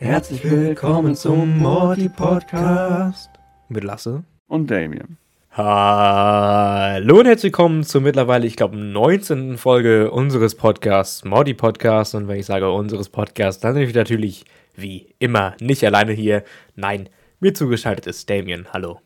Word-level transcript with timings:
Herzlich 0.00 0.42
willkommen 0.50 1.14
zum 1.14 1.58
Morty 1.58 2.08
Podcast. 2.08 3.28
Mit 3.68 3.84
Lasse. 3.84 4.24
Und 4.48 4.70
Damien. 4.70 5.18
Hallo 5.50 7.18
und 7.18 7.26
herzlich 7.26 7.52
willkommen 7.52 7.84
zur 7.84 8.00
mittlerweile, 8.00 8.46
ich 8.46 8.56
glaube, 8.56 8.78
19. 8.78 9.58
Folge 9.58 10.10
unseres 10.10 10.54
Podcasts, 10.54 11.22
Morty 11.26 11.52
Podcast. 11.52 12.14
Und 12.14 12.28
wenn 12.28 12.38
ich 12.38 12.46
sage 12.46 12.72
unseres 12.72 13.10
Podcasts, 13.10 13.60
dann 13.60 13.74
bin 13.74 13.82
ich 13.82 13.94
natürlich 13.94 14.46
wie 14.74 15.14
immer 15.18 15.54
nicht 15.60 15.84
alleine 15.84 16.12
hier. 16.12 16.44
Nein, 16.76 17.10
mir 17.38 17.52
zugeschaltet 17.52 18.06
ist 18.06 18.30
Damien. 18.30 18.68
Hallo. 18.72 19.00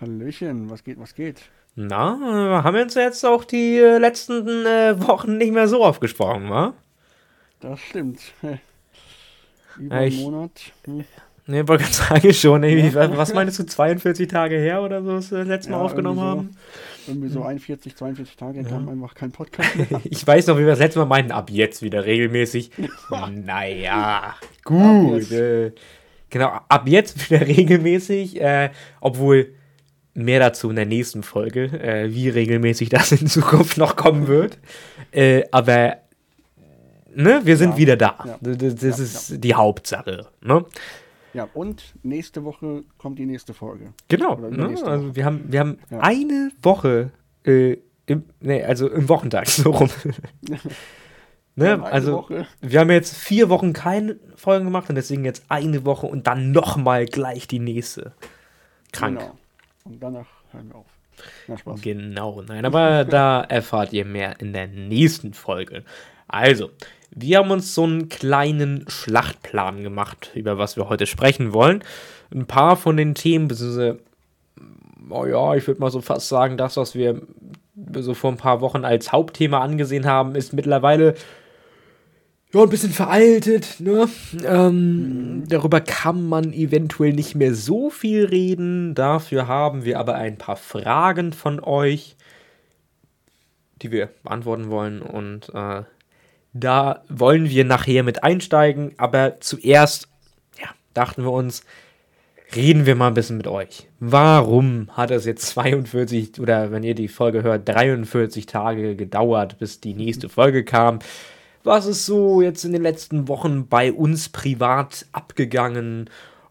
Hallöchen, 0.00 0.70
was 0.70 0.84
geht, 0.84 1.00
was 1.00 1.16
geht? 1.16 1.42
Na, 1.74 2.62
haben 2.62 2.76
wir 2.76 2.82
uns 2.82 2.94
jetzt 2.94 3.26
auch 3.26 3.42
die 3.42 3.78
äh, 3.78 3.98
letzten 3.98 4.64
äh, 4.64 4.94
Wochen 5.08 5.38
nicht 5.38 5.52
mehr 5.52 5.66
so 5.66 5.84
aufgesprochen, 5.84 6.50
wa? 6.50 6.72
Das 7.58 7.80
stimmt. 7.80 8.20
Über 9.78 9.96
einen 9.96 10.16
Monat. 10.16 10.50
Hm. 10.84 11.04
Ne, 11.46 11.68
wollte 11.68 11.84
gerade 11.84 11.94
sagen 11.94 12.32
schon. 12.32 12.62
Ey, 12.62 12.88
ja. 12.88 13.16
Was 13.16 13.34
meinst 13.34 13.58
du, 13.58 13.66
42 13.66 14.28
Tage 14.28 14.56
her 14.56 14.80
oder 14.82 15.02
so, 15.02 15.08
wir 15.08 15.38
das 15.38 15.48
letzte 15.48 15.72
Mal 15.72 15.76
ja, 15.78 15.82
aufgenommen 15.82 16.18
so, 16.18 16.24
haben? 16.24 16.56
Irgendwie 17.06 17.28
so 17.28 17.42
41, 17.42 17.96
42 17.96 18.36
Tage 18.36 18.62
ja. 18.62 18.68
kam 18.68 18.88
einfach 18.88 19.14
kein 19.14 19.30
Podcast 19.30 19.76
mehr. 19.76 20.00
ich 20.04 20.26
weiß 20.26 20.46
noch, 20.46 20.56
wie 20.56 20.60
wir 20.60 20.68
das 20.68 20.78
letzte 20.78 21.00
Mal 21.00 21.04
meinten, 21.04 21.32
ab 21.32 21.50
jetzt 21.50 21.82
wieder 21.82 22.06
regelmäßig. 22.06 22.70
naja, 23.44 24.34
gut. 24.64 25.30
Äh, 25.32 25.72
genau, 26.30 26.60
ab 26.66 26.88
jetzt 26.88 27.30
wieder 27.30 27.46
regelmäßig, 27.46 28.40
äh, 28.40 28.70
obwohl 29.02 29.52
mehr 30.14 30.40
dazu 30.40 30.70
in 30.70 30.76
der 30.76 30.86
nächsten 30.86 31.22
Folge, 31.22 31.64
äh, 31.64 32.14
wie 32.14 32.30
regelmäßig 32.30 32.88
das 32.88 33.12
in 33.12 33.26
Zukunft 33.26 33.76
noch 33.76 33.96
kommen 33.96 34.28
wird. 34.28 34.58
Äh, 35.12 35.42
aber 35.50 35.98
ne, 37.14 37.40
wir 37.44 37.56
sind 37.56 37.72
ja. 37.72 37.76
wieder 37.76 37.96
da. 37.96 38.18
Ja. 38.24 38.38
Das, 38.40 38.74
das 38.76 38.82
ja, 38.82 39.04
ist 39.04 39.44
die 39.44 39.54
Hauptsache. 39.54 40.26
Ne? 40.40 40.64
Ja, 41.34 41.48
und 41.52 41.82
nächste 42.02 42.44
Woche 42.44 42.84
kommt 42.96 43.18
die 43.18 43.26
nächste 43.26 43.54
Folge. 43.54 43.92
Genau. 44.08 44.36
Ne? 44.36 44.76
Also 44.84 45.16
wir 45.16 45.24
haben, 45.24 45.44
wir 45.48 45.60
haben 45.60 45.78
eine 45.90 46.52
Woche, 46.62 47.10
äh, 47.44 47.78
im, 48.06 48.24
nee, 48.40 48.62
also 48.62 48.88
im 48.88 49.08
Wochentag, 49.08 49.46
so 49.48 49.70
rum. 49.72 49.90
ne? 51.56 51.82
Also 51.82 52.12
Woche. 52.12 52.46
wir 52.60 52.80
haben 52.80 52.90
jetzt 52.90 53.16
vier 53.16 53.48
Wochen 53.48 53.72
keine 53.72 54.16
Folgen 54.36 54.66
gemacht 54.66 54.88
und 54.88 54.94
deswegen 54.94 55.24
jetzt 55.24 55.44
eine 55.48 55.84
Woche 55.84 56.06
und 56.06 56.28
dann 56.28 56.52
nochmal 56.52 57.06
gleich 57.06 57.48
die 57.48 57.58
nächste. 57.58 58.12
Krank. 58.92 59.18
Genau. 59.18 59.38
Und 59.84 60.00
danach 60.00 60.26
hören 60.52 60.68
wir 60.68 60.76
auf. 60.76 60.86
Na, 61.48 61.58
Spaß. 61.58 61.80
Genau, 61.80 62.42
nein, 62.42 62.64
aber 62.64 63.04
da 63.04 63.40
erfahrt 63.48 63.92
ihr 63.92 64.04
mehr 64.04 64.40
in 64.40 64.52
der 64.52 64.68
nächsten 64.68 65.34
Folge. 65.34 65.84
Also, 66.28 66.70
wir 67.10 67.38
haben 67.38 67.50
uns 67.50 67.74
so 67.74 67.84
einen 67.84 68.08
kleinen 68.08 68.84
Schlachtplan 68.88 69.82
gemacht, 69.82 70.30
über 70.34 70.58
was 70.58 70.76
wir 70.76 70.88
heute 70.88 71.06
sprechen 71.06 71.52
wollen. 71.52 71.82
Ein 72.34 72.46
paar 72.46 72.76
von 72.76 72.96
den 72.96 73.14
Themen, 73.14 73.48
beziehungsweise, 73.48 74.00
oh 75.10 75.26
ja, 75.26 75.54
ich 75.54 75.66
würde 75.66 75.80
mal 75.80 75.90
so 75.90 76.00
fast 76.00 76.28
sagen, 76.28 76.56
das, 76.56 76.76
was 76.76 76.94
wir 76.94 77.22
so 77.98 78.14
vor 78.14 78.32
ein 78.32 78.36
paar 78.36 78.60
Wochen 78.60 78.84
als 78.84 79.12
Hauptthema 79.12 79.60
angesehen 79.60 80.06
haben, 80.06 80.34
ist 80.34 80.52
mittlerweile 80.52 81.14
ja, 82.54 82.62
ein 82.62 82.68
bisschen 82.68 82.92
veraltet. 82.92 83.80
Ne? 83.80 84.08
Ähm. 84.46 85.42
Darüber 85.48 85.80
kann 85.80 86.26
man 86.28 86.52
eventuell 86.52 87.12
nicht 87.12 87.34
mehr 87.34 87.54
so 87.54 87.90
viel 87.90 88.24
reden. 88.26 88.94
Dafür 88.94 89.48
haben 89.48 89.84
wir 89.84 89.98
aber 89.98 90.14
ein 90.14 90.38
paar 90.38 90.56
Fragen 90.56 91.32
von 91.32 91.60
euch, 91.60 92.16
die 93.82 93.90
wir 93.90 94.08
beantworten 94.22 94.70
wollen. 94.70 95.02
Und 95.02 95.50
äh, 95.52 95.82
da 96.54 97.04
wollen 97.08 97.50
wir 97.50 97.64
nachher 97.64 98.02
mit 98.02 98.24
einsteigen. 98.24 98.92
Aber 98.96 99.40
zuerst 99.40 100.08
ja, 100.58 100.68
dachten 100.94 101.22
wir 101.22 101.32
uns, 101.32 101.64
reden 102.56 102.86
wir 102.86 102.94
mal 102.94 103.08
ein 103.08 103.14
bisschen 103.14 103.36
mit 103.36 103.46
euch. 103.46 103.88
Warum 104.00 104.88
hat 104.92 105.10
es 105.10 105.26
jetzt 105.26 105.46
42 105.48 106.40
oder 106.40 106.70
wenn 106.70 106.82
ihr 106.82 106.94
die 106.94 107.08
Folge 107.08 107.42
hört, 107.42 107.68
43 107.68 108.46
Tage 108.46 108.96
gedauert, 108.96 109.58
bis 109.58 109.80
die 109.80 109.94
nächste 109.94 110.28
Folge 110.28 110.64
kam? 110.64 111.00
was 111.64 111.86
ist 111.86 112.06
so 112.06 112.42
jetzt 112.42 112.64
in 112.64 112.72
den 112.72 112.82
letzten 112.82 113.26
Wochen 113.26 113.66
bei 113.66 113.92
uns 113.92 114.28
privat 114.28 115.06
abgegangen 115.12 116.10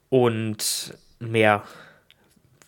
und 0.10 0.98
mehr 1.20 1.64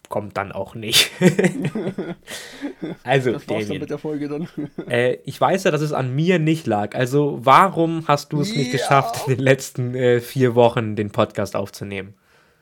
kommt 0.10 0.38
dann 0.38 0.52
auch 0.52 0.76
nicht. 0.76 1.12
also, 3.04 3.32
das 3.32 3.48
war's 3.48 3.68
dann 3.68 3.80
mit 3.80 3.90
der 3.90 3.98
Folge 3.98 4.28
dann. 4.28 4.48
äh, 4.88 5.16
ich 5.26 5.40
weiß 5.40 5.64
ja, 5.64 5.72
dass 5.72 5.82
es 5.82 5.94
an 5.94 6.14
mir 6.16 6.40
nicht 6.40 6.68
lag. 6.68 6.96
Also, 6.96 7.40
warum 7.44 8.08
hast 8.08 8.34
du 8.34 8.42
es 8.42 8.52
ja. 8.52 8.58
nicht 8.58 8.72
geschafft, 8.72 9.28
in 9.28 9.36
den 9.36 9.44
letzten 9.44 9.96
äh, 9.96 10.20
vier 10.20 10.56
Wochen 10.56 10.96
den 10.96 11.12
Podcast 11.12 11.56
aufzunehmen? 11.56 12.14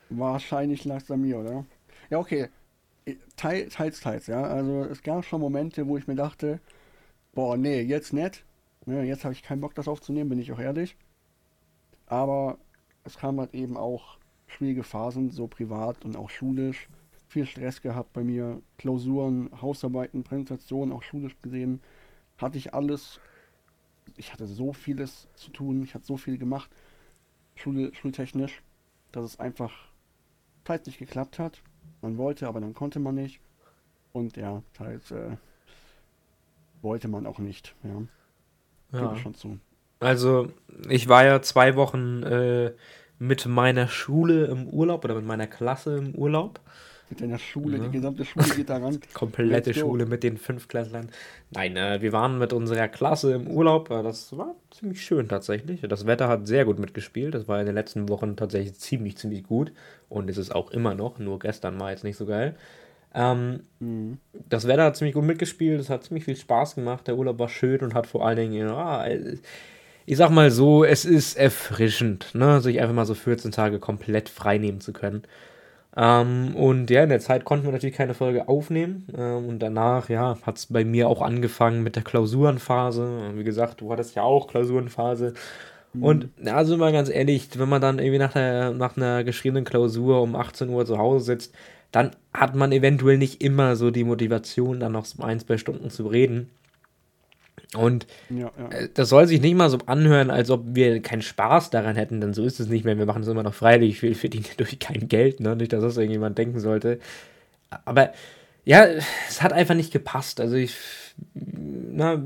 Wahrscheinlich 0.09 0.85
lag 0.85 1.01
es 1.01 1.11
an 1.11 1.21
mir, 1.21 1.39
oder? 1.39 1.65
Ja, 2.09 2.19
okay. 2.19 2.49
Teils, 3.35 3.73
teils, 3.73 3.99
teils, 3.99 4.27
ja. 4.27 4.43
Also, 4.43 4.83
es 4.83 5.03
gab 5.03 5.25
schon 5.25 5.41
Momente, 5.41 5.87
wo 5.87 5.97
ich 5.97 6.07
mir 6.07 6.15
dachte, 6.15 6.59
boah, 7.33 7.57
nee, 7.57 7.81
jetzt 7.81 8.13
nicht. 8.13 8.43
Ja, 8.85 8.93
ne, 8.93 9.03
jetzt 9.03 9.23
habe 9.23 9.33
ich 9.33 9.43
keinen 9.43 9.61
Bock, 9.61 9.75
das 9.75 9.87
aufzunehmen, 9.87 10.29
bin 10.29 10.39
ich 10.39 10.51
auch 10.51 10.59
ehrlich. 10.59 10.95
Aber 12.05 12.57
es 13.03 13.17
kam 13.17 13.39
halt 13.39 13.53
eben 13.53 13.77
auch 13.77 14.17
schwierige 14.47 14.83
Phasen, 14.83 15.31
so 15.31 15.47
privat 15.47 16.03
und 16.05 16.15
auch 16.15 16.29
schulisch. 16.29 16.87
Viel 17.33 17.47
Stress 17.47 17.81
gehabt 17.81 18.13
bei 18.13 18.23
mir, 18.23 18.61
Klausuren, 18.77 19.49
Hausarbeiten, 19.59 20.23
Präsentationen, 20.23 20.94
auch 20.94 21.01
schulisch 21.01 21.35
gesehen. 21.41 21.81
Hatte 22.38 22.59
ich 22.59 22.75
alles. 22.75 23.19
Ich 24.17 24.31
hatte 24.31 24.45
so 24.45 24.71
vieles 24.71 25.27
zu 25.33 25.49
tun, 25.49 25.81
ich 25.81 25.95
hatte 25.95 26.05
so 26.05 26.16
viel 26.16 26.38
gemacht, 26.38 26.69
Schule, 27.55 27.91
schultechnisch, 27.95 28.61
dass 29.11 29.25
es 29.25 29.39
einfach 29.39 29.72
teils 30.63 30.85
nicht 30.85 30.99
geklappt 30.99 31.39
hat. 31.39 31.63
Man 32.03 32.19
wollte, 32.19 32.47
aber 32.47 32.61
dann 32.61 32.75
konnte 32.75 32.99
man 32.99 33.16
nicht. 33.16 33.39
Und 34.11 34.38
ja, 34.38 34.61
teils 34.73 35.09
äh, 35.09 35.38
wollte 36.83 37.07
man 37.07 37.25
auch 37.25 37.39
nicht. 37.39 37.73
Ja. 37.83 38.99
Ja. 38.99 39.16
schon 39.16 39.33
zu. 39.33 39.59
Also, 39.99 40.49
ich 40.88 41.07
war 41.09 41.25
ja 41.25 41.41
zwei 41.41 41.75
Wochen 41.75 42.22
äh, 42.22 42.73
mit 43.17 43.47
meiner 43.47 43.88
Schule 43.88 44.45
im 44.45 44.67
Urlaub 44.67 45.03
oder 45.03 45.16
mit 45.16 45.25
meiner 45.25 45.47
Klasse 45.47 45.97
im 45.97 46.13
Urlaub. 46.13 46.59
Mit 47.09 47.22
deiner 47.22 47.38
Schule, 47.38 47.78
ja. 47.78 47.84
die 47.84 47.91
gesamte 47.91 48.25
Schule 48.25 48.46
geht 48.56 48.69
da 48.69 48.78
ran. 48.78 49.00
Komplette 49.14 49.74
Schule 49.74 50.06
mit 50.06 50.24
den 50.24 50.38
fünf 50.38 50.68
Klässlern. 50.68 51.09
Nein, 51.52 51.75
äh, 51.75 52.02
wir 52.02 52.12
waren 52.12 52.40
mit 52.40 52.53
unserer 52.53 52.88
Klasse 52.88 53.34
im 53.34 53.47
Urlaub. 53.47 53.91
Äh, 53.91 54.02
das 54.03 54.36
war 54.38 54.56
ziemlich 54.72 55.02
schön 55.03 55.28
tatsächlich. 55.28 55.81
Das 55.81 56.06
Wetter 56.06 56.28
hat 56.28 56.47
sehr 56.47 56.66
gut 56.66 56.80
mitgespielt. 56.80 57.36
Das 57.36 57.47
war 57.47 57.59
in 57.59 57.66
den 57.66 57.75
letzten 57.75 58.09
Wochen 58.09 58.36
tatsächlich 58.36 58.75
ziemlich, 58.75 59.18
ziemlich 59.18 59.44
gut. 59.44 59.72
Und 60.09 60.30
es 60.30 60.38
ist 60.38 60.56
auch 60.56 60.72
immer 60.72 60.96
noch. 60.96 61.19
Nur 61.19 61.40
gestern 61.40 61.80
war 61.80 61.91
jetzt 61.91 62.03
nicht 62.03 62.18
so 62.18 62.25
geil. 62.25 62.56
Ähm, 63.14 63.62
mhm. 63.80 64.18
Das 64.50 64.68
Wetter 64.68 64.85
hat 64.85 64.97
ziemlich 64.97 65.14
gut 65.14 65.24
mitgespielt, 65.24 65.80
es 65.80 65.90
hat 65.90 66.03
ziemlich 66.03 66.25
viel 66.25 66.35
Spaß 66.35 66.75
gemacht, 66.75 67.08
der 67.08 67.16
Urlaub 67.16 67.38
war 67.38 67.50
schön 67.50 67.81
und 67.81 67.94
hat 67.94 68.08
vor 68.08 68.25
allen 68.25 68.38
Dingen, 68.38 68.53
ja, 68.53 69.06
ich 70.06 70.18
sag 70.18 70.31
mal 70.31 70.52
so, 70.52 70.84
es 70.84 71.06
ist 71.06 71.35
erfrischend, 71.35 72.34
ne, 72.34 72.59
sich 72.59 72.81
einfach 72.81 72.96
mal 72.96 73.06
so 73.06 73.14
14 73.14 73.52
Tage 73.52 73.80
komplett 73.80 74.30
frei 74.30 74.58
nehmen 74.58 74.81
zu 74.81 74.94
können. 74.94 75.24
Ähm, 75.95 76.55
und 76.55 76.89
ja, 76.89 77.03
in 77.03 77.09
der 77.09 77.19
Zeit 77.19 77.45
konnten 77.45 77.65
wir 77.65 77.71
natürlich 77.71 77.95
keine 77.95 78.13
Folge 78.13 78.47
aufnehmen. 78.47 79.07
Ähm, 79.15 79.47
und 79.47 79.59
danach, 79.59 80.09
ja, 80.09 80.37
hat 80.41 80.57
es 80.57 80.65
bei 80.67 80.83
mir 80.83 81.07
auch 81.07 81.21
angefangen 81.21 81.83
mit 81.83 81.95
der 81.95 82.03
Klausurenphase. 82.03 83.31
Wie 83.35 83.43
gesagt, 83.43 83.81
du 83.81 83.91
hattest 83.91 84.15
ja 84.15 84.23
auch 84.23 84.47
Klausurenphase. 84.47 85.33
Mhm. 85.93 86.03
Und 86.03 86.29
also 86.45 86.77
mal 86.77 86.91
ganz 86.91 87.09
ehrlich, 87.09 87.49
wenn 87.57 87.69
man 87.69 87.81
dann 87.81 87.99
irgendwie 87.99 88.19
nach, 88.19 88.33
der, 88.33 88.71
nach 88.71 88.97
einer 88.97 89.23
geschriebenen 89.23 89.65
Klausur 89.65 90.21
um 90.21 90.35
18 90.35 90.69
Uhr 90.69 90.85
zu 90.85 90.97
Hause 90.97 91.25
sitzt, 91.25 91.55
dann 91.91 92.11
hat 92.33 92.55
man 92.55 92.71
eventuell 92.71 93.19
nicht 93.19 93.43
immer 93.43 93.75
so 93.75 93.91
die 93.91 94.03
Motivation, 94.03 94.79
dann 94.79 94.93
noch 94.93 95.05
ein, 95.19 95.39
zwei 95.39 95.57
Stunden 95.57 95.91
zu 95.91 96.07
reden. 96.07 96.49
Und 97.75 98.07
ja, 98.29 98.51
ja. 98.57 98.69
Äh, 98.78 98.89
das 98.94 99.09
soll 99.09 99.28
sich 99.28 99.41
nicht 99.41 99.56
mal 99.56 99.69
so 99.69 99.79
anhören, 99.85 100.29
als 100.29 100.50
ob 100.50 100.63
wir 100.75 101.01
keinen 101.01 101.22
Spaß 101.22 101.69
daran 101.69 101.95
hätten, 101.95 102.22
denn 102.22 102.34
so 102.34 102.44
ist 102.44 102.59
es 102.59 102.67
nicht 102.67 102.85
mehr. 102.85 102.97
Wir 102.97 103.06
machen 103.06 103.23
es 103.23 103.28
immer 103.28 103.44
noch 103.44 103.53
freiwillig, 103.53 104.01
wir 104.01 104.16
verdienen 104.16 104.46
durch 104.58 104.79
kein 104.79 105.08
Geld, 105.08 105.40
ne? 105.40 105.55
Nicht, 105.55 105.73
dass 105.73 105.81
das 105.81 105.97
irgendjemand 105.97 106.37
denken 106.37 106.59
sollte. 106.59 106.99
Aber 107.85 108.11
ja, 108.66 108.85
es 109.28 109.41
hat 109.41 109.53
einfach 109.53 109.75
nicht 109.75 109.91
gepasst. 109.91 110.40
Also 110.40 110.55
ich, 110.55 110.78
na, 111.34 112.22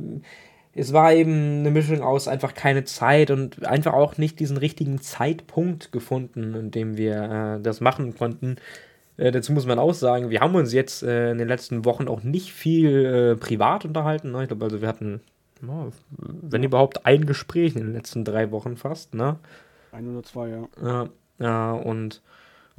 es 0.75 0.94
war 0.94 1.13
eben 1.13 1.59
eine 1.59 1.71
Mischung 1.71 2.01
aus 2.01 2.27
einfach 2.27 2.53
keine 2.53 2.83
Zeit 2.83 3.31
und 3.31 3.65
einfach 3.65 3.94
auch 3.94 4.17
nicht 4.17 4.39
diesen 4.39 4.57
richtigen 4.57 5.01
Zeitpunkt 5.01 5.91
gefunden, 5.91 6.53
in 6.53 6.71
dem 6.71 6.97
wir 6.97 7.57
äh, 7.57 7.61
das 7.61 7.81
machen 7.81 8.15
konnten. 8.15 8.57
Äh, 9.17 9.31
dazu 9.31 9.51
muss 9.53 9.65
man 9.65 9.79
auch 9.79 9.94
sagen, 9.94 10.29
wir 10.29 10.39
haben 10.39 10.55
uns 10.55 10.73
jetzt 10.73 11.01
äh, 11.01 11.31
in 11.31 11.39
den 11.39 11.47
letzten 11.47 11.83
Wochen 11.85 12.07
auch 12.07 12.21
nicht 12.23 12.53
viel 12.53 13.05
äh, 13.05 13.35
privat 13.35 13.85
unterhalten. 13.85 14.31
Ne? 14.31 14.44
Ich 14.44 14.47
glaube, 14.49 14.65
also 14.65 14.81
wir 14.81 14.88
hatten, 14.88 15.21
wenn 15.62 16.63
überhaupt, 16.63 17.06
ein 17.06 17.25
Gespräch 17.25 17.75
in 17.75 17.83
den 17.83 17.94
letzten 17.94 18.24
drei 18.25 18.51
Wochen 18.51 18.77
fast. 18.77 19.13
Ne? 19.13 19.38
Ein 19.92 20.07
oder 20.09 20.24
zwei, 20.24 20.50
ja. 20.50 20.68
Ja, 20.81 21.09
ja 21.39 21.71
und 21.74 22.21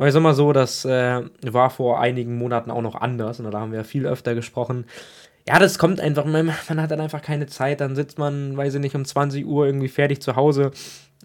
ich 0.00 0.12
sag 0.12 0.22
mal 0.22 0.34
so, 0.34 0.52
das 0.52 0.84
äh, 0.84 1.22
war 1.42 1.70
vor 1.70 2.00
einigen 2.00 2.36
Monaten 2.36 2.70
auch 2.70 2.82
noch 2.82 2.94
anders. 2.94 3.40
Und 3.40 3.50
da 3.50 3.60
haben 3.60 3.72
wir 3.72 3.84
viel 3.84 4.06
öfter 4.06 4.34
gesprochen. 4.34 4.84
ja, 5.46 5.58
das 5.58 5.78
kommt 5.78 6.00
einfach, 6.00 6.24
man, 6.24 6.46
man 6.46 6.82
hat 6.82 6.90
dann 6.90 7.00
einfach 7.00 7.22
keine 7.22 7.46
Zeit, 7.46 7.80
dann 7.80 7.96
sitzt 7.96 8.18
man, 8.18 8.56
weiß 8.56 8.74
ich 8.74 8.80
nicht, 8.80 8.94
um 8.94 9.04
20 9.04 9.44
Uhr 9.46 9.66
irgendwie 9.66 9.88
fertig 9.88 10.20
zu 10.20 10.36
Hause 10.36 10.70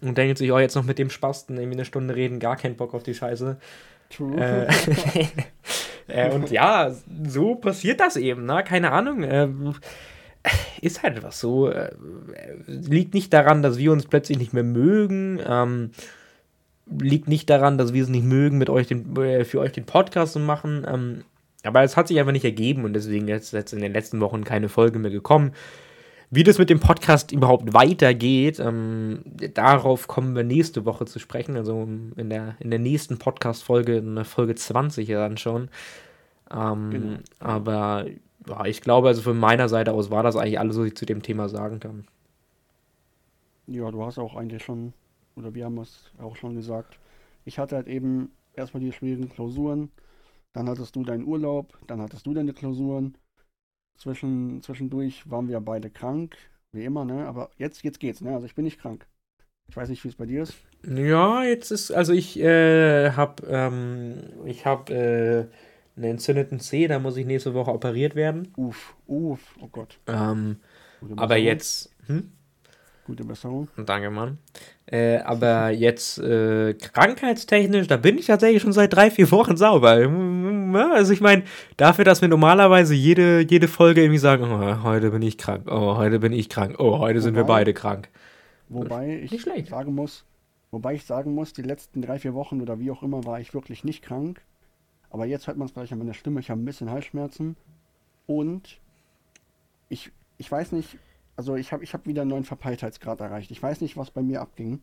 und 0.02 0.18
denkt 0.18 0.38
sich, 0.38 0.50
oh, 0.50 0.58
jetzt 0.58 0.74
noch 0.74 0.84
mit 0.84 0.98
dem 0.98 1.10
Spasten 1.10 1.56
irgendwie 1.56 1.76
eine 1.76 1.84
Stunde 1.84 2.16
reden, 2.16 2.40
gar 2.40 2.56
keinen 2.56 2.76
Bock 2.76 2.94
auf 2.94 3.02
die 3.02 3.14
Scheiße. 3.14 3.58
True. 4.10 4.36
Äh, 4.36 4.68
äh, 6.28 6.34
und 6.34 6.50
ja, 6.50 6.92
so 7.26 7.54
passiert 7.54 8.00
das 8.00 8.16
eben, 8.16 8.44
ne? 8.44 8.64
Keine 8.64 8.92
Ahnung. 8.92 9.22
Ist 10.80 11.02
halt 11.02 11.22
was 11.22 11.40
so. 11.40 11.68
Äh, 11.68 11.92
liegt 12.66 13.14
nicht 13.14 13.32
daran, 13.32 13.62
dass 13.62 13.78
wir 13.78 13.92
uns 13.92 14.06
plötzlich 14.06 14.38
nicht 14.38 14.52
mehr 14.52 14.64
mögen. 14.64 15.40
Ähm, 15.46 15.90
liegt 16.86 17.28
nicht 17.28 17.48
daran, 17.48 17.78
dass 17.78 17.94
wir 17.94 18.02
es 18.02 18.08
nicht 18.08 18.24
mögen, 18.24 18.58
mit 18.58 18.68
euch 18.68 18.86
den, 18.86 19.16
äh, 19.16 19.44
für 19.44 19.60
euch 19.60 19.72
den 19.72 19.86
Podcast 19.86 20.34
zu 20.34 20.40
machen. 20.40 20.86
Ähm, 20.86 21.24
aber 21.62 21.82
es 21.82 21.96
hat 21.96 22.08
sich 22.08 22.18
einfach 22.18 22.32
nicht 22.32 22.44
ergeben 22.44 22.84
und 22.84 22.92
deswegen 22.92 23.26
ist 23.28 23.52
jetzt 23.52 23.72
in 23.72 23.80
den 23.80 23.92
letzten 23.92 24.20
Wochen 24.20 24.44
keine 24.44 24.68
Folge 24.68 24.98
mehr 24.98 25.10
gekommen. 25.10 25.52
Wie 26.30 26.42
das 26.42 26.58
mit 26.58 26.68
dem 26.68 26.80
Podcast 26.80 27.32
überhaupt 27.32 27.72
weitergeht, 27.72 28.58
ähm, 28.58 29.20
darauf 29.54 30.08
kommen 30.08 30.34
wir 30.34 30.42
nächste 30.42 30.84
Woche 30.84 31.06
zu 31.06 31.18
sprechen. 31.18 31.56
Also 31.56 31.88
in 32.16 32.28
der, 32.28 32.56
in 32.58 32.70
der 32.70 32.80
nächsten 32.80 33.18
Podcast-Folge, 33.18 33.98
in 33.98 34.16
der 34.16 34.24
Folge 34.24 34.54
20 34.54 35.08
dann 35.08 35.36
schon. 35.38 35.68
Ähm, 36.52 36.90
genau. 36.90 37.16
Aber 37.38 38.06
ja, 38.48 38.64
ich 38.66 38.80
glaube, 38.80 39.08
also 39.08 39.22
von 39.22 39.38
meiner 39.38 39.68
Seite 39.68 39.92
aus 39.92 40.10
war 40.10 40.22
das 40.22 40.36
eigentlich 40.36 40.58
alles, 40.58 40.78
was 40.78 40.86
ich 40.86 40.96
zu 40.96 41.06
dem 41.06 41.22
Thema 41.22 41.48
sagen 41.48 41.80
kann. 41.80 42.04
Ja, 43.66 43.90
du 43.90 44.04
hast 44.04 44.18
auch 44.18 44.36
eigentlich 44.36 44.62
schon, 44.62 44.92
oder 45.36 45.54
wir 45.54 45.64
haben 45.64 45.78
es 45.78 46.10
auch 46.18 46.36
schon 46.36 46.54
gesagt. 46.54 46.98
Ich 47.44 47.58
hatte 47.58 47.76
halt 47.76 47.88
eben 47.88 48.30
erstmal 48.54 48.82
die 48.82 48.92
schwierigen 48.92 49.28
Klausuren, 49.28 49.90
dann 50.52 50.68
hattest 50.68 50.94
du 50.96 51.04
deinen 51.04 51.24
Urlaub, 51.24 51.78
dann 51.86 52.00
hattest 52.00 52.26
du 52.26 52.34
deine 52.34 52.52
Klausuren. 52.52 53.16
Zwischen, 53.96 54.60
zwischendurch 54.60 55.30
waren 55.30 55.48
wir 55.48 55.60
beide 55.60 55.88
krank, 55.88 56.36
wie 56.72 56.84
immer, 56.84 57.04
ne? 57.04 57.26
Aber 57.26 57.50
jetzt, 57.58 57.84
jetzt 57.84 58.00
geht's, 58.00 58.20
ne? 58.20 58.34
Also 58.34 58.46
ich 58.46 58.54
bin 58.54 58.64
nicht 58.64 58.80
krank. 58.80 59.06
Ich 59.68 59.76
weiß 59.76 59.88
nicht, 59.88 60.02
wie 60.04 60.08
es 60.08 60.16
bei 60.16 60.26
dir 60.26 60.42
ist. 60.42 60.54
Ja, 60.86 61.44
jetzt 61.44 61.70
ist, 61.70 61.90
also 61.90 62.12
ich 62.12 62.38
äh, 62.38 63.12
hab, 63.12 63.42
ähm, 63.48 64.24
ich 64.44 64.66
hab, 64.66 64.90
äh, 64.90 65.46
einen 65.96 66.04
entzündeten 66.04 66.60
Zeh, 66.60 66.88
da 66.88 66.98
muss 66.98 67.16
ich 67.16 67.26
nächste 67.26 67.54
Woche 67.54 67.72
operiert 67.72 68.14
werden. 68.14 68.52
Uff, 68.56 68.94
uff, 69.06 69.40
oh 69.60 69.68
Gott. 69.68 69.98
Ähm, 70.06 70.56
aber 71.16 71.36
jetzt. 71.36 71.90
Hm? 72.06 72.32
Gute 73.06 73.24
Besserung. 73.24 73.68
Danke, 73.76 74.10
Mann. 74.10 74.38
Äh, 74.86 75.18
aber 75.18 75.70
jetzt 75.70 76.18
äh, 76.18 76.72
krankheitstechnisch, 76.72 77.86
da 77.86 77.98
bin 77.98 78.16
ich 78.16 78.26
tatsächlich 78.26 78.62
schon 78.62 78.72
seit 78.72 78.94
drei, 78.94 79.10
vier 79.10 79.30
Wochen 79.30 79.58
sauber. 79.58 80.08
Also 80.94 81.12
ich 81.12 81.20
meine, 81.20 81.42
dafür, 81.76 82.06
dass 82.06 82.22
wir 82.22 82.28
normalerweise 82.28 82.94
jede, 82.94 83.40
jede 83.40 83.68
Folge 83.68 84.02
irgendwie 84.02 84.18
sagen, 84.18 84.44
oh, 84.44 84.82
heute 84.82 85.10
bin 85.10 85.20
ich 85.20 85.36
krank, 85.36 85.70
oh, 85.70 85.98
heute 85.98 86.18
bin 86.18 86.32
ich 86.32 86.48
krank, 86.48 86.76
oh, 86.78 86.98
heute 86.98 87.18
wobei, 87.18 87.20
sind 87.20 87.36
wir 87.36 87.44
beide 87.44 87.74
krank. 87.74 88.08
Wobei 88.70 89.20
ich 89.22 89.44
sagen 89.68 89.94
muss, 89.94 90.24
wobei 90.70 90.94
ich 90.94 91.04
sagen 91.04 91.34
muss, 91.34 91.52
die 91.52 91.62
letzten 91.62 92.00
drei, 92.00 92.18
vier 92.18 92.32
Wochen 92.32 92.62
oder 92.62 92.80
wie 92.80 92.90
auch 92.90 93.02
immer 93.02 93.24
war 93.24 93.38
ich 93.38 93.52
wirklich 93.52 93.84
nicht 93.84 94.02
krank. 94.02 94.40
Aber 95.14 95.26
jetzt 95.26 95.46
hört 95.46 95.56
man 95.56 95.68
es 95.68 95.74
gleich 95.74 95.92
an 95.92 96.00
meiner 96.00 96.12
Stimme. 96.12 96.40
Ich 96.40 96.50
habe 96.50 96.60
ein 96.60 96.64
bisschen 96.64 96.90
Halsschmerzen. 96.90 97.54
Und 98.26 98.80
ich, 99.88 100.10
ich 100.38 100.50
weiß 100.50 100.72
nicht, 100.72 100.98
also 101.36 101.54
ich 101.54 101.72
habe 101.72 101.84
ich 101.84 101.94
hab 101.94 102.04
wieder 102.08 102.22
einen 102.22 102.30
neuen 102.32 102.42
Verpeiltheitsgrad 102.42 103.20
erreicht. 103.20 103.52
Ich 103.52 103.62
weiß 103.62 103.80
nicht, 103.80 103.96
was 103.96 104.10
bei 104.10 104.22
mir 104.22 104.40
abging. 104.40 104.82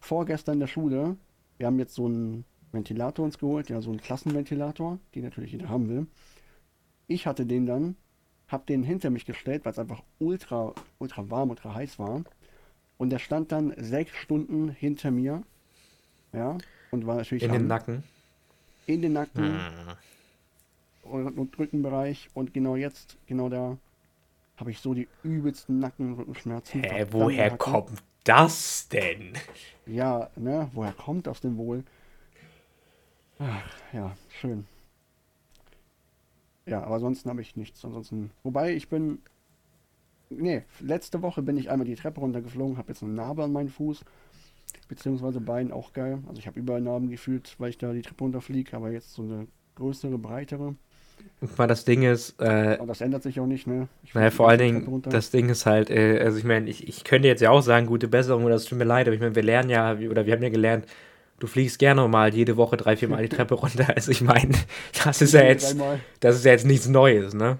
Vorgestern 0.00 0.54
in 0.54 0.60
der 0.60 0.66
Schule, 0.66 1.18
wir 1.58 1.66
haben 1.66 1.78
jetzt 1.78 1.94
so 1.94 2.06
einen 2.06 2.46
Ventilator 2.72 3.22
uns 3.22 3.36
geholt, 3.36 3.68
ja, 3.68 3.82
so 3.82 3.90
einen 3.90 4.00
Klassenventilator, 4.00 4.98
den 5.14 5.24
natürlich 5.24 5.52
jeder 5.52 5.68
haben 5.68 5.90
will. 5.90 6.06
Ich 7.06 7.26
hatte 7.26 7.44
den 7.44 7.66
dann, 7.66 7.96
habe 8.48 8.64
den 8.64 8.82
hinter 8.82 9.10
mich 9.10 9.26
gestellt, 9.26 9.66
weil 9.66 9.72
es 9.72 9.78
einfach 9.78 10.02
ultra, 10.20 10.72
ultra 10.98 11.30
warm, 11.30 11.50
ultra 11.50 11.74
heiß 11.74 11.98
war. 11.98 12.24
Und 12.96 13.10
der 13.10 13.18
stand 13.18 13.52
dann 13.52 13.74
sechs 13.76 14.16
Stunden 14.16 14.70
hinter 14.70 15.10
mir. 15.10 15.42
Ja, 16.32 16.56
und 16.90 17.06
war 17.06 17.16
natürlich. 17.16 17.42
In 17.42 17.52
den 17.52 17.66
Nacken 17.66 18.04
in 18.86 19.02
den 19.02 19.14
Nacken 19.14 19.58
hm. 21.02 21.10
und, 21.10 21.38
und 21.38 21.58
Rückenbereich. 21.58 22.30
Und 22.34 22.54
genau 22.54 22.76
jetzt, 22.76 23.16
genau 23.26 23.48
da, 23.48 23.76
habe 24.56 24.70
ich 24.70 24.80
so 24.80 24.94
die 24.94 25.08
übelsten 25.22 25.78
Nacken- 25.78 26.12
und 26.12 26.18
Rückenschmerzen. 26.18 26.82
Hä, 26.82 27.06
woher 27.10 27.50
Nacken. 27.50 27.58
kommt 27.58 28.02
das 28.24 28.88
denn? 28.88 29.32
Ja, 29.86 30.30
ne, 30.36 30.70
woher 30.72 30.92
kommt 30.92 31.26
das 31.26 31.40
denn 31.40 31.56
wohl? 31.56 31.84
Ach, 33.38 33.68
ja, 33.92 34.16
schön. 34.40 34.66
Ja, 36.66 36.82
aber 36.82 36.94
ansonsten 36.94 37.28
habe 37.28 37.42
ich 37.42 37.56
nichts. 37.56 37.84
Ansonsten, 37.84 38.30
wobei 38.42 38.74
ich 38.74 38.88
bin, 38.88 39.18
nee, 40.30 40.62
letzte 40.80 41.20
Woche 41.20 41.42
bin 41.42 41.56
ich 41.56 41.70
einmal 41.70 41.86
die 41.86 41.96
Treppe 41.96 42.20
runtergeflogen, 42.20 42.78
habe 42.78 42.92
jetzt 42.92 43.02
eine 43.02 43.12
Narbe 43.12 43.44
an 43.44 43.52
meinem 43.52 43.68
Fuß 43.68 44.04
beziehungsweise 44.88 45.40
Bein 45.40 45.72
auch 45.72 45.92
geil. 45.92 46.18
Also 46.28 46.38
ich 46.38 46.46
habe 46.46 46.58
überall 46.58 46.80
Narben 46.80 47.10
gefühlt, 47.10 47.54
weil 47.58 47.70
ich 47.70 47.78
da 47.78 47.92
die 47.92 48.02
Treppe 48.02 48.24
runterfliege, 48.24 48.76
aber 48.76 48.90
jetzt 48.90 49.14
so 49.14 49.22
eine 49.22 49.46
größere, 49.76 50.18
breitere. 50.18 50.74
Weil 51.40 51.68
das 51.68 51.84
Ding 51.84 52.02
ist. 52.02 52.40
Äh, 52.40 52.76
aber 52.78 52.86
das 52.86 53.00
ändert 53.00 53.22
sich 53.22 53.38
auch 53.38 53.46
nicht, 53.46 53.66
ne? 53.66 53.88
Ich 54.02 54.14
naja, 54.14 54.30
vor 54.30 54.48
allen 54.48 54.58
Dingen, 54.58 55.02
das 55.02 55.30
Ding 55.30 55.48
ist 55.48 55.66
halt, 55.66 55.90
äh, 55.90 56.20
also 56.20 56.38
ich 56.38 56.44
meine, 56.44 56.68
ich, 56.68 56.88
ich 56.88 57.04
könnte 57.04 57.28
jetzt 57.28 57.40
ja 57.40 57.50
auch 57.50 57.60
sagen, 57.60 57.86
gute 57.86 58.08
Besserung 58.08 58.44
oder 58.44 58.54
es 58.54 58.64
tut 58.64 58.78
mir 58.78 58.84
leid, 58.84 59.06
aber 59.06 59.14
ich 59.14 59.20
meine, 59.20 59.34
wir 59.34 59.42
lernen 59.42 59.70
ja, 59.70 59.92
oder 59.92 60.26
wir 60.26 60.32
haben 60.32 60.42
ja 60.42 60.48
gelernt, 60.48 60.86
du 61.38 61.46
fliegst 61.46 61.78
gerne 61.78 62.06
mal 62.08 62.34
jede 62.34 62.56
Woche 62.56 62.76
drei, 62.76 62.96
vier 62.96 63.08
Mal 63.08 63.22
die 63.22 63.28
Treppe 63.28 63.54
runter. 63.54 63.94
Also 63.94 64.10
ich 64.10 64.22
meine, 64.22 64.54
das 65.04 65.20
ist 65.22 65.34
ja 65.34 65.42
jetzt, 65.44 65.76
das 66.20 66.36
ist 66.36 66.44
ja 66.44 66.52
jetzt 66.52 66.66
nichts 66.66 66.88
Neues, 66.88 67.34
ne? 67.34 67.58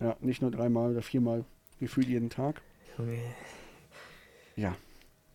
Ja, 0.00 0.16
nicht 0.20 0.42
nur 0.42 0.50
dreimal 0.50 0.92
oder 0.92 1.02
viermal, 1.02 1.44
gefühlt 1.80 2.06
jeden 2.06 2.28
Tag. 2.28 2.60
Ja, 4.56 4.74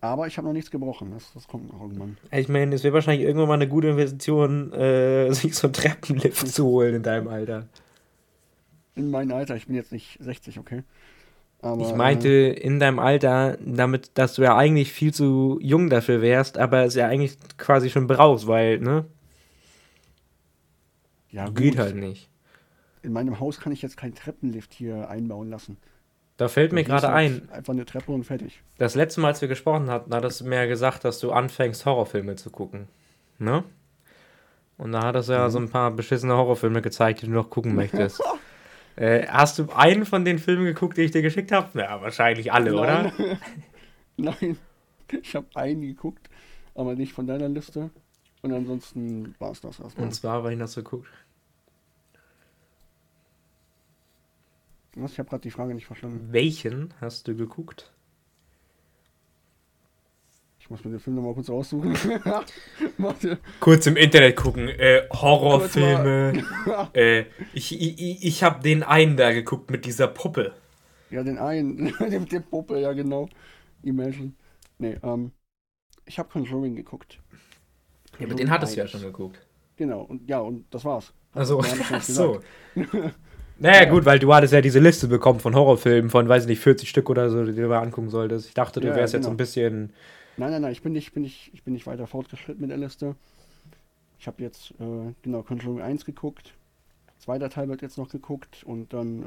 aber 0.02 0.26
ich 0.26 0.36
habe 0.36 0.48
noch 0.48 0.52
nichts 0.52 0.70
gebrochen. 0.70 1.12
Das, 1.12 1.32
das 1.32 1.46
kommt 1.46 1.72
noch 1.72 1.80
irgendwann. 1.80 2.18
Ich 2.32 2.48
meine, 2.48 2.74
es 2.74 2.82
wäre 2.82 2.92
wahrscheinlich 2.92 3.24
irgendwann 3.24 3.48
mal 3.48 3.54
eine 3.54 3.68
gute 3.68 3.88
Investition, 3.88 4.72
äh, 4.72 5.32
sich 5.32 5.54
so 5.54 5.68
einen 5.68 5.74
Treppenlift 5.74 6.48
zu 6.48 6.64
holen 6.66 6.96
in 6.96 7.02
deinem 7.04 7.28
Alter. 7.28 7.68
In 8.96 9.10
meinem 9.10 9.32
Alter, 9.32 9.56
ich 9.56 9.68
bin 9.68 9.76
jetzt 9.76 9.92
nicht 9.92 10.18
60, 10.20 10.58
okay. 10.58 10.82
Aber, 11.60 11.88
ich 11.88 11.94
meinte 11.94 12.28
äh, 12.28 12.50
in 12.50 12.80
deinem 12.80 12.98
Alter, 12.98 13.56
damit, 13.64 14.10
dass 14.14 14.34
du 14.34 14.42
ja 14.42 14.56
eigentlich 14.56 14.92
viel 14.92 15.14
zu 15.14 15.60
jung 15.62 15.88
dafür 15.88 16.20
wärst, 16.20 16.58
aber 16.58 16.84
es 16.84 16.96
ja 16.96 17.06
eigentlich 17.06 17.38
quasi 17.56 17.88
schon 17.88 18.08
brauchst, 18.08 18.48
weil, 18.48 18.80
ne? 18.80 19.06
Ja, 21.30 21.48
Geht 21.48 21.78
halt 21.78 21.94
nicht. 21.94 22.28
In 23.02 23.12
meinem 23.12 23.38
Haus 23.38 23.60
kann 23.60 23.72
ich 23.72 23.82
jetzt 23.82 23.96
keinen 23.96 24.16
Treppenlift 24.16 24.74
hier 24.74 25.08
einbauen 25.08 25.48
lassen. 25.48 25.76
Da 26.36 26.48
fällt 26.48 26.72
mir 26.72 26.84
gerade 26.84 27.10
ein. 27.10 27.48
Einfach 27.50 27.72
eine 27.72 27.84
Treppe 27.84 28.12
und 28.12 28.24
fertig. 28.24 28.62
Das 28.78 28.94
letzte 28.94 29.20
Mal, 29.20 29.28
als 29.28 29.40
wir 29.40 29.48
gesprochen 29.48 29.90
hatten, 29.90 30.14
hattest 30.14 30.40
du 30.40 30.44
mir 30.44 30.56
ja 30.56 30.66
gesagt, 30.66 31.04
dass 31.04 31.20
du 31.20 31.32
anfängst, 31.32 31.84
Horrorfilme 31.86 32.36
zu 32.36 32.50
gucken. 32.50 32.88
Ne? 33.38 33.64
Und 34.78 34.92
da 34.92 35.02
hattest 35.02 35.28
du 35.28 35.34
ja 35.34 35.46
mhm. 35.46 35.50
so 35.50 35.58
ein 35.58 35.70
paar 35.70 35.90
beschissene 35.90 36.34
Horrorfilme 36.36 36.82
gezeigt, 36.82 37.22
die 37.22 37.26
du 37.26 37.32
noch 37.32 37.50
gucken 37.50 37.74
möchtest. 37.74 38.22
äh, 38.96 39.26
hast 39.28 39.58
du 39.58 39.68
einen 39.74 40.06
von 40.06 40.24
den 40.24 40.38
Filmen 40.38 40.64
geguckt, 40.64 40.96
die 40.96 41.02
ich 41.02 41.10
dir 41.10 41.22
geschickt 41.22 41.52
habe? 41.52 41.78
Ja, 41.78 42.00
wahrscheinlich 42.00 42.52
alle, 42.52 42.72
Nein. 42.72 43.12
oder? 43.16 43.38
Nein. 44.16 44.58
Ich 45.22 45.34
habe 45.36 45.46
einen 45.54 45.82
geguckt, 45.82 46.30
aber 46.74 46.94
nicht 46.94 47.12
von 47.12 47.26
deiner 47.26 47.48
Liste. 47.48 47.90
Und 48.40 48.52
ansonsten 48.52 49.34
war 49.38 49.52
es 49.52 49.60
das 49.60 49.78
erstmal. 49.78 50.06
Und 50.06 50.12
zwar, 50.12 50.42
weil 50.42 50.54
ich 50.54 50.58
das 50.58 50.74
geguckt. 50.74 51.06
Was? 54.94 55.12
Ich 55.12 55.18
habe 55.18 55.28
gerade 55.28 55.42
die 55.42 55.50
Frage 55.50 55.74
nicht 55.74 55.86
verstanden. 55.86 56.28
Welchen 56.32 56.92
hast 57.00 57.28
du 57.28 57.36
geguckt? 57.36 57.92
Ich 60.60 60.70
muss 60.70 60.84
mir 60.84 60.92
den 60.92 61.00
Film 61.00 61.16
nochmal 61.16 61.34
kurz 61.34 61.50
raussuchen. 61.50 61.96
kurz 63.60 63.86
im 63.86 63.96
Internet 63.96 64.36
gucken. 64.36 64.68
Äh, 64.68 65.08
Horrorfilme. 65.10 66.44
äh, 66.92 67.24
ich 67.52 67.80
ich, 67.80 68.24
ich 68.24 68.42
habe 68.42 68.62
den 68.62 68.82
einen 68.82 69.16
da 69.16 69.32
geguckt 69.32 69.70
mit 69.70 69.86
dieser 69.86 70.06
Puppe. 70.08 70.52
Ja, 71.10 71.22
den 71.22 71.38
einen. 71.38 71.92
mit 71.98 72.30
der 72.30 72.40
Puppe, 72.40 72.78
ja 72.78 72.92
genau. 72.92 73.28
Imagine. 73.82 74.32
Nee, 74.78 74.98
ähm. 75.02 75.32
Ich 76.04 76.18
habe 76.18 76.28
Conjuring 76.28 76.74
geguckt. 76.76 77.20
Conjuring 78.12 78.20
ja, 78.20 78.26
aber 78.26 78.34
den 78.34 78.50
hattest 78.50 78.76
du 78.76 78.80
ja 78.80 78.86
schon 78.86 79.02
geguckt. 79.02 79.40
Genau, 79.76 80.02
und 80.02 80.28
ja, 80.28 80.38
und 80.40 80.66
das 80.72 80.84
war's. 80.84 81.12
Also, 81.32 81.60
ach 81.90 82.02
so. 82.02 82.40
Naja, 83.62 83.84
gut, 83.84 84.04
weil 84.04 84.18
du 84.18 84.34
hattest 84.34 84.52
ja 84.52 84.60
diese 84.60 84.80
Liste 84.80 85.06
bekommen 85.06 85.38
von 85.38 85.54
Horrorfilmen 85.54 86.10
von, 86.10 86.28
weiß 86.28 86.42
ich 86.42 86.48
nicht, 86.48 86.58
40 86.58 86.88
Stück 86.88 87.08
oder 87.08 87.30
so, 87.30 87.44
die 87.44 87.54
du 87.54 87.68
mal 87.68 87.78
angucken 87.78 88.10
solltest. 88.10 88.48
Ich 88.48 88.54
dachte, 88.54 88.80
du 88.80 88.88
ja, 88.88 88.96
wärst 88.96 89.12
genau. 89.12 89.22
jetzt 89.22 89.30
ein 89.30 89.36
bisschen. 89.36 89.92
Nein, 90.36 90.50
nein, 90.50 90.62
nein, 90.62 90.72
ich 90.72 90.82
bin 90.82 90.92
nicht, 90.92 91.12
bin 91.12 91.22
nicht, 91.22 91.52
ich 91.54 91.62
bin 91.62 91.72
nicht 91.72 91.86
weiter 91.86 92.08
fortgeschritten 92.08 92.60
mit 92.60 92.70
der 92.70 92.78
Liste. 92.78 93.14
Ich 94.18 94.26
habe 94.26 94.42
jetzt, 94.42 94.72
äh, 94.80 95.14
genau, 95.22 95.42
Conjuring 95.44 95.80
1 95.80 96.04
geguckt. 96.04 96.54
Zweiter 97.18 97.50
Teil 97.50 97.68
wird 97.68 97.82
jetzt 97.82 97.98
noch 97.98 98.08
geguckt 98.08 98.64
und 98.64 98.92
dann 98.92 99.22
äh, 99.22 99.26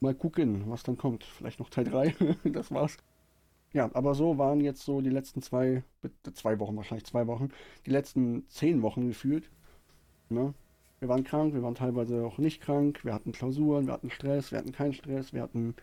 mal 0.00 0.14
gucken, 0.14 0.64
was 0.68 0.82
dann 0.82 0.96
kommt. 0.96 1.24
Vielleicht 1.24 1.60
noch 1.60 1.68
Teil 1.68 1.84
3. 1.84 2.14
das 2.44 2.70
war's. 2.70 2.96
Ja, 3.74 3.90
aber 3.92 4.14
so 4.14 4.38
waren 4.38 4.62
jetzt 4.62 4.86
so 4.86 5.02
die 5.02 5.10
letzten 5.10 5.42
zwei, 5.42 5.82
zwei 6.32 6.58
Wochen, 6.60 6.76
wahrscheinlich 6.78 7.04
zwei 7.04 7.26
Wochen, 7.26 7.50
die 7.84 7.90
letzten 7.90 8.48
zehn 8.48 8.80
Wochen 8.80 9.08
gefühlt. 9.08 9.50
Ne? 10.30 10.54
Wir 11.00 11.08
waren 11.08 11.24
krank, 11.24 11.54
wir 11.54 11.62
waren 11.62 11.74
teilweise 11.74 12.24
auch 12.24 12.38
nicht 12.38 12.62
krank, 12.62 13.00
wir 13.04 13.12
hatten 13.12 13.32
Klausuren, 13.32 13.86
wir 13.86 13.92
hatten 13.92 14.10
Stress, 14.10 14.52
wir 14.52 14.58
hatten 14.58 14.72
keinen 14.72 14.94
Stress, 14.94 15.32
wir 15.32 15.42
hatten 15.42 15.74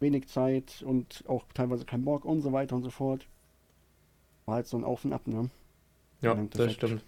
wenig 0.00 0.28
Zeit 0.28 0.82
und 0.86 1.24
auch 1.28 1.44
teilweise 1.54 1.84
keinen 1.84 2.04
Bock 2.04 2.24
und 2.24 2.40
so 2.40 2.52
weiter 2.52 2.76
und 2.76 2.82
so 2.82 2.90
fort. 2.90 3.26
War 4.46 4.56
halt 4.56 4.66
so 4.66 4.76
ein 4.76 4.84
Auf 4.84 5.04
und 5.04 5.12
Ab, 5.12 5.26
ne? 5.26 5.50
Ja, 6.20 6.34
das 6.34 6.40
Endeffekt. 6.40 6.72
stimmt. 6.74 7.04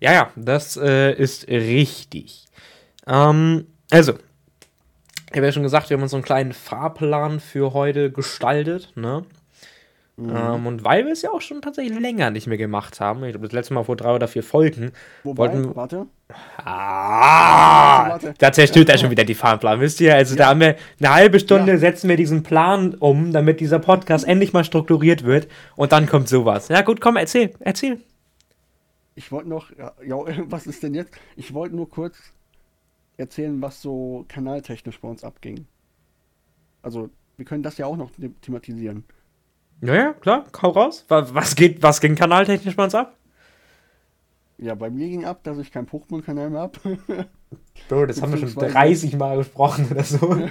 Ja, 0.00 0.12
ja, 0.12 0.30
das 0.36 0.76
äh, 0.76 1.12
ist 1.14 1.48
richtig. 1.48 2.46
Ähm, 3.06 3.66
also, 3.90 4.14
ich 5.30 5.36
habe 5.36 5.46
ja 5.46 5.52
schon 5.52 5.62
gesagt, 5.62 5.88
wir 5.90 5.96
haben 5.96 6.02
uns 6.02 6.10
so 6.10 6.16
einen 6.16 6.24
kleinen 6.24 6.52
Fahrplan 6.52 7.40
für 7.40 7.72
heute 7.72 8.10
gestaltet, 8.10 8.92
ne? 8.96 9.24
Mhm. 10.16 10.30
Ähm, 10.36 10.66
und 10.66 10.84
weil 10.84 11.06
wir 11.06 11.12
es 11.12 11.22
ja 11.22 11.30
auch 11.30 11.40
schon 11.40 11.62
tatsächlich 11.62 11.98
länger 11.98 12.30
nicht 12.30 12.46
mehr 12.46 12.58
gemacht 12.58 13.00
haben, 13.00 13.24
ich 13.24 13.30
glaube, 13.32 13.46
das 13.46 13.54
letzte 13.54 13.74
Mal 13.74 13.84
vor 13.84 13.96
drei 13.96 14.14
oder 14.14 14.28
vier 14.28 14.42
Folgen, 14.42 14.92
Wobei, 15.22 15.52
wollten- 15.52 15.74
warte, 15.76 16.06
Ah, 16.64 18.18
da 18.38 18.52
zerstört 18.52 18.88
er 18.88 18.98
schon 18.98 19.10
wieder 19.10 19.24
die 19.24 19.34
Fahrplan, 19.34 19.80
wisst 19.80 20.00
ihr? 20.00 20.14
Also 20.14 20.36
da 20.36 20.48
haben 20.48 20.60
wir 20.60 20.76
eine 20.98 21.14
halbe 21.14 21.40
Stunde, 21.40 21.72
Ja. 21.72 21.78
setzen 21.78 22.08
wir 22.08 22.16
diesen 22.16 22.42
Plan 22.42 22.94
um, 22.94 23.32
damit 23.32 23.60
dieser 23.60 23.78
Podcast 23.78 24.26
endlich 24.26 24.52
mal 24.52 24.64
strukturiert 24.64 25.24
wird 25.24 25.48
und 25.76 25.92
dann 25.92 26.06
kommt 26.06 26.28
sowas. 26.28 26.68
Ja 26.68 26.82
gut, 26.82 27.00
komm, 27.00 27.16
erzähl, 27.16 27.52
erzähl. 27.60 28.00
ich 29.14 29.30
wollte 29.32 29.48
noch, 29.48 29.70
ja, 29.76 29.92
ja, 30.06 30.16
was 30.46 30.66
ist 30.66 30.82
denn 30.82 30.94
jetzt? 30.94 31.12
Ich 31.36 31.52
wollte 31.54 31.76
nur 31.76 31.88
kurz 31.90 32.16
erzählen, 33.16 33.60
was 33.60 33.82
so 33.82 34.24
kanaltechnisch 34.28 34.98
bei 35.00 35.08
uns 35.08 35.24
abging. 35.24 35.66
Also, 36.82 37.10
wir 37.36 37.44
können 37.44 37.62
das 37.62 37.76
ja 37.78 37.86
auch 37.86 37.96
noch 37.96 38.10
the- 38.18 38.30
thematisieren. 38.40 39.04
Ja, 39.82 39.94
ja, 39.94 40.12
klar, 40.14 40.44
hau 40.62 40.70
raus. 40.70 41.04
Wa- 41.08 41.26
Was 41.32 41.54
geht, 41.56 41.82
was 41.82 42.00
ging 42.00 42.14
kanaltechnisch 42.14 42.76
bei 42.76 42.84
uns 42.84 42.94
ab? 42.94 43.16
Ja, 44.62 44.74
bei 44.74 44.90
mir 44.90 45.08
ging 45.08 45.24
ab, 45.24 45.42
dass 45.44 45.56
ich 45.58 45.72
keinen 45.72 45.86
Pokémon-Kanal 45.88 46.50
mehr 46.50 46.60
habe. 46.60 46.78
Bro, 47.88 48.06
das 48.06 48.20
haben 48.20 48.32
wir 48.32 48.38
schon 48.38 48.48
Beziehungsweise- 48.48 48.74
30 48.74 49.16
Mal 49.16 49.36
gesprochen 49.38 49.88
oder 49.90 50.04
so. 50.04 50.36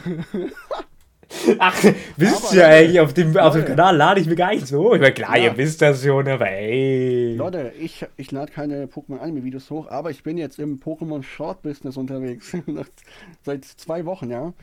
Ach, 1.60 1.84
wisst 2.18 2.46
Aber 2.48 2.56
ihr 2.56 2.68
eigentlich, 2.68 3.00
auf 3.00 3.14
dem, 3.14 3.38
auf 3.38 3.54
dem. 3.54 3.64
Kanal 3.66 3.96
lade 3.96 4.20
ich 4.20 4.26
mir 4.26 4.36
gar 4.36 4.50
nicht 4.52 4.66
so. 4.66 4.96
Ich 4.96 5.00
meine, 5.00 5.14
klar, 5.14 5.38
Ja. 5.38 5.44
ihr 5.52 5.58
wisst 5.58 5.80
das 5.82 6.04
schon, 6.04 6.28
aber 6.28 6.50
ey. 6.50 7.36
Leute, 7.36 7.72
ich, 7.80 8.04
ich 8.18 8.32
lade 8.32 8.52
keine 8.52 8.88
Pokémon-Anime-Videos 8.88 9.70
hoch, 9.70 9.88
aber 9.92 10.10
ich 10.10 10.24
bin 10.24 10.40
jetzt 10.40 10.58
im 10.58 10.80
Pokémon-Short-Business 10.80 11.98
unterwegs. 11.98 12.58
Seit 13.44 13.64
zwei 13.64 14.06
Wochen, 14.06 14.32
ja. 14.32 14.54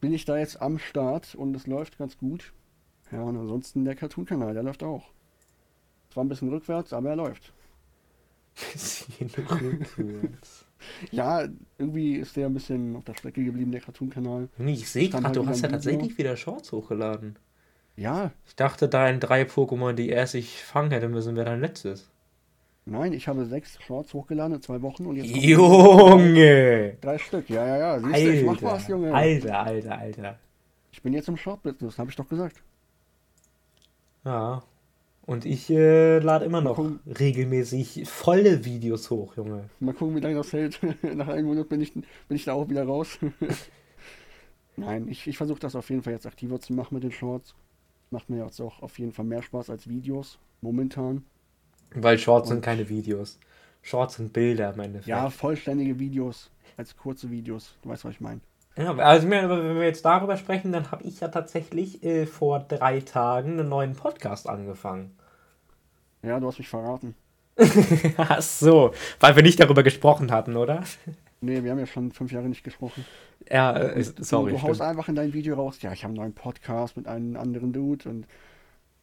Bin 0.00 0.12
ich 0.12 0.24
da 0.24 0.36
jetzt 0.38 0.60
am 0.60 0.80
Start 0.80 1.36
und 1.36 1.54
es 1.54 1.68
läuft 1.68 1.98
ganz 1.98 2.18
gut. 2.18 2.52
Ja, 3.12 3.22
und 3.22 3.36
ansonsten 3.36 3.84
der 3.84 3.94
Cartoon-Kanal, 3.94 4.54
der 4.54 4.64
läuft 4.64 4.82
auch. 4.82 5.04
Zwar 6.12 6.24
ein 6.24 6.28
bisschen 6.28 6.48
rückwärts, 6.48 6.92
aber 6.92 7.10
er 7.10 7.16
läuft. 7.16 7.52
Bisschen 8.54 9.30
rückwärts. 9.36 10.64
Ja, 11.12 11.46
irgendwie 11.78 12.16
ist 12.16 12.34
der 12.36 12.46
ein 12.46 12.54
bisschen 12.54 12.96
auf 12.96 13.04
der 13.04 13.14
Strecke 13.14 13.44
geblieben, 13.44 13.70
der 13.70 13.80
Cartoon-Kanal. 13.80 14.48
Ich 14.58 14.90
sehe 14.90 15.08
gerade, 15.08 15.26
halt 15.26 15.36
du 15.36 15.46
hast 15.46 15.60
ja 15.62 15.68
tatsächlich 15.68 16.18
wieder 16.18 16.36
Shorts 16.36 16.72
hochgeladen. 16.72 17.36
Ja, 17.96 18.32
Ich 18.48 18.56
dachte, 18.56 18.88
dein 18.88 19.20
drei 19.20 19.42
Pokémon, 19.42 19.92
die 19.92 20.08
erst 20.08 20.34
ich 20.34 20.64
fangen 20.64 20.90
hätte 20.90 21.08
müssen, 21.08 21.36
wäre 21.36 21.46
dein 21.46 21.60
letztes. 21.60 22.10
nein, 22.84 23.12
ich 23.12 23.28
habe 23.28 23.44
sechs 23.46 23.80
Shorts 23.80 24.12
hochgeladen 24.12 24.56
in 24.56 24.62
zwei 24.62 24.82
Wochen 24.82 25.06
und 25.06 25.14
jetzt 25.16 25.30
Junge! 25.30 26.96
drei 27.00 27.18
Stück. 27.18 27.48
Ja, 27.48 27.64
ja, 27.64 27.76
ja. 27.78 28.00
Siehst 28.00 28.24
du, 28.26 28.32
ich 28.34 28.44
mach 28.44 28.60
was, 28.62 28.72
Alter, 28.82 28.88
Junge. 28.90 29.14
Alter, 29.14 29.60
Alter, 29.60 29.98
Alter. 29.98 30.38
Ich 30.90 31.00
bin 31.00 31.12
jetzt 31.12 31.28
im 31.28 31.36
Short-Business, 31.36 31.96
habe 31.98 32.10
ich 32.10 32.16
doch 32.16 32.28
gesagt. 32.28 32.60
Ja. 34.24 34.62
Und 35.24 35.44
ich 35.46 35.70
äh, 35.70 36.18
lade 36.18 36.44
immer 36.44 36.60
noch 36.60 36.74
gucken. 36.76 36.98
regelmäßig 37.06 38.08
volle 38.08 38.64
Videos 38.64 39.08
hoch, 39.10 39.36
Junge. 39.36 39.70
Mal 39.78 39.94
gucken, 39.94 40.16
wie 40.16 40.20
lange 40.20 40.34
das 40.34 40.52
hält. 40.52 40.80
Nach 41.02 41.28
einem 41.28 41.46
Monat 41.46 41.68
bin 41.68 41.80
ich, 41.80 41.94
bin 41.94 42.04
ich 42.30 42.44
da 42.44 42.54
auch 42.54 42.68
wieder 42.68 42.84
raus. 42.84 43.18
Nein, 44.76 45.06
ich, 45.08 45.26
ich 45.26 45.36
versuche 45.36 45.60
das 45.60 45.76
auf 45.76 45.90
jeden 45.90 46.02
Fall 46.02 46.12
jetzt 46.14 46.26
aktiver 46.26 46.58
zu 46.60 46.72
machen 46.72 46.94
mit 46.94 47.04
den 47.04 47.12
Shorts. 47.12 47.54
Macht 48.10 48.30
mir 48.30 48.44
jetzt 48.44 48.60
auch 48.60 48.82
auf 48.82 48.98
jeden 48.98 49.12
Fall 49.12 49.24
mehr 49.24 49.42
Spaß 49.42 49.70
als 49.70 49.88
Videos. 49.88 50.38
Momentan. 50.60 51.24
Weil 51.94 52.18
Shorts 52.18 52.48
sind 52.48 52.58
Und- 52.58 52.64
keine 52.64 52.88
Videos. 52.88 53.38
Shorts 53.82 54.14
sind 54.16 54.32
Bilder, 54.32 54.74
meine 54.76 55.00
Ja, 55.06 55.28
vollständige 55.28 55.98
Videos 55.98 56.50
als 56.76 56.96
kurze 56.96 57.30
Videos. 57.30 57.76
Du 57.82 57.88
weißt, 57.88 58.04
was 58.04 58.14
ich 58.14 58.20
meine. 58.20 58.40
Ja, 58.76 58.94
also 58.96 59.28
wenn 59.28 59.48
wir 59.76 59.84
jetzt 59.84 60.04
darüber 60.04 60.36
sprechen, 60.36 60.72
dann 60.72 60.90
habe 60.90 61.04
ich 61.04 61.20
ja 61.20 61.28
tatsächlich 61.28 62.02
äh, 62.02 62.24
vor 62.26 62.60
drei 62.60 63.00
Tagen 63.00 63.58
einen 63.60 63.68
neuen 63.68 63.94
Podcast 63.94 64.48
angefangen. 64.48 65.16
Ja, 66.22 66.40
du 66.40 66.46
hast 66.46 66.58
mich 66.58 66.68
verraten. 66.68 67.14
Ach 68.16 68.40
so, 68.40 68.92
weil 69.20 69.36
wir 69.36 69.42
nicht 69.42 69.60
darüber 69.60 69.82
gesprochen 69.82 70.30
hatten, 70.30 70.56
oder? 70.56 70.84
Nee, 71.42 71.62
wir 71.64 71.70
haben 71.72 71.78
ja 71.80 71.86
schon 71.86 72.12
fünf 72.12 72.32
Jahre 72.32 72.48
nicht 72.48 72.64
gesprochen. 72.64 73.04
Ja, 73.50 73.76
äh, 73.76 74.02
Du- 74.02 74.22
sorry. 74.24 74.52
Du 74.52 74.62
haust 74.62 74.76
stimmt. 74.76 74.88
einfach 74.88 75.08
in 75.08 75.16
dein 75.16 75.32
Video 75.34 75.56
raus. 75.56 75.82
Ja, 75.82 75.92
ich 75.92 76.04
habe 76.04 76.12
einen 76.12 76.20
neuen 76.20 76.34
Podcast 76.34 76.96
mit 76.96 77.06
einem 77.06 77.36
anderen 77.36 77.72
Dude 77.72 78.08
und 78.08 78.26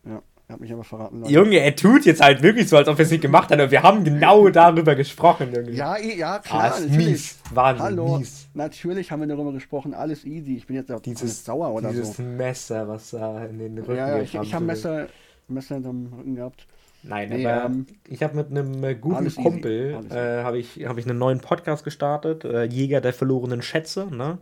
ja, 0.06 0.24
er 0.50 0.54
hat 0.54 0.62
mich 0.62 0.74
aber 0.74 0.84
verraten. 0.84 1.20
lassen. 1.22 1.32
Junge, 1.32 1.60
er 1.60 1.76
tut 1.76 2.06
jetzt 2.06 2.22
halt 2.22 2.42
wirklich 2.42 2.68
so, 2.68 2.76
als 2.76 2.88
ob 2.88 2.98
er 2.98 3.06
es 3.06 3.12
nicht 3.12 3.22
gemacht 3.22 3.52
hat, 3.52 3.60
aber 3.60 3.70
wir 3.70 3.84
haben 3.84 4.04
genau 4.04 4.50
darüber 4.50 4.96
gesprochen, 4.96 5.54
Junge. 5.54 5.70
Ja, 5.72 5.96
ja, 6.00 6.38
ah, 6.38 6.40
klar, 6.40 6.68
ist 6.76 6.90
natürlich. 6.90 7.08
mies. 7.08 7.40
Wahnsinn, 7.54 7.86
Hallo, 7.86 8.18
mies. 8.18 8.48
natürlich 8.56 9.12
haben 9.12 9.20
wir 9.20 9.28
darüber 9.28 9.54
gesprochen, 9.54 9.94
alles 9.94 10.26
easy. 10.26 10.56
Ich 10.58 10.66
bin 10.66 10.76
jetzt 10.76 10.92
auch 10.92 11.02
Dieses, 11.02 11.46
sauer 11.46 11.72
oder 11.72 11.90
dieses 11.92 12.18
so. 12.18 12.24
Messer, 12.24 12.88
was 12.88 13.12
da 13.12 13.46
in 13.46 13.60
den 13.60 13.78
Rücken 13.78 13.96
Ja, 13.96 14.18
ja, 14.18 14.24
ich, 14.24 14.34
ich 14.34 14.54
habe. 14.56 14.66
Messer, 14.66 15.08
Messer 15.48 15.76
am 15.76 16.12
Rücken 16.18 16.36
gehabt. 16.36 16.66
Nein, 17.04 17.30
Nee, 17.30 17.46
aber 17.46 17.66
ähm, 17.66 17.86
ich 18.08 18.24
habe 18.24 18.36
mit 18.36 18.50
einem 18.50 18.84
äh, 18.84 18.96
guten 18.96 19.34
Kumpel 19.36 20.00
äh, 20.10 20.44
habe 20.44 20.58
ich, 20.58 20.84
hab 20.84 20.98
ich 20.98 21.08
einen 21.08 21.20
neuen 21.20 21.42
Podcast 21.42 21.84
gestartet, 21.84 22.44
äh, 22.44 22.64
Jäger 22.64 23.02
der 23.02 23.14
verlorenen 23.14 23.62
Schätze, 23.62 24.08
ne? 24.12 24.40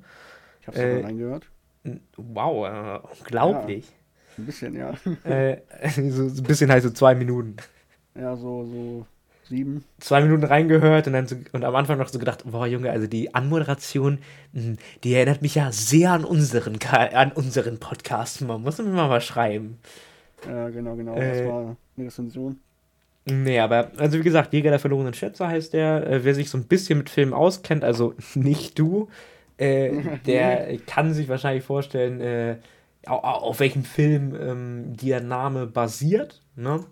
Ich 0.62 0.68
habe 0.68 0.78
Äh, 0.78 0.90
sogar 0.96 1.10
reingehört. 1.10 1.50
Wow, 2.16 2.66
äh, 2.66 3.00
unglaublich. 3.20 3.94
Ein 4.38 4.46
bisschen, 4.46 4.76
ja. 4.76 4.94
Äh, 5.24 5.58
so, 5.90 6.24
ein 6.24 6.44
bisschen 6.44 6.72
halt 6.72 6.84
so 6.84 6.90
zwei 6.92 7.16
Minuten. 7.16 7.56
Ja, 8.16 8.36
so, 8.36 8.66
so 8.66 9.06
sieben. 9.48 9.84
Zwei 10.00 10.22
Minuten 10.22 10.44
reingehört 10.44 11.08
und 11.08 11.14
dann 11.14 11.28
so, 11.28 11.36
und 11.52 11.64
am 11.64 11.76
Anfang 11.76 11.98
noch 11.98 12.10
so 12.10 12.20
gedacht, 12.20 12.44
boah 12.46 12.68
Junge, 12.68 12.92
also 12.92 13.08
die 13.08 13.34
Anmoderation, 13.34 14.20
mh, 14.54 14.76
die 15.04 15.14
erinnert 15.14 15.42
mich 15.42 15.56
ja 15.56 15.72
sehr 15.72 16.12
an 16.12 16.26
unseren 16.26 16.78
an 16.84 17.32
unseren 17.32 17.80
Podcast. 17.80 18.42
Man 18.42 18.62
muss 18.62 18.78
mir 18.78 18.86
mal 18.86 19.10
was 19.10 19.26
schreiben. 19.26 19.80
Ja, 20.46 20.70
genau, 20.70 20.96
genau. 20.96 21.16
Äh, 21.16 21.38
das 21.40 21.48
war 21.48 21.78
eine 21.98 22.08
Rezension. 22.08 22.60
Nee, 23.30 23.60
aber, 23.60 23.92
also 23.98 24.18
wie 24.20 24.24
gesagt, 24.24 24.54
Jäger 24.54 24.70
der 24.70 24.80
verlorenen 24.80 25.14
Schätze 25.14 25.48
heißt 25.48 25.74
der. 25.74 26.08
Äh, 26.08 26.24
wer 26.24 26.34
sich 26.34 26.50
so 26.50 26.58
ein 26.58 26.64
bisschen 26.66 27.00
mit 27.00 27.10
Filmen 27.10 27.34
auskennt, 27.34 27.84
also 27.84 28.14
nicht 28.36 28.80
du, 28.80 29.10
äh, 29.58 29.92
der 30.26 30.78
kann 30.86 31.14
sich 31.14 31.28
wahrscheinlich 31.28 31.64
vorstellen, 31.64 32.22
äh, 32.22 32.58
auf 33.10 33.60
welchem 33.60 33.84
Film 33.84 34.36
ähm, 34.40 34.98
der 34.98 35.22
Name 35.22 35.68
basiert. 35.68 36.42
Ne? 36.56 36.86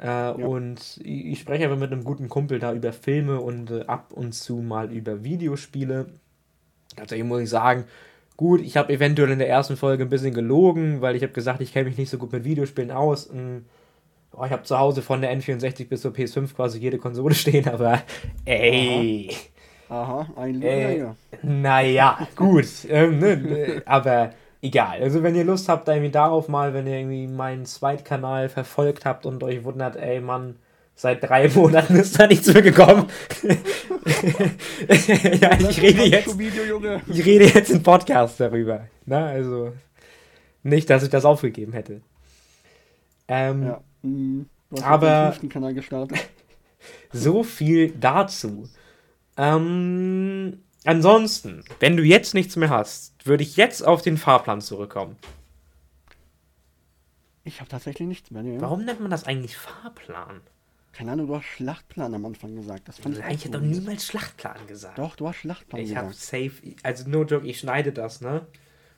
Äh, 0.00 0.30
Und 0.32 1.00
ich, 1.04 1.40
spreche 1.40 1.64
aber 1.66 1.76
mit 1.76 1.92
einem 1.92 2.04
guten 2.04 2.28
Kumpel 2.28 2.58
da 2.58 2.72
über 2.72 2.92
Filme 2.92 3.40
und 3.40 3.70
äh, 3.70 3.82
ab 3.86 4.12
und 4.12 4.32
zu 4.34 4.56
mal 4.58 4.92
über 4.92 5.24
Videospiele. 5.24 6.06
Tatsächlich 6.96 7.26
muss 7.26 7.42
ich 7.42 7.50
sagen, 7.50 7.84
gut, 8.36 8.60
ich 8.60 8.76
habe 8.76 8.92
eventuell 8.92 9.30
in 9.30 9.38
der 9.38 9.48
ersten 9.48 9.76
Folge 9.76 10.04
ein 10.04 10.10
bisschen 10.10 10.34
gelogen, 10.34 11.00
weil 11.00 11.16
ich 11.16 11.22
habe 11.22 11.32
gesagt, 11.32 11.60
ich 11.60 11.72
kenne 11.72 11.88
mich 11.88 11.98
nicht 11.98 12.10
so 12.10 12.18
gut 12.18 12.32
mit 12.32 12.44
Videospielen 12.44 12.90
aus. 12.90 13.26
Und, 13.26 13.66
oh, 14.32 14.44
ich 14.44 14.52
habe 14.52 14.64
zu 14.64 14.78
Hause 14.78 15.02
von 15.02 15.20
der 15.22 15.36
N64 15.36 15.88
bis 15.88 16.02
zur 16.02 16.12
PS5 16.12 16.54
quasi 16.54 16.78
jede 16.80 16.98
Konsole 16.98 17.34
stehen, 17.36 17.68
aber 17.68 18.02
ey, 18.44 19.30
Aha, 19.88 20.32
ein 20.36 20.62
Äh, 20.62 20.96
Lüge. 20.96 21.16
naja, 21.42 22.26
gut, 22.36 22.66
ähm, 22.88 23.18
ne, 23.18 23.36
ne, 23.36 23.82
aber 23.84 24.32
egal. 24.62 25.02
Also 25.02 25.22
wenn 25.22 25.34
ihr 25.34 25.44
Lust 25.44 25.68
habt, 25.68 25.86
irgendwie 25.88 26.10
darauf 26.10 26.48
mal, 26.48 26.72
wenn 26.72 26.86
ihr 26.86 26.98
irgendwie 26.98 27.26
meinen 27.26 27.66
Zweitkanal 27.66 28.48
verfolgt 28.48 29.04
habt 29.04 29.26
und 29.26 29.42
euch 29.42 29.64
wundert, 29.64 29.96
ey 29.96 30.20
Mann, 30.20 30.56
seit 30.94 31.22
drei 31.22 31.48
Monaten 31.54 31.96
ist 31.96 32.18
da 32.18 32.26
nichts 32.26 32.52
mehr 32.52 32.62
gekommen. 32.62 33.06
ja, 35.40 35.58
ich 35.58 35.80
rede 35.82 36.04
jetzt, 36.04 36.36
ich 37.08 37.24
rede 37.26 37.44
jetzt 37.46 37.70
im 37.70 37.82
Podcast 37.82 38.40
darüber. 38.40 38.86
Ne? 39.06 39.18
Also 39.18 39.72
nicht, 40.62 40.88
dass 40.90 41.02
ich 41.02 41.10
das 41.10 41.24
aufgegeben 41.24 41.72
hätte. 41.72 42.00
Ähm, 43.28 43.62
Ja. 43.66 43.80
hast 44.74 44.84
Aber- 44.84 45.06
den 45.08 45.24
fünften 45.32 45.48
Kanal 45.48 45.74
gestartet. 45.74 46.18
So 47.12 47.44
viel 47.44 47.92
dazu. 47.92 48.68
Ähm, 49.36 50.64
ansonsten, 50.84 51.64
wenn 51.80 51.96
du 51.96 52.02
jetzt 52.02 52.34
nichts 52.34 52.56
mehr 52.56 52.70
hast, 52.70 53.14
würde 53.26 53.42
ich 53.42 53.56
jetzt 53.56 53.82
auf 53.86 54.02
den 54.02 54.16
Fahrplan 54.16 54.60
zurückkommen. 54.60 55.16
Ich 57.44 57.60
habe 57.60 57.68
tatsächlich 57.68 58.06
nichts 58.06 58.30
mehr. 58.30 58.42
Nee. 58.42 58.60
Warum 58.60 58.84
nennt 58.84 59.00
man 59.00 59.10
das 59.10 59.24
eigentlich 59.24 59.56
Fahrplan? 59.56 60.40
Keine 60.92 61.12
Ahnung, 61.12 61.26
du 61.26 61.36
hast 61.36 61.46
Schlachtplan 61.46 62.14
am 62.14 62.24
Anfang 62.26 62.54
gesagt. 62.54 62.86
Das 62.86 62.98
fand 62.98 63.16
ich, 63.16 63.24
Ich 63.24 63.44
hätte 63.44 63.58
doch 63.58 63.60
niemals 63.60 64.06
Schlachtplan 64.06 64.66
gesagt. 64.66 64.98
Doch, 64.98 65.16
du 65.16 65.26
hast 65.26 65.36
Schlachtplan 65.36 65.80
ich 65.80 65.96
habe 65.96 66.08
gesagt. 66.08 66.22
safe, 66.24 66.52
also 66.82 67.08
no 67.08 67.24
joke, 67.24 67.46
ich 67.46 67.58
schneide 67.58 67.92
das, 67.92 68.20
ne? 68.20 68.46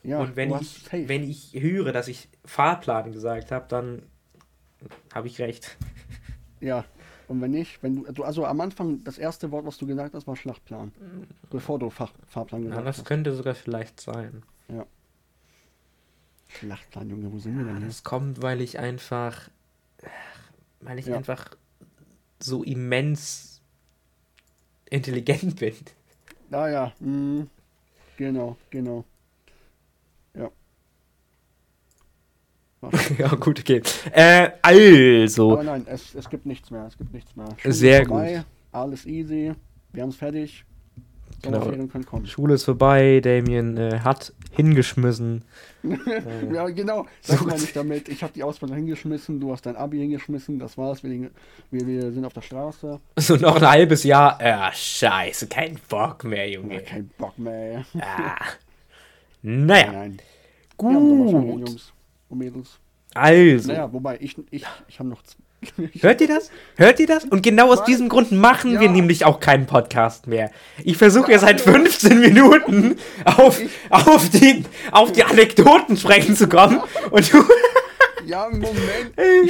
Ja, 0.02 0.18
Und 0.20 0.36
wenn 0.36 0.52
ich, 0.60 0.82
safe. 0.82 1.08
wenn 1.08 1.22
ich 1.28 1.52
höre, 1.54 1.92
dass 1.92 2.08
ich 2.08 2.28
Fahrplan 2.44 3.12
gesagt 3.12 3.52
habe, 3.52 3.66
dann 3.68 4.02
habe 5.14 5.28
ich 5.28 5.38
recht. 5.40 5.76
Ja, 6.60 6.84
Und 7.28 7.40
wenn 7.40 7.52
nicht, 7.52 7.82
wenn 7.82 7.96
du, 8.04 8.12
du, 8.12 8.24
also 8.24 8.44
am 8.44 8.60
Anfang, 8.60 9.02
das 9.04 9.18
erste 9.18 9.50
Wort, 9.50 9.64
was 9.64 9.78
du 9.78 9.86
gesagt 9.86 10.14
hast, 10.14 10.26
war 10.26 10.36
Schlachtplan. 10.36 10.92
Bevor 11.50 11.78
du 11.78 11.88
Fach, 11.90 12.12
Fahrplan 12.26 12.62
Ja, 12.64 12.68
gesagt 12.70 12.86
das 12.86 12.98
hast. 12.98 13.04
könnte 13.06 13.34
sogar 13.34 13.54
vielleicht 13.54 14.00
sein. 14.00 14.42
Schlachtplan, 16.48 17.10
Junge, 17.10 17.32
wo 17.32 17.38
sind 17.38 17.56
wir 17.58 17.64
denn 17.64 17.78
hier? 17.78 17.86
Das 17.86 18.04
kommt, 18.04 18.42
weil 18.42 18.60
ich 18.60 18.78
einfach, 18.78 19.48
weil 20.80 20.98
ich 20.98 21.06
Ja. 21.06 21.16
einfach 21.16 21.56
so 22.38 22.62
immens 22.62 23.60
intelligent 24.90 25.56
bin. 25.56 25.74
Ah 26.52 26.68
ja, 26.68 26.92
mh, 27.00 27.46
genau, 28.16 28.56
genau. 28.70 29.04
Ja. 30.34 30.44
Was? 30.44 30.52
ja, 33.18 33.28
gut, 33.34 33.60
okay. 33.60 33.82
Äh, 34.12 34.50
also, 34.62 35.52
Aber 35.52 35.62
nein, 35.64 35.86
es, 35.88 36.14
es 36.14 36.28
gibt 36.28 36.46
nichts 36.46 36.70
mehr, 36.70 36.86
es 36.86 36.96
gibt 36.96 37.12
nichts 37.12 37.34
mehr. 37.36 37.46
Schule 37.58 37.74
Sehr 37.74 38.06
vorbei, 38.06 38.44
Alles 38.72 39.06
easy, 39.06 39.52
wir 39.92 40.02
haben 40.02 40.10
es 40.10 40.16
fertig. 40.16 40.64
Genau. 41.42 41.70
Schule 42.24 42.54
ist 42.54 42.64
vorbei, 42.64 43.20
Damien 43.22 43.76
äh, 43.76 43.98
hat 44.00 44.32
hingeschmissen. 44.52 45.44
Äh, 45.82 46.54
Ja, 46.54 46.68
genau, 46.68 47.06
das 47.26 47.38
So 47.38 47.44
meine 47.44 47.58
gut. 47.58 47.68
ich 47.68 47.72
damit. 47.74 48.08
Ich 48.08 48.22
habe 48.22 48.32
die 48.32 48.42
Ausbildung 48.42 48.76
hingeschmissen, 48.78 49.40
du 49.40 49.52
hast 49.52 49.66
dein 49.66 49.76
Abi 49.76 49.98
hingeschmissen, 49.98 50.58
das 50.58 50.78
war's. 50.78 51.02
Wir, 51.02 51.30
wir, 51.70 51.86
wir 51.86 52.12
sind 52.12 52.24
auf 52.24 52.32
der 52.32 52.40
Straße. 52.40 52.98
so 53.18 53.36
noch 53.36 53.56
ein 53.56 53.68
halbes 53.68 54.04
Jahr. 54.04 54.38
Ah, 54.40 54.72
scheiße, 54.72 55.48
kein 55.48 55.78
Bock 55.88 56.24
mehr, 56.24 56.48
Ja, 56.48 56.54
Junge. 56.60 56.80
kein 56.80 57.10
Bock 57.18 57.38
mehr. 57.38 57.84
Ah. 58.00 58.36
Naja, 59.42 59.92
Nein. 59.92 60.18
Sommerferien, 60.80 61.50
gut. 61.50 61.68
Jungs 61.68 61.92
und 62.28 62.38
Mädels. 62.38 62.78
Also, 63.14 63.68
Naja, 63.70 63.92
wobei, 63.92 64.18
ich, 64.20 64.36
ich, 64.50 64.64
ich 64.88 64.98
habe 64.98 65.08
noch. 65.08 65.22
hört 66.00 66.20
ihr 66.20 66.28
das? 66.28 66.50
Hört 66.76 67.00
ihr 67.00 67.06
das? 67.06 67.24
Und 67.24 67.42
genau 67.42 67.72
aus 67.72 67.84
diesem 67.84 68.08
Grund 68.08 68.32
machen 68.32 68.72
wir 68.80 68.86
Ja. 68.88 68.92
nämlich 68.92 69.24
auch 69.24 69.40
keinen 69.40 69.66
Podcast 69.66 70.26
mehr. 70.26 70.50
Ich 70.82 70.96
versuche 70.98 71.32
ja 71.32 71.38
seit 71.38 71.60
15 71.60 72.18
Minuten 72.20 72.96
auf, 73.24 73.60
auf, 73.90 74.28
die, 74.30 74.64
auf 74.90 75.12
die 75.12 75.24
Anekdoten 75.24 75.96
sprechen 75.96 76.36
zu 76.36 76.48
kommen. 76.48 76.80
Und 77.10 77.32
du, 77.32 77.38
ja, 78.26 78.48
Moment. 78.50 78.74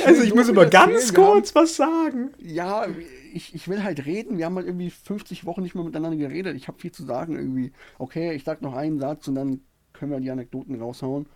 also 0.06 0.20
will 0.20 0.28
ich 0.28 0.34
muss 0.34 0.48
immer 0.48 0.66
ganz 0.66 1.12
wir 1.12 1.24
haben- 1.24 1.32
kurz 1.32 1.54
was 1.54 1.74
sagen. 1.76 2.30
Ja, 2.38 2.86
ich, 3.32 3.52
ich 3.54 3.66
will 3.66 3.82
halt 3.82 4.06
reden. 4.06 4.38
Wir 4.38 4.44
haben 4.44 4.54
halt 4.56 4.66
irgendwie 4.66 4.90
50 4.90 5.44
Wochen 5.46 5.62
nicht 5.62 5.74
mehr 5.74 5.82
miteinander 5.84 6.16
geredet. 6.18 6.54
Ich 6.56 6.68
habe 6.68 6.78
viel 6.78 6.92
zu 6.92 7.02
sagen 7.04 7.34
irgendwie. 7.34 7.72
Okay, 7.98 8.32
ich 8.34 8.44
sag 8.44 8.62
noch 8.62 8.74
einen 8.74 9.00
Satz 9.00 9.26
und 9.26 9.34
dann 9.34 9.62
können 9.92 10.12
wir 10.12 10.20
die 10.20 10.30
Anekdoten 10.30 10.80
raushauen. 10.80 11.26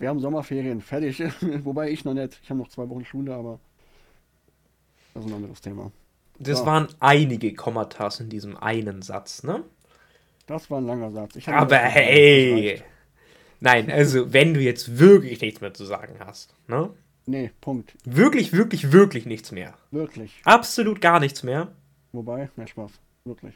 Wir 0.00 0.08
haben 0.08 0.18
Sommerferien, 0.18 0.80
fertig. 0.80 1.22
Wobei 1.64 1.90
ich 1.90 2.04
noch 2.04 2.14
nicht. 2.14 2.40
Ich 2.42 2.48
habe 2.50 2.58
noch 2.58 2.68
zwei 2.68 2.88
Wochen 2.88 3.04
Schule, 3.04 3.34
aber 3.34 3.60
das 5.14 5.24
ist 5.24 5.30
ein 5.30 5.36
anderes 5.36 5.60
Thema. 5.60 5.92
Das 6.38 6.60
Ja. 6.60 6.66
waren 6.66 6.88
einige 7.00 7.52
Kommatas 7.54 8.18
in 8.18 8.30
diesem 8.30 8.56
einen 8.56 9.02
Satz, 9.02 9.42
ne? 9.42 9.62
Das 10.46 10.70
war 10.70 10.78
ein 10.80 10.86
langer 10.86 11.10
Satz. 11.10 11.36
Aber 11.46 11.76
hey! 11.76 12.82
Nein, 13.60 13.90
also 13.90 14.32
wenn 14.32 14.54
du 14.54 14.60
jetzt 14.60 14.98
wirklich 14.98 15.42
nichts 15.42 15.60
mehr 15.60 15.74
zu 15.74 15.84
sagen 15.84 16.14
hast, 16.18 16.54
ne? 16.66 16.88
Nee, 17.26 17.50
Punkt. 17.60 17.94
Wirklich, 18.04 18.54
wirklich, 18.54 18.92
wirklich 18.92 19.26
nichts 19.26 19.52
mehr. 19.52 19.74
Wirklich. 19.90 20.40
Absolut 20.44 21.02
gar 21.02 21.20
nichts 21.20 21.42
mehr. 21.42 21.68
Wobei, 22.12 22.48
mehr 22.56 22.66
Spaß. 22.66 22.92
Wirklich. 23.26 23.54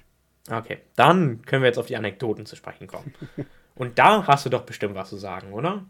Okay, 0.51 0.77
dann 0.95 1.41
können 1.43 1.63
wir 1.63 1.69
jetzt 1.69 1.79
auf 1.79 1.87
die 1.87 1.97
Anekdoten 1.97 2.45
zu 2.45 2.55
sprechen 2.55 2.87
kommen. 2.87 3.15
Und 3.75 3.99
da 3.99 4.27
hast 4.27 4.45
du 4.45 4.51
doch 4.51 4.65
bestimmt 4.67 4.95
was 4.95 5.09
zu 5.09 5.17
sagen, 5.17 5.55
oder? 5.55 5.87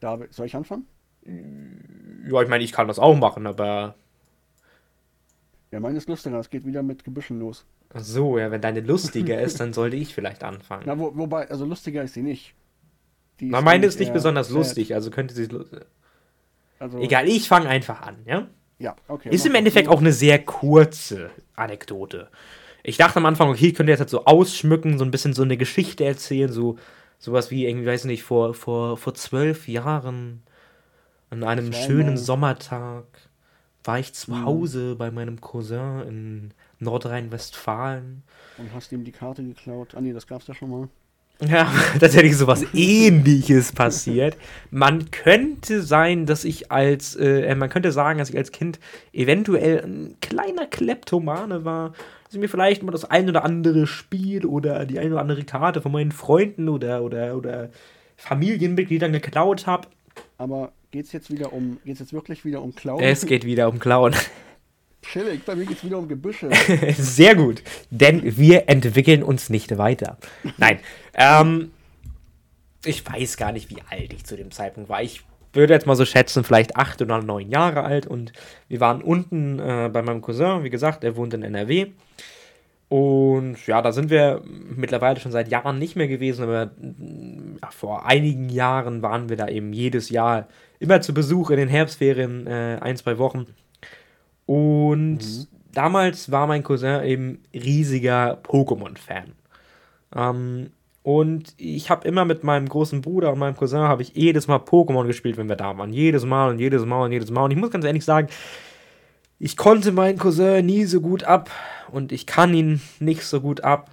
David, 0.00 0.32
soll 0.32 0.46
ich 0.46 0.56
anfangen? 0.56 0.86
Ja, 1.24 2.42
ich 2.42 2.48
meine, 2.48 2.64
ich 2.64 2.72
kann 2.72 2.88
das 2.88 2.98
auch 2.98 3.16
machen, 3.16 3.46
aber. 3.46 3.94
Ja, 5.70 5.80
meine 5.80 5.98
ist 5.98 6.08
lustiger. 6.08 6.38
Es 6.38 6.50
geht 6.50 6.66
wieder 6.66 6.82
mit 6.82 7.04
Gebüschen 7.04 7.38
los. 7.38 7.64
Ach 7.92 8.00
so, 8.00 8.38
ja, 8.38 8.50
wenn 8.50 8.60
deine 8.60 8.80
lustiger 8.80 9.40
ist, 9.42 9.60
dann 9.60 9.72
sollte 9.72 9.96
ich 9.96 10.14
vielleicht 10.14 10.42
anfangen. 10.42 10.84
Na, 10.86 10.98
wo, 10.98 11.16
wobei, 11.16 11.48
also 11.48 11.64
lustiger 11.64 12.02
ist 12.02 12.14
sie 12.14 12.22
nicht. 12.22 12.54
Die 13.40 13.46
Na, 13.46 13.60
meine 13.60 13.86
ist 13.86 13.98
nicht 13.98 14.12
besonders 14.12 14.50
lustig, 14.50 14.94
also 14.94 15.10
könnte 15.10 15.34
sie. 15.34 15.48
Also, 16.78 16.98
Egal, 16.98 17.28
ich 17.28 17.48
fange 17.48 17.68
einfach 17.68 18.02
an, 18.02 18.16
ja? 18.26 18.48
Ja, 18.78 18.96
okay. 19.08 19.28
Ist 19.30 19.46
im. 19.46 19.54
Endeffekt 19.54 19.88
auch 19.88 20.00
eine 20.00 20.12
sehr 20.12 20.42
kurze 20.42 21.30
Anekdote. 21.54 22.28
Ich 22.82 22.96
dachte 22.96 23.18
am 23.18 23.26
Anfang, 23.26 23.50
okay, 23.50 23.68
ich 23.68 23.74
könnte 23.74 23.92
jetzt 23.92 24.00
halt 24.00 24.08
so 24.08 24.24
ausschmücken, 24.24 24.98
so 24.98 25.04
ein 25.04 25.10
bisschen 25.10 25.34
so 25.34 25.42
eine 25.42 25.58
Geschichte 25.58 26.04
erzählen, 26.04 26.50
so 26.50 26.78
sowas 27.20 27.52
wie, 27.52 27.66
irgendwie, 27.66 27.86
weiß 27.88 28.06
nicht, 28.06 28.24
vor, 28.24 28.54
vor, 28.54 28.98
vor 28.98 29.14
zwölf 29.14 29.68
Jahren 29.68 30.44
an 31.30 31.44
einem 31.44 31.72
schönen 31.72 32.16
Sommertag 32.18 33.04
war 33.84 33.98
ich 33.98 34.14
zu 34.14 34.32
Mhm. 34.32 34.44
Hause 34.44 34.96
bei 34.96 35.10
meinem 35.10 35.40
Cousin 35.40 36.02
in 36.08 36.54
Nordrhein-Westfalen. 36.80 38.24
Und 38.56 38.72
hast 38.72 38.92
ihm 38.92 39.02
die 39.04 39.10
Karte 39.10 39.42
geklaut. 39.42 39.94
Ah, 39.96 40.00
nee, 40.00 40.12
das 40.12 40.26
gab's 40.28 40.46
ja 40.46 40.54
schon 40.54 40.70
mal. 40.70 40.88
Ja, 41.48 41.72
tatsächlich 42.00 42.36
sowas 42.36 42.64
ähnliches 42.74 43.72
passiert. 43.72 44.36
Man 44.70 45.10
könnte 45.10 45.82
sein, 45.82 46.26
dass 46.26 46.44
ich 46.44 46.70
als, 46.70 47.16
äh, 47.16 47.54
man 47.54 47.70
könnte 47.70 47.92
sagen, 47.92 48.18
dass 48.18 48.30
ich 48.30 48.36
als 48.36 48.52
Kind 48.52 48.78
eventuell 49.12 49.82
ein 49.82 50.16
kleiner 50.20 50.66
Kleptomane 50.66 51.64
war, 51.64 51.92
dass 52.24 52.34
ich 52.34 52.40
mir 52.40 52.48
vielleicht 52.48 52.82
mal 52.82 52.92
das 52.92 53.04
ein 53.04 53.28
oder 53.28 53.44
andere 53.44 53.86
Spiel 53.86 54.44
oder 54.46 54.84
die 54.86 54.98
eine 54.98 55.12
oder 55.12 55.20
andere 55.20 55.44
Karte 55.44 55.80
von 55.80 55.92
meinen 55.92 56.12
Freunden 56.12 56.68
oder, 56.68 57.02
oder, 57.02 57.36
oder 57.36 57.70
Familienmitgliedern 58.16 59.12
geklaut 59.12 59.66
habe. 59.66 59.88
Aber 60.36 60.72
geht's 60.90 61.12
jetzt 61.12 61.30
wieder 61.30 61.52
um, 61.52 61.78
geht's 61.84 62.00
jetzt 62.00 62.12
wirklich 62.12 62.44
wieder 62.44 62.62
um 62.62 62.74
Klauen? 62.74 63.02
Es 63.02 63.24
geht 63.26 63.44
wieder 63.44 63.68
um 63.68 63.78
Klauen. 63.78 64.14
Chillig, 65.02 65.44
bei 65.44 65.54
mir 65.54 65.66
geht's 65.66 65.84
wieder 65.84 65.98
um 65.98 66.08
Gebüsche. 66.08 66.50
Sehr 66.96 67.34
gut, 67.34 67.62
denn 67.90 68.36
wir 68.36 68.68
entwickeln 68.68 69.22
uns 69.22 69.50
nicht 69.50 69.76
weiter. 69.78 70.18
Nein, 70.58 70.78
ähm, 71.14 71.72
ich 72.84 73.04
weiß 73.06 73.36
gar 73.36 73.52
nicht, 73.52 73.70
wie 73.70 73.82
alt 73.90 74.12
ich 74.12 74.24
zu 74.24 74.36
dem 74.36 74.50
Zeitpunkt 74.50 74.88
war. 74.88 75.02
Ich 75.02 75.22
würde 75.52 75.74
jetzt 75.74 75.86
mal 75.86 75.96
so 75.96 76.04
schätzen, 76.04 76.44
vielleicht 76.44 76.76
acht 76.76 77.02
oder 77.02 77.22
neun 77.22 77.50
Jahre 77.50 77.82
alt 77.82 78.06
und 78.06 78.32
wir 78.68 78.80
waren 78.80 79.02
unten 79.02 79.58
äh, 79.58 79.90
bei 79.92 80.02
meinem 80.02 80.20
Cousin, 80.20 80.64
wie 80.64 80.70
gesagt, 80.70 81.02
er 81.02 81.16
wohnt 81.16 81.34
in 81.34 81.42
NRW. 81.42 81.88
Und 82.88 83.64
ja, 83.68 83.82
da 83.82 83.92
sind 83.92 84.10
wir 84.10 84.42
mittlerweile 84.44 85.20
schon 85.20 85.30
seit 85.30 85.48
Jahren 85.48 85.78
nicht 85.78 85.94
mehr 85.94 86.08
gewesen, 86.08 86.42
aber 86.42 86.72
ja, 87.62 87.70
vor 87.70 88.04
einigen 88.04 88.48
Jahren 88.48 89.00
waren 89.00 89.28
wir 89.28 89.36
da 89.36 89.46
eben 89.46 89.72
jedes 89.72 90.10
Jahr 90.10 90.48
immer 90.80 91.00
zu 91.00 91.14
Besuch 91.14 91.50
in 91.50 91.58
den 91.58 91.68
Herbstferien, 91.68 92.48
äh, 92.48 92.78
ein, 92.80 92.96
zwei 92.96 93.18
Wochen. 93.18 93.46
Und 94.50 95.46
damals 95.72 96.32
war 96.32 96.48
mein 96.48 96.64
Cousin 96.64 97.04
eben 97.04 97.38
riesiger 97.54 98.36
Pokémon-Fan. 98.42 99.34
Ähm, 100.16 100.70
und 101.04 101.54
ich 101.56 101.88
habe 101.88 102.08
immer 102.08 102.24
mit 102.24 102.42
meinem 102.42 102.68
großen 102.68 103.00
Bruder 103.00 103.32
und 103.32 103.38
meinem 103.38 103.56
Cousin 103.56 103.82
habe 103.82 104.02
ich 104.02 104.16
jedes 104.16 104.48
Mal 104.48 104.56
Pokémon 104.58 105.06
gespielt, 105.06 105.36
wenn 105.36 105.48
wir 105.48 105.54
da 105.54 105.78
waren. 105.78 105.92
Jedes 105.92 106.24
Mal 106.24 106.50
und 106.50 106.58
jedes 106.58 106.84
Mal 106.84 107.04
und 107.04 107.12
jedes 107.12 107.30
Mal. 107.30 107.44
Und 107.44 107.52
ich 107.52 107.58
muss 107.58 107.70
ganz 107.70 107.84
ehrlich 107.84 108.04
sagen, 108.04 108.26
ich 109.38 109.56
konnte 109.56 109.92
meinen 109.92 110.18
Cousin 110.18 110.66
nie 110.66 110.84
so 110.84 111.00
gut 111.00 111.22
ab 111.22 111.48
und 111.92 112.10
ich 112.10 112.26
kann 112.26 112.52
ihn 112.52 112.80
nicht 112.98 113.22
so 113.22 113.40
gut 113.40 113.62
ab. 113.62 113.92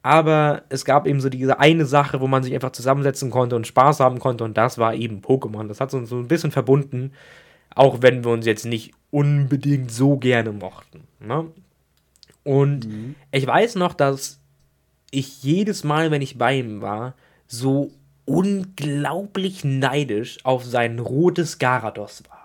Aber 0.00 0.62
es 0.70 0.86
gab 0.86 1.06
eben 1.06 1.20
so 1.20 1.28
diese 1.28 1.60
eine 1.60 1.84
Sache, 1.84 2.22
wo 2.22 2.28
man 2.28 2.42
sich 2.42 2.54
einfach 2.54 2.72
zusammensetzen 2.72 3.28
konnte 3.28 3.56
und 3.56 3.66
Spaß 3.66 4.00
haben 4.00 4.20
konnte 4.20 4.44
und 4.44 4.56
das 4.56 4.78
war 4.78 4.94
eben 4.94 5.20
Pokémon. 5.20 5.68
Das 5.68 5.82
hat 5.82 5.92
uns 5.92 6.08
so 6.08 6.16
ein 6.16 6.28
bisschen 6.28 6.50
verbunden, 6.50 7.12
auch 7.74 8.02
wenn 8.02 8.24
wir 8.24 8.30
uns 8.30 8.46
jetzt 8.46 8.64
nicht 8.64 8.92
unbedingt 9.10 9.90
so 9.90 10.16
gerne 10.16 10.52
mochten. 10.52 11.04
Ne? 11.20 11.46
Und 12.44 12.88
ich 13.30 13.46
weiß 13.46 13.74
noch, 13.76 13.94
dass 13.94 14.40
ich 15.10 15.42
jedes 15.42 15.84
Mal, 15.84 16.10
wenn 16.10 16.22
ich 16.22 16.38
bei 16.38 16.58
ihm 16.58 16.80
war, 16.80 17.14
so 17.46 17.90
unglaublich 18.24 19.64
neidisch 19.64 20.38
auf 20.44 20.64
sein 20.64 20.98
rotes 20.98 21.58
Garados 21.58 22.22
war. 22.28 22.38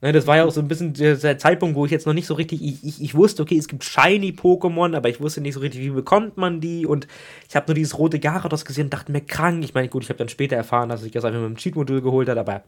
Ne, 0.00 0.12
das 0.12 0.28
war 0.28 0.36
ja 0.36 0.44
auch 0.44 0.52
so 0.52 0.60
ein 0.60 0.68
bisschen 0.68 0.94
der, 0.94 1.38
Zeitpunkt, 1.38 1.74
wo 1.74 1.84
ich 1.84 1.90
jetzt 1.90 2.06
noch 2.06 2.12
nicht 2.12 2.26
so 2.26 2.34
richtig, 2.34 2.62
ich, 2.62 2.84
ich, 2.84 3.02
ich 3.02 3.14
wusste, 3.16 3.42
okay, 3.42 3.58
es 3.58 3.66
gibt 3.66 3.82
shiny 3.82 4.30
Pokémon, 4.30 4.96
aber 4.96 5.08
ich 5.08 5.20
wusste 5.20 5.40
nicht 5.40 5.54
so 5.54 5.60
richtig, 5.60 5.80
wie 5.80 5.90
bekommt 5.90 6.36
man 6.36 6.60
die 6.60 6.86
und 6.86 7.08
ich 7.48 7.56
habe 7.56 7.66
nur 7.66 7.74
dieses 7.74 7.98
rote 7.98 8.20
Garados 8.20 8.64
gesehen 8.64 8.84
und 8.84 8.92
dachte 8.92 9.10
mir, 9.10 9.22
krank. 9.22 9.64
Ich 9.64 9.74
meine, 9.74 9.88
gut, 9.88 10.04
ich 10.04 10.08
habe 10.08 10.18
dann 10.18 10.28
später 10.28 10.54
erfahren, 10.54 10.88
dass 10.88 11.00
sich 11.00 11.10
das 11.10 11.24
einfach 11.24 11.40
mit 11.40 11.48
dem 11.50 11.56
Cheat-Modul 11.56 12.00
geholt 12.00 12.28
hat, 12.28 12.38
aber 12.38 12.62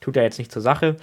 tut 0.00 0.16
ja 0.16 0.22
jetzt 0.22 0.38
nicht 0.38 0.52
zur 0.52 0.62
Sache. 0.62 0.96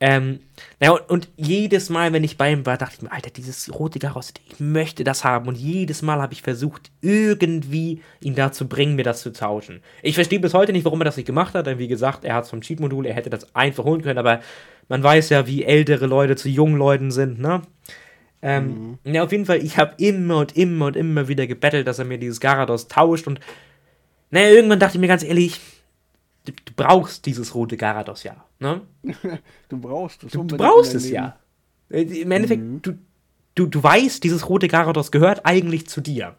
Ähm, 0.00 0.40
naja, 0.80 0.92
und, 0.92 1.08
und 1.08 1.28
jedes 1.36 1.88
Mal, 1.88 2.12
wenn 2.12 2.24
ich 2.24 2.36
bei 2.36 2.52
ihm 2.52 2.66
war, 2.66 2.76
dachte 2.76 2.96
ich 2.96 3.02
mir, 3.02 3.12
Alter, 3.12 3.30
dieses 3.30 3.72
rote 3.78 3.98
Garados, 3.98 4.34
ich 4.50 4.60
möchte 4.60 5.04
das 5.04 5.24
haben. 5.24 5.48
Und 5.48 5.56
jedes 5.56 6.02
Mal 6.02 6.20
habe 6.20 6.32
ich 6.32 6.42
versucht, 6.42 6.90
irgendwie 7.00 8.02
ihn 8.20 8.34
dazu 8.34 8.68
bringen, 8.68 8.96
mir 8.96 9.04
das 9.04 9.22
zu 9.22 9.32
tauschen. 9.32 9.80
Ich 10.02 10.16
verstehe 10.16 10.40
bis 10.40 10.52
heute 10.52 10.72
nicht, 10.72 10.84
warum 10.84 11.00
er 11.00 11.04
das 11.04 11.16
nicht 11.16 11.26
gemacht 11.26 11.54
hat, 11.54 11.66
denn 11.66 11.78
wie 11.78 11.88
gesagt, 11.88 12.24
er 12.24 12.34
hat 12.34 12.44
es 12.44 12.50
vom 12.50 12.60
Cheat-Modul, 12.60 13.06
er 13.06 13.14
hätte 13.14 13.30
das 13.30 13.54
einfach 13.54 13.84
holen 13.84 14.02
können, 14.02 14.18
aber 14.18 14.40
man 14.88 15.02
weiß 15.02 15.30
ja, 15.30 15.46
wie 15.46 15.64
ältere 15.64 16.06
Leute 16.06 16.36
zu 16.36 16.48
jungen 16.48 16.76
Leuten 16.76 17.10
sind, 17.10 17.38
ne? 17.38 17.62
Ähm, 18.42 18.98
Ja, 19.04 19.24
auf 19.24 19.32
jeden 19.32 19.46
Fall, 19.46 19.64
ich 19.64 19.78
habe 19.78 19.94
immer 19.96 20.38
und 20.38 20.54
immer 20.54 20.86
und 20.86 20.96
immer 20.96 21.28
wieder 21.28 21.46
gebettelt, 21.46 21.86
dass 21.86 21.98
er 21.98 22.04
mir 22.04 22.18
dieses 22.18 22.40
Garados 22.40 22.88
tauscht 22.88 23.26
und 23.26 23.40
naja, 24.30 24.50
irgendwann 24.50 24.80
dachte 24.80 24.96
ich 24.96 25.00
mir 25.00 25.08
ganz 25.08 25.22
ehrlich, 25.22 25.60
du, 26.44 26.52
du 26.52 26.72
brauchst 26.74 27.26
dieses 27.26 27.54
rote 27.54 27.76
Garados 27.76 28.22
ja, 28.22 28.44
ne? 28.58 28.82
Du 29.68 29.78
brauchst 29.78 30.24
es. 30.24 30.32
Du, 30.32 30.44
du 30.44 30.56
brauchst 30.56 30.94
es 30.94 31.10
ja. 31.10 31.38
Äh, 31.90 32.02
Im 32.02 32.30
Endeffekt, 32.30 32.62
mhm. 32.62 32.82
du, 32.82 32.98
du, 33.54 33.66
du 33.66 33.82
weißt, 33.82 34.22
dieses 34.22 34.48
rote 34.48 34.68
Garados 34.68 35.10
gehört 35.10 35.44
eigentlich 35.44 35.86
zu 35.86 36.00
dir. 36.00 36.36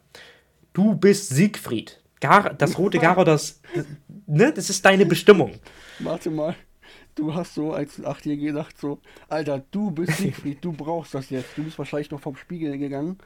Du 0.74 0.96
bist 0.96 1.30
Siegfried. 1.30 2.02
Gar, 2.20 2.54
das 2.54 2.78
rote 2.78 3.00
Garados, 3.00 3.62
ne, 4.26 4.52
das 4.54 4.70
ist 4.70 4.84
deine 4.86 5.06
Bestimmung. 5.06 5.54
Warte 6.00 6.30
mal. 6.30 6.56
Du 7.15 7.34
hast 7.34 7.54
so 7.54 7.72
als 7.72 8.04
Achtjähriger 8.04 8.48
gedacht, 8.48 8.78
so, 8.78 9.00
Alter, 9.30 9.63
du 9.72 9.91
bist 9.91 10.18
Siegfried, 10.18 10.63
du 10.63 10.74
brauchst 10.74 11.13
das 11.13 11.30
jetzt. 11.30 11.58
Du 11.58 11.63
bist 11.63 11.78
wahrscheinlich 11.78 12.12
noch 12.12 12.20
vom 12.20 12.36
Spiegel 12.36 12.78
gegangen, 12.78 13.18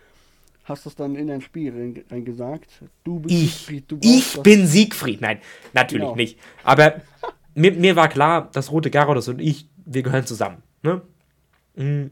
hast 0.70 0.86
das 0.86 0.96
dann 0.96 1.16
in 1.16 1.28
dein 1.28 1.42
Spiel 1.42 2.04
eingesagt. 2.10 2.84
Du 3.04 3.20
bist 3.20 3.34
ich, 3.34 3.54
Siegfried, 3.54 3.92
du 3.92 4.00
Ich 4.02 4.42
bin 4.42 4.68
Siegfried. 4.68 5.22
Nein, 5.22 5.40
natürlich 5.74 6.06
genau. 6.06 6.16
nicht. 6.16 6.40
Aber 6.64 7.02
mir, 7.56 7.72
mir 7.74 7.96
war 7.96 8.08
klar, 8.08 8.50
das 8.54 8.72
rote 8.72 8.90
Garados 8.90 9.28
und 9.28 9.40
ich, 9.40 9.68
wir 9.86 10.04
gehören 10.04 10.26
zusammen. 10.26 10.64
Ne? 10.84 11.02
Mhm. 11.76 12.12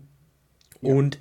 Und 0.82 1.20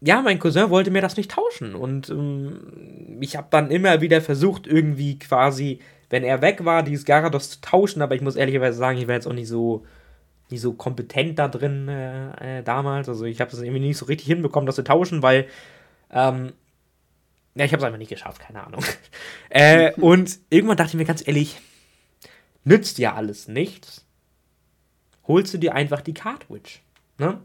ja, 0.00 0.22
mein 0.22 0.38
Cousin 0.38 0.70
wollte 0.70 0.90
mir 0.90 1.02
das 1.02 1.16
nicht 1.16 1.30
tauschen. 1.30 1.74
Und 1.74 2.08
ähm, 2.10 3.18
ich 3.20 3.36
habe 3.36 3.48
dann 3.50 3.70
immer 3.70 4.00
wieder 4.00 4.20
versucht, 4.20 4.66
irgendwie 4.66 5.18
quasi, 5.18 5.80
wenn 6.08 6.24
er 6.24 6.40
weg 6.42 6.64
war, 6.64 6.82
dieses 6.82 7.04
Garados 7.04 7.50
zu 7.50 7.60
tauschen. 7.60 8.02
Aber 8.02 8.14
ich 8.14 8.22
muss 8.22 8.36
ehrlicherweise 8.36 8.78
sagen, 8.78 8.98
ich 8.98 9.08
war 9.08 9.14
jetzt 9.14 9.26
auch 9.26 9.34
nicht 9.34 9.48
so, 9.48 9.84
nicht 10.50 10.62
so 10.62 10.72
kompetent 10.72 11.38
da 11.38 11.48
drin 11.48 11.88
äh, 11.88 12.60
äh, 12.60 12.62
damals. 12.62 13.08
Also 13.08 13.24
ich 13.26 13.40
habe 13.40 13.50
es 13.52 13.60
irgendwie 13.60 13.80
nicht 13.80 13.98
so 13.98 14.06
richtig 14.06 14.26
hinbekommen, 14.26 14.66
das 14.66 14.76
zu 14.76 14.84
tauschen, 14.84 15.22
weil 15.22 15.46
ähm, 16.12 16.52
ja, 17.54 17.64
ich 17.64 17.72
habe 17.72 17.80
es 17.82 17.84
einfach 17.84 17.98
nicht 17.98 18.08
geschafft, 18.08 18.40
keine 18.40 18.64
Ahnung. 18.64 18.82
äh, 19.50 19.92
und 19.94 20.38
irgendwann 20.50 20.76
dachte 20.76 20.90
ich 20.90 20.94
mir 20.94 21.04
ganz 21.04 21.26
ehrlich, 21.26 21.60
nützt 22.64 22.98
ja 22.98 23.14
alles 23.14 23.48
nichts. 23.48 24.06
Holst 25.26 25.54
du 25.54 25.58
dir 25.58 25.74
einfach 25.74 26.00
die 26.00 26.14
Cartridge. 26.14 26.78
Ne? 27.18 27.40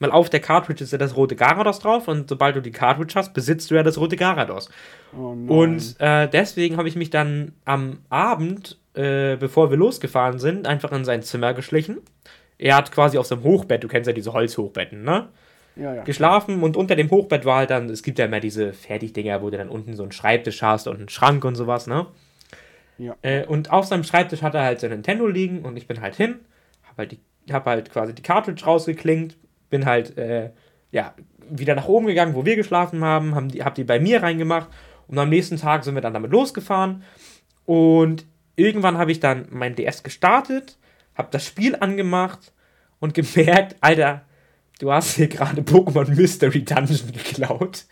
Weil 0.00 0.10
auf 0.10 0.28
der 0.30 0.40
Cartridge 0.40 0.82
ist 0.82 0.90
ja 0.90 0.98
das 0.98 1.16
rote 1.16 1.36
Garados 1.36 1.78
drauf 1.78 2.08
und 2.08 2.28
sobald 2.28 2.56
du 2.56 2.60
die 2.60 2.72
Cartridge 2.72 3.14
hast, 3.14 3.34
besitzt 3.34 3.70
du 3.70 3.76
ja 3.76 3.84
das 3.84 3.98
rote 3.98 4.16
Garados. 4.16 4.68
Oh 5.16 5.36
und 5.46 5.94
äh, 6.00 6.28
deswegen 6.28 6.76
habe 6.76 6.88
ich 6.88 6.96
mich 6.96 7.10
dann 7.10 7.52
am 7.64 8.00
Abend, 8.08 8.80
äh, 8.94 9.36
bevor 9.36 9.70
wir 9.70 9.76
losgefahren 9.76 10.40
sind, 10.40 10.66
einfach 10.66 10.90
in 10.90 11.04
sein 11.04 11.22
Zimmer 11.22 11.54
geschlichen. 11.54 11.98
Er 12.58 12.76
hat 12.76 12.90
quasi 12.90 13.16
auf 13.16 13.26
seinem 13.26 13.44
Hochbett, 13.44 13.84
du 13.84 13.88
kennst 13.88 14.08
ja 14.08 14.12
diese 14.12 14.32
Holzhochbetten, 14.32 15.04
ne? 15.04 15.28
Ja, 15.76 15.94
ja. 15.94 16.02
Geschlafen 16.02 16.62
und 16.62 16.76
unter 16.76 16.96
dem 16.96 17.10
Hochbett 17.10 17.44
war 17.44 17.58
halt 17.58 17.70
dann, 17.70 17.88
es 17.88 18.02
gibt 18.02 18.18
ja 18.18 18.26
immer 18.26 18.40
diese 18.40 18.72
Fertigdinger, 18.72 19.40
wo 19.42 19.50
du 19.50 19.56
dann 19.56 19.70
unten 19.70 19.96
so 19.96 20.02
einen 20.02 20.12
Schreibtisch 20.12 20.62
hast 20.62 20.86
und 20.86 20.96
einen 20.98 21.08
Schrank 21.08 21.44
und 21.44 21.54
sowas, 21.54 21.86
ne? 21.86 22.06
Ja. 22.98 23.16
Äh, 23.22 23.46
und 23.46 23.72
auf 23.72 23.86
seinem 23.86 24.04
Schreibtisch 24.04 24.42
hat 24.42 24.54
er 24.54 24.62
halt 24.62 24.80
sein 24.80 24.90
Nintendo 24.90 25.26
liegen 25.26 25.62
und 25.62 25.76
ich 25.76 25.86
bin 25.86 26.00
halt 26.00 26.14
hin, 26.14 26.40
hab 26.86 26.98
halt, 26.98 27.12
die, 27.12 27.20
hab 27.52 27.66
halt 27.66 27.90
quasi 27.90 28.14
die 28.14 28.22
Cartridge 28.22 28.64
rausgeklingt, 28.64 29.36
bin 29.70 29.86
halt, 29.86 30.16
äh, 30.18 30.50
ja, 30.90 31.14
wieder 31.48 31.74
nach 31.74 31.88
oben 31.88 32.06
gegangen, 32.06 32.34
wo 32.34 32.44
wir 32.44 32.56
geschlafen 32.56 33.02
haben, 33.02 33.34
haben 33.34 33.48
die, 33.48 33.64
hab 33.64 33.74
die 33.74 33.84
bei 33.84 33.98
mir 33.98 34.22
reingemacht 34.22 34.68
und 35.08 35.18
am 35.18 35.30
nächsten 35.30 35.56
Tag 35.56 35.84
sind 35.84 35.94
wir 35.94 36.02
dann 36.02 36.14
damit 36.14 36.30
losgefahren 36.30 37.02
und 37.64 38.26
irgendwann 38.56 38.98
habe 38.98 39.10
ich 39.10 39.20
dann 39.20 39.46
mein 39.50 39.74
DS 39.74 40.02
gestartet, 40.02 40.78
habe 41.14 41.28
das 41.30 41.46
Spiel 41.46 41.76
angemacht 41.76 42.52
und 43.00 43.14
gemerkt, 43.34 43.76
Alter, 43.80 44.22
du 44.82 44.92
hast 44.92 45.14
hier 45.14 45.28
gerade 45.28 45.62
Pokémon 45.62 46.10
Mystery 46.14 46.64
Dungeon 46.64 47.12
geklaut. 47.12 47.84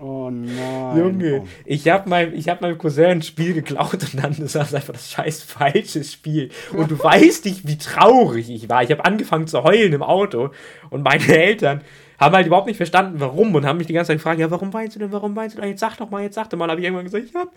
Oh 0.00 0.30
nein. 0.30 0.96
Junge, 0.96 1.40
oh. 1.42 1.48
ich 1.66 1.86
habe 1.88 2.08
mein, 2.08 2.32
hab 2.32 2.62
meinem 2.62 2.78
Cousin 2.78 3.04
ein 3.04 3.22
Spiel 3.22 3.52
geklaut 3.52 3.94
und 3.94 4.14
dann 4.22 4.32
ist 4.32 4.54
das 4.54 4.72
einfach 4.72 4.94
das 4.94 5.10
scheiß 5.10 5.42
falsche 5.42 6.04
Spiel. 6.04 6.50
Und 6.72 6.90
du 6.90 6.98
weißt 6.98 7.44
nicht, 7.44 7.66
wie 7.66 7.76
traurig 7.76 8.48
ich 8.48 8.70
war. 8.70 8.82
Ich 8.82 8.90
habe 8.90 9.04
angefangen 9.04 9.46
zu 9.46 9.62
heulen 9.62 9.92
im 9.92 10.02
Auto 10.02 10.50
und 10.88 11.02
meine 11.02 11.26
Eltern 11.26 11.82
haben 12.18 12.34
halt 12.34 12.46
überhaupt 12.46 12.68
nicht 12.68 12.78
verstanden, 12.78 13.20
warum 13.20 13.54
und 13.54 13.66
haben 13.66 13.76
mich 13.76 13.88
die 13.88 13.92
ganze 13.92 14.08
Zeit 14.08 14.18
gefragt, 14.18 14.40
ja, 14.40 14.50
warum 14.50 14.72
weinst 14.72 14.96
du 14.96 15.00
denn, 15.00 15.12
warum 15.12 15.36
weinst 15.36 15.56
du 15.56 15.60
denn? 15.60 15.70
Jetzt 15.70 15.80
sag 15.80 15.96
doch 15.98 16.08
mal, 16.08 16.22
jetzt 16.22 16.36
sag 16.36 16.48
doch 16.48 16.56
mal. 16.56 16.70
habe 16.70 16.80
ich 16.80 16.86
irgendwann 16.86 17.04
gesagt, 17.04 17.26
ich 17.26 17.34
hab, 17.34 17.52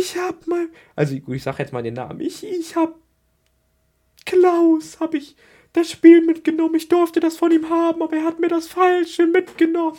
ich 0.00 0.16
hab 0.16 0.46
mal, 0.48 0.66
also 0.96 1.16
gut, 1.20 1.36
ich 1.36 1.42
sag 1.44 1.58
jetzt 1.60 1.72
mal 1.72 1.82
den 1.84 1.94
Namen, 1.94 2.20
ich, 2.20 2.44
ich 2.44 2.74
hab, 2.74 2.96
Klaus, 4.24 4.98
hab 5.00 5.14
ich 5.14 5.36
das 5.72 5.90
Spiel 5.90 6.24
mitgenommen. 6.24 6.74
Ich 6.74 6.88
durfte 6.88 7.20
das 7.20 7.36
von 7.36 7.50
ihm 7.50 7.68
haben, 7.70 8.02
aber 8.02 8.16
er 8.16 8.24
hat 8.24 8.40
mir 8.40 8.48
das 8.48 8.68
Falsche 8.68 9.26
mitgenommen. 9.26 9.98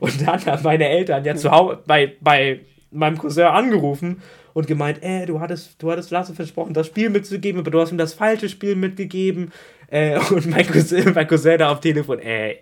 Und 0.00 0.26
dann 0.26 0.44
haben 0.44 0.62
meine 0.62 0.88
Eltern 0.88 1.24
ja 1.24 1.34
zu 1.34 1.50
Hause 1.50 1.82
bei, 1.86 2.16
bei 2.20 2.60
meinem 2.90 3.18
Cousin 3.18 3.44
angerufen 3.44 4.22
und 4.52 4.66
gemeint, 4.66 5.02
äh, 5.02 5.26
du 5.26 5.40
hattest, 5.40 5.82
du 5.82 5.90
hattest 5.90 6.10
Lasse 6.10 6.34
versprochen, 6.34 6.74
das 6.74 6.86
Spiel 6.86 7.10
mitzugeben, 7.10 7.60
aber 7.60 7.70
du 7.70 7.80
hast 7.80 7.90
ihm 7.90 7.98
das 7.98 8.14
falsche 8.14 8.48
Spiel 8.48 8.76
mitgegeben. 8.76 9.52
Äh, 9.88 10.18
und 10.30 10.46
mein 10.46 10.66
Cousin, 10.66 11.12
mein 11.14 11.26
Cousin 11.26 11.58
da 11.58 11.72
auf 11.72 11.80
Telefon, 11.80 12.18
äh, 12.18 12.56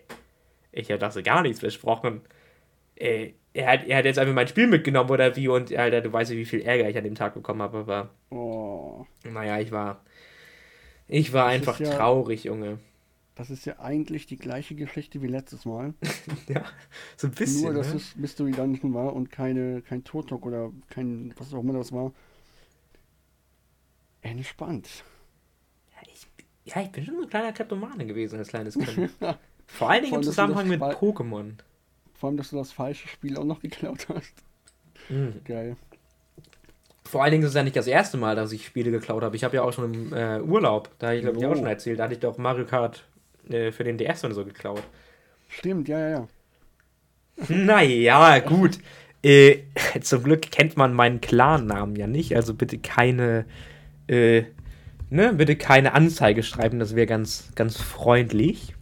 ich 0.73 0.91
habe 0.91 0.99
das 0.99 1.23
gar 1.23 1.43
nichts 1.43 1.61
versprochen. 1.61 2.21
Äh, 2.97 3.31
er 3.53 3.67
hat, 3.67 3.87
er 3.87 3.99
hat 3.99 4.05
jetzt 4.05 4.19
einfach 4.19 4.35
mein 4.35 4.47
Spiel 4.47 4.69
mitgenommen 4.69 5.11
oder 5.11 5.35
wie 5.35 5.49
und 5.49 5.75
Alter, 5.75 6.01
du 6.01 6.13
weißt 6.13 6.31
ja, 6.31 6.37
wie 6.37 6.45
viel 6.45 6.61
Ärger 6.61 6.89
ich 6.89 6.97
an 6.97 7.05
dem 7.05 7.17
Tag 7.17 7.35
bekommen 7.35 7.63
habe, 7.63 7.79
aber 7.79 8.11
oh. 8.31 9.07
naja, 9.25 9.59
ich 9.59 9.73
war 9.73 10.05
ich 11.11 11.33
war 11.33 11.47
das 11.47 11.55
einfach 11.55 11.81
ja, 11.81 11.97
traurig, 11.97 12.45
Junge. 12.45 12.79
Das 13.35 13.51
ist 13.51 13.65
ja 13.65 13.79
eigentlich 13.79 14.27
die 14.27 14.37
gleiche 14.37 14.75
Geschichte 14.75 15.23
wie 15.23 15.27
letztes 15.27 15.65
Mal. 15.65 15.95
ja, 16.49 16.65
so 17.17 17.27
ein 17.27 17.33
bisschen. 17.33 17.63
Nur, 17.63 17.75
dass 17.75 17.91
ne? 17.91 17.97
es 17.97 18.17
Mystery 18.17 18.53
Dungeon 18.53 18.93
war 18.93 19.15
und 19.15 19.31
keine, 19.31 19.83
kein 19.83 20.05
Totok 20.05 20.47
oder 20.47 20.71
kein, 20.91 21.35
was 21.39 21.55
auch 21.55 21.61
immer 21.61 21.73
das 21.73 21.93
war. 21.93 22.13
Entspannt. 24.23 24.89
Ja, 25.93 26.09
ich, 26.13 26.27
ja, 26.65 26.83
ich 26.83 26.91
bin 26.91 27.05
schon 27.05 27.23
ein 27.23 27.29
kleiner 27.29 27.53
Kleptomane 27.53 28.07
gewesen 28.07 28.39
als 28.39 28.49
kleines 28.49 28.79
Kind. 28.79 29.11
Vor 29.67 29.89
allen 29.89 30.03
Dingen 30.03 30.17
im 30.17 30.23
Zusammenhang 30.23 30.69
mit 30.69 30.81
Pokémon. 30.83 31.55
Vor 32.15 32.29
allem, 32.29 32.37
dass 32.37 32.51
du 32.51 32.57
das 32.57 32.73
falsche 32.73 33.09
Spiel 33.09 33.39
auch 33.39 33.45
noch 33.45 33.61
geklaut 33.61 34.07
hast. 34.09 34.35
Mhm. 35.09 35.41
Geil. 35.45 35.77
Vor 37.11 37.25
allen 37.25 37.33
Dingen 37.33 37.43
ist 37.43 37.51
es 37.51 37.57
ja 37.57 37.65
nicht 37.65 37.75
das 37.75 37.89
erste 37.89 38.19
Mal, 38.19 38.37
dass 38.37 38.53
ich 38.53 38.65
Spiele 38.65 38.93
geklaut 38.93 39.25
habe. 39.25 39.35
Ich 39.35 39.43
habe 39.43 39.57
ja 39.57 39.63
auch 39.65 39.73
schon 39.73 39.93
im 39.93 40.13
äh, 40.13 40.41
Urlaub, 40.41 40.91
da 41.01 41.09
habe 41.09 41.17
ich 41.17 41.23
glaube 41.23 41.39
ich 41.39 41.45
auch 41.45 41.57
schon 41.57 41.67
erzählt, 41.67 41.99
da 41.99 42.05
hatte 42.05 42.15
ich 42.15 42.21
doch 42.21 42.39
Mario 42.39 42.65
Kart 42.65 43.05
äh, 43.49 43.73
für 43.73 43.83
den 43.83 43.99
DS 43.99 44.23
und 44.23 44.33
so 44.33 44.45
geklaut. 44.45 44.85
Stimmt, 45.49 45.89
ja, 45.89 45.99
ja, 45.99 46.09
ja. 46.09 46.29
Naja, 47.49 48.39
gut. 48.39 48.79
Äh, 49.25 49.59
zum 50.01 50.23
Glück 50.23 50.43
kennt 50.53 50.77
man 50.77 50.95
meinen 50.95 51.21
Clan-Namen 51.21 51.97
ja 51.97 52.07
nicht, 52.07 52.37
also 52.37 52.55
bitte 52.55 52.79
keine, 52.79 53.45
äh, 54.07 54.45
ne, 55.11 55.33
bitte 55.35 55.57
keine 55.57 55.95
Anzeige 55.95 56.45
schreiben, 56.45 56.79
das 56.79 56.95
wäre 56.95 57.09
ganz, 57.09 57.51
ganz 57.57 57.77
freundlich. 57.77 58.77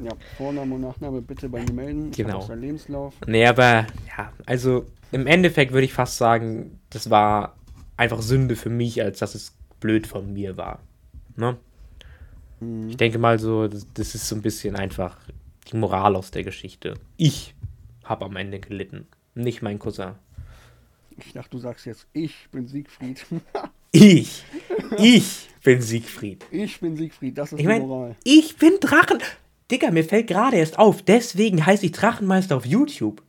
Ja, 0.00 0.10
Vorname 0.36 0.74
und 0.74 0.80
Nachname 0.80 1.22
bitte 1.22 1.48
bei 1.48 1.62
mir 1.62 1.72
melden. 1.72 2.10
Genau. 2.10 2.44
Lebenslauf. 2.52 3.14
Nee, 3.28 3.46
aber 3.46 3.86
ja, 4.18 4.32
also 4.46 4.86
im 5.14 5.28
Endeffekt 5.28 5.72
würde 5.72 5.84
ich 5.84 5.92
fast 5.92 6.16
sagen, 6.16 6.80
das 6.90 7.08
war 7.08 7.56
einfach 7.96 8.20
Sünde 8.20 8.56
für 8.56 8.68
mich, 8.68 9.00
als 9.00 9.20
dass 9.20 9.36
es 9.36 9.56
blöd 9.78 10.08
von 10.08 10.32
mir 10.32 10.56
war. 10.56 10.80
Ne? 11.36 11.56
Mhm. 12.58 12.88
Ich 12.88 12.96
denke 12.96 13.20
mal 13.20 13.38
so, 13.38 13.68
das, 13.68 13.86
das, 13.94 14.16
ist 14.16 14.28
so 14.28 14.34
ein 14.34 14.42
bisschen 14.42 14.74
einfach 14.74 15.16
die 15.70 15.76
Moral 15.76 16.16
aus 16.16 16.32
der 16.32 16.42
Geschichte. 16.42 16.94
Ich 17.16 17.54
habe 18.02 18.24
am 18.24 18.34
Ende 18.34 18.58
gelitten, 18.58 19.06
nicht 19.36 19.62
mein 19.62 19.78
Cousin. 19.78 20.16
Ich 21.16 21.32
dachte, 21.32 21.50
du 21.50 21.58
sagst 21.58 21.86
jetzt, 21.86 22.08
ich 22.12 22.48
bin 22.50 22.66
Siegfried. 22.66 23.24
ich, 23.92 24.42
ich 24.98 25.48
bin 25.62 25.80
Siegfried. 25.80 26.44
Ich 26.50 26.80
bin 26.80 26.96
Siegfried, 26.96 27.38
das 27.38 27.52
ist 27.52 27.60
ich 27.60 27.66
mein, 27.66 27.82
die 27.82 27.86
Moral. 27.86 28.16
Ich 28.24 28.56
bin 28.56 28.80
Drachen. 28.80 29.18
Digga, 29.70 29.92
mir 29.92 30.02
fällt 30.02 30.26
gerade 30.26 30.56
erst 30.56 30.76
auf, 30.76 31.02
deswegen 31.02 31.64
heiße 31.64 31.86
ich 31.86 31.92
Drachenmeister 31.92 32.56
auf 32.56 32.66
YouTube. 32.66 33.22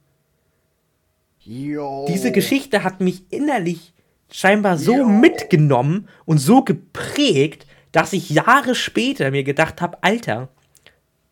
Yo. 1.45 2.05
Diese 2.09 2.31
Geschichte 2.31 2.83
hat 2.83 3.01
mich 3.01 3.31
innerlich 3.31 3.93
scheinbar 4.31 4.77
so 4.77 4.97
Yo. 4.97 5.07
mitgenommen 5.07 6.09
und 6.25 6.39
so 6.39 6.63
geprägt, 6.63 7.67
dass 7.91 8.13
ich 8.13 8.29
Jahre 8.29 8.75
später 8.75 9.31
mir 9.31 9.43
gedacht 9.43 9.81
habe, 9.81 9.97
Alter, 10.01 10.49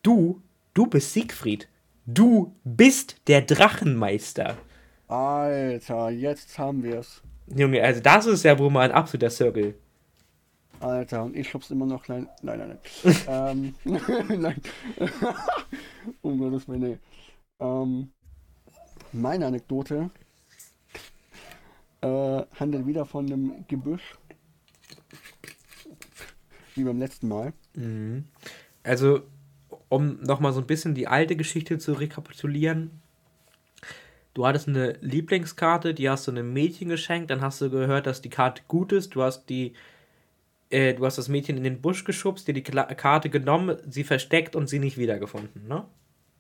du, 0.03 0.41
du 0.73 0.85
bist 0.87 1.13
Siegfried. 1.13 1.67
Du 2.05 2.55
bist 2.63 3.15
der 3.27 3.41
Drachenmeister. 3.41 4.57
Alter, 5.07 6.09
jetzt 6.09 6.57
haben 6.59 6.83
wir 6.83 6.99
es. 6.99 7.21
Junge, 7.47 7.81
also 7.83 7.99
das 8.01 8.25
ist 8.25 8.43
ja 8.43 8.57
wohl 8.59 8.69
mal 8.69 8.89
ein 8.89 8.91
absoluter 8.91 9.29
Circle. 9.29 9.75
Alter, 10.79 11.23
und 11.23 11.35
ich 11.35 11.49
schub's 11.49 11.71
immer 11.71 11.85
noch 11.85 12.03
klein. 12.03 12.27
Nein, 12.41 12.59
nein, 12.59 12.77
nein. 13.03 13.15
ähm, 13.85 13.99
nein. 14.41 14.61
um 16.21 16.37
Gottes 16.37 16.67
Willen, 16.67 16.81
nee. 16.81 16.97
Ähm, 17.59 18.09
meine 19.13 19.45
Anekdote 19.47 20.09
äh, 22.01 22.43
handelt 22.59 22.85
wieder 22.87 23.05
von 23.05 23.25
einem 23.25 23.65
Gebüsch. 23.67 24.17
Wie 26.75 26.83
beim 26.83 26.99
letzten 26.99 27.27
Mal. 27.27 27.53
Mhm. 27.75 28.25
Also, 28.83 29.21
um 29.89 30.19
nochmal 30.21 30.53
so 30.53 30.59
ein 30.59 30.67
bisschen 30.67 30.95
die 30.95 31.07
alte 31.07 31.35
Geschichte 31.35 31.77
zu 31.77 31.93
rekapitulieren. 31.93 33.01
Du 34.33 34.47
hattest 34.47 34.67
eine 34.67 34.93
Lieblingskarte, 35.01 35.93
die 35.93 36.09
hast 36.09 36.27
du 36.27 36.31
einem 36.31 36.51
Mädchen 36.51 36.89
geschenkt, 36.89 37.29
dann 37.29 37.41
hast 37.41 37.61
du 37.61 37.69
gehört, 37.69 38.07
dass 38.07 38.21
die 38.21 38.31
Karte 38.31 38.63
gut 38.67 38.91
ist. 38.91 39.13
Du 39.13 39.21
hast 39.21 39.45
die 39.49 39.73
äh, 40.73 40.95
du 40.95 41.05
hast 41.05 41.19
das 41.19 41.29
Mädchen 41.29 41.55
in 41.55 41.63
den 41.63 41.81
Busch 41.81 42.03
geschubst, 42.03 42.47
dir 42.47 42.53
die 42.53 42.63
Karte 42.63 43.29
genommen, 43.29 43.77
sie 43.87 44.03
versteckt 44.03 44.55
und 44.55 44.67
sie 44.67 44.79
nicht 44.79 44.97
wiedergefunden, 44.97 45.67
ne? 45.67 45.85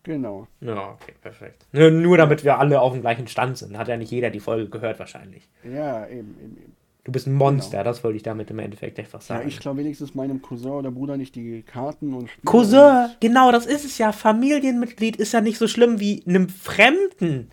Genau. 0.03 0.47
Ja, 0.59 0.91
okay, 0.91 1.13
perfekt. 1.21 1.65
Nur, 1.71 1.89
nur 1.91 2.17
damit 2.17 2.43
wir 2.43 2.59
alle 2.59 2.81
auf 2.81 2.93
dem 2.93 3.01
gleichen 3.01 3.27
Stand 3.27 3.57
sind. 3.57 3.77
Hat 3.77 3.87
ja 3.87 3.97
nicht 3.97 4.11
jeder 4.11 4.29
die 4.29 4.41
Folge 4.41 4.69
gehört, 4.69 4.99
wahrscheinlich. 4.99 5.47
Ja, 5.63 6.05
eben, 6.07 6.35
eben, 6.41 6.57
eben. 6.57 6.73
Du 7.05 7.11
bist 7.11 7.27
ein 7.27 7.33
Monster, 7.33 7.79
genau. 7.79 7.83
das 7.83 8.03
wollte 8.03 8.15
ich 8.15 8.23
damit 8.23 8.49
im 8.49 8.59
Endeffekt 8.59 8.97
einfach 8.97 9.21
sagen. 9.21 9.41
Ja, 9.41 9.47
ich 9.47 9.59
glaube 9.59 9.79
wenigstens 9.79 10.15
meinem 10.15 10.41
Cousin 10.41 10.71
oder 10.71 10.89
Bruder 10.89 11.17
nicht 11.17 11.35
die 11.35 11.61
Karten 11.63 12.13
und 12.13 12.29
Spiele 12.29 12.45
Cousin, 12.45 12.79
und 12.79 13.17
genau, 13.19 13.51
das 13.51 13.65
ist 13.65 13.83
es 13.83 13.97
ja. 13.97 14.13
Familienmitglied 14.13 15.17
ist 15.17 15.33
ja 15.33 15.41
nicht 15.41 15.57
so 15.57 15.67
schlimm 15.67 15.99
wie 15.99 16.23
einem 16.25 16.47
Fremden. 16.47 17.51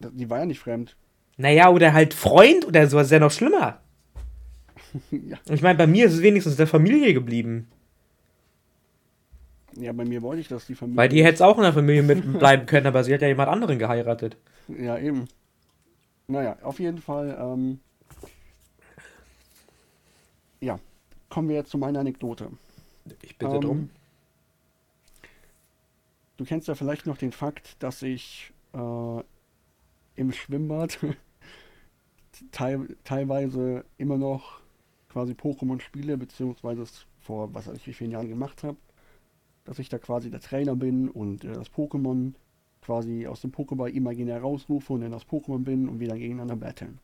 Die 0.00 0.28
war 0.28 0.40
ja 0.40 0.46
nicht 0.46 0.60
fremd. 0.60 0.94
Naja, 1.38 1.70
oder 1.70 1.94
halt 1.94 2.12
Freund 2.12 2.66
oder 2.66 2.86
so, 2.86 2.98
das 2.98 3.06
ist 3.06 3.12
ja 3.12 3.18
noch 3.18 3.30
schlimmer. 3.30 3.80
ja. 5.10 5.38
Ich 5.48 5.62
meine, 5.62 5.78
bei 5.78 5.86
mir 5.86 6.06
ist 6.06 6.14
es 6.14 6.22
wenigstens 6.22 6.56
der 6.56 6.66
Familie 6.66 7.14
geblieben. 7.14 7.68
Ja, 9.76 9.92
bei 9.92 10.04
mir 10.04 10.22
wollte 10.22 10.40
ich, 10.40 10.48
dass 10.48 10.66
die 10.66 10.74
Familie. 10.74 10.96
Bei 10.96 11.08
dir 11.08 11.24
hätte 11.24 11.34
es 11.34 11.42
auch 11.42 11.56
in 11.56 11.62
der 11.62 11.72
Familie 11.72 12.02
mitbleiben 12.02 12.66
können, 12.66 12.86
aber 12.86 13.04
sie 13.04 13.12
hat 13.12 13.22
ja 13.22 13.28
jemand 13.28 13.50
anderen 13.50 13.78
geheiratet. 13.78 14.36
Ja, 14.68 14.98
eben. 14.98 15.28
Naja, 16.28 16.56
auf 16.62 16.80
jeden 16.80 16.98
Fall, 16.98 17.36
ähm, 17.38 17.78
ja, 20.60 20.78
kommen 21.28 21.48
wir 21.48 21.56
jetzt 21.56 21.70
zu 21.70 21.78
meiner 21.78 22.00
Anekdote. 22.00 22.50
Ich 23.22 23.36
bitte 23.36 23.56
ähm, 23.56 23.60
drum. 23.60 23.90
Du 26.36 26.44
kennst 26.44 26.68
ja 26.68 26.74
vielleicht 26.74 27.06
noch 27.06 27.16
den 27.16 27.32
Fakt, 27.32 27.82
dass 27.82 28.02
ich 28.02 28.52
äh, 28.72 29.20
im 30.16 30.32
Schwimmbad 30.32 30.98
teil, 32.50 32.96
teilweise 33.04 33.84
immer 33.98 34.16
noch 34.16 34.60
quasi 35.08 35.32
Pokémon 35.32 35.80
spiele, 35.80 36.16
beziehungsweise 36.16 36.82
es 36.82 37.06
vor 37.20 37.54
was 37.54 37.66
weiß 37.66 37.78
ich 37.78 37.86
wie 37.86 37.92
vielen 37.92 38.10
Jahren 38.10 38.28
gemacht 38.28 38.62
habe 38.64 38.76
dass 39.66 39.78
ich 39.78 39.88
da 39.88 39.98
quasi 39.98 40.30
der 40.30 40.40
Trainer 40.40 40.74
bin 40.74 41.10
und 41.10 41.44
äh, 41.44 41.52
das 41.52 41.70
Pokémon 41.70 42.32
quasi 42.86 43.26
aus 43.26 43.40
dem 43.40 43.50
Pokéball 43.50 43.88
imaginär 43.88 44.40
rausrufe 44.40 44.92
und 44.92 45.00
dann 45.00 45.10
das 45.10 45.26
Pokémon 45.26 45.64
bin 45.64 45.88
und 45.88 45.98
wieder 45.98 46.16
gegeneinander 46.16 46.56
battlen. 46.56 46.98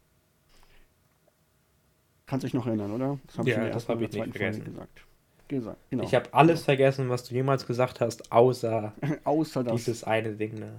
Kannst 2.27 2.45
dich 2.45 2.55
noch 2.55 2.67
erinnern, 2.67 2.93
oder? 2.93 3.19
Das 3.27 3.39
habe 3.39 3.51
ja, 3.51 3.67
ich, 3.67 3.73
das 3.73 3.89
hab 3.89 4.01
ich 4.01 4.13
nicht 4.13 4.31
vergessen. 4.31 4.65
gesagt. 4.65 5.05
gesagt 5.49 5.79
genau. 5.91 6.05
Ich 6.05 6.15
habe 6.15 6.33
alles 6.33 6.61
genau. 6.61 6.65
vergessen, 6.65 7.09
was 7.09 7.25
du 7.25 7.35
jemals 7.35 7.67
gesagt 7.67 8.01
hast, 8.01 8.31
außer, 8.31 8.93
außer 9.25 9.65
dieses 9.65 10.05
eine 10.05 10.35
Ding. 10.37 10.55
Ne? 10.55 10.73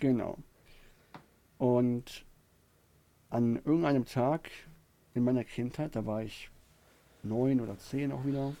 Genau. 0.00 0.36
Und 1.58 2.26
an 3.30 3.56
irgendeinem 3.64 4.04
Tag 4.04 4.50
in 5.14 5.22
meiner 5.22 5.44
Kindheit, 5.44 5.94
da 5.94 6.04
war 6.04 6.22
ich 6.22 6.50
neun 7.22 7.60
oder 7.60 7.78
zehn 7.78 8.10
auch 8.10 8.24
wieder, 8.24 8.52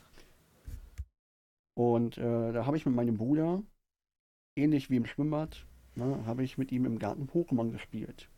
und 1.74 2.18
äh, 2.18 2.52
da 2.52 2.66
habe 2.66 2.76
ich 2.76 2.86
mit 2.86 2.94
meinem 2.94 3.16
Bruder, 3.16 3.62
ähnlich 4.56 4.90
wie 4.90 4.96
im 4.96 5.06
Schwimmbad, 5.06 5.66
ne, 5.96 6.24
habe 6.26 6.44
ich 6.44 6.56
mit 6.56 6.70
ihm 6.72 6.84
im 6.84 6.98
Garten 6.98 7.26
Pokémon 7.26 7.72
gespielt. 7.72 8.28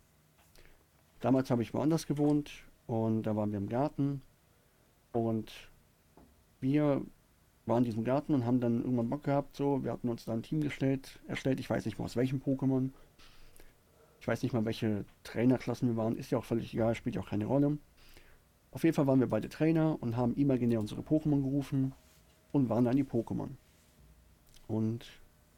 Damals 1.20 1.50
habe 1.50 1.62
ich 1.62 1.74
woanders 1.74 2.06
gewohnt 2.06 2.64
und 2.86 3.22
da 3.24 3.36
waren 3.36 3.50
wir 3.50 3.58
im 3.58 3.68
Garten 3.68 4.22
und 5.12 5.70
wir 6.60 7.04
waren 7.66 7.78
in 7.78 7.84
diesem 7.84 8.04
Garten 8.04 8.32
und 8.32 8.44
haben 8.44 8.60
dann 8.60 8.82
irgendwann 8.82 9.10
Bock 9.10 9.24
gehabt, 9.24 9.56
so, 9.56 9.82
wir 9.84 9.92
hatten 9.92 10.08
uns 10.08 10.24
da 10.24 10.32
ein 10.32 10.42
Team 10.42 10.60
gestellt, 10.60 11.20
erstellt, 11.26 11.60
ich 11.60 11.68
weiß 11.68 11.84
nicht 11.84 11.98
mal 11.98 12.04
aus 12.04 12.16
welchem 12.16 12.38
Pokémon. 12.38 12.90
Ich 14.20 14.28
weiß 14.28 14.42
nicht 14.42 14.52
mal, 14.52 14.64
welche 14.64 15.04
Trainerklassen 15.24 15.88
wir 15.88 15.96
waren, 15.96 16.16
ist 16.16 16.30
ja 16.30 16.38
auch 16.38 16.44
völlig 16.44 16.72
egal, 16.72 16.94
spielt 16.94 17.16
ja 17.16 17.22
auch 17.22 17.28
keine 17.28 17.46
Rolle. 17.46 17.78
Auf 18.70 18.84
jeden 18.84 18.94
Fall 18.94 19.06
waren 19.06 19.20
wir 19.20 19.28
beide 19.28 19.48
Trainer 19.48 20.00
und 20.00 20.16
haben 20.16 20.34
imaginär 20.34 20.80
unsere 20.80 21.02
Pokémon 21.02 21.42
gerufen 21.42 21.92
und 22.52 22.68
waren 22.68 22.84
dann 22.84 22.96
die 22.96 23.04
Pokémon. 23.04 23.50
Und 24.66 25.06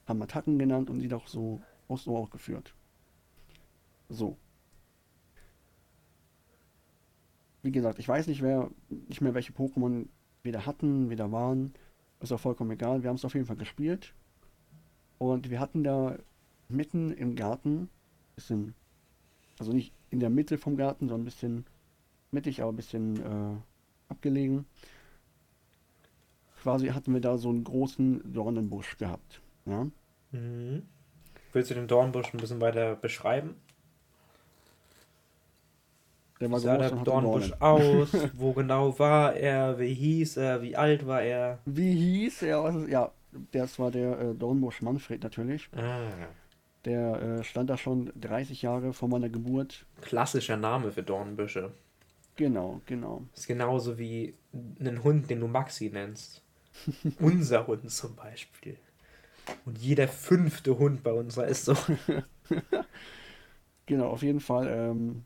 haben 0.06 0.22
Attacken 0.22 0.58
genannt 0.58 0.90
und 0.90 1.00
die 1.00 1.08
doch 1.08 1.26
so 1.28 1.60
aus 1.88 2.04
so 2.04 2.16
auch 2.16 2.30
geführt. 2.30 2.74
So. 4.08 4.36
Wie 7.62 7.72
gesagt, 7.72 7.98
ich 7.98 8.08
weiß 8.08 8.26
nicht, 8.26 8.42
wer, 8.42 8.70
nicht 8.88 9.20
mehr 9.20 9.34
welche 9.34 9.52
Pokémon 9.52 10.06
wir 10.42 10.52
da 10.52 10.66
hatten, 10.66 11.10
wir 11.10 11.16
da 11.16 11.30
waren. 11.32 11.74
Ist 12.20 12.32
auch 12.32 12.40
vollkommen 12.40 12.70
egal. 12.70 13.02
Wir 13.02 13.10
haben 13.10 13.16
es 13.16 13.24
auf 13.24 13.34
jeden 13.34 13.46
Fall 13.46 13.56
gespielt. 13.56 14.14
Und 15.18 15.50
wir 15.50 15.60
hatten 15.60 15.84
da 15.84 16.16
mitten 16.68 17.12
im 17.12 17.34
Garten, 17.34 17.88
bisschen, 18.34 18.74
also 19.58 19.72
nicht 19.72 19.92
in 20.10 20.20
der 20.20 20.30
Mitte 20.30 20.58
vom 20.58 20.76
Garten, 20.76 21.08
sondern 21.08 21.22
ein 21.22 21.24
bisschen 21.24 21.64
mittig, 22.30 22.62
aber 22.62 22.72
ein 22.72 22.76
bisschen 22.76 23.16
äh, 23.20 23.56
abgelegen, 24.08 24.66
quasi 26.62 26.88
hatten 26.88 27.12
wir 27.12 27.20
da 27.20 27.38
so 27.38 27.48
einen 27.48 27.64
großen 27.64 28.32
Dornenbusch 28.32 28.96
gehabt. 28.98 29.40
Ja? 29.66 29.86
Mhm. 30.32 30.82
Willst 31.52 31.70
du 31.70 31.74
den 31.74 31.88
Dornbusch 31.88 32.32
ein 32.34 32.38
bisschen 32.38 32.60
weiter 32.60 32.94
beschreiben? 32.96 33.56
Der 36.40 36.50
war 36.50 36.58
wie 36.58 36.62
sah 36.62 36.76
der 36.76 36.90
Dornbusch 36.90 37.52
aus? 37.58 38.12
Wo 38.34 38.52
genau 38.52 38.96
war 38.98 39.34
er? 39.34 39.78
Wie 39.78 39.92
hieß 39.92 40.36
er? 40.36 40.62
Wie 40.62 40.76
alt 40.76 41.06
war 41.06 41.22
er? 41.22 41.58
Wie 41.64 41.94
hieß 41.94 42.42
er? 42.42 42.86
Ja, 42.88 43.10
das 43.52 43.78
war 43.78 43.90
der 43.90 44.20
äh, 44.20 44.34
Dornbusch 44.34 44.82
Manfred 44.82 45.22
natürlich. 45.22 45.68
Ah. 45.76 46.28
Der 46.84 47.22
äh, 47.22 47.44
stand 47.44 47.70
da 47.70 47.76
schon 47.76 48.12
30 48.20 48.62
Jahre 48.62 48.92
vor 48.92 49.08
meiner 49.08 49.28
Geburt. 49.28 49.84
Klassischer 50.00 50.56
Name 50.56 50.92
für 50.92 51.02
Dornbüsche. 51.02 51.72
Genau, 52.36 52.80
genau. 52.86 53.24
Ist 53.34 53.48
genauso 53.48 53.98
wie 53.98 54.34
ein 54.52 55.02
Hund, 55.02 55.28
den 55.28 55.40
du 55.40 55.48
Maxi 55.48 55.90
nennst. 55.90 56.42
Unser 57.20 57.66
Hund 57.66 57.90
zum 57.90 58.16
Beispiel. 58.16 58.78
Und 59.64 59.78
jeder 59.78 60.08
fünfte 60.08 60.78
Hund 60.78 61.02
bei 61.02 61.12
uns 61.12 61.36
ist 61.36 61.64
so. 61.64 61.74
genau, 63.86 64.08
auf 64.08 64.22
jeden 64.22 64.40
Fall. 64.40 64.68
Ähm, 64.68 65.24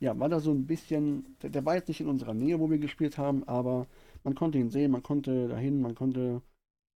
ja, 0.00 0.18
war 0.18 0.28
da 0.28 0.40
so 0.40 0.52
ein 0.52 0.66
bisschen. 0.66 1.36
Der, 1.42 1.50
der, 1.50 1.64
war 1.64 1.74
jetzt 1.74 1.88
nicht 1.88 2.00
in 2.00 2.08
unserer 2.08 2.34
Nähe, 2.34 2.60
wo 2.60 2.70
wir 2.70 2.78
gespielt 2.78 3.18
haben, 3.18 3.46
aber 3.48 3.86
man 4.24 4.34
konnte 4.34 4.58
ihn 4.58 4.70
sehen, 4.70 4.90
man 4.90 5.02
konnte 5.02 5.48
dahin, 5.48 5.80
man 5.80 5.94
konnte. 5.94 6.42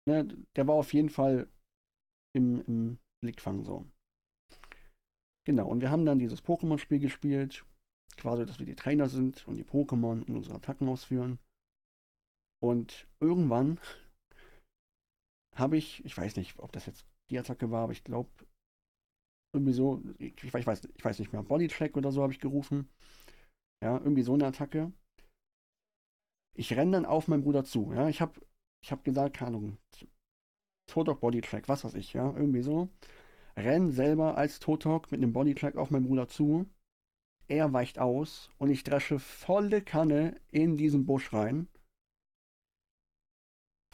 Ne, 0.09 0.27
der 0.57 0.67
war 0.67 0.75
auf 0.75 0.93
jeden 0.95 1.11
Fall 1.11 1.49
im, 2.35 2.63
im 2.67 2.99
Blickfang 3.21 3.63
so. 3.63 3.85
Genau, 5.45 5.69
und 5.69 5.81
wir 5.81 5.91
haben 5.91 6.05
dann 6.05 6.19
dieses 6.19 6.45
Pokémon-Spiel 6.45 6.99
gespielt. 6.99 7.65
Quasi, 8.17 8.45
dass 8.45 8.59
wir 8.59 8.67
die 8.67 8.75
Trainer 8.75 9.09
sind 9.09 9.47
und 9.47 9.55
die 9.55 9.65
Pokémon 9.65 10.27
in 10.27 10.37
unsere 10.37 10.57
Attacken 10.57 10.89
ausführen. 10.89 11.39
Und 12.61 13.07
irgendwann 13.21 13.81
habe 15.55 15.77
ich, 15.77 16.05
ich 16.05 16.17
weiß 16.17 16.37
nicht, 16.37 16.59
ob 16.59 16.73
das 16.73 16.87
jetzt 16.87 17.07
die 17.31 17.39
Attacke 17.39 17.71
war, 17.71 17.85
aber 17.85 17.93
ich 17.93 18.05
glaube, 18.05 18.31
irgendwie 19.55 19.73
so, 19.73 20.03
ich, 20.19 20.43
ich, 20.43 20.53
weiß, 20.53 20.89
ich 20.95 21.05
weiß 21.05 21.19
nicht 21.19 21.33
mehr, 21.33 21.43
Bodytrack 21.43 21.97
oder 21.97 22.13
so 22.13 22.23
habe 22.23 22.33
ich 22.33 22.41
gerufen. 22.41 22.89
Ja, 23.83 23.99
irgendwie 23.99 24.23
so 24.23 24.35
eine 24.35 24.47
Attacke. 24.47 24.93
Ich 26.57 26.73
renne 26.77 26.93
dann 26.93 27.07
auf 27.07 27.29
meinen 27.29 27.45
Bruder 27.45 27.65
zu. 27.65 27.93
Ja, 27.93 28.09
ich 28.09 28.21
habe 28.21 28.41
ich 28.83 28.93
hab 28.93 29.05
gesagt, 29.05 29.37
keine 29.37 29.57
Ahnung, 29.57 29.79
Totok 30.89 31.21
Bodytrack, 31.21 31.69
was 31.69 31.85
weiß 31.85 31.95
ich, 31.95 32.13
ja, 32.13 32.35
irgendwie 32.37 32.63
so. 32.63 32.89
Renn 33.57 33.91
selber 33.91 34.37
als 34.37 34.61
Totok 34.61 35.11
mit 35.11 35.23
einem 35.23 35.33
Bodytrack 35.33 35.77
auf 35.77 35.91
meinen 35.91 36.07
Bruder 36.07 36.29
zu. 36.29 36.67
Er 37.49 37.73
weicht 37.73 37.99
aus 37.99 38.51
und 38.59 38.71
ich 38.71 38.85
dresche 38.85 39.19
volle 39.19 39.83
Kanne 39.83 40.41
in 40.51 40.77
diesen 40.77 41.07
Busch 41.07 41.33
rein 41.33 41.69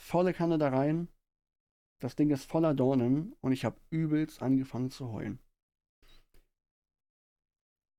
volle 0.04 0.34
Kanne 0.34 0.58
da 0.58 0.68
rein. 0.68 1.08
Das 1.98 2.14
Ding 2.14 2.30
ist 2.30 2.44
voller 2.44 2.74
Dornen 2.74 3.34
und 3.40 3.52
ich 3.52 3.64
habe 3.64 3.76
übelst 3.90 4.42
angefangen 4.42 4.90
zu 4.90 5.10
heulen. 5.10 5.38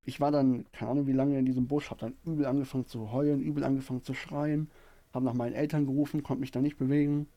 Ich 0.04 0.20
war 0.20 0.32
dann, 0.32 0.72
keine 0.72 0.92
Ahnung 0.92 1.08
wie 1.08 1.14
lange 1.14 1.40
in 1.40 1.46
diesem 1.46 1.68
Busch, 1.68 1.90
habe 1.90 2.02
dann 2.02 2.16
übel 2.24 2.46
angefangen 2.46 2.86
zu 2.86 3.12
heulen, 3.12 3.42
übel 3.42 3.64
angefangen 3.64 4.04
zu 4.04 4.14
schreien, 4.14 4.70
habe 5.14 5.26
nach 5.26 5.34
meinen 5.34 5.56
Eltern 5.56 5.88
gerufen, 5.88 6.22
konnte 6.22 6.42
mich 6.42 6.52
da 6.52 6.62
nicht 6.62 6.78
bewegen. 6.78 7.28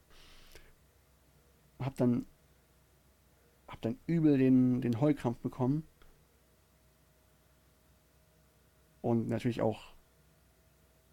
Habe 1.80 1.94
dann, 1.96 2.26
hab 3.68 3.80
dann 3.80 3.98
übel 4.06 4.36
den, 4.36 4.82
den 4.82 5.00
Heulkrampf 5.00 5.38
bekommen. 5.38 5.84
Und 9.00 9.30
natürlich 9.30 9.62
auch 9.62 9.94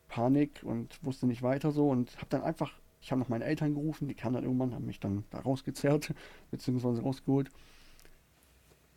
Panik 0.09 0.61
und 0.63 1.01
wusste 1.05 1.25
nicht 1.25 1.41
weiter 1.41 1.71
so 1.71 1.89
und 1.89 2.17
habe 2.17 2.27
dann 2.29 2.41
einfach 2.41 2.73
ich 3.05 3.11
habe 3.11 3.19
noch 3.19 3.29
meine 3.29 3.45
Eltern 3.45 3.75
gerufen, 3.75 4.07
die 4.07 4.15
kamen 4.15 4.33
dann 4.33 4.45
irgendwann, 4.45 4.73
haben 4.73 4.87
mich 4.87 4.99
dann 4.99 5.25
da 5.29 5.37
rausgezerrt, 5.37 6.11
beziehungsweise 6.51 7.03
rausgeholt. 7.03 7.51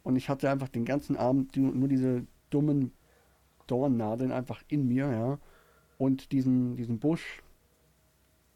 Und 0.03 0.17
ich 0.17 0.31
hatte 0.31 0.51
einfach 0.51 0.69
den 0.69 0.87
ganzen 0.87 1.19
Abend 1.19 1.55
nur 1.59 1.89
diese 1.89 2.27
dummen 2.49 2.93
Dornnadeln 3.67 4.33
einfach 4.33 4.63
in 4.69 4.89
mir, 4.89 5.13
ja. 5.13 5.39
Und 5.99 6.33
diesen, 6.33 6.77
diesen 6.77 6.99
Busch 6.99 7.43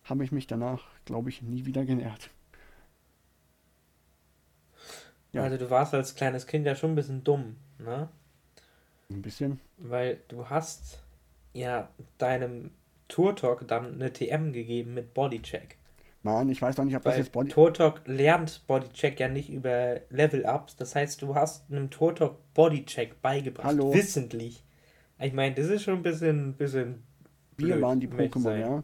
habe 0.04 0.24
ich 0.24 0.32
mich 0.32 0.46
danach, 0.46 0.86
glaube 1.04 1.28
ich, 1.28 1.42
nie 1.42 1.66
wieder 1.66 1.84
genährt. 1.84 2.30
Ja. 5.32 5.42
Also 5.42 5.58
du 5.58 5.68
warst 5.68 5.92
als 5.92 6.14
kleines 6.14 6.46
Kind 6.46 6.64
ja 6.64 6.74
schon 6.74 6.92
ein 6.92 6.96
bisschen 6.96 7.24
dumm, 7.24 7.56
ne? 7.78 8.08
Ein 9.10 9.20
bisschen. 9.20 9.60
Weil 9.76 10.20
du 10.28 10.48
hast 10.48 11.02
ja 11.52 11.90
deinem 12.16 12.70
Turtok 13.12 13.68
dann 13.68 13.94
eine 13.94 14.12
TM 14.12 14.52
gegeben 14.52 14.94
mit 14.94 15.12
Bodycheck. 15.12 15.76
Mann, 16.22 16.48
ich 16.48 16.62
weiß 16.62 16.76
doch 16.76 16.84
nicht, 16.84 16.96
ob 16.96 17.02
das 17.02 17.14
Weil 17.14 17.20
jetzt 17.20 17.32
Body. 17.32 17.50
Turtok 17.50 18.00
lernt 18.06 18.62
Bodycheck 18.66 19.20
ja 19.20 19.28
nicht 19.28 19.50
über 19.50 20.00
Level-Ups. 20.10 20.76
Das 20.76 20.94
heißt, 20.94 21.20
du 21.20 21.34
hast 21.34 21.70
einem 21.70 21.90
Turtok 21.90 22.38
Bodycheck 22.54 23.20
beigebracht. 23.20 23.66
Hallo. 23.66 23.92
Wissentlich. 23.92 24.64
Ich 25.20 25.32
meine, 25.32 25.54
das 25.54 25.66
ist 25.66 25.82
schon 25.82 25.96
ein 25.96 26.02
bisschen. 26.02 26.54
bisschen 26.54 27.02
Wir 27.56 27.74
blöd, 27.74 27.82
waren 27.82 28.00
die 28.00 28.08
Pokémon, 28.08 28.58
ja. 28.58 28.82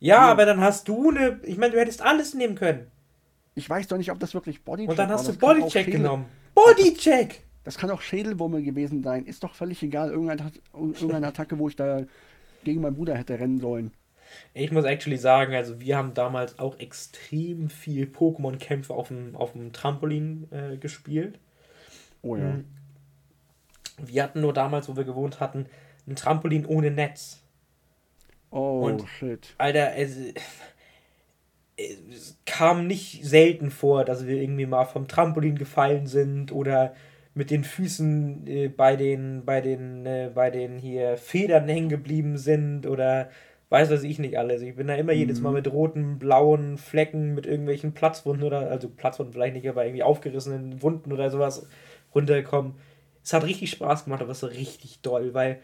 Ja, 0.00 0.20
aber 0.20 0.46
dann 0.46 0.60
hast 0.60 0.88
du 0.88 1.10
eine. 1.10 1.40
Ich 1.42 1.58
meine, 1.58 1.72
du 1.72 1.80
hättest 1.80 2.02
alles 2.02 2.34
nehmen 2.34 2.54
können. 2.54 2.86
Ich 3.54 3.68
weiß 3.68 3.88
doch 3.88 3.98
nicht, 3.98 4.12
ob 4.12 4.20
das 4.20 4.32
wirklich 4.32 4.62
Bodycheck 4.62 4.90
Und 4.90 4.98
dann 4.98 5.08
war. 5.08 5.18
hast 5.18 5.26
du 5.26 5.32
Das 5.32 5.40
kann 5.40 5.50
auch 5.50 5.58
Bodycheck 5.60 5.86
genommen. 5.90 6.26
Bodycheck! 6.54 7.42
Das 7.64 7.76
kann 7.76 7.90
auch 7.90 8.00
Schädelwurmel 8.00 8.62
gewesen 8.62 9.02
sein. 9.02 9.26
Ist 9.26 9.44
doch 9.44 9.54
völlig 9.54 9.82
egal. 9.82 10.10
Irgendeine, 10.10 10.50
irgendeine 10.72 11.26
Attacke, 11.26 11.58
wo 11.58 11.68
ich 11.68 11.76
da 11.76 12.04
gegen 12.64 12.80
meinen 12.80 12.96
Bruder 12.96 13.16
hätte 13.16 13.38
rennen 13.38 13.58
sollen. 13.58 13.92
Ich 14.52 14.72
muss 14.72 14.84
actually 14.84 15.16
sagen, 15.16 15.54
also 15.54 15.80
wir 15.80 15.96
haben 15.96 16.12
damals 16.14 16.58
auch 16.58 16.78
extrem 16.78 17.70
viel 17.70 18.04
Pokémon-Kämpfe 18.06 18.92
auf 18.92 19.08
dem, 19.08 19.34
auf 19.34 19.52
dem 19.52 19.72
Trampolin 19.72 20.48
äh, 20.50 20.76
gespielt. 20.76 21.38
Oh 22.22 22.36
ja. 22.36 22.44
Mhm. 22.44 22.64
Wir 24.00 24.22
hatten 24.22 24.40
nur 24.40 24.52
damals, 24.52 24.88
wo 24.88 24.96
wir 24.96 25.04
gewohnt 25.04 25.40
hatten, 25.40 25.66
ein 26.06 26.14
Trampolin 26.14 26.66
ohne 26.66 26.90
Netz. 26.90 27.42
Oh 28.50 28.86
Und- 28.86 29.08
shit. 29.08 29.54
Alter, 29.58 29.96
es, 29.96 30.16
es 31.76 32.36
kam 32.46 32.86
nicht 32.86 33.24
selten 33.24 33.70
vor, 33.70 34.04
dass 34.04 34.26
wir 34.26 34.36
irgendwie 34.36 34.66
mal 34.66 34.84
vom 34.84 35.08
Trampolin 35.08 35.56
gefallen 35.56 36.06
sind 36.06 36.52
oder 36.52 36.94
mit 37.38 37.52
den 37.52 37.62
Füßen 37.62 38.46
äh, 38.48 38.68
bei 38.68 38.96
den, 38.96 39.44
bei 39.44 39.60
den, 39.60 40.04
äh, 40.04 40.28
bei 40.34 40.50
den 40.50 40.76
hier 40.76 41.16
Federn 41.16 41.68
hängen 41.68 41.88
geblieben 41.88 42.36
sind 42.36 42.84
oder 42.84 43.30
weiß 43.68 43.90
was 43.90 44.02
ich 44.02 44.18
nicht 44.18 44.36
alles. 44.36 44.60
Ich 44.60 44.74
bin 44.74 44.88
da 44.88 44.96
immer 44.96 45.12
jedes 45.12 45.40
Mal 45.40 45.52
mit 45.52 45.70
roten, 45.70 46.18
blauen 46.18 46.78
Flecken, 46.78 47.36
mit 47.36 47.46
irgendwelchen 47.46 47.92
Platzwunden 47.92 48.44
oder, 48.44 48.68
also 48.72 48.88
Platzwunden 48.88 49.32
vielleicht 49.32 49.54
nicht, 49.54 49.68
aber 49.68 49.84
irgendwie 49.84 50.02
aufgerissenen 50.02 50.82
Wunden 50.82 51.12
oder 51.12 51.30
sowas 51.30 51.68
runtergekommen. 52.12 52.74
Es 53.22 53.32
hat 53.32 53.44
richtig 53.44 53.70
Spaß 53.70 54.04
gemacht, 54.04 54.20
aber 54.20 54.32
es 54.32 54.42
war 54.42 54.50
richtig 54.50 55.00
doll, 55.02 55.32
weil 55.32 55.60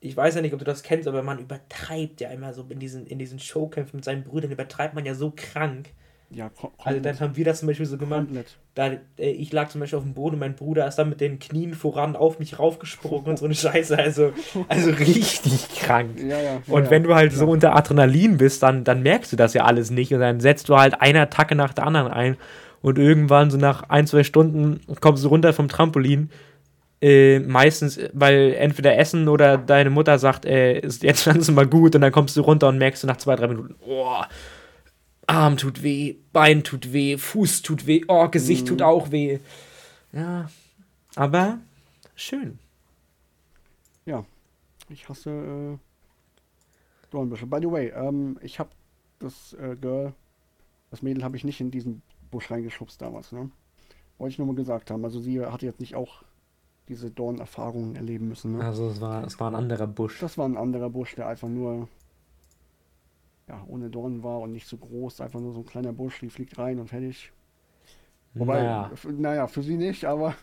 ich 0.00 0.16
weiß 0.16 0.34
ja 0.34 0.40
nicht, 0.40 0.54
ob 0.54 0.58
du 0.58 0.64
das 0.64 0.82
kennst, 0.82 1.06
aber 1.06 1.22
man 1.22 1.38
übertreibt 1.38 2.20
ja 2.20 2.30
immer 2.30 2.52
so 2.52 2.66
in 2.68 2.80
diesen, 2.80 3.06
in 3.06 3.20
diesen 3.20 3.38
Showkämpfen 3.38 3.98
mit 3.98 4.04
seinen 4.04 4.24
Brüdern, 4.24 4.50
übertreibt 4.50 4.94
man 4.94 5.06
ja 5.06 5.14
so 5.14 5.32
krank. 5.36 5.90
Ja, 6.34 6.50
Also 6.78 7.00
dann 7.00 7.20
haben 7.20 7.36
wir 7.36 7.44
das 7.44 7.58
zum 7.60 7.68
Beispiel 7.68 7.86
so 7.86 7.96
gemacht, 7.98 8.26
komplett. 8.26 8.56
da, 8.74 8.90
äh, 9.18 9.30
ich 9.30 9.52
lag 9.52 9.68
zum 9.68 9.80
Beispiel 9.80 9.98
auf 9.98 10.04
dem 10.04 10.14
Boden 10.14 10.34
und 10.34 10.40
mein 10.40 10.54
Bruder 10.54 10.86
ist 10.86 10.96
dann 10.96 11.08
mit 11.08 11.20
den 11.20 11.38
Knien 11.38 11.74
voran 11.74 12.16
auf 12.16 12.38
mich 12.38 12.58
raufgesprungen 12.58 13.26
und 13.26 13.38
so 13.38 13.44
eine 13.44 13.54
Scheiße. 13.54 13.98
Also, 13.98 14.32
also 14.68 14.90
richtig 14.98 15.68
krank. 15.80 16.18
Ja, 16.18 16.40
ja. 16.40 16.62
Und 16.68 16.90
wenn 16.90 17.02
du 17.02 17.14
halt 17.14 17.32
so 17.32 17.46
unter 17.46 17.76
Adrenalin 17.76 18.38
bist, 18.38 18.62
dann, 18.62 18.84
dann 18.84 19.02
merkst 19.02 19.32
du 19.32 19.36
das 19.36 19.54
ja 19.54 19.64
alles 19.64 19.90
nicht 19.90 20.12
und 20.14 20.20
dann 20.20 20.40
setzt 20.40 20.68
du 20.68 20.76
halt 20.76 21.00
eine 21.00 21.20
Attacke 21.20 21.54
nach 21.54 21.74
der 21.74 21.86
anderen 21.86 22.10
ein 22.10 22.36
und 22.80 22.98
irgendwann 22.98 23.50
so 23.50 23.58
nach 23.58 23.88
ein, 23.90 24.06
zwei 24.06 24.24
Stunden 24.24 24.80
kommst 25.00 25.24
du 25.24 25.28
runter 25.28 25.52
vom 25.52 25.68
Trampolin. 25.68 26.30
Äh, 27.00 27.40
meistens, 27.40 27.98
weil 28.12 28.54
entweder 28.56 28.96
Essen 28.96 29.28
oder 29.28 29.58
deine 29.58 29.90
Mutter 29.90 30.20
sagt, 30.20 30.44
äh, 30.44 30.78
ist 30.78 31.02
jetzt 31.02 31.26
mal 31.50 31.66
gut 31.66 31.96
und 31.96 32.00
dann 32.00 32.12
kommst 32.12 32.36
du 32.36 32.42
runter 32.42 32.68
und 32.68 32.78
merkst 32.78 33.02
du 33.02 33.08
nach 33.08 33.16
zwei, 33.16 33.34
drei 33.34 33.48
Minuten, 33.48 33.74
oh, 33.84 34.20
Arm 35.32 35.56
tut 35.56 35.82
weh, 35.82 36.16
Bein 36.32 36.62
tut 36.62 36.92
weh, 36.92 37.16
Fuß 37.16 37.62
tut 37.62 37.86
weh, 37.86 38.02
oh, 38.08 38.28
Gesicht 38.28 38.68
tut 38.68 38.82
auch 38.82 39.10
weh. 39.10 39.38
Ja, 40.12 40.50
aber 41.14 41.58
schön. 42.14 42.58
Ich 44.92 45.08
hasse 45.08 45.30
äh, 45.30 45.78
Dornbüsche. 47.10 47.46
By 47.46 47.58
the 47.60 47.70
way, 47.70 47.88
ähm, 47.88 48.38
ich 48.42 48.58
habe 48.58 48.70
das 49.18 49.54
äh, 49.54 49.76
Girl, 49.80 50.12
das 50.90 51.02
Mädel 51.02 51.24
habe 51.24 51.36
ich 51.36 51.44
nicht 51.44 51.60
in 51.60 51.70
diesen 51.70 52.02
Busch 52.30 52.50
reingeschubst 52.50 53.00
damals, 53.00 53.32
ne? 53.32 53.50
Wollte 54.18 54.32
ich 54.32 54.38
nur 54.38 54.46
mal 54.46 54.56
gesagt 54.56 54.90
haben. 54.90 55.04
Also 55.04 55.20
sie 55.20 55.40
hatte 55.40 55.66
jetzt 55.66 55.80
nicht 55.80 55.94
auch 55.94 56.22
diese 56.88 57.10
Dornerfahrungen 57.10 57.96
erleben 57.96 58.28
müssen, 58.28 58.56
ne? 58.56 58.64
Also 58.64 58.88
es 58.88 59.00
war, 59.00 59.24
es 59.24 59.40
war 59.40 59.50
ein 59.50 59.54
anderer 59.54 59.86
Busch. 59.86 60.18
Das 60.20 60.36
war 60.36 60.46
ein 60.46 60.56
anderer 60.56 60.90
Busch, 60.90 61.14
der 61.14 61.28
einfach 61.28 61.48
nur 61.48 61.88
ja, 63.48 63.64
ohne 63.66 63.90
Dornen 63.90 64.22
war 64.22 64.40
und 64.40 64.52
nicht 64.52 64.66
so 64.66 64.76
groß, 64.76 65.20
einfach 65.20 65.40
nur 65.40 65.52
so 65.52 65.60
ein 65.60 65.66
kleiner 65.66 65.92
Busch, 65.92 66.20
die 66.20 66.30
fliegt 66.30 66.58
rein 66.58 66.78
und 66.78 66.88
fertig. 66.88 67.32
Wobei, 68.34 68.62
Naja. 68.62 68.90
naja, 69.04 69.46
für 69.46 69.62
sie 69.62 69.76
nicht, 69.76 70.04
aber 70.04 70.34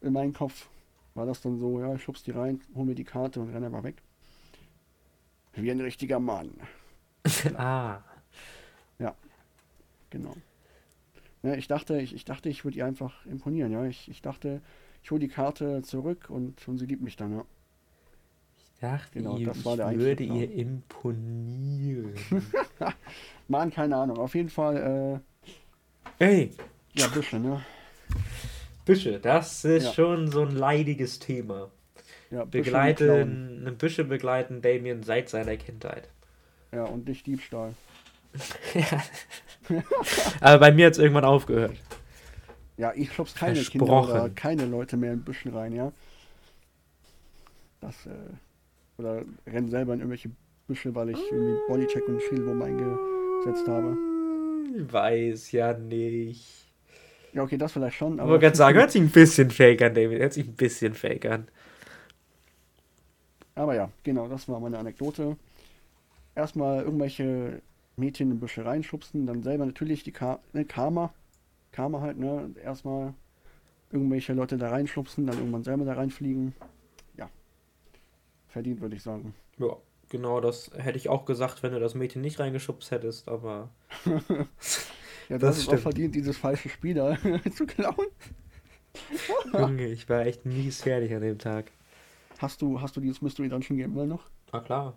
in 0.00 0.12
meinem 0.12 0.32
Kopf 0.32 0.68
war 1.14 1.26
das 1.26 1.40
dann 1.42 1.58
so, 1.58 1.80
ja, 1.80 1.94
ich 1.94 2.02
schubs 2.02 2.22
die 2.22 2.30
rein, 2.30 2.60
hol 2.74 2.84
mir 2.86 2.94
die 2.94 3.04
Karte 3.04 3.40
und 3.40 3.50
renne 3.50 3.66
einfach 3.66 3.82
weg. 3.82 4.02
Wie 5.54 5.70
ein 5.70 5.80
richtiger 5.80 6.18
Mann. 6.20 6.50
ah. 7.56 8.00
Genau. 10.10 10.34
Ja, 11.42 11.54
ich 11.54 11.68
dachte, 11.68 12.00
ich, 12.00 12.14
ich 12.14 12.24
dachte, 12.24 12.48
ich 12.48 12.64
würde 12.64 12.78
ihr 12.78 12.86
einfach 12.86 13.26
imponieren, 13.26 13.72
ja. 13.72 13.84
Ich, 13.84 14.08
ich 14.08 14.22
dachte, 14.22 14.62
ich 15.02 15.10
hole 15.10 15.20
die 15.20 15.28
Karte 15.28 15.82
zurück 15.82 16.30
und, 16.30 16.66
und 16.66 16.78
sie 16.78 16.86
liebt 16.86 17.02
mich 17.02 17.16
dann, 17.16 17.32
ja. 17.32 17.44
Dachte, 18.80 19.18
Genau, 19.18 19.36
ihr, 19.38 19.46
das 19.46 19.64
war 19.64 19.76
der 19.76 19.90
ich 19.92 19.98
würde 19.98 20.24
Plan. 20.24 20.36
ihr 20.36 20.50
imponieren. 20.52 22.14
Mann, 23.48 23.70
keine 23.70 23.96
Ahnung. 23.96 24.18
Auf 24.18 24.34
jeden 24.34 24.50
Fall, 24.50 25.20
Ey, 26.18 26.42
äh, 26.42 26.50
ja, 26.94 27.06
Büsche, 27.08 27.38
ne? 27.38 27.62
Büsche, 28.84 29.18
das 29.18 29.64
ist 29.64 29.84
Ja. 29.86 29.92
schon 29.92 30.30
so 30.30 30.42
ein 30.42 30.52
leidiges 30.52 31.18
Thema. 31.18 31.70
Ja. 32.30 32.44
Begleiten, 32.44 33.76
Büsche 33.78 34.04
begleiten 34.04 34.62
Damien 34.62 35.02
seit 35.02 35.28
seiner 35.28 35.56
Kindheit. 35.56 36.08
Ja, 36.72 36.84
und 36.84 37.08
dich 37.08 37.22
Diebstahl. 37.22 37.74
Aber 40.40 40.58
bei 40.58 40.72
mir 40.72 40.86
hat 40.86 40.92
es 40.94 40.98
irgendwann 40.98 41.24
aufgehört. 41.24 41.76
Ja, 42.76 42.92
ich 42.94 43.12
schubs 43.12 43.34
keine 43.34 43.60
Kinder 43.62 44.30
keine 44.34 44.66
Leute 44.66 44.96
mehr 44.96 45.12
in 45.12 45.22
Büschen 45.22 45.54
rein, 45.54 45.72
ja. 45.72 45.92
Das, 47.80 47.94
äh, 48.06 48.10
oder 48.98 49.22
renn 49.46 49.68
selber 49.68 49.94
in 49.94 50.00
irgendwelche 50.00 50.30
Büsche, 50.66 50.94
weil 50.94 51.10
ich 51.10 51.18
irgendwie 51.30 51.58
Bodycheck 51.68 52.08
und 52.08 52.20
Schildwurm 52.22 52.62
eingesetzt 52.62 53.68
habe. 53.68 53.96
Ich 54.76 54.92
weiß 54.92 55.52
ja 55.52 55.72
nicht. 55.74 56.66
Ja, 57.32 57.42
okay, 57.42 57.56
das 57.58 57.72
vielleicht 57.72 57.96
schon, 57.96 58.14
Ich 58.14 58.20
aber. 58.20 58.30
wollte 58.32 58.44
gerade 58.46 58.56
sagen, 58.56 58.78
hört 58.78 58.90
sich 58.90 59.02
ein 59.02 59.10
bisschen 59.10 59.50
fake 59.50 59.82
an, 59.82 59.94
David. 59.94 60.18
Hört 60.20 60.32
sich 60.32 60.46
ein 60.46 60.54
bisschen 60.54 60.94
fake 60.94 61.26
an. 61.26 61.48
Aber 63.54 63.74
ja, 63.74 63.90
genau, 64.02 64.28
das 64.28 64.48
war 64.48 64.60
meine 64.60 64.78
Anekdote. 64.78 65.36
Erstmal 66.34 66.82
irgendwelche 66.82 67.62
Mädchen 67.96 68.30
in 68.30 68.40
Büsche 68.40 68.64
reinschubsen, 68.64 69.26
dann 69.26 69.42
selber 69.42 69.64
natürlich 69.64 70.02
die 70.02 70.12
Ka 70.12 70.40
ne, 70.52 70.64
Karma. 70.64 71.14
Karma 71.72 72.00
halt, 72.00 72.18
ne? 72.18 72.50
Erstmal 72.62 73.14
irgendwelche 73.90 74.32
Leute 74.34 74.58
da 74.58 74.68
reinschubsen, 74.70 75.26
dann 75.26 75.38
irgendwann 75.38 75.64
selber 75.64 75.84
da 75.84 75.94
reinfliegen. 75.94 76.54
Verdient, 78.56 78.80
würde 78.80 78.96
ich 78.96 79.02
sagen. 79.02 79.34
Ja, 79.58 79.76
genau 80.08 80.40
das 80.40 80.70
hätte 80.78 80.96
ich 80.96 81.10
auch 81.10 81.26
gesagt, 81.26 81.62
wenn 81.62 81.72
du 81.72 81.78
das 81.78 81.94
Mädchen 81.94 82.22
nicht 82.22 82.40
reingeschubst 82.40 82.90
hättest, 82.90 83.28
aber. 83.28 83.68
Ja, 85.28 85.36
Das 85.36 85.56
das 85.56 85.58
ist 85.58 85.68
auch 85.68 85.78
verdient, 85.78 86.14
dieses 86.14 86.38
falsche 86.38 86.70
Spiel 86.70 86.94
da 86.94 87.18
zu 87.54 87.66
klauen. 87.66 88.06
Junge, 89.52 89.86
ich 89.88 90.08
war 90.08 90.24
echt 90.24 90.46
mies 90.46 90.80
fertig 90.82 91.12
an 91.14 91.20
dem 91.20 91.36
Tag. 91.38 91.70
Hast 92.38 92.62
du, 92.62 92.80
hast 92.80 92.96
du 92.96 93.00
dieses 93.02 93.20
Mystery 93.20 93.50
Dungeon 93.50 93.76
Game 93.76 93.92
immer 93.92 94.06
noch? 94.06 94.30
Na 94.52 94.60
klar. 94.60 94.94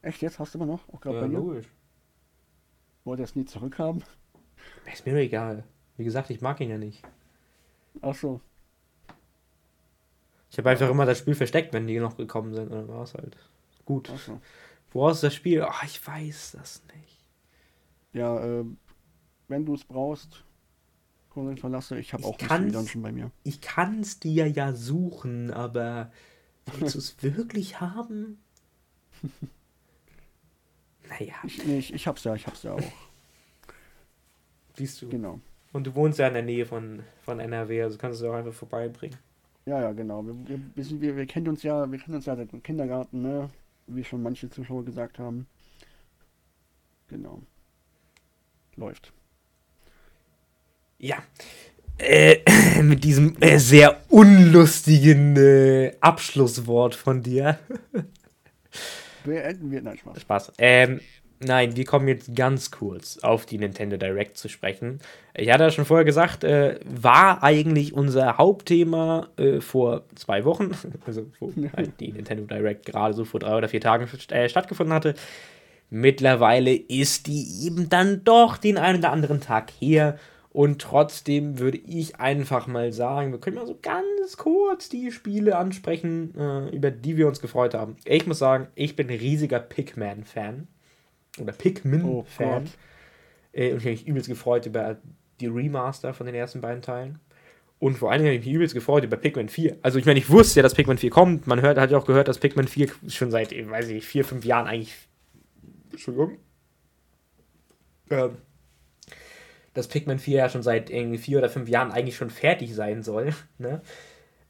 Echt 0.00 0.22
jetzt? 0.22 0.40
Hast 0.40 0.54
du 0.54 0.58
immer 0.58 0.66
noch? 0.66 0.88
Auch 0.92 1.00
gerade 1.00 1.16
Ja, 1.18 1.22
bei 1.22 1.28
dir? 1.28 1.36
logisch. 1.38 1.66
Wollt 3.04 3.20
ihr 3.20 3.24
es 3.24 3.36
nie 3.36 3.44
zurückhaben? 3.44 4.02
Ist 4.92 5.06
mir 5.06 5.14
egal. 5.18 5.62
Wie 5.98 6.04
gesagt, 6.04 6.30
ich 6.30 6.40
mag 6.40 6.58
ihn 6.60 6.70
ja 6.70 6.78
nicht. 6.78 7.04
Ach 8.00 8.14
so. 8.16 8.40
Ich 10.52 10.58
habe 10.58 10.68
einfach 10.70 10.88
immer 10.90 11.06
das 11.06 11.18
Spiel 11.18 11.34
versteckt, 11.34 11.72
wenn 11.72 11.86
die 11.86 11.98
noch 11.98 12.16
gekommen 12.16 12.52
sind. 12.54 12.64
Und 12.70 12.72
dann 12.72 12.88
war 12.88 13.02
es 13.04 13.14
halt 13.14 13.36
gut. 13.86 14.10
Wo 14.92 15.08
ist 15.08 15.22
das 15.22 15.34
Spiel? 15.34 15.62
Ach, 15.62 15.82
ich 15.82 16.06
weiß 16.06 16.52
das 16.60 16.82
nicht. 16.94 17.18
Ja, 18.12 18.38
äh, 18.60 18.64
wenn 19.48 19.64
du 19.64 19.74
es 19.74 19.82
brauchst, 19.84 20.44
Conan 21.30 21.56
verlasse. 21.56 21.98
Ich 21.98 22.12
habe 22.12 22.24
auch 22.24 22.36
kann's- 22.36 22.72
Dungeon 22.74 23.02
bei 23.02 23.12
mir. 23.12 23.30
Ich 23.44 23.62
kann 23.62 24.00
es 24.00 24.20
dir 24.20 24.46
ja 24.46 24.74
suchen, 24.74 25.50
aber 25.50 26.12
willst 26.78 26.94
du 26.94 26.98
es 26.98 27.22
wirklich 27.22 27.80
haben? 27.80 28.38
Naja, 31.08 31.34
Ich, 31.44 31.64
nee, 31.66 31.78
ich, 31.78 31.92
ich 31.92 32.06
hab's 32.06 32.24
ja, 32.24 32.34
ich 32.34 32.46
hab's 32.46 32.62
ja 32.62 32.72
auch. 32.74 32.92
siehst 34.76 35.02
du. 35.02 35.08
Genau. 35.08 35.40
Und 35.72 35.86
du 35.86 35.94
wohnst 35.94 36.18
ja 36.18 36.28
in 36.28 36.34
der 36.34 36.42
Nähe 36.42 36.64
von, 36.64 37.02
von 37.22 37.38
NRW, 37.40 37.82
also 37.82 37.98
kannst 37.98 38.20
du 38.20 38.24
es 38.26 38.30
auch 38.30 38.34
einfach 38.36 38.52
vorbeibringen. 38.54 39.18
Ja, 39.64 39.80
ja, 39.80 39.92
genau. 39.92 40.24
Wir, 40.26 40.60
wir, 40.74 40.84
sind, 40.84 41.00
wir, 41.00 41.16
wir 41.16 41.26
kennen 41.26 41.48
uns 41.48 41.62
ja, 41.62 41.90
wir 41.90 41.98
kennen 41.98 42.16
uns 42.16 42.26
ja 42.26 42.36
seit 42.36 42.52
dem 42.52 42.62
Kindergarten, 42.62 43.22
ne? 43.22 43.50
Wie 43.86 44.04
schon 44.04 44.22
manche 44.22 44.50
Zuschauer 44.50 44.84
gesagt 44.84 45.18
haben. 45.18 45.46
Genau. 47.08 47.42
Läuft. 48.76 49.12
Ja. 50.98 51.22
Äh, 51.98 52.38
mit 52.82 53.04
diesem 53.04 53.36
äh, 53.40 53.58
sehr 53.58 54.00
unlustigen 54.08 55.36
äh, 55.36 55.94
Abschlusswort 56.00 56.94
von 56.94 57.22
dir 57.22 57.58
beenden 59.24 59.70
wir. 59.70 59.82
Nein, 59.82 59.98
Spaß. 59.98 60.20
Spaß. 60.20 60.52
Ähm, 60.58 61.00
nein, 61.44 61.76
wir 61.76 61.84
kommen 61.84 62.08
jetzt 62.08 62.34
ganz 62.34 62.70
kurz 62.70 63.18
auf 63.18 63.46
die 63.46 63.58
Nintendo 63.58 63.96
Direct 63.96 64.36
zu 64.36 64.48
sprechen. 64.48 65.00
Ich 65.34 65.50
hatte 65.50 65.64
ja 65.64 65.70
schon 65.70 65.84
vorher 65.84 66.04
gesagt, 66.04 66.44
äh, 66.44 66.78
war 66.84 67.42
eigentlich 67.42 67.94
unser 67.94 68.38
Hauptthema 68.38 69.28
äh, 69.36 69.60
vor 69.60 70.04
zwei 70.14 70.44
Wochen, 70.44 70.72
also 71.06 71.26
wo 71.40 71.52
halt 71.76 72.00
die 72.00 72.12
Nintendo 72.12 72.44
Direct 72.44 72.86
gerade 72.86 73.14
so 73.14 73.24
vor 73.24 73.40
drei 73.40 73.56
oder 73.56 73.68
vier 73.68 73.80
Tagen 73.80 74.08
äh, 74.30 74.48
stattgefunden 74.48 74.94
hatte. 74.94 75.14
Mittlerweile 75.90 76.74
ist 76.74 77.26
die 77.26 77.66
eben 77.66 77.90
dann 77.90 78.24
doch 78.24 78.56
den 78.56 78.78
einen 78.78 79.00
oder 79.00 79.12
anderen 79.12 79.40
Tag 79.40 79.70
her. 79.78 80.18
Und 80.52 80.82
trotzdem 80.82 81.58
würde 81.58 81.78
ich 81.78 82.16
einfach 82.16 82.66
mal 82.66 82.92
sagen, 82.92 83.32
wir 83.32 83.40
können 83.40 83.56
mal 83.56 83.66
so 83.66 83.78
ganz 83.80 84.36
kurz 84.36 84.90
die 84.90 85.10
Spiele 85.10 85.56
ansprechen, 85.56 86.34
äh, 86.38 86.68
über 86.74 86.90
die 86.90 87.16
wir 87.16 87.26
uns 87.26 87.40
gefreut 87.40 87.72
haben. 87.74 87.96
Ich 88.04 88.26
muss 88.26 88.38
sagen, 88.38 88.68
ich 88.74 88.94
bin 88.96 89.08
ein 89.08 89.18
riesiger 89.18 89.58
Pikmin-Fan. 89.58 90.68
Oder 91.40 91.52
Pikmin-Fan. 91.52 92.64
Oh 92.64 92.68
äh, 93.52 93.72
und 93.72 93.78
ich 93.78 93.84
habe 93.84 93.90
mich 93.90 94.06
übelst 94.06 94.28
gefreut 94.28 94.66
über 94.66 94.98
die 95.40 95.46
Remaster 95.46 96.14
von 96.14 96.26
den 96.26 96.34
ersten 96.34 96.60
beiden 96.60 96.82
Teilen. 96.82 97.18
Und 97.78 97.98
vor 97.98 98.12
allen 98.12 98.20
Dingen 98.20 98.32
habe 98.32 98.38
ich 98.38 98.46
mich 98.46 98.54
übelst 98.54 98.74
gefreut 98.74 99.02
über 99.02 99.16
Pikmin 99.16 99.48
4. 99.48 99.78
Also 99.82 99.98
ich 99.98 100.06
meine, 100.06 100.18
ich 100.18 100.30
wusste 100.30 100.60
ja, 100.60 100.62
dass 100.62 100.74
Pikmin 100.74 100.98
4 100.98 101.10
kommt. 101.10 101.46
Man 101.46 101.60
hört, 101.62 101.78
hat 101.78 101.90
ja 101.90 101.98
auch 101.98 102.06
gehört, 102.06 102.28
dass 102.28 102.38
Pikmin 102.38 102.68
4 102.68 102.88
schon 103.08 103.30
seit, 103.30 103.50
weiß 103.50 103.88
ich, 103.88 104.06
vier, 104.06 104.24
fünf 104.24 104.44
Jahren 104.44 104.68
eigentlich. 104.68 104.94
Entschuldigung. 105.90 106.38
Ähm, 108.10 108.36
dass 109.74 109.88
Pikmin 109.88 110.18
4 110.18 110.38
ja 110.38 110.48
schon 110.48 110.62
seit 110.62 110.90
irgendwie 110.90 111.18
vier 111.18 111.38
oder 111.38 111.48
fünf 111.48 111.68
Jahren 111.68 111.90
eigentlich 111.90 112.16
schon 112.16 112.30
fertig 112.30 112.74
sein 112.74 113.02
soll. 113.02 113.34
Ne? 113.58 113.80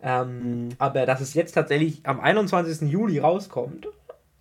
Ähm, 0.04 0.64
mhm. 0.64 0.68
Aber 0.78 1.06
dass 1.06 1.20
es 1.20 1.34
jetzt 1.34 1.52
tatsächlich 1.52 2.00
am 2.04 2.18
21. 2.18 2.90
Juli 2.90 3.18
rauskommt, 3.18 3.86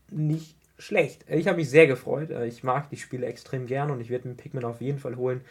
nicht 0.10 0.56
schlecht. 0.82 1.26
Ich 1.30 1.48
habe 1.48 1.58
mich 1.58 1.70
sehr 1.70 1.88
gefreut. 1.88 2.32
Äh, 2.32 2.48
ich 2.48 2.64
mag 2.64 2.90
die 2.90 2.98
Spiele 2.98 3.28
extrem 3.28 3.68
gern 3.68 3.92
und 3.92 4.02
ich 4.02 4.10
werde 4.10 4.28
mir 4.28 4.36
Pikmin 4.36 4.66
auf 4.66 4.82
jeden 4.82 5.00
Fall 5.00 5.16
holen. 5.16 5.42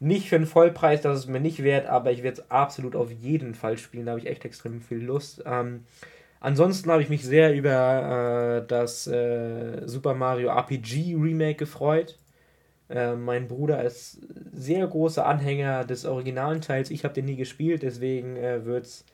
Nicht 0.00 0.28
für 0.28 0.36
einen 0.36 0.46
Vollpreis, 0.46 1.00
das 1.00 1.20
ist 1.20 1.26
mir 1.26 1.40
nicht 1.40 1.64
wert, 1.64 1.86
aber 1.86 2.12
ich 2.12 2.22
werde 2.22 2.40
es 2.40 2.50
absolut 2.50 2.94
auf 2.94 3.10
jeden 3.10 3.54
Fall 3.54 3.78
spielen. 3.78 4.06
Da 4.06 4.12
habe 4.12 4.20
ich 4.20 4.28
echt 4.28 4.44
extrem 4.44 4.80
viel 4.80 4.98
Lust. 4.98 5.42
Ähm, 5.44 5.84
ansonsten 6.38 6.90
habe 6.90 7.02
ich 7.02 7.08
mich 7.08 7.24
sehr 7.24 7.52
über 7.52 8.62
äh, 8.62 8.66
das 8.66 9.08
äh, 9.08 9.82
Super 9.86 10.14
Mario 10.14 10.50
RPG 10.50 11.16
Remake 11.16 11.56
gefreut. 11.56 12.16
Äh, 12.88 13.16
mein 13.16 13.48
Bruder 13.48 13.82
ist 13.82 14.20
sehr 14.52 14.86
großer 14.86 15.26
Anhänger 15.26 15.84
des 15.84 16.04
originalen 16.04 16.60
Teils. 16.60 16.90
Ich 16.90 17.04
habe 17.04 17.14
den 17.14 17.24
nie 17.24 17.36
gespielt, 17.36 17.82
deswegen 17.82 18.36
äh, 18.36 18.64
wird 18.64 18.86
es 18.86 19.04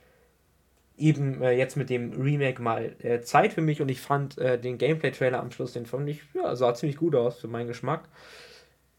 eben 0.97 1.43
äh, 1.43 1.53
jetzt 1.53 1.77
mit 1.77 1.91
dem 1.91 2.13
Remake 2.21 2.63
mal 2.63 2.95
äh, 3.01 3.21
Zeit 3.21 3.53
für 3.53 3.61
mich 3.61 3.83
und 3.83 3.89
ich 3.89 4.01
fand 4.01 4.39
äh, 4.39 4.59
den 4.59 4.79
Gameplay-Trailer 4.79 5.41
am 5.41 5.51
Schluss, 5.51 5.73
den 5.73 5.87
fand 5.87 6.09
ich, 6.09 6.23
ja, 6.35 6.55
sah 6.55 6.75
ziemlich 6.75 6.97
gut 6.97 7.15
aus 7.15 7.39
für 7.39 7.49
meinen 7.49 7.67
Geschmack. 7.67 8.09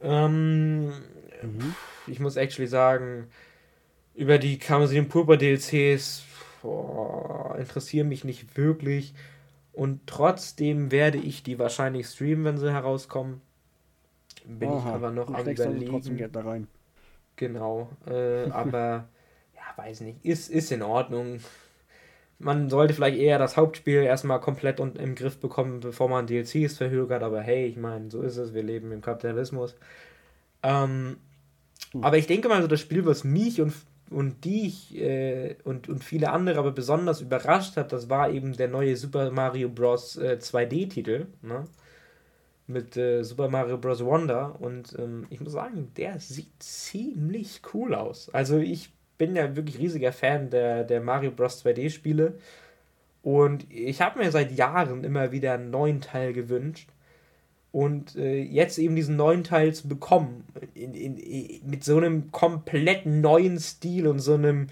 Ähm, 0.02 0.88
mhm. 1.42 1.76
Ich 2.08 2.20
muss 2.20 2.36
actually 2.36 2.68
sagen, 2.68 3.28
über 4.14 4.38
die 4.38 4.60
Kammersin 4.60 5.08
Purpur 5.08 5.38
DLCs 5.38 6.24
interessieren 7.58 8.08
mich 8.08 8.24
nicht 8.24 8.58
wirklich 8.58 9.14
und 9.72 10.08
trotzdem 10.08 10.92
werde 10.92 11.18
ich 11.18 11.44
die 11.44 11.60
wahrscheinlich 11.60 12.08
streamen, 12.08 12.46
wenn 12.46 12.58
sie 12.58 12.72
herauskommen. 12.72 13.42
Bin 14.46 14.70
Aha, 14.70 14.78
ich 14.78 14.86
aber 14.96 15.12
noch 15.12 15.34
am 15.34 15.48
überlegen. 15.48 15.92
trotzdem 15.92 16.18
Geld 16.18 16.36
da 16.36 16.42
rein. 16.42 16.68
Genau, 17.36 17.90
äh, 18.08 18.50
aber 18.50 19.08
ja, 19.56 19.62
weiß 19.76 20.02
nicht, 20.02 20.24
ist, 20.24 20.50
ist 20.50 20.72
in 20.72 20.82
Ordnung. 20.82 21.40
Man 22.38 22.70
sollte 22.70 22.94
vielleicht 22.94 23.18
eher 23.18 23.40
das 23.40 23.56
Hauptspiel 23.56 24.04
erstmal 24.04 24.42
komplett 24.42 24.80
und 24.80 24.98
im 24.98 25.16
Griff 25.16 25.38
bekommen, 25.40 25.80
bevor 25.80 26.10
man 26.10 26.28
DLCs 26.28 26.78
verhögert, 26.78 27.24
aber 27.24 27.42
hey, 27.42 27.66
ich 27.66 27.78
meine, 27.78 28.12
so 28.12 28.22
ist 28.22 28.38
es, 28.38 28.54
wir 28.54 28.64
leben 28.64 28.92
im 28.92 29.02
Kapitalismus. 29.02 29.76
Ähm, 30.62 31.18
hm. 31.92 32.04
Aber 32.04 32.18
ich 32.18 32.28
denke 32.28 32.50
mal, 32.50 32.62
so 32.62 32.68
das 32.68 32.82
Spiel, 32.82 33.06
was 33.06 33.24
mich 33.24 33.62
und, 33.62 33.74
und 34.10 34.44
dich 34.44 34.96
äh, 34.98 35.56
und, 35.64 35.88
und 35.88 36.04
viele 36.04 36.32
andere 36.32 36.60
aber 36.60 36.72
besonders 36.72 37.22
überrascht 37.22 37.78
hat, 37.78 37.94
das 37.94 38.10
war 38.10 38.30
eben 38.30 38.54
der 38.54 38.68
neue 38.68 38.98
Super 38.98 39.32
Mario 39.32 39.70
Bros. 39.70 40.18
Äh, 40.18 40.38
2D-Titel. 40.42 41.28
Ne? 41.42 41.66
mit 42.68 42.98
äh, 42.98 43.24
Super 43.24 43.50
Mario 43.50 43.78
Bros. 43.78 44.04
Wonder 44.04 44.60
und 44.60 44.96
ähm, 44.98 45.28
ich 45.30 45.40
muss 45.40 45.54
sagen, 45.54 45.92
der 45.98 46.20
sieht 46.20 46.52
ziemlich 46.60 47.62
cool 47.74 47.94
aus. 47.94 48.30
Also 48.34 48.58
ich 48.58 48.92
bin 49.18 49.36
ja 49.36 49.56
wirklich 49.56 49.80
riesiger 49.80 50.12
Fan 50.12 50.50
der, 50.50 50.84
der 50.84 51.02
Mario 51.02 51.32
Bros. 51.32 51.66
2D-Spiele 51.66 52.34
und 53.22 53.66
ich 53.72 54.02
habe 54.02 54.20
mir 54.20 54.32
seit 54.32 54.52
Jahren 54.52 55.04
immer 55.04 55.32
wieder 55.32 55.54
einen 55.54 55.72
neuen 55.72 56.02
Teil 56.02 56.34
gewünscht 56.34 56.90
und 57.72 58.16
äh, 58.16 58.42
jetzt 58.42 58.78
eben 58.78 58.96
diesen 58.96 59.18
neuen 59.18 59.44
Teil 59.44 59.74
zu 59.74 59.90
bekommen, 59.90 60.46
in, 60.76 60.94
in, 60.94 61.18
in, 61.18 61.60
mit 61.70 61.84
so 61.84 61.98
einem 61.98 62.32
komplett 62.32 63.06
neuen 63.06 63.60
Stil 63.60 64.08
und 64.08 64.20
so 64.20 64.36
einem, 64.36 64.68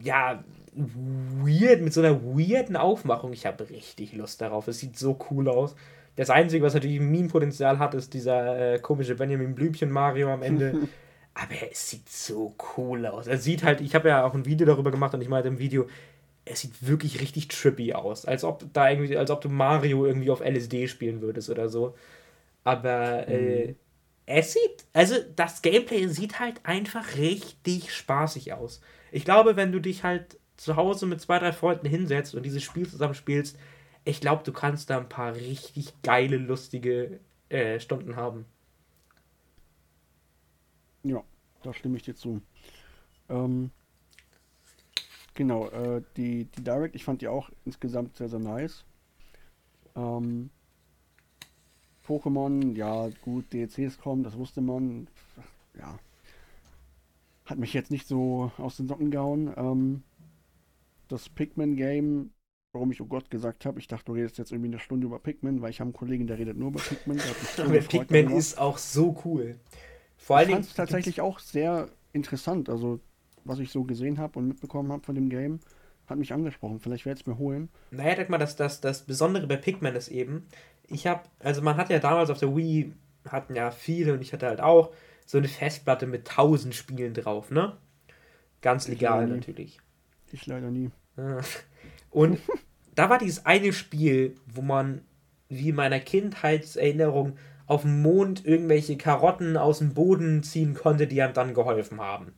ja, 0.00 0.44
weird, 0.74 1.80
mit 1.82 1.92
so 1.92 2.00
einer 2.00 2.22
weirden 2.22 2.76
Aufmachung. 2.76 3.32
Ich 3.32 3.46
habe 3.46 3.68
richtig 3.68 4.12
Lust 4.12 4.40
darauf. 4.40 4.68
Es 4.68 4.78
sieht 4.78 4.96
so 4.96 5.18
cool 5.30 5.48
aus. 5.48 5.74
Das 6.14 6.30
Einzige, 6.30 6.64
was 6.64 6.74
natürlich 6.74 7.00
Meme-Potenzial 7.00 7.78
hat, 7.78 7.94
ist 7.94 8.14
dieser 8.14 8.74
äh, 8.74 8.78
komische 8.78 9.14
Benjamin 9.14 9.54
Blümchen-Mario 9.54 10.32
am 10.32 10.42
Ende. 10.42 10.74
Aber 11.40 11.54
es 11.70 11.88
sieht 11.88 12.08
so 12.08 12.56
cool 12.76 13.06
aus. 13.06 13.28
Er 13.28 13.38
sieht 13.38 13.62
halt, 13.62 13.80
ich 13.80 13.94
habe 13.94 14.08
ja 14.08 14.24
auch 14.24 14.34
ein 14.34 14.44
Video 14.44 14.66
darüber 14.66 14.90
gemacht 14.90 15.14
und 15.14 15.20
ich 15.20 15.28
meinte 15.28 15.46
im 15.46 15.60
Video, 15.60 15.86
es 16.44 16.62
sieht 16.62 16.84
wirklich 16.84 17.20
richtig 17.20 17.46
trippy 17.46 17.94
aus. 17.94 18.24
Als 18.24 18.42
ob 18.42 18.64
da 18.72 18.90
irgendwie, 18.90 19.16
als 19.16 19.30
ob 19.30 19.40
du 19.40 19.48
Mario 19.48 20.04
irgendwie 20.04 20.30
auf 20.30 20.40
LSD 20.40 20.88
spielen 20.88 21.20
würdest 21.20 21.48
oder 21.48 21.68
so. 21.68 21.94
Aber 22.64 23.28
äh, 23.28 23.68
mhm. 23.68 23.76
es 24.26 24.54
sieht, 24.54 24.84
also 24.92 25.14
das 25.36 25.62
Gameplay 25.62 26.08
sieht 26.08 26.40
halt 26.40 26.60
einfach 26.64 27.16
richtig 27.16 27.94
spaßig 27.94 28.54
aus. 28.54 28.80
Ich 29.12 29.24
glaube, 29.24 29.54
wenn 29.54 29.70
du 29.70 29.80
dich 29.80 30.02
halt 30.02 30.40
zu 30.56 30.74
Hause 30.74 31.06
mit 31.06 31.20
zwei, 31.20 31.38
drei 31.38 31.52
Freunden 31.52 31.86
hinsetzt 31.86 32.34
und 32.34 32.42
dieses 32.42 32.64
Spiel 32.64 32.88
zusammen 32.88 33.14
spielst, 33.14 33.56
ich 34.04 34.20
glaube, 34.20 34.42
du 34.42 34.52
kannst 34.52 34.90
da 34.90 34.98
ein 34.98 35.08
paar 35.08 35.36
richtig 35.36 35.92
geile, 36.02 36.36
lustige 36.36 37.20
äh, 37.48 37.78
Stunden 37.78 38.16
haben. 38.16 38.44
Ja, 41.02 41.22
da 41.62 41.72
stimme 41.72 41.96
ich 41.96 42.02
dir 42.02 42.14
zu. 42.14 42.40
Ähm, 43.28 43.70
genau, 45.34 45.68
äh, 45.68 46.02
die, 46.16 46.44
die 46.44 46.64
Direct, 46.64 46.94
ich 46.94 47.04
fand 47.04 47.22
die 47.22 47.28
auch 47.28 47.50
insgesamt 47.64 48.16
sehr, 48.16 48.28
sehr 48.28 48.38
nice. 48.38 48.84
Ähm, 49.96 50.50
Pokémon, 52.06 52.74
ja, 52.74 53.08
gut, 53.22 53.52
DLCs 53.52 53.98
kommen, 53.98 54.22
das 54.22 54.36
wusste 54.36 54.60
man. 54.60 55.08
Ja. 55.78 55.98
Hat 57.44 57.58
mich 57.58 57.72
jetzt 57.72 57.90
nicht 57.90 58.06
so 58.06 58.52
aus 58.58 58.76
den 58.76 58.88
Socken 58.88 59.10
gehauen. 59.10 59.52
Ähm, 59.56 60.02
das 61.08 61.28
Pikmin-Game 61.28 62.30
warum 62.72 62.92
ich 62.92 63.00
oh 63.00 63.06
Gott 63.06 63.30
gesagt 63.30 63.66
habe. 63.66 63.78
Ich 63.78 63.88
dachte, 63.88 64.06
du 64.06 64.12
redest 64.12 64.38
jetzt 64.38 64.52
irgendwie 64.52 64.70
eine 64.70 64.78
Stunde 64.78 65.06
über 65.06 65.18
Pikmin, 65.18 65.60
weil 65.62 65.70
ich 65.70 65.80
habe 65.80 65.88
einen 65.88 65.94
Kollegen, 65.94 66.26
der 66.26 66.38
redet 66.38 66.56
nur 66.56 66.68
über 66.68 66.80
Pikmin. 66.80 67.20
Aber 67.58 67.78
Pikmin 67.80 68.30
ist 68.30 68.58
auch 68.58 68.78
so 68.78 69.16
cool. 69.24 69.58
Vor 70.18 70.36
allen 70.36 70.48
Dingen. 70.48 70.60
Ich 70.60 70.66
fand 70.66 70.70
es 70.70 70.92
tatsächlich 70.92 71.20
auch 71.20 71.38
sehr 71.38 71.88
interessant. 72.12 72.68
Also, 72.68 73.00
was 73.44 73.58
ich 73.58 73.70
so 73.70 73.84
gesehen 73.84 74.18
habe 74.18 74.38
und 74.38 74.48
mitbekommen 74.48 74.92
habe 74.92 75.02
von 75.02 75.14
dem 75.14 75.30
Game, 75.30 75.60
hat 76.06 76.18
mich 76.18 76.32
angesprochen. 76.32 76.80
Vielleicht 76.80 77.06
werde 77.06 77.18
ich 77.18 77.22
es 77.22 77.26
mir 77.26 77.38
holen. 77.38 77.68
Naja, 77.90 78.14
denk 78.14 78.28
mal, 78.28 78.38
das, 78.38 78.56
das, 78.56 78.80
das 78.80 79.02
Besondere 79.02 79.46
bei 79.46 79.56
Pikmin 79.56 79.94
ist 79.94 80.08
eben, 80.08 80.46
ich 80.86 81.06
habe, 81.06 81.22
also 81.38 81.62
man 81.62 81.76
hat 81.76 81.90
ja 81.90 81.98
damals 81.98 82.30
auf 82.30 82.38
der 82.38 82.54
Wii, 82.54 82.92
hatten 83.28 83.54
ja 83.54 83.70
viele 83.70 84.14
und 84.14 84.22
ich 84.22 84.32
hatte 84.32 84.46
halt 84.46 84.60
auch 84.60 84.92
so 85.26 85.38
eine 85.38 85.48
Festplatte 85.48 86.06
mit 86.06 86.26
tausend 86.26 86.74
Spielen 86.74 87.12
drauf, 87.12 87.50
ne? 87.50 87.76
Ganz 88.62 88.88
legal 88.88 89.24
ich 89.24 89.34
natürlich. 89.34 89.80
Ich 90.32 90.46
leider 90.46 90.70
nie. 90.70 90.90
Und 92.10 92.38
da 92.94 93.10
war 93.10 93.18
dieses 93.18 93.44
eine 93.44 93.72
Spiel, 93.72 94.34
wo 94.46 94.62
man, 94.62 95.02
wie 95.48 95.68
in 95.68 95.74
meiner 95.74 96.00
Kindheitserinnerung, 96.00 97.36
auf 97.68 97.82
dem 97.82 98.02
Mond 98.02 98.44
irgendwelche 98.44 98.96
Karotten 98.96 99.56
aus 99.56 99.78
dem 99.78 99.94
Boden 99.94 100.42
ziehen 100.42 100.74
konnte, 100.74 101.06
die 101.06 101.22
einem 101.22 101.34
dann 101.34 101.54
geholfen 101.54 102.00
haben. 102.00 102.32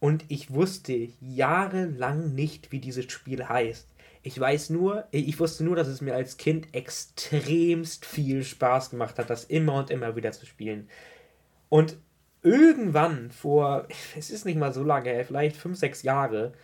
Und 0.00 0.24
ich 0.28 0.52
wusste 0.52 1.08
jahrelang 1.20 2.34
nicht, 2.34 2.72
wie 2.72 2.80
dieses 2.80 3.10
Spiel 3.12 3.48
heißt. 3.48 3.88
Ich 4.22 4.40
weiß 4.40 4.70
nur, 4.70 5.06
ich 5.10 5.38
wusste 5.38 5.64
nur, 5.64 5.76
dass 5.76 5.88
es 5.88 6.00
mir 6.00 6.14
als 6.14 6.38
Kind 6.38 6.74
extremst 6.74 8.06
viel 8.06 8.42
Spaß 8.42 8.90
gemacht 8.90 9.18
hat, 9.18 9.28
das 9.28 9.44
immer 9.44 9.74
und 9.74 9.90
immer 9.90 10.16
wieder 10.16 10.32
zu 10.32 10.46
spielen. 10.46 10.88
Und 11.68 11.98
irgendwann 12.42 13.30
vor, 13.30 13.86
es 14.16 14.30
ist 14.30 14.46
nicht 14.46 14.58
mal 14.58 14.72
so 14.72 14.82
lange, 14.82 15.24
vielleicht 15.24 15.56
fünf, 15.56 15.78
sechs 15.78 16.02
Jahre, 16.02 16.54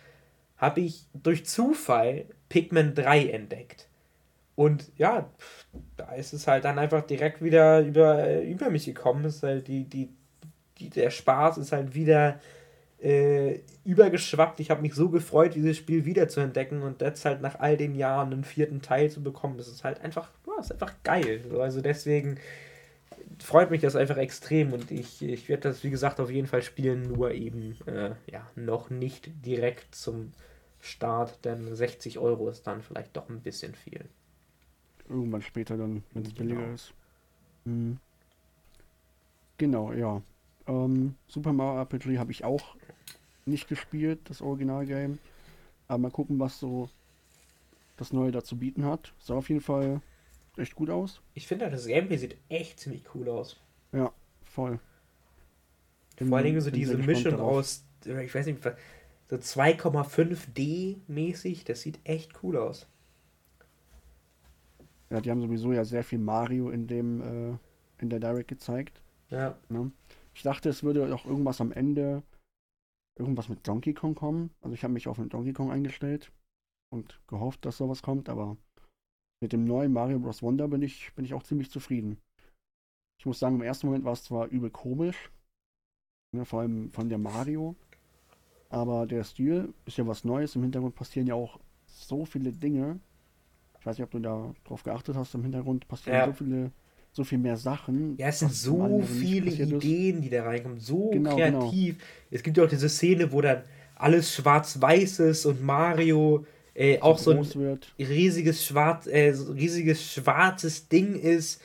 habe 0.57 0.81
ich 0.81 1.05
durch 1.13 1.45
Zufall 1.45 2.25
Pikmin 2.49 2.95
3 2.95 3.27
entdeckt. 3.27 3.87
Und 4.55 4.91
ja, 4.97 5.29
da 5.97 6.13
ist 6.13 6.33
es 6.33 6.47
halt 6.47 6.65
dann 6.65 6.77
einfach 6.77 7.01
direkt 7.03 7.41
wieder 7.41 7.81
über, 7.81 8.41
über 8.41 8.69
mich 8.69 8.85
gekommen. 8.85 9.25
ist 9.25 9.43
halt 9.43 9.67
die, 9.67 9.85
die, 9.85 10.09
die, 10.77 10.89
der 10.89 11.09
Spaß 11.09 11.57
ist 11.57 11.71
halt 11.71 11.95
wieder 11.95 12.39
äh, 13.01 13.59
übergeschwappt. 13.83 14.59
Ich 14.59 14.69
habe 14.69 14.81
mich 14.81 14.93
so 14.93 15.09
gefreut, 15.09 15.55
dieses 15.55 15.77
Spiel 15.77 16.05
wiederzuentdecken 16.05 16.83
und 16.83 17.01
jetzt 17.01 17.25
halt 17.25 17.41
nach 17.41 17.59
all 17.59 17.77
den 17.77 17.95
Jahren 17.95 18.33
einen 18.33 18.43
vierten 18.43 18.81
Teil 18.81 19.09
zu 19.09 19.23
bekommen. 19.23 19.57
Das 19.57 19.67
ist 19.67 19.83
halt 19.83 20.01
einfach, 20.01 20.29
ja, 20.45 20.59
ist 20.59 20.71
einfach 20.71 20.93
geil. 21.03 21.41
Also 21.59 21.81
deswegen 21.81 22.37
freut 23.39 23.71
mich 23.71 23.81
das 23.81 23.95
einfach 23.95 24.17
extrem 24.17 24.73
und 24.73 24.91
ich, 24.91 25.21
ich 25.21 25.49
werde 25.49 25.69
das, 25.69 25.83
wie 25.83 25.89
gesagt, 25.89 26.19
auf 26.19 26.29
jeden 26.29 26.47
Fall 26.47 26.61
spielen, 26.61 27.03
nur 27.03 27.31
eben 27.31 27.77
äh, 27.87 28.11
ja, 28.31 28.47
noch 28.55 28.89
nicht 28.89 29.31
direkt 29.45 29.95
zum 29.95 30.31
Start, 30.79 31.43
denn 31.45 31.75
60 31.75 32.19
Euro 32.19 32.49
ist 32.49 32.67
dann 32.67 32.81
vielleicht 32.81 33.15
doch 33.15 33.29
ein 33.29 33.41
bisschen 33.41 33.75
viel. 33.75 34.05
Irgendwann 35.11 35.41
später 35.41 35.77
dann, 35.77 36.03
wenn 36.13 36.23
es 36.23 36.33
genau. 36.33 36.55
billiger 36.55 36.73
ist. 36.73 36.93
Mhm. 37.65 37.97
Genau, 39.57 39.91
ja. 39.91 40.21
Ähm, 40.67 41.15
Super 41.27 41.53
Mario 41.53 41.81
RPG 41.81 42.17
habe 42.17 42.31
ich 42.31 42.43
auch 42.43 42.75
nicht 43.45 43.67
gespielt, 43.67 44.19
das 44.25 44.41
Originalgame. 44.41 45.17
Aber 45.87 45.97
mal 45.97 46.11
gucken, 46.11 46.39
was 46.39 46.59
so 46.59 46.89
das 47.97 48.13
Neue 48.13 48.31
dazu 48.31 48.55
bieten 48.55 48.85
hat. 48.85 49.13
Sah 49.19 49.35
auf 49.35 49.49
jeden 49.49 49.61
Fall 49.61 50.01
echt 50.57 50.75
gut 50.75 50.89
aus. 50.89 51.21
Ich 51.33 51.47
finde, 51.47 51.69
das 51.69 51.85
Gameplay 51.85 52.17
sieht 52.17 52.37
echt 52.49 52.79
ziemlich 52.79 53.03
cool 53.13 53.29
aus. 53.29 53.59
Ja, 53.91 54.11
voll. 54.43 54.79
Vor 56.17 56.37
allen 56.37 56.45
Dingen 56.45 56.61
so 56.61 56.71
diese 56.71 56.97
Mischung 56.97 57.39
aus, 57.39 57.83
ich 58.05 58.33
weiß 58.33 58.45
nicht, 58.45 58.63
so 59.29 59.35
2,5D 59.35 60.97
mäßig, 61.07 61.63
das 61.65 61.81
sieht 61.81 61.99
echt 62.03 62.31
cool 62.43 62.57
aus. 62.57 62.87
Ja, 65.11 65.19
die 65.19 65.29
haben 65.29 65.41
sowieso 65.41 65.73
ja 65.73 65.83
sehr 65.83 66.03
viel 66.03 66.19
Mario 66.19 66.69
in 66.69 66.87
dem, 66.87 67.21
äh, 67.21 67.57
in 68.01 68.09
der 68.09 68.19
Direct 68.19 68.47
gezeigt. 68.47 69.03
Ja. 69.29 69.57
Ne? 69.69 69.91
Ich 70.33 70.41
dachte, 70.41 70.69
es 70.69 70.83
würde 70.83 71.13
auch 71.13 71.25
irgendwas 71.25 71.59
am 71.59 71.73
Ende, 71.73 72.23
irgendwas 73.19 73.49
mit 73.49 73.67
Donkey 73.67 73.93
Kong 73.93 74.15
kommen. 74.15 74.51
Also 74.61 74.73
ich 74.73 74.83
habe 74.83 74.93
mich 74.93 75.07
auf 75.09 75.17
den 75.17 75.27
Donkey 75.29 75.51
Kong 75.51 75.69
eingestellt 75.69 76.31
und 76.93 77.19
gehofft, 77.27 77.65
dass 77.65 77.77
sowas 77.77 78.01
kommt, 78.01 78.29
aber 78.29 78.55
mit 79.41 79.51
dem 79.51 79.65
neuen 79.65 79.91
Mario 79.91 80.19
Bros. 80.19 80.41
Wonder 80.41 80.69
bin 80.69 80.81
ich, 80.81 81.13
bin 81.15 81.25
ich 81.25 81.33
auch 81.33 81.43
ziemlich 81.43 81.69
zufrieden. 81.69 82.17
Ich 83.19 83.25
muss 83.25 83.39
sagen, 83.39 83.55
im 83.55 83.61
ersten 83.61 83.87
Moment 83.87 84.05
war 84.05 84.13
es 84.13 84.23
zwar 84.23 84.47
übel 84.47 84.69
komisch, 84.69 85.29
ne, 86.33 86.45
vor 86.45 86.61
allem 86.61 86.89
von 86.91 87.09
der 87.09 87.17
Mario, 87.17 87.75
aber 88.69 89.05
der 89.05 89.25
Stil 89.25 89.73
ist 89.85 89.97
ja 89.97 90.07
was 90.07 90.23
Neues. 90.23 90.55
Im 90.55 90.63
Hintergrund 90.63 90.95
passieren 90.95 91.27
ja 91.27 91.35
auch 91.35 91.59
so 91.85 92.23
viele 92.23 92.53
Dinge. 92.53 93.01
Ich 93.81 93.85
weiß 93.87 93.97
nicht, 93.97 94.05
ob 94.05 94.11
du 94.11 94.19
da 94.19 94.53
drauf 94.63 94.83
geachtet 94.83 95.15
hast. 95.15 95.33
Im 95.33 95.41
Hintergrund 95.41 95.87
passieren 95.87 96.15
ja. 96.15 96.27
so 96.27 96.33
viele, 96.33 96.71
so 97.13 97.23
viel 97.23 97.39
mehr 97.39 97.57
Sachen. 97.57 98.15
Ja, 98.17 98.27
es 98.27 98.37
sind 98.37 98.53
so 98.53 99.01
viele 99.01 99.49
Ideen, 99.49 100.17
ist. 100.17 100.25
die 100.25 100.29
da 100.29 100.43
reinkommen. 100.43 100.79
So 100.79 101.09
genau, 101.09 101.35
kreativ. 101.35 101.97
Genau. 101.97 102.09
Es 102.29 102.43
gibt 102.43 102.57
ja 102.57 102.63
auch 102.63 102.69
diese 102.69 102.89
Szene, 102.89 103.31
wo 103.31 103.41
dann 103.41 103.63
alles 103.95 104.35
schwarz-weiß 104.35 105.21
ist 105.21 105.47
und 105.47 105.63
Mario 105.63 106.45
äh, 106.75 106.99
auch 106.99 107.17
so 107.17 107.31
ein 107.31 107.55
wird. 107.55 107.91
riesiges 107.97 108.63
schwarz, 108.63 109.07
äh, 109.07 109.29
riesiges 109.29 110.13
schwarzes 110.13 110.87
Ding 110.87 111.15
ist. 111.15 111.59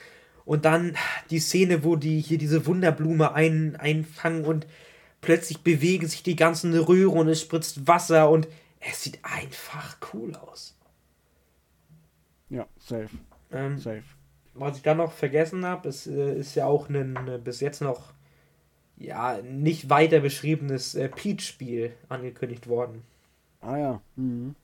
Und 0.47 0.65
dann 0.65 0.97
die 1.29 1.39
Szene, 1.39 1.85
wo 1.85 1.97
die 1.97 2.21
hier 2.21 2.39
diese 2.39 2.65
Wunderblume 2.65 3.35
ein, 3.35 3.77
einfangen 3.77 4.47
und 4.47 4.67
plötzlich 5.21 5.59
bewegen 5.59 6.07
sich 6.07 6.23
die 6.23 6.37
ganzen 6.37 6.73
Röhre 6.73 7.11
und 7.11 7.29
es 7.29 7.43
spritzt 7.43 7.87
Wasser 7.87 8.31
und 8.31 8.49
es 8.81 9.03
sieht 9.03 9.19
einfach 9.23 9.99
cool 10.15 10.35
aus. 10.35 10.76
Ja, 12.49 12.67
safe. 12.79 13.11
Ähm, 13.53 13.79
safe. 13.79 14.05
Was 14.55 14.77
ich 14.77 14.83
dann 14.83 14.99
noch 14.99 15.13
vergessen 15.13 15.65
habe, 15.65 15.89
ist, 15.89 16.07
äh, 16.07 16.39
ist 16.39 16.55
ja 16.55 16.67
auch 16.67 16.89
ein 16.89 17.17
äh, 17.29 17.39
bis 17.43 17.61
jetzt 17.61 17.81
noch 17.81 18.13
ja 18.97 19.41
nicht 19.43 19.91
weiter 19.91 20.21
beschriebenes 20.21 20.95
äh, 20.95 21.09
Peach-Spiel 21.09 21.93
angekündigt 22.09 22.67
worden. 22.67 23.03
Ah 23.61 23.77
ja. 23.77 24.01
Mhm. 24.17 24.55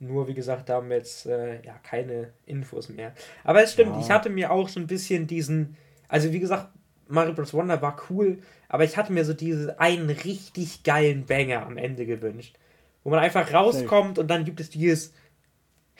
Nur 0.00 0.28
wie 0.28 0.34
gesagt, 0.34 0.68
da 0.68 0.74
haben 0.74 0.88
wir 0.88 0.96
jetzt 0.96 1.26
äh, 1.26 1.60
ja 1.64 1.74
keine 1.82 2.32
Infos 2.46 2.88
mehr. 2.88 3.12
Aber 3.44 3.62
es 3.62 3.72
stimmt, 3.72 3.96
ja. 3.96 4.00
ich 4.00 4.10
hatte 4.10 4.30
mir 4.30 4.50
auch 4.50 4.68
so 4.68 4.80
ein 4.80 4.86
bisschen 4.86 5.26
diesen, 5.26 5.76
also 6.08 6.32
wie 6.32 6.38
gesagt, 6.38 6.68
Mario 7.08 7.32
Bros. 7.32 7.54
Wonder 7.54 7.82
war 7.82 8.00
cool, 8.08 8.38
aber 8.68 8.84
ich 8.84 8.96
hatte 8.96 9.12
mir 9.12 9.24
so 9.24 9.34
diesen 9.34 9.70
einen 9.78 10.10
richtig 10.10 10.82
geilen 10.82 11.26
Banger 11.26 11.66
am 11.66 11.76
Ende 11.76 12.06
gewünscht. 12.06 12.56
Wo 13.02 13.10
man 13.10 13.18
einfach 13.18 13.52
rauskommt 13.52 14.16
Safe. 14.16 14.20
und 14.20 14.28
dann 14.28 14.44
gibt 14.44 14.60
es 14.60 14.70
dieses 14.70 15.14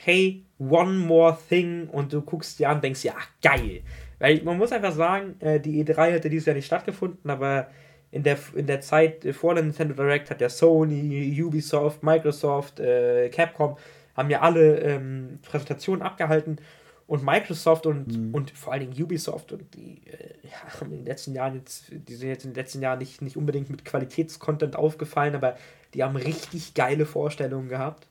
Hey, 0.00 0.44
one 0.58 0.98
more 0.98 1.36
thing 1.48 1.88
und 1.88 2.12
du 2.12 2.22
guckst 2.22 2.58
dir 2.58 2.68
an 2.68 2.76
und 2.76 2.84
denkst, 2.84 3.04
ja, 3.04 3.14
geil. 3.42 3.82
Weil 4.18 4.42
man 4.42 4.56
muss 4.58 4.72
einfach 4.72 4.92
sagen, 4.92 5.36
äh, 5.40 5.60
die 5.60 5.84
E3 5.84 6.12
hätte 6.12 6.30
dieses 6.30 6.46
Jahr 6.46 6.56
nicht 6.56 6.66
stattgefunden, 6.66 7.30
aber 7.30 7.68
in 8.10 8.22
der, 8.22 8.38
in 8.54 8.66
der 8.66 8.80
Zeit 8.80 9.26
vor 9.32 9.54
der 9.54 9.64
Nintendo 9.64 9.94
Direct 9.94 10.30
hat 10.30 10.40
ja 10.40 10.48
Sony, 10.48 11.42
Ubisoft, 11.42 12.02
Microsoft, 12.02 12.80
äh, 12.80 13.28
Capcom 13.28 13.76
haben 14.16 14.30
ja 14.30 14.40
alle 14.40 14.80
ähm, 14.80 15.38
Präsentationen 15.42 16.02
abgehalten 16.02 16.58
und 17.06 17.24
Microsoft 17.24 17.86
und, 17.86 18.06
mhm. 18.06 18.34
und 18.34 18.50
vor 18.50 18.72
allen 18.72 18.90
Dingen 18.90 19.02
Ubisoft 19.02 19.52
und 19.52 19.74
die 19.74 20.02
äh, 20.06 20.34
ja, 20.42 20.80
haben 20.80 20.92
in 20.92 20.98
den 20.98 21.06
letzten 21.06 21.34
Jahren 21.34 21.54
jetzt, 21.54 21.90
die 21.90 22.14
sind 22.14 22.28
jetzt 22.28 22.44
in 22.44 22.50
den 22.52 22.56
letzten 22.56 22.82
Jahren 22.82 22.98
nicht, 22.98 23.22
nicht 23.22 23.36
unbedingt 23.36 23.70
mit 23.70 23.84
Qualitätscontent 23.84 24.76
aufgefallen, 24.76 25.34
aber 25.34 25.56
die 25.94 26.02
haben 26.02 26.16
richtig 26.16 26.74
geile 26.74 27.06
Vorstellungen 27.06 27.68
gehabt. 27.68 28.08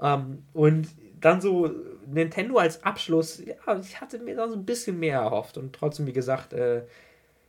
Ähm, 0.00 0.42
und 0.52 0.88
dann 1.20 1.40
so 1.40 1.70
Nintendo 2.06 2.58
als 2.58 2.82
Abschluss, 2.82 3.42
ja, 3.44 3.78
ich 3.78 4.00
hatte 4.00 4.18
mir 4.18 4.36
da 4.36 4.48
so 4.48 4.54
ein 4.54 4.64
bisschen 4.64 4.98
mehr 4.98 5.20
erhofft 5.20 5.58
und 5.58 5.74
trotzdem, 5.74 6.06
wie 6.06 6.12
gesagt, 6.12 6.52
äh, 6.52 6.82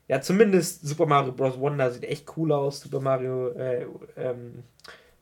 ja, 0.07 0.21
zumindest 0.21 0.87
Super 0.87 1.05
Mario 1.05 1.33
Bros. 1.33 1.59
Wonder 1.59 1.91
sieht 1.91 2.05
echt 2.05 2.37
cool 2.37 2.51
aus. 2.53 2.79
Super 2.79 3.01
Mario, 3.01 3.49
äh, 3.49 3.85
ähm, 4.15 4.63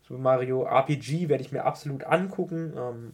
Super 0.08 0.20
Mario 0.20 0.64
RPG 0.64 1.28
werde 1.28 1.43
ich 1.43 1.52
mir 1.52 1.66
absolut 1.66 2.04
angucken. 2.04 2.74
Ähm, 2.78 3.14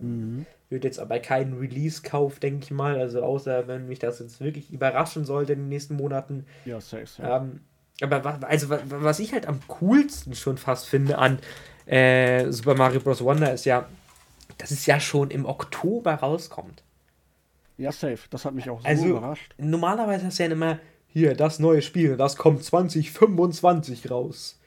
mhm. 0.00 0.46
Wird 0.68 0.84
jetzt 0.84 1.00
aber 1.00 1.18
keinen 1.18 1.58
Release-Kauf, 1.58 2.38
denke 2.38 2.64
ich 2.64 2.70
mal. 2.70 3.00
Also 3.00 3.22
außer 3.22 3.66
wenn 3.66 3.88
mich 3.88 3.98
das 3.98 4.20
jetzt 4.20 4.40
wirklich 4.40 4.72
überraschen 4.72 5.24
sollte 5.24 5.54
in 5.54 5.60
den 5.60 5.68
nächsten 5.68 5.96
Monaten. 5.96 6.46
Ja, 6.64 6.80
safe, 6.80 7.06
safe. 7.06 7.28
Ähm, 7.28 7.60
aber 8.00 8.24
was, 8.24 8.42
also, 8.44 8.68
was 8.70 9.18
ich 9.18 9.32
halt 9.32 9.46
am 9.46 9.58
coolsten 9.66 10.34
schon 10.34 10.56
fast 10.56 10.88
finde 10.88 11.18
an 11.18 11.40
äh, 11.86 12.50
Super 12.52 12.76
Mario 12.76 13.00
Bros. 13.00 13.22
Wonder 13.24 13.52
ist 13.52 13.64
ja, 13.64 13.88
dass 14.58 14.70
es 14.70 14.86
ja 14.86 15.00
schon 15.00 15.30
im 15.30 15.46
Oktober 15.46 16.14
rauskommt. 16.14 16.82
Ja, 17.78 17.90
safe. 17.92 18.18
Das 18.30 18.44
hat 18.44 18.54
mich 18.54 18.68
auch 18.70 18.80
so 18.80 18.86
also, 18.86 19.06
überrascht. 19.06 19.54
Normalerweise 19.58 20.26
hast 20.26 20.38
du 20.38 20.44
ja 20.44 20.50
immer, 20.50 20.78
hier, 21.08 21.34
das 21.34 21.58
neue 21.58 21.82
Spiel, 21.82 22.16
das 22.16 22.36
kommt 22.36 22.64
2025 22.64 24.10
raus. 24.10 24.58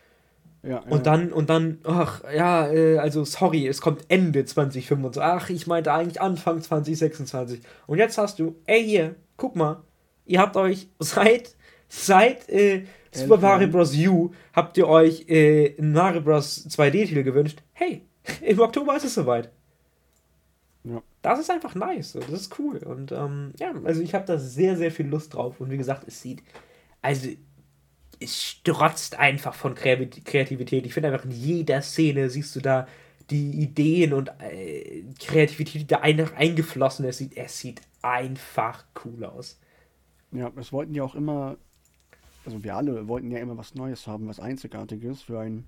Ja, 0.62 0.80
und 0.90 1.06
dann, 1.06 1.32
und 1.32 1.50
dann, 1.50 1.78
ach, 1.84 2.24
ja, 2.36 2.68
äh, 2.72 2.98
also 2.98 3.24
sorry, 3.24 3.68
es 3.68 3.82
kommt 3.82 4.06
Ende 4.10 4.46
2025. 4.46 5.22
Ach, 5.22 5.50
ich 5.50 5.68
meinte 5.68 5.94
eigentlich 5.94 6.22
Anfang 6.22 6.62
2026. 6.62 7.62
Und 7.86 8.00
jetzt 8.00 8.18
hast 8.18 8.40
du, 8.40 8.56
ey 8.66 8.84
hier, 8.84 9.16
guck 9.38 9.56
mal, 9.56 9.84
ihr 10.26 10.40
habt 10.40 10.58
euch 10.58 10.88
seit, 11.00 11.56
seit 11.88 12.50
äh, 12.50 12.86
Super 13.12 13.38
Mario 13.38 13.68
Bros. 13.68 13.96
U, 13.96 14.32
habt 14.54 14.78
ihr 14.78 14.88
euch 14.88 15.26
äh, 15.30 15.80
Mario 15.80 16.22
Bros. 16.22 16.68
2D-Titel 16.68 17.24
gewünscht. 17.24 17.62
Hey, 17.74 18.02
im 18.42 18.60
Oktober 18.60 18.96
ist 18.98 19.06
es 19.06 19.14
soweit. 19.14 19.52
Das 21.26 21.40
ist 21.40 21.50
einfach 21.50 21.74
nice. 21.74 22.14
Das 22.14 22.30
ist 22.30 22.60
cool. 22.60 22.78
Und 22.78 23.12
ähm, 23.12 23.52
ja, 23.58 23.74
also 23.84 24.00
ich 24.00 24.14
habe 24.14 24.26
da 24.26 24.38
sehr, 24.38 24.78
sehr 24.78 24.92
viel 24.92 25.08
Lust 25.08 25.34
drauf. 25.34 25.60
Und 25.60 25.72
wie 25.72 25.78
gesagt, 25.78 26.04
es 26.08 26.22
sieht, 26.22 26.44
also 27.02 27.30
es 28.20 28.44
strotzt 28.44 29.18
einfach 29.18 29.56
von 29.56 29.74
Kreativität. 29.74 30.86
Ich 30.86 30.94
finde 30.94 31.12
einfach 31.12 31.26
in 31.26 31.32
jeder 31.32 31.82
Szene 31.82 32.30
siehst 32.30 32.56
du 32.56 32.60
da 32.60 32.88
die 33.32 33.60
Ideen 33.60 34.14
und 34.14 34.30
äh, 34.40 35.02
Kreativität, 35.20 35.82
die 35.82 35.88
da 35.88 36.02
ein, 36.02 36.32
eingeflossen 36.36 37.06
ist. 37.06 37.22
Es 37.36 37.58
sieht 37.58 37.82
einfach 38.04 38.86
cool 39.04 39.26
aus. 39.26 39.60
Ja, 40.32 40.52
es 40.58 40.72
wollten 40.72 40.94
ja 40.94 41.02
auch 41.02 41.16
immer, 41.16 41.58
also 42.46 42.64
wir 42.64 42.76
alle 42.76 43.08
wollten 43.08 43.32
ja 43.32 43.40
immer 43.40 43.58
was 43.58 43.74
Neues 43.74 44.06
haben, 44.06 44.28
was 44.28 44.40
Einzigartiges 44.40 45.24
für 45.24 45.40
ein, 45.40 45.66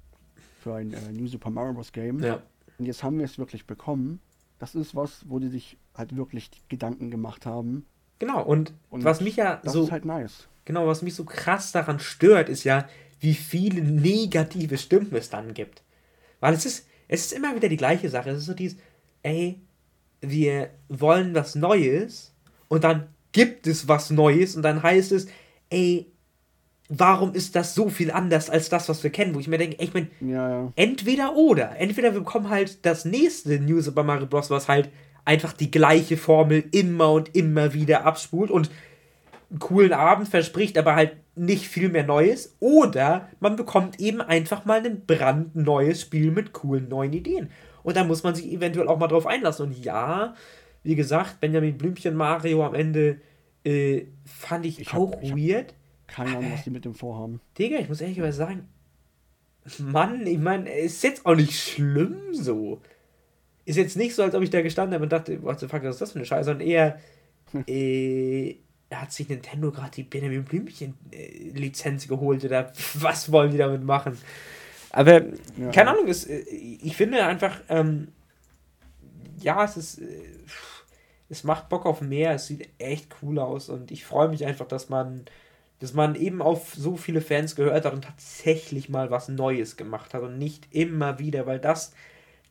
für 0.62 0.76
ein 0.76 0.94
äh, 0.94 1.12
New 1.14 1.26
Super 1.26 1.50
Mario 1.50 1.74
Bros. 1.74 1.92
Game. 1.92 2.20
Ja. 2.20 2.44
Und 2.78 2.86
jetzt 2.86 3.02
haben 3.02 3.18
wir 3.18 3.26
es 3.26 3.40
wirklich 3.40 3.66
bekommen. 3.66 4.20
Das 4.60 4.76
ist 4.76 4.96
was, 4.96 5.26
wo 5.28 5.40
die 5.40 5.50
sich 5.50 5.78
halt 5.94 6.16
wirklich 6.16 6.50
Gedanken 6.70 7.12
gemacht 7.12 7.46
haben. 7.46 7.86
Genau, 8.20 8.44
und, 8.44 8.74
und 8.90 9.04
was 9.04 9.22
mich 9.22 9.36
ja 9.36 9.62
das 9.64 9.74
so. 9.74 9.84
ist 9.84 9.92
halt 9.92 10.06
nice 10.06 10.48
Genau, 10.68 10.86
was 10.86 11.02
mich 11.02 11.16
so 11.16 11.24
krass 11.24 11.72
daran 11.72 11.98
stört, 12.00 12.50
ist 12.50 12.66
ja, 12.66 12.90
wie 13.22 13.36
viele 13.36 13.82
negative 13.82 14.78
Stimmen 14.78 15.16
es 15.16 15.30
dann 15.30 15.54
gibt. 15.54 15.82
Weil 16.42 16.54
es 16.56 16.66
ist, 16.66 16.88
es 17.08 17.28
ist 17.28 17.32
immer 17.32 17.56
wieder 17.56 17.70
die 17.70 17.78
gleiche 17.78 18.10
Sache. 18.10 18.32
Es 18.32 18.40
ist 18.40 18.48
so 18.48 18.54
dieses, 18.54 18.78
ey, 19.24 19.62
wir 20.20 20.72
wollen 20.90 21.34
was 21.34 21.56
Neues 21.56 22.34
und 22.68 22.84
dann 22.84 23.08
gibt 23.32 23.66
es 23.66 23.88
was 23.88 24.10
Neues 24.10 24.58
und 24.58 24.62
dann 24.64 24.84
heißt 24.84 25.14
es, 25.14 25.28
ey, 25.70 26.12
warum 26.90 27.34
ist 27.34 27.56
das 27.56 27.76
so 27.76 27.90
viel 27.90 28.12
anders 28.12 28.50
als 28.50 28.70
das, 28.70 28.88
was 28.90 29.04
wir 29.04 29.10
kennen? 29.10 29.36
Wo 29.36 29.40
ich 29.40 29.48
mir 29.48 29.58
denke, 29.58 29.78
ich 29.84 29.94
meine, 29.94 30.08
ja, 30.22 30.50
ja. 30.50 30.74
entweder 30.76 31.36
oder. 31.36 31.76
Entweder 31.78 32.14
wir 32.14 32.20
bekommen 32.20 32.50
halt 32.50 32.86
das 32.86 33.06
nächste 33.06 33.60
New 33.60 33.82
Super 33.82 34.04
Mario 34.04 34.28
Bros., 34.28 34.50
was 34.50 34.68
halt 34.68 34.90
einfach 35.26 35.54
die 35.54 35.72
gleiche 35.72 36.16
Formel 36.16 36.64
immer 36.72 37.12
und 37.12 37.36
immer 37.36 37.74
wieder 37.74 38.06
abspult 38.06 38.50
und 38.50 38.70
einen 39.50 39.60
coolen 39.60 39.94
Abend 39.94 40.28
verspricht, 40.30 40.78
aber 40.78 40.96
halt 40.96 41.18
nicht 41.36 41.68
viel 41.68 41.90
mehr 41.90 42.04
Neues 42.04 42.56
oder 42.60 43.30
man 43.40 43.56
bekommt 43.56 44.00
eben 44.00 44.22
einfach 44.22 44.66
mal 44.66 44.84
ein 44.86 45.06
brandneues 45.06 46.02
Spiel 46.02 46.32
mit 46.32 46.54
coolen 46.54 46.90
neuen 46.90 47.14
Ideen. 47.14 47.50
Und 47.84 47.96
da 47.96 48.04
muss 48.04 48.24
man 48.24 48.36
sich 48.36 48.52
eventuell 48.52 48.88
auch 48.88 48.98
mal 48.98 49.08
drauf 49.08 49.28
einlassen. 49.28 49.68
Und 49.68 49.78
ja, 49.78 50.34
wie 50.84 50.96
gesagt, 50.96 51.40
Benjamin 51.40 51.78
Blümchen 51.78 52.16
Mario 52.16 52.66
am 52.66 52.74
Ende 52.74 53.22
äh, 53.64 54.06
fand 54.26 54.66
ich, 54.66 54.80
ich 54.80 54.94
auch 54.94 55.14
hab, 55.14 55.24
ich 55.24 55.36
weird. 55.36 55.74
Keine 56.08 56.38
Ahnung, 56.38 56.52
was 56.54 56.64
die 56.64 56.70
mit 56.70 56.86
dem 56.86 56.96
vorhaben. 56.96 57.42
Digga, 57.58 57.78
ich 57.78 57.90
muss 57.90 58.02
ehrlich 58.02 58.34
sagen, 58.34 58.68
Mann, 59.80 60.26
ich 60.26 60.40
meine, 60.40 60.72
ist 60.72 61.04
jetzt 61.04 61.26
auch 61.26 61.36
nicht 61.36 61.54
schlimm 61.54 62.34
so. 62.34 62.82
Ist 63.66 63.76
jetzt 63.76 63.98
nicht 63.98 64.16
so, 64.16 64.24
als 64.24 64.34
ob 64.34 64.42
ich 64.42 64.50
da 64.50 64.62
gestanden 64.62 64.94
habe 64.94 65.04
und 65.04 65.12
dachte, 65.12 65.42
what 65.44 65.60
the 65.60 65.68
fuck, 65.68 65.84
was 65.84 65.96
ist 65.96 66.02
das 66.02 66.12
für 66.14 66.20
eine 66.20 66.26
Scheiße, 66.26 66.46
sondern 66.46 66.68
eher, 66.68 67.00
äh, 67.68 68.56
hat 68.92 69.12
sich 69.12 69.28
Nintendo 69.28 69.72
gerade 69.72 69.92
die 69.92 70.04
Benjamin 70.04 70.46
Blümchen-Lizenz 70.46 72.06
äh, 72.06 72.08
geholt 72.08 72.46
oder 72.46 72.72
was 72.94 73.32
wollen 73.32 73.52
die 73.52 73.58
damit 73.58 73.84
machen? 73.84 74.18
Aber, 74.92 75.22
ja. 75.58 75.72
keine 75.74 75.92
Ahnung, 75.92 76.08
es, 76.08 76.26
äh, 76.26 76.40
ich 76.40 76.96
finde 76.96 77.26
einfach, 77.26 77.60
ähm, 77.68 78.10
ja, 79.40 79.64
es 79.66 79.76
ist, 79.76 80.00
äh, 80.00 80.06
es 81.30 81.44
macht 81.44 81.68
Bock 81.68 81.86
auf 81.86 82.00
mehr, 82.00 82.32
es 82.34 82.48
sieht 82.48 82.70
echt 82.78 83.18
cool 83.22 83.38
aus 83.40 83.68
und 83.68 83.92
ich 83.92 84.06
freue 84.06 84.30
mich 84.30 84.46
einfach, 84.46 84.66
dass 84.66 84.88
man 84.88 85.26
dass 85.80 85.94
man 85.94 86.16
eben 86.16 86.42
auf 86.42 86.74
so 86.74 86.98
viele 86.98 87.22
Fans 87.22 87.56
gehört 87.56 87.86
hat 87.86 87.94
und 87.94 88.04
tatsächlich 88.04 88.90
mal 88.90 89.12
was 89.12 89.30
Neues 89.30 89.78
gemacht 89.78 90.14
hat 90.14 90.24
und 90.24 90.38
nicht 90.38 90.68
immer 90.74 91.20
wieder, 91.20 91.46
weil 91.46 91.60
das 91.60 91.94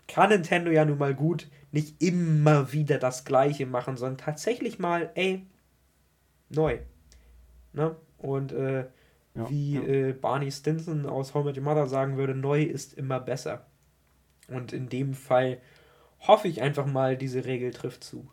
kann 0.09 0.31
Nintendo 0.31 0.71
ja 0.71 0.85
nun 0.85 0.99
mal 0.99 1.15
gut, 1.15 1.49
nicht 1.73 2.01
immer 2.01 2.73
wieder 2.73 2.99
das 2.99 3.25
Gleiche 3.25 3.67
machen, 3.67 3.97
sondern 3.97 4.19
tatsächlich 4.19 4.79
mal, 4.79 5.11
ey, 5.15 5.47
neu. 6.49 6.79
Ne? 7.73 7.97
Und 8.19 8.53
äh, 8.53 8.87
ja, 9.35 9.51
wie 9.51 9.75
ja. 9.75 9.83
Äh, 9.83 10.13
Barney 10.13 10.51
Stinson 10.51 11.07
aus 11.07 11.35
How 11.35 11.45
Met 11.45 11.59
Your 11.59 11.65
Mother 11.65 11.87
sagen 11.87 12.17
würde, 12.17 12.35
neu 12.35 12.63
ist 12.63 12.95
immer 12.95 13.21
besser. 13.21 13.67
Und 14.49 14.73
in 14.73 14.89
dem 14.89 15.15
Fall 15.15 15.59
hoffe 16.21 16.49
ich 16.49 16.63
einfach 16.63 16.87
mal, 16.87 17.17
diese 17.17 17.45
Regel 17.45 17.73
trifft 17.73 18.05
zu. 18.05 18.29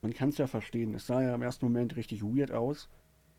Man 0.00 0.14
kann 0.14 0.30
es 0.30 0.38
ja 0.38 0.46
verstehen. 0.46 0.94
Es 0.94 1.06
sah 1.06 1.22
ja 1.22 1.34
im 1.34 1.42
ersten 1.42 1.66
Moment 1.66 1.96
richtig 1.96 2.22
weird 2.22 2.50
aus. 2.50 2.88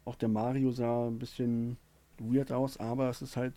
Auch 0.06 0.16
der 0.16 0.30
Mario 0.30 0.72
sah 0.72 1.08
ein 1.08 1.20
bisschen 1.20 1.78
weird 2.20 2.52
aus, 2.52 2.78
aber 2.78 3.10
es 3.10 3.22
ist 3.22 3.38
halt, 3.38 3.54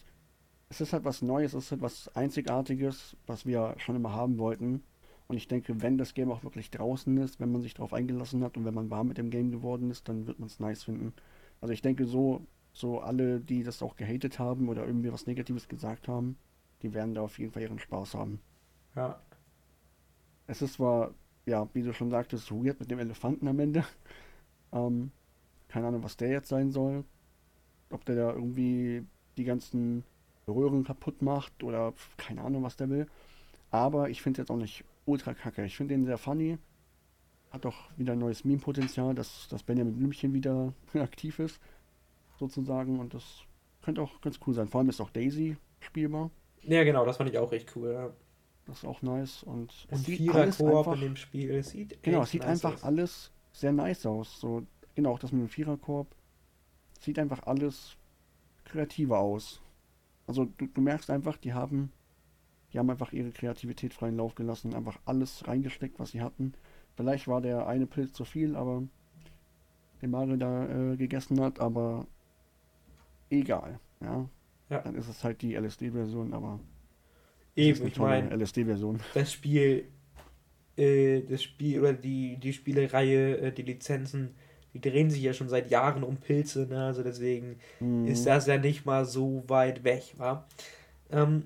es 0.69 0.81
ist 0.81 0.93
halt 0.93 1.05
was 1.05 1.23
Neues, 1.23 1.55
es 1.55 1.65
ist 1.67 1.71
halt 1.73 1.83
was 1.83 2.09
Einzigartiges, 2.17 3.17
was 3.27 3.47
wir 3.47 3.75
schon 3.79 3.97
immer 3.97 4.13
haben 4.13 4.39
wollten. 4.39 4.83
Und 5.29 5.37
ich 5.37 5.49
denke, 5.49 5.83
wenn 5.83 5.99
das 5.99 6.15
Game 6.15 6.31
auch 6.31 6.45
wirklich 6.45 6.71
draußen 6.71 7.17
ist, 7.19 7.41
wenn 7.41 7.51
man 7.51 7.63
sich 7.63 7.75
darauf 7.75 7.93
eingelassen 7.93 8.45
hat 8.45 8.57
und 8.57 8.65
wenn 8.65 8.75
man 8.75 8.91
warm 8.91 9.09
mit 9.09 9.19
dem 9.19 9.31
Game 9.31 9.51
geworden 9.51 9.91
ist, 9.91 10.09
dann 10.09 10.27
wird 10.27 10.39
man 10.39 10.47
es 10.47 10.61
nice 10.61 10.85
finden. 10.85 11.13
Also 11.61 11.73
ich 11.73 11.83
denke, 11.83 12.07
so, 12.07 12.47
so 12.73 13.01
alle, 13.01 13.41
die 13.41 13.65
das 13.65 13.83
auch 13.83 13.97
gehatet 13.97 14.39
haben 14.39 14.69
oder 14.69 14.87
irgendwie 14.87 15.13
was 15.13 15.27
Negatives 15.27 15.69
gesagt 15.69 16.07
haben, 16.07 16.37
die 16.83 16.95
werden 16.95 17.15
da 17.15 17.23
auf 17.23 17.39
jeden 17.39 17.53
Fall 17.53 17.63
ihren 17.63 17.79
Spaß 17.79 18.15
haben. 18.15 18.41
Ja. 18.95 19.21
Es 20.47 20.63
ist 20.63 20.75
zwar, 20.75 21.13
ja, 21.45 21.69
wie 21.73 21.83
du 21.83 21.93
schon 21.93 22.11
sagtest, 22.11 22.53
weird 22.53 22.79
mit 22.79 22.91
dem 22.91 23.01
Elefanten 23.01 23.49
am 23.49 23.59
Ende. 23.59 23.85
ähm, 24.73 25.11
keine 25.69 25.87
Ahnung, 25.89 26.03
was 26.03 26.17
der 26.17 26.31
jetzt 26.31 26.49
sein 26.49 26.71
soll. 26.71 27.05
Ob 27.91 28.05
der 28.05 28.17
da 28.17 28.33
irgendwie 28.33 29.05
die 29.37 29.45
ganzen 29.45 30.05
Röhren 30.49 30.85
kaputt 30.85 31.23
macht 31.23 31.63
oder 31.63 31.93
keine 32.17 32.43
Ahnung, 32.43 32.63
was 32.63 32.77
der 32.77 32.91
will. 32.91 33.07
Aber 33.71 34.11
ich 34.11 34.23
finde 34.23 34.41
es 34.41 34.45
jetzt 34.45 34.51
auch 34.51 34.61
nicht 34.61 34.85
ultra 35.05 35.35
kacke. 35.35 35.65
Ich 35.65 35.77
finde 35.77 35.95
den 35.95 36.05
sehr 36.05 36.19
funny. 36.19 36.59
Hat 37.51 37.67
auch 37.67 37.91
wieder 37.97 38.13
ein 38.13 38.19
neues 38.19 38.45
Meme-Potenzial, 38.45 39.15
dass, 39.15 39.49
dass 39.49 39.63
Benjamin 39.63 39.97
Blümchen 39.97 40.35
wieder 40.35 40.73
aktiv 40.95 41.39
ist, 41.39 41.61
sozusagen. 42.39 42.99
Und 42.99 43.15
das 43.15 43.43
könnte 43.83 44.03
auch 44.03 44.21
ganz 44.21 44.39
cool 44.47 44.55
sein. 44.55 44.69
Vor 44.69 44.81
allem 44.81 44.89
ist 44.89 45.01
auch 45.01 45.11
Daisy 45.11 45.57
spielbar. 45.81 46.31
Ja, 46.63 46.83
genau, 46.85 47.05
das 47.05 47.17
fand 47.17 47.31
ich 47.31 47.39
auch 47.39 47.53
echt 47.53 47.75
cool. 47.77 47.93
Ja. 47.93 48.11
Das 48.67 48.79
ist 48.79 48.85
auch 48.85 49.01
nice. 49.03 49.45
Und, 49.45 49.73
und 49.91 49.99
Vierer-Koop 49.99 50.95
in 50.95 51.01
dem 51.01 51.17
Spiel. 51.17 51.51
Es 51.53 51.71
sieht 51.71 52.03
genau, 52.03 52.23
es 52.23 52.31
sieht 52.31 52.43
nice 52.43 52.51
einfach 52.51 52.75
aus. 52.75 52.85
alles 52.85 53.33
sehr 53.53 53.73
nice 53.73 54.05
aus. 54.07 54.41
So 54.41 54.67
Genau, 54.97 55.13
auch 55.13 55.19
das 55.19 55.31
mit 55.31 55.43
dem 55.43 55.49
Viererkorb. 55.49 56.09
Sieht 57.01 57.19
einfach 57.19 57.47
alles 57.47 57.97
kreativer 58.65 59.19
aus. 59.19 59.61
Also 60.27 60.47
du, 60.47 60.67
du 60.67 60.81
merkst 60.81 61.11
einfach, 61.11 61.37
die 61.37 61.53
haben, 61.53 61.93
die 62.73 62.79
haben 62.79 62.91
einfach 62.91 63.13
ihre 63.13 63.31
Kreativität 63.31 63.93
freien 63.93 64.17
Lauf 64.17 64.35
gelassen, 64.35 64.75
einfach 64.75 64.99
alles 65.05 65.47
reingesteckt, 65.47 65.99
was 65.99 66.11
sie 66.11 66.23
hatten. 66.23 66.55
Vielleicht 66.97 67.29
war 67.29 67.43
der 67.43 67.67
eine 67.67 67.87
Pilz 67.87 68.15
zu 68.15 68.25
viel, 68.25 68.57
aber 68.57 68.83
den 70.01 70.11
Mario 70.11 70.37
da 70.37 70.93
äh, 70.93 70.97
gegessen 70.97 71.41
hat, 71.41 71.61
aber 71.61 72.07
egal, 73.29 73.79
ja. 74.01 74.29
ja. 74.71 74.81
Dann 74.81 74.95
ist 74.95 75.09
es 75.09 75.23
halt 75.23 75.43
die 75.43 75.55
LSD-Version, 75.55 76.33
aber 76.33 76.59
eben, 77.55 77.87
ich 77.87 77.99
meine, 77.99 78.35
LSD-Version. 78.35 79.01
Das 79.13 79.31
Spiel, 79.31 79.89
äh, 80.77 81.21
das 81.21 81.43
Spiel 81.43 81.81
oder 81.81 81.93
die 81.93 82.39
die 82.39 82.55
Spielereihe, 82.55 83.39
äh, 83.39 83.53
die 83.53 83.63
Lizenzen 83.63 84.35
die 84.83 84.91
drehen 84.91 85.11
sich 85.11 85.23
ja 85.23 85.33
schon 85.33 85.49
seit 85.49 85.71
Jahren 85.71 86.03
um 86.03 86.17
Pilze, 86.17 86.67
ne? 86.69 86.85
also 86.85 87.03
deswegen 87.03 87.59
mhm. 87.81 88.07
ist 88.07 88.27
das 88.27 88.47
ja 88.47 88.59
nicht 88.59 88.85
mal 88.85 89.05
so 89.05 89.45
weit 89.47 89.85
weg, 89.85 90.15
war. 90.17 90.47
Ähm, 91.11 91.45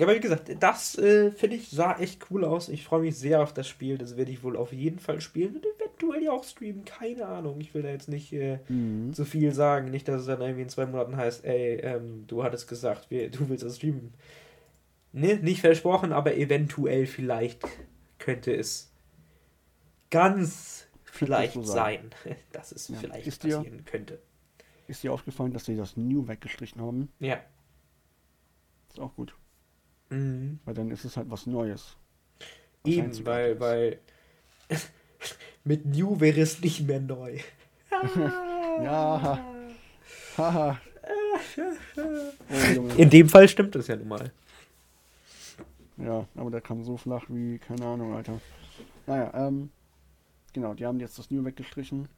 aber 0.00 0.16
wie 0.16 0.20
gesagt, 0.20 0.50
das 0.58 0.98
äh, 0.98 1.30
finde 1.30 1.56
ich 1.56 1.70
sah 1.70 1.96
echt 1.98 2.26
cool 2.30 2.44
aus. 2.44 2.68
Ich 2.68 2.82
freue 2.82 3.02
mich 3.02 3.16
sehr 3.16 3.40
auf 3.40 3.54
das 3.54 3.68
Spiel. 3.68 3.96
Das 3.96 4.16
werde 4.16 4.32
ich 4.32 4.42
wohl 4.42 4.56
auf 4.56 4.72
jeden 4.72 4.98
Fall 4.98 5.20
spielen 5.20 5.54
und 5.54 5.64
eventuell 5.64 6.24
ja 6.24 6.32
auch 6.32 6.42
streamen. 6.42 6.84
Keine 6.84 7.26
Ahnung. 7.26 7.60
Ich 7.60 7.74
will 7.74 7.82
da 7.82 7.90
jetzt 7.90 8.08
nicht 8.08 8.32
äh, 8.32 8.58
mhm. 8.68 9.12
zu 9.12 9.24
viel 9.24 9.52
sagen. 9.52 9.92
Nicht, 9.92 10.08
dass 10.08 10.22
es 10.22 10.26
dann 10.26 10.40
irgendwie 10.40 10.62
in 10.62 10.68
zwei 10.68 10.86
Monaten 10.86 11.16
heißt, 11.16 11.44
ey, 11.44 11.76
ähm, 11.76 12.24
du 12.26 12.42
hattest 12.42 12.68
gesagt, 12.68 13.08
wir, 13.10 13.30
du 13.30 13.48
willst 13.48 13.64
das 13.64 13.76
streamen. 13.76 14.14
Ne, 15.12 15.36
nicht 15.36 15.60
versprochen, 15.60 16.12
aber 16.12 16.36
eventuell 16.36 17.06
vielleicht 17.06 17.62
könnte 18.18 18.52
es 18.52 18.90
ganz 20.10 20.83
vielleicht 21.14 21.54
so 21.54 21.62
sein, 21.62 22.10
dass 22.52 22.72
es 22.72 22.88
ja. 22.88 22.96
vielleicht 22.98 23.26
ist 23.26 23.42
passieren 23.42 23.78
dir, 23.78 23.82
könnte. 23.84 24.20
Ist 24.86 25.02
dir 25.02 25.12
aufgefallen, 25.12 25.52
dass 25.52 25.64
sie 25.64 25.76
das 25.76 25.96
New 25.96 26.28
weggestrichen 26.28 26.80
haben? 26.82 27.08
Ja. 27.18 27.40
Ist 28.88 29.00
auch 29.00 29.14
gut. 29.14 29.34
Mhm. 30.10 30.58
Weil 30.64 30.74
dann 30.74 30.90
ist 30.90 31.04
es 31.04 31.16
halt 31.16 31.30
was 31.30 31.46
Neues. 31.46 31.96
Was 32.82 32.92
Eben, 32.92 33.26
weil, 33.26 33.58
weil 33.60 34.00
mit 35.64 35.86
New 35.86 36.20
wäre 36.20 36.40
es 36.40 36.60
nicht 36.60 36.86
mehr 36.86 37.00
neu. 37.00 37.38
ja. 38.82 39.40
Haha. 40.36 40.80
oh, 41.96 42.88
In 42.96 43.08
dem 43.08 43.28
Fall 43.28 43.48
stimmt 43.48 43.76
es 43.76 43.86
ja 43.86 43.96
nun 43.96 44.08
mal. 44.08 44.32
Ja, 45.96 46.26
aber 46.34 46.50
der 46.50 46.60
kam 46.60 46.84
so 46.84 46.96
flach 46.96 47.24
wie, 47.28 47.58
keine 47.58 47.86
Ahnung, 47.86 48.14
Alter. 48.14 48.40
Naja, 49.06 49.32
ähm, 49.34 49.70
Genau, 50.54 50.72
die 50.72 50.86
haben 50.86 51.00
jetzt 51.00 51.18
das 51.18 51.30
New 51.30 51.44
weggestrichen. 51.44 52.08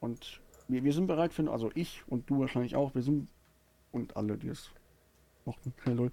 Und 0.00 0.40
wir, 0.68 0.82
wir 0.84 0.92
sind 0.92 1.06
bereit 1.06 1.32
für, 1.32 1.50
also 1.50 1.70
ich 1.74 2.02
und 2.08 2.28
du 2.28 2.40
wahrscheinlich 2.40 2.76
auch, 2.76 2.94
wir 2.94 3.02
sind, 3.02 3.28
und 3.92 4.16
alle, 4.16 4.36
die 4.36 4.48
es 4.48 4.70
mochten, 5.44 5.72
hey, 5.84 6.10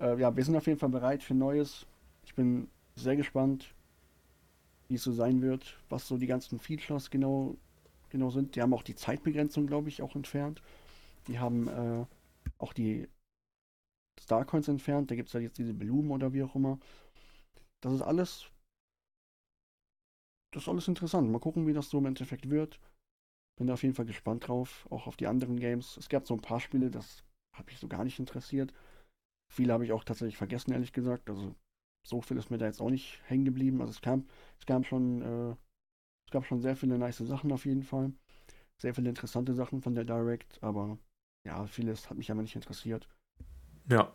äh, 0.00 0.18
ja, 0.18 0.34
wir 0.34 0.44
sind 0.44 0.56
auf 0.56 0.66
jeden 0.66 0.78
Fall 0.78 0.88
bereit 0.88 1.22
für 1.22 1.34
Neues. 1.34 1.86
Ich 2.24 2.34
bin 2.34 2.68
sehr 2.94 3.16
gespannt, 3.16 3.74
wie 4.88 4.94
es 4.94 5.02
so 5.02 5.12
sein 5.12 5.42
wird, 5.42 5.76
was 5.88 6.06
so 6.06 6.18
die 6.18 6.28
ganzen 6.28 6.60
Features 6.60 7.10
genau, 7.10 7.56
genau 8.10 8.30
sind. 8.30 8.54
Die 8.54 8.62
haben 8.62 8.74
auch 8.74 8.84
die 8.84 8.94
Zeitbegrenzung, 8.94 9.66
glaube 9.66 9.88
ich, 9.88 10.02
auch 10.02 10.14
entfernt. 10.14 10.62
Die 11.26 11.40
haben 11.40 11.66
äh, 11.66 12.06
auch 12.58 12.72
die 12.72 13.08
Starcoins 14.20 14.68
entfernt. 14.68 15.10
Da 15.10 15.16
gibt 15.16 15.28
es 15.28 15.32
ja 15.32 15.40
jetzt 15.40 15.58
diese 15.58 15.74
Blumen 15.74 16.12
oder 16.12 16.32
wie 16.32 16.44
auch 16.44 16.54
immer. 16.54 16.78
Das 17.80 17.92
ist 17.92 18.02
alles 18.02 18.46
das 20.54 20.62
ist 20.62 20.68
alles 20.68 20.86
interessant. 20.86 21.30
Mal 21.30 21.40
gucken, 21.40 21.66
wie 21.66 21.72
das 21.72 21.90
so 21.90 21.98
im 21.98 22.06
Endeffekt 22.06 22.48
wird. 22.48 22.78
Bin 23.58 23.66
da 23.66 23.74
auf 23.74 23.82
jeden 23.82 23.94
Fall 23.94 24.06
gespannt 24.06 24.46
drauf, 24.46 24.86
auch 24.90 25.06
auf 25.06 25.16
die 25.16 25.26
anderen 25.26 25.58
Games. 25.58 25.96
Es 25.96 26.08
gab 26.08 26.26
so 26.26 26.34
ein 26.34 26.40
paar 26.40 26.60
Spiele, 26.60 26.90
das 26.90 27.24
hat 27.56 27.66
mich 27.66 27.78
so 27.78 27.88
gar 27.88 28.04
nicht 28.04 28.18
interessiert. 28.18 28.72
Viele 29.52 29.72
habe 29.72 29.84
ich 29.84 29.92
auch 29.92 30.04
tatsächlich 30.04 30.36
vergessen, 30.36 30.72
ehrlich 30.72 30.92
gesagt. 30.92 31.28
Also 31.28 31.54
so 32.06 32.20
viel 32.20 32.36
ist 32.36 32.50
mir 32.50 32.58
da 32.58 32.66
jetzt 32.66 32.80
auch 32.80 32.90
nicht 32.90 33.20
hängen 33.26 33.44
geblieben. 33.44 33.80
Also 33.80 33.90
es 33.90 34.00
kam, 34.00 34.26
es 34.58 34.66
kam 34.66 34.84
schon, 34.84 35.22
äh, 35.22 35.56
es 36.26 36.32
gab 36.32 36.46
schon 36.46 36.60
sehr 36.60 36.76
viele 36.76 36.98
nice 36.98 37.18
Sachen 37.18 37.50
auf 37.52 37.66
jeden 37.66 37.82
Fall. 37.82 38.12
Sehr 38.80 38.94
viele 38.94 39.08
interessante 39.08 39.54
Sachen 39.54 39.82
von 39.82 39.94
der 39.94 40.04
Direct, 40.04 40.62
aber 40.62 40.98
ja, 41.46 41.66
vieles 41.66 42.10
hat 42.10 42.16
mich 42.16 42.30
aber 42.30 42.42
nicht 42.42 42.56
interessiert. 42.56 43.08
Ja. 43.88 44.12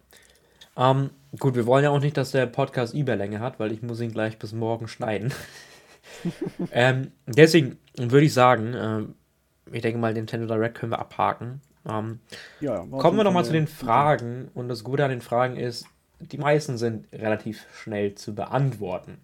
Ähm, 0.77 1.11
gut, 1.37 1.55
wir 1.55 1.65
wollen 1.65 1.83
ja 1.83 1.89
auch 1.89 1.99
nicht, 1.99 2.17
dass 2.17 2.31
der 2.31 2.45
Podcast 2.45 2.93
Überlänge 2.93 3.39
hat, 3.39 3.59
weil 3.59 3.71
ich 3.71 3.81
muss 3.81 3.99
ihn 3.99 4.11
gleich 4.11 4.39
bis 4.39 4.53
morgen 4.53 4.87
schneiden. 4.87 5.33
ähm, 6.71 7.11
deswegen 7.27 7.77
würde 7.97 8.25
ich 8.25 8.33
sagen, 8.33 8.73
äh, 8.73 9.75
ich 9.75 9.81
denke 9.81 9.99
mal, 9.99 10.13
den 10.13 10.25
Nintendo 10.25 10.47
Direct 10.47 10.75
können 10.75 10.91
wir 10.91 10.99
abhaken. 10.99 11.61
Ähm, 11.87 12.19
ja, 12.59 12.85
kommen 12.85 13.17
wir 13.17 13.23
nochmal 13.23 13.45
zu 13.45 13.51
den 13.51 13.67
Fragen. 13.67 14.49
Und 14.53 14.69
das 14.69 14.83
Gute 14.83 15.03
an 15.03 15.11
den 15.11 15.21
Fragen 15.21 15.55
ist, 15.55 15.85
die 16.19 16.37
meisten 16.37 16.77
sind 16.77 17.07
relativ 17.13 17.65
schnell 17.73 18.15
zu 18.15 18.35
beantworten. 18.35 19.17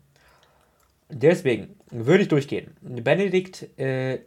Deswegen 1.09 1.75
würde 1.91 2.23
ich 2.23 2.29
durchgehen. 2.29 2.75
Benedikt, 2.81 3.77
äh, 3.77 4.19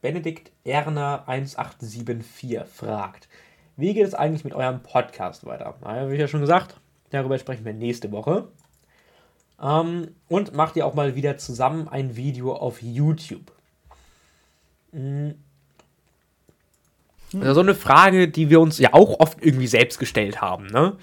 Benedikt 0.00 0.50
Erner 0.64 1.28
1874 1.28 2.60
fragt, 2.72 3.28
wie 3.76 3.94
geht 3.94 4.06
es 4.06 4.14
eigentlich 4.14 4.44
mit 4.44 4.54
eurem 4.54 4.82
Podcast 4.82 5.46
weiter? 5.46 5.76
Na, 5.82 6.08
wie 6.08 6.14
ich 6.14 6.20
ja 6.20 6.26
schon 6.26 6.40
gesagt, 6.40 6.80
darüber 7.10 7.38
sprechen 7.38 7.64
wir 7.64 7.74
nächste 7.74 8.10
Woche. 8.10 8.48
Ähm, 9.60 10.14
und 10.28 10.54
macht 10.54 10.76
ihr 10.76 10.86
auch 10.86 10.94
mal 10.94 11.14
wieder 11.14 11.38
zusammen 11.38 11.88
ein 11.88 12.16
Video 12.16 12.54
auf 12.54 12.82
YouTube. 12.82 13.52
Mhm. 14.92 15.34
Das 17.32 17.48
ist 17.48 17.54
so 17.54 17.60
eine 17.60 17.74
Frage, 17.74 18.28
die 18.28 18.48
wir 18.48 18.60
uns 18.60 18.78
ja 18.78 18.94
auch 18.94 19.20
oft 19.20 19.44
irgendwie 19.44 19.66
selbst 19.66 19.98
gestellt 19.98 20.40
haben, 20.40 20.66
ne? 20.66 20.96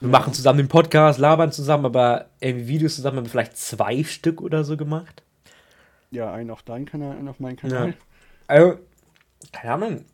Wir 0.00 0.08
machen 0.08 0.32
zusammen 0.32 0.58
den 0.58 0.68
Podcast, 0.68 1.18
labern 1.18 1.50
zusammen, 1.50 1.84
aber 1.84 2.26
irgendwie 2.40 2.68
Videos 2.68 2.94
zusammen 2.94 3.18
haben 3.18 3.24
wir 3.24 3.30
vielleicht 3.30 3.56
zwei 3.56 4.04
Stück 4.04 4.40
oder 4.40 4.62
so 4.62 4.76
gemacht. 4.76 5.24
Ja, 6.12 6.32
einen 6.32 6.50
auf 6.50 6.62
deinen 6.62 6.86
Kanal, 6.86 7.16
einen 7.16 7.28
auf 7.28 7.40
meinen 7.40 7.56
Kanal. 7.56 7.88
Ja. 7.88 7.94
Also, 8.46 8.78
keine 9.52 9.74
Ahnung. 9.74 10.04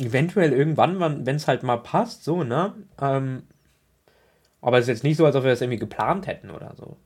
Eventuell 0.00 0.52
irgendwann, 0.52 1.26
wenn 1.26 1.36
es 1.36 1.48
halt 1.48 1.64
mal 1.64 1.78
passt, 1.78 2.22
so, 2.22 2.44
ne? 2.44 2.74
Ähm, 3.00 3.42
aber 4.60 4.78
es 4.78 4.84
ist 4.84 4.88
jetzt 4.88 5.04
nicht 5.04 5.16
so, 5.16 5.26
als 5.26 5.36
ob 5.36 5.44
wir 5.44 5.50
das 5.50 5.60
irgendwie 5.60 5.78
geplant 5.78 6.26
hätten 6.26 6.50
oder 6.50 6.74
so. 6.76 6.96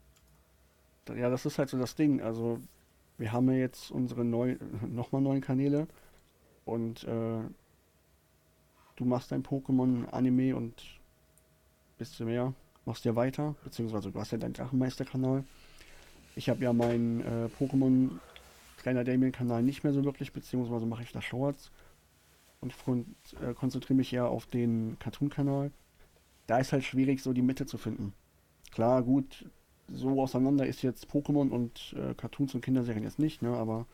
Ja, 1.14 1.30
das 1.30 1.46
ist 1.46 1.58
halt 1.58 1.68
so 1.68 1.78
das 1.78 1.94
Ding. 1.94 2.22
Also, 2.22 2.60
wir 3.18 3.32
haben 3.32 3.50
ja 3.50 3.56
jetzt 3.56 3.90
unsere 3.90 4.24
neu, 4.24 4.56
nochmal 4.88 5.20
neuen 5.20 5.40
Kanäle 5.40 5.86
und 6.64 7.04
äh, 7.04 7.40
du 8.96 9.04
machst 9.04 9.32
dein 9.32 9.42
Pokémon-Anime 9.42 10.54
und 10.56 10.74
bist 11.98 12.18
du 12.18 12.24
mehr, 12.24 12.54
machst 12.84 13.04
ja 13.04 13.14
weiter, 13.16 13.54
beziehungsweise 13.64 14.10
du 14.10 14.20
hast 14.20 14.32
ja 14.32 14.38
deinen 14.38 14.54
Drachenmeister-Kanal. 14.54 15.44
Ich 16.34 16.48
habe 16.48 16.64
ja 16.64 16.72
meinen 16.72 17.20
äh, 17.20 17.48
Pokémon 17.58 18.10
Trainer 18.82 19.04
Damien-Kanal 19.04 19.62
nicht 19.62 19.84
mehr 19.84 19.92
so 19.92 20.04
wirklich, 20.04 20.32
beziehungsweise 20.32 20.86
mache 20.86 21.02
ich 21.02 21.12
da 21.12 21.20
Shorts 21.20 21.70
und 22.60 22.74
äh, 23.40 23.54
konzentriere 23.54 23.96
mich 23.96 24.12
eher 24.12 24.28
auf 24.28 24.46
den 24.46 24.96
Cartoon-Kanal. 24.98 25.70
Da 26.46 26.58
ist 26.58 26.72
halt 26.72 26.84
schwierig, 26.84 27.22
so 27.22 27.32
die 27.32 27.42
Mitte 27.42 27.66
zu 27.66 27.78
finden. 27.78 28.12
Klar, 28.72 29.02
gut, 29.02 29.46
so 29.88 30.20
auseinander 30.20 30.66
ist 30.66 30.82
jetzt 30.82 31.06
Pokémon 31.10 31.50
und 31.50 31.94
äh, 31.96 32.14
Cartoons 32.14 32.54
und 32.54 32.62
Kinderserien 32.62 33.04
jetzt 33.04 33.18
nicht, 33.18 33.42
ne, 33.42 33.56
aber 33.56 33.86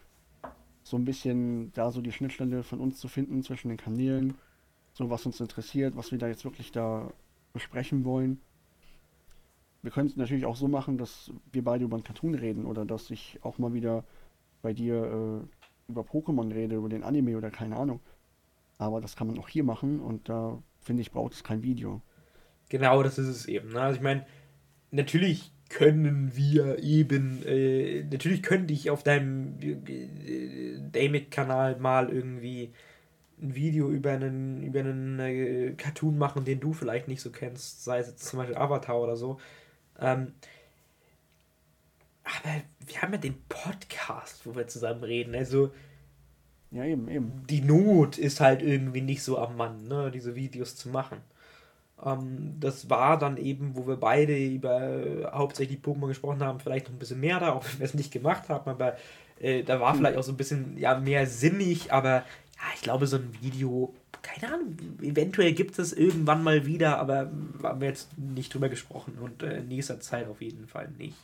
so 0.83 0.97
ein 0.97 1.05
bisschen 1.05 1.73
da 1.75 1.91
so 1.91 2.01
die 2.01 2.13
Schnittstelle 2.13 2.63
von 2.63 2.81
uns 2.81 2.99
zu 2.99 3.09
finden 3.09 3.43
zwischen 3.43 3.69
den 3.69 3.77
Kanälen, 3.77 4.35
so 4.93 5.11
was 5.11 5.27
uns 5.27 5.41
interessiert, 5.41 5.97
was 5.97 6.13
wir 6.13 6.19
da 6.19 6.29
jetzt 6.29 6.45
wirklich 6.45 6.73
da 6.73 7.13
besprechen 7.53 8.05
wollen. 8.05 8.41
Wir 9.83 9.91
können 9.91 10.09
es 10.09 10.17
natürlich 10.17 10.47
auch 10.47 10.57
so 10.57 10.69
machen, 10.69 10.99
dass 10.99 11.31
wir 11.53 11.63
beide 11.63 11.85
über 11.85 11.97
einen 11.97 12.05
Cartoon 12.05 12.35
reden 12.35 12.65
oder 12.67 12.85
dass 12.85 13.11
ich 13.11 13.39
auch 13.43 13.59
mal 13.59 13.75
wieder 13.75 14.05
bei 14.63 14.73
dir 14.73 15.05
äh, 15.05 15.91
über 15.91 16.03
Pokémon 16.03 16.53
rede, 16.53 16.77
über 16.77 16.89
den 16.89 17.05
Anime 17.05 17.37
oder 17.37 17.51
keine 17.51 17.77
Ahnung. 17.77 18.01
Aber 18.79 19.01
das 19.01 19.17
kann 19.17 19.27
man 19.27 19.39
auch 19.39 19.49
hier 19.49 19.65
machen 19.65 20.01
und 20.01 20.29
da 20.29 20.63
finde 20.81 21.03
ich, 21.03 21.13
braucht 21.13 21.33
es 21.33 21.45
kein 21.45 21.63
Video. 21.63 22.01
Genau, 22.69 23.03
das 23.03 23.19
ist 23.19 23.29
es 23.29 23.47
eben. 23.47 23.73
Ne? 23.73 23.81
Also 23.81 23.97
ich 23.97 24.03
meine, 24.03 24.27
natürlich 24.91 25.53
können 25.69 26.35
wir 26.35 26.83
eben, 26.83 27.45
äh, 27.47 28.05
natürlich 28.05 28.43
könnte 28.43 28.73
ich 28.73 28.91
auf 28.91 29.03
deinem 29.03 29.59
äh, 29.61 30.79
Damit-Kanal 30.93 31.77
mal 31.77 32.11
irgendwie 32.11 32.73
ein 33.41 33.55
Video 33.55 33.91
über 33.91 34.13
einen, 34.13 34.63
über 34.63 34.81
einen 34.81 35.19
äh, 35.21 35.73
Cartoon 35.77 36.19
machen, 36.19 36.45
den 36.45 36.61
du 36.61 36.73
vielleicht 36.73 37.09
nicht 37.09 37.21
so 37.21 37.31
kennst, 37.31 37.85
sei 37.85 37.99
es 37.99 38.09
jetzt 38.09 38.25
zum 38.25 38.39
Beispiel 38.39 38.57
Avatar 38.57 39.01
oder 39.01 39.17
so. 39.17 39.39
Ähm, 40.01 40.33
aber 42.25 42.63
wir 42.87 43.03
haben 43.03 43.13
ja 43.13 43.19
den 43.19 43.43
Podcast, 43.49 44.45
wo 44.45 44.55
wir 44.55 44.67
zusammen 44.67 45.03
reden. 45.05 45.35
Also. 45.35 45.73
Ja, 46.71 46.85
eben, 46.85 47.09
eben. 47.09 47.47
Die 47.49 47.63
Not 47.63 48.19
ist 48.19 48.41
halt 48.41 48.61
irgendwie 48.61 49.01
nicht 49.01 49.23
so 49.23 49.39
am 49.39 49.57
Mann, 49.57 49.85
ne, 49.89 50.11
diese 50.11 50.35
Videos 50.35 50.77
zu 50.77 50.91
machen. 50.91 51.19
Ähm, 52.05 52.57
das 52.61 52.89
war 52.91 53.19
dann 53.19 53.37
eben, 53.37 53.77
wo 53.77 53.87
wir 53.87 53.97
beide 53.97 54.37
über 54.37 55.31
hauptsächlich 55.33 55.81
Pokémon 55.81 56.09
gesprochen 56.09 56.43
haben, 56.43 56.61
vielleicht 56.61 56.87
noch 56.87 56.95
ein 56.95 56.99
bisschen 56.99 57.21
mehr 57.21 57.41
da, 57.41 57.53
auch 57.53 57.65
wenn 57.65 57.79
wir 57.81 57.87
es 57.87 57.95
nicht 57.95 58.13
gemacht 58.13 58.49
haben, 58.49 58.69
aber 58.71 58.97
äh, 59.41 59.63
da 59.63 59.81
war 59.81 59.93
hm. 59.93 59.99
vielleicht 59.99 60.19
auch 60.19 60.23
so 60.23 60.33
ein 60.33 60.37
bisschen 60.37 60.77
ja, 60.79 60.99
mehr 60.99 61.27
sinnig, 61.27 61.93
aber 61.93 62.25
ja, 62.59 62.65
ich 62.75 62.83
glaube, 62.83 63.07
so 63.07 63.17
ein 63.17 63.37
Video, 63.41 63.95
keine 64.23 64.55
Ahnung, 64.55 64.77
eventuell 65.01 65.53
gibt 65.53 65.79
es 65.79 65.93
irgendwann 65.93 66.43
mal 66.43 66.67
wieder, 66.67 66.99
aber 66.99 67.31
haben 67.63 67.81
wir 67.81 67.89
jetzt 67.89 68.17
nicht 68.19 68.53
drüber 68.53 68.69
gesprochen 68.69 69.19
und 69.21 69.43
äh, 69.43 69.59
in 69.59 69.69
nächster 69.69 70.01
Zeit 70.01 70.29
auf 70.29 70.43
jeden 70.43 70.67
Fall 70.67 70.89
nicht. 70.99 71.17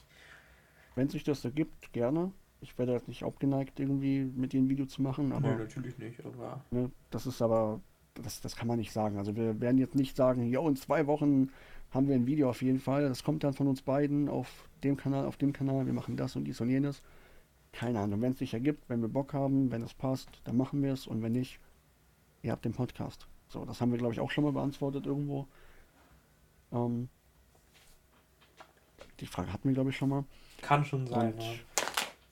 Wenn 0.94 1.08
sich 1.08 1.24
das 1.24 1.44
ergibt, 1.44 1.92
gerne. 1.92 2.30
Ich 2.60 2.78
werde 2.78 2.92
jetzt 2.92 3.08
nicht 3.08 3.24
abgeneigt, 3.24 3.78
irgendwie 3.80 4.24
mit 4.24 4.54
ein 4.54 4.68
Video 4.68 4.86
zu 4.86 5.02
machen, 5.02 5.32
aber. 5.32 5.48
Nee, 5.48 5.64
natürlich 5.64 5.98
nicht, 5.98 6.24
aber. 6.24 6.64
Ne, 6.70 6.90
das 7.10 7.26
ist 7.26 7.42
aber, 7.42 7.80
das, 8.14 8.40
das 8.40 8.56
kann 8.56 8.68
man 8.68 8.78
nicht 8.78 8.92
sagen. 8.92 9.18
Also 9.18 9.36
wir 9.36 9.60
werden 9.60 9.78
jetzt 9.78 9.94
nicht 9.94 10.16
sagen, 10.16 10.48
ja, 10.48 10.60
in 10.66 10.76
zwei 10.76 11.06
Wochen 11.06 11.50
haben 11.90 12.08
wir 12.08 12.14
ein 12.14 12.26
Video 12.26 12.50
auf 12.50 12.62
jeden 12.62 12.80
Fall. 12.80 13.08
Das 13.08 13.24
kommt 13.24 13.44
dann 13.44 13.54
von 13.54 13.66
uns 13.66 13.82
beiden 13.82 14.28
auf 14.28 14.68
dem 14.82 14.96
Kanal, 14.96 15.26
auf 15.26 15.36
dem 15.36 15.52
Kanal. 15.52 15.86
Wir 15.86 15.92
machen 15.92 16.16
das 16.16 16.36
und 16.36 16.44
dies 16.44 16.60
und 16.60 16.70
jenes 16.70 17.02
keine 17.74 18.00
Ahnung, 18.00 18.22
wenn 18.22 18.32
es 18.32 18.38
sich 18.38 18.54
ergibt, 18.54 18.88
wenn 18.88 19.02
wir 19.02 19.08
Bock 19.08 19.34
haben, 19.34 19.70
wenn 19.70 19.82
es 19.82 19.92
passt, 19.92 20.28
dann 20.44 20.56
machen 20.56 20.82
wir 20.82 20.92
es 20.92 21.06
und 21.06 21.22
wenn 21.22 21.32
nicht, 21.32 21.58
ihr 22.42 22.52
habt 22.52 22.64
den 22.64 22.72
Podcast. 22.72 23.26
So, 23.48 23.64
das 23.64 23.80
haben 23.80 23.90
wir, 23.90 23.98
glaube 23.98 24.14
ich, 24.14 24.20
auch 24.20 24.30
schon 24.30 24.44
mal 24.44 24.52
beantwortet 24.52 25.06
irgendwo. 25.06 25.46
Ähm, 26.72 27.08
die 29.20 29.26
Frage 29.26 29.52
hatten 29.52 29.68
wir, 29.68 29.74
glaube 29.74 29.90
ich, 29.90 29.96
schon 29.96 30.08
mal. 30.08 30.24
Kann 30.62 30.84
schon 30.84 31.06
sein. 31.06 31.34
Und, 31.34 31.64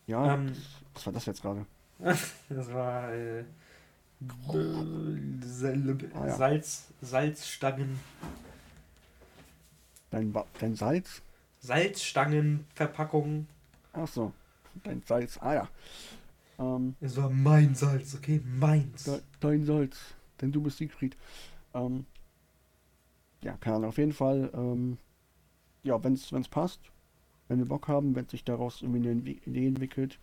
ja, 0.07 0.35
ähm, 0.35 0.53
was 0.95 1.07
war 1.07 1.12
das 1.12 1.26
jetzt 1.26 1.43
gerade? 1.43 1.66
das 1.99 2.72
war 2.72 3.12
äh, 3.12 3.41
ja. 3.41 3.47
Salz, 6.29 6.89
Salzstangen. 7.01 7.99
Dein, 10.11 10.35
dein 10.59 10.75
Salz? 10.75 11.23
Salzstangenverpackung. 11.61 13.47
Ach 13.93 14.09
so. 14.09 14.33
Dein 14.85 15.03
Salz. 15.07 15.39
Ah 15.41 15.55
ja. 15.55 15.68
Ähm, 16.59 16.95
es 17.01 17.16
war 17.16 17.31
mein 17.31 17.75
Salz, 17.75 18.14
okay? 18.14 18.41
Meins. 18.45 19.05
De, 19.05 19.20
dein 19.41 19.64
Salz. 19.64 19.99
Denn 20.41 20.53
du 20.53 20.61
bist 20.61 20.79
Siegfried. 20.79 21.16
Ähm, 21.75 22.07
ja, 23.43 23.57
keine 23.57 23.77
Ahnung. 23.77 23.89
Auf 23.89 23.99
jeden 23.99 24.12
Fall, 24.12 24.51
ähm, 24.55 24.99
ja, 25.83 26.03
wenn 26.03 26.14
es 26.14 26.49
passt, 26.49 26.81
wenn 27.49 27.59
wir 27.59 27.66
Bock 27.66 27.89
haben, 27.89 28.14
wenn 28.14 28.29
sich 28.29 28.45
daraus 28.45 28.83
irgendwie 28.83 29.09
eine 29.09 29.20
Idee 29.20 29.66
entwickelt. 29.66 30.18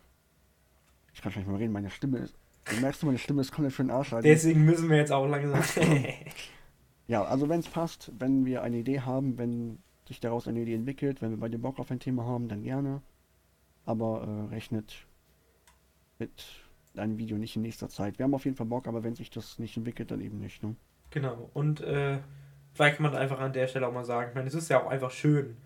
Ich 1.13 1.21
kann 1.21 1.31
schon 1.31 1.41
nicht 1.41 1.51
mal 1.51 1.57
reden, 1.57 1.73
meine 1.73 1.89
Stimme 1.89 2.19
ist. 2.19 2.35
Du 2.65 2.79
merkst, 2.81 3.03
meine 3.03 3.17
Stimme 3.17 3.41
ist 3.41 3.51
komplett 3.51 3.73
für 3.73 3.83
den 3.83 3.91
Arsch. 3.91 4.13
Deswegen 4.23 4.65
müssen 4.65 4.89
wir 4.89 4.97
jetzt 4.97 5.11
auch 5.11 5.27
langsam. 5.27 5.61
ja, 7.07 7.23
also 7.23 7.49
wenn 7.49 7.59
es 7.59 7.67
passt, 7.67 8.11
wenn 8.19 8.45
wir 8.45 8.61
eine 8.63 8.77
Idee 8.77 9.01
haben, 9.01 9.37
wenn 9.37 9.79
sich 10.07 10.19
daraus 10.19 10.47
eine 10.47 10.59
Idee 10.61 10.75
entwickelt, 10.75 11.21
wenn 11.21 11.31
wir 11.31 11.37
bei 11.37 11.49
dem 11.49 11.61
Bock 11.61 11.79
auf 11.79 11.91
ein 11.91 11.99
Thema 11.99 12.25
haben, 12.25 12.47
dann 12.47 12.63
gerne 12.63 13.01
aber 13.89 14.21
äh, 14.27 14.53
rechnet 14.53 15.07
mit 16.19 16.45
einem 16.95 17.17
Video 17.17 17.37
nicht 17.37 17.55
in 17.55 17.63
nächster 17.63 17.89
Zeit. 17.89 18.19
Wir 18.19 18.23
haben 18.23 18.35
auf 18.35 18.45
jeden 18.45 18.55
Fall 18.55 18.67
Bock, 18.67 18.87
aber 18.87 19.03
wenn 19.03 19.15
sich 19.15 19.31
das 19.31 19.57
nicht 19.57 19.75
entwickelt, 19.77 20.11
dann 20.11 20.21
eben 20.21 20.37
nicht. 20.37 20.61
Ne? 20.61 20.75
Genau, 21.09 21.49
und 21.55 21.81
äh, 21.81 22.19
vielleicht 22.73 22.97
kann 22.97 23.03
man 23.03 23.15
einfach 23.15 23.39
an 23.39 23.51
der 23.51 23.67
Stelle 23.67 23.87
auch 23.87 23.93
mal 23.93 24.05
sagen, 24.05 24.29
ich 24.29 24.35
meine, 24.35 24.47
es 24.47 24.53
ist 24.53 24.69
ja 24.69 24.83
auch 24.83 24.89
einfach 24.89 25.09
schön, 25.09 25.57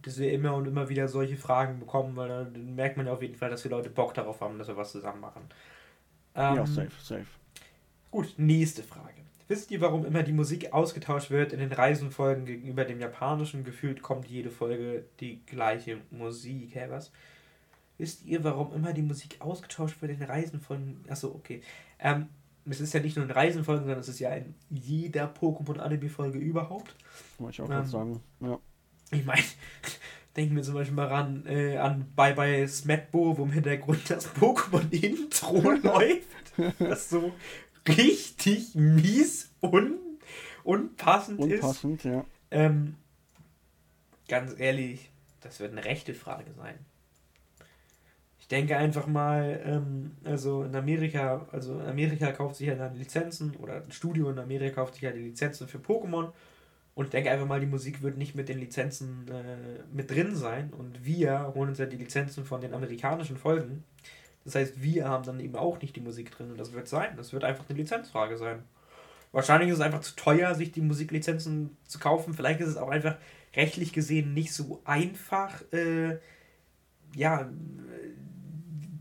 dass 0.00 0.18
wir 0.18 0.32
immer 0.32 0.54
und 0.54 0.66
immer 0.66 0.88
wieder 0.88 1.08
solche 1.08 1.36
Fragen 1.36 1.78
bekommen, 1.78 2.16
weil 2.16 2.28
dann 2.28 2.74
merkt 2.74 2.96
man 2.96 3.06
ja 3.06 3.12
auf 3.12 3.20
jeden 3.20 3.34
Fall, 3.34 3.50
dass 3.50 3.62
die 3.62 3.68
Leute 3.68 3.90
Bock 3.90 4.14
darauf 4.14 4.40
haben, 4.40 4.58
dass 4.58 4.68
wir 4.68 4.76
was 4.76 4.92
zusammen 4.92 5.20
machen. 5.20 5.42
Ähm, 6.36 6.56
ja, 6.56 6.66
safe, 6.66 6.90
safe. 7.02 7.26
Gut, 8.10 8.34
nächste 8.36 8.82
Frage. 8.82 9.14
Wisst 9.48 9.70
ihr, 9.70 9.80
warum 9.80 10.04
immer 10.04 10.22
die 10.22 10.32
Musik 10.32 10.72
ausgetauscht 10.72 11.30
wird 11.30 11.52
in 11.52 11.60
den 11.60 11.72
Reisenfolgen 11.72 12.46
gegenüber 12.46 12.84
dem 12.84 13.00
japanischen? 13.00 13.62
Gefühlt 13.62 14.02
kommt 14.02 14.26
jede 14.26 14.50
Folge 14.50 15.04
die 15.20 15.40
gleiche 15.46 15.98
Musik. 16.10 16.74
Hä, 16.74 16.86
was? 16.88 17.12
Wisst 17.98 18.24
ihr, 18.24 18.42
warum 18.44 18.74
immer 18.74 18.92
die 18.92 19.02
Musik 19.02 19.36
ausgetauscht 19.40 20.02
wird 20.02 20.12
in 20.12 20.22
Reisenfolgen? 20.22 21.04
Achso, 21.08 21.28
okay. 21.28 21.62
Ähm, 21.98 22.28
es 22.68 22.80
ist 22.80 22.92
ja 22.92 23.00
nicht 23.00 23.16
nur 23.16 23.24
in 23.24 23.30
Reisenfolgen, 23.30 23.84
sondern 23.84 24.00
es 24.00 24.08
ist 24.08 24.18
ja 24.18 24.30
in 24.30 24.54
jeder 24.68 25.32
Pokémon-Anime-Folge 25.32 26.38
überhaupt. 26.38 26.96
Wollte 27.38 27.54
ich 27.54 27.60
auch 27.62 27.70
ähm, 27.70 27.86
sagen, 27.86 28.20
ja. 28.40 28.58
Ich 29.12 29.24
meine, 29.24 29.42
denken 30.36 30.56
wir 30.56 30.62
zum 30.62 30.74
Beispiel 30.74 30.94
mal 30.94 31.06
ran, 31.06 31.44
äh, 31.46 31.76
an 31.76 32.12
Bye 32.14 32.34
Bye 32.34 32.68
Smetbo, 32.68 33.38
wo 33.38 33.44
im 33.44 33.52
Hintergrund 33.52 34.10
das 34.10 34.28
Pokémon-Intro 34.34 35.70
läuft. 35.82 36.26
Das 36.78 37.08
so 37.10 37.32
richtig 37.88 38.74
mies 38.74 39.50
und 39.60 39.98
unpassend, 40.64 41.40
unpassend 41.40 42.04
ist. 42.04 42.12
Ja. 42.12 42.24
Ähm, 42.50 42.96
ganz 44.28 44.54
ehrlich, 44.58 45.10
das 45.40 45.60
wird 45.60 45.72
eine 45.72 45.84
rechte 45.84 46.14
Frage 46.14 46.52
sein. 46.56 46.74
Ich 48.38 48.48
denke 48.48 48.76
einfach 48.76 49.06
mal, 49.06 49.60
ähm, 49.64 50.12
also 50.24 50.62
in 50.62 50.74
Amerika, 50.76 51.48
also 51.50 51.80
Amerika 51.80 52.30
kauft 52.32 52.56
sich 52.56 52.68
ja 52.68 52.74
dann 52.76 52.94
Lizenzen 52.94 53.56
oder 53.56 53.82
ein 53.82 53.90
Studio 53.90 54.30
in 54.30 54.38
Amerika 54.38 54.82
kauft 54.82 54.94
sich 54.94 55.02
ja 55.02 55.10
die 55.10 55.22
Lizenzen 55.22 55.66
für 55.66 55.78
Pokémon 55.78 56.30
und 56.96 57.12
denke 57.12 57.30
einfach 57.30 57.46
mal, 57.46 57.60
die 57.60 57.66
Musik 57.66 58.02
wird 58.02 58.16
nicht 58.16 58.34
mit 58.34 58.48
den 58.48 58.58
Lizenzen 58.58 59.28
äh, 59.28 59.84
mit 59.92 60.10
drin 60.10 60.34
sein 60.34 60.72
und 60.72 61.04
wir 61.04 61.52
holen 61.54 61.68
uns 61.68 61.78
ja 61.78 61.84
die 61.84 61.98
Lizenzen 61.98 62.44
von 62.46 62.62
den 62.62 62.72
amerikanischen 62.72 63.36
Folgen. 63.36 63.84
Das 64.44 64.54
heißt, 64.54 64.82
wir 64.82 65.06
haben 65.06 65.22
dann 65.22 65.38
eben 65.38 65.56
auch 65.56 65.80
nicht 65.82 65.94
die 65.94 66.00
Musik 66.00 66.30
drin 66.30 66.50
und 66.50 66.58
das 66.58 66.72
wird 66.72 66.88
sein. 66.88 67.14
Das 67.18 67.34
wird 67.34 67.44
einfach 67.44 67.68
eine 67.68 67.78
Lizenzfrage 67.78 68.38
sein. 68.38 68.62
Wahrscheinlich 69.30 69.68
ist 69.68 69.76
es 69.76 69.80
einfach 69.82 70.00
zu 70.00 70.16
teuer, 70.16 70.54
sich 70.54 70.72
die 70.72 70.80
Musiklizenzen 70.80 71.76
zu 71.86 71.98
kaufen. 71.98 72.32
Vielleicht 72.32 72.60
ist 72.60 72.68
es 72.68 72.76
auch 72.78 72.88
einfach 72.88 73.18
rechtlich 73.54 73.92
gesehen 73.92 74.32
nicht 74.32 74.54
so 74.54 74.80
einfach, 74.86 75.60
äh, 75.72 76.16
ja, 77.14 77.50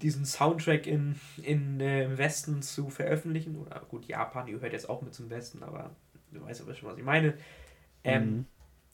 diesen 0.01 0.25
Soundtrack 0.25 0.85
in, 0.85 1.15
in 1.43 1.79
äh, 1.79 2.03
im 2.03 2.17
Westen 2.17 2.61
zu 2.61 2.89
veröffentlichen. 2.89 3.55
Oder 3.55 3.79
gut, 3.87 4.05
Japan 4.05 4.47
gehört 4.47 4.73
jetzt 4.73 4.89
auch 4.89 5.01
mit 5.01 5.13
zum 5.13 5.29
Westen, 5.29 5.63
aber 5.63 5.95
du 6.31 6.41
weißt 6.41 6.61
aber 6.61 6.73
schon, 6.73 6.89
was 6.89 6.97
ich 6.97 7.05
meine. 7.05 7.35
Ähm, 8.05 8.23
mhm. 8.23 8.45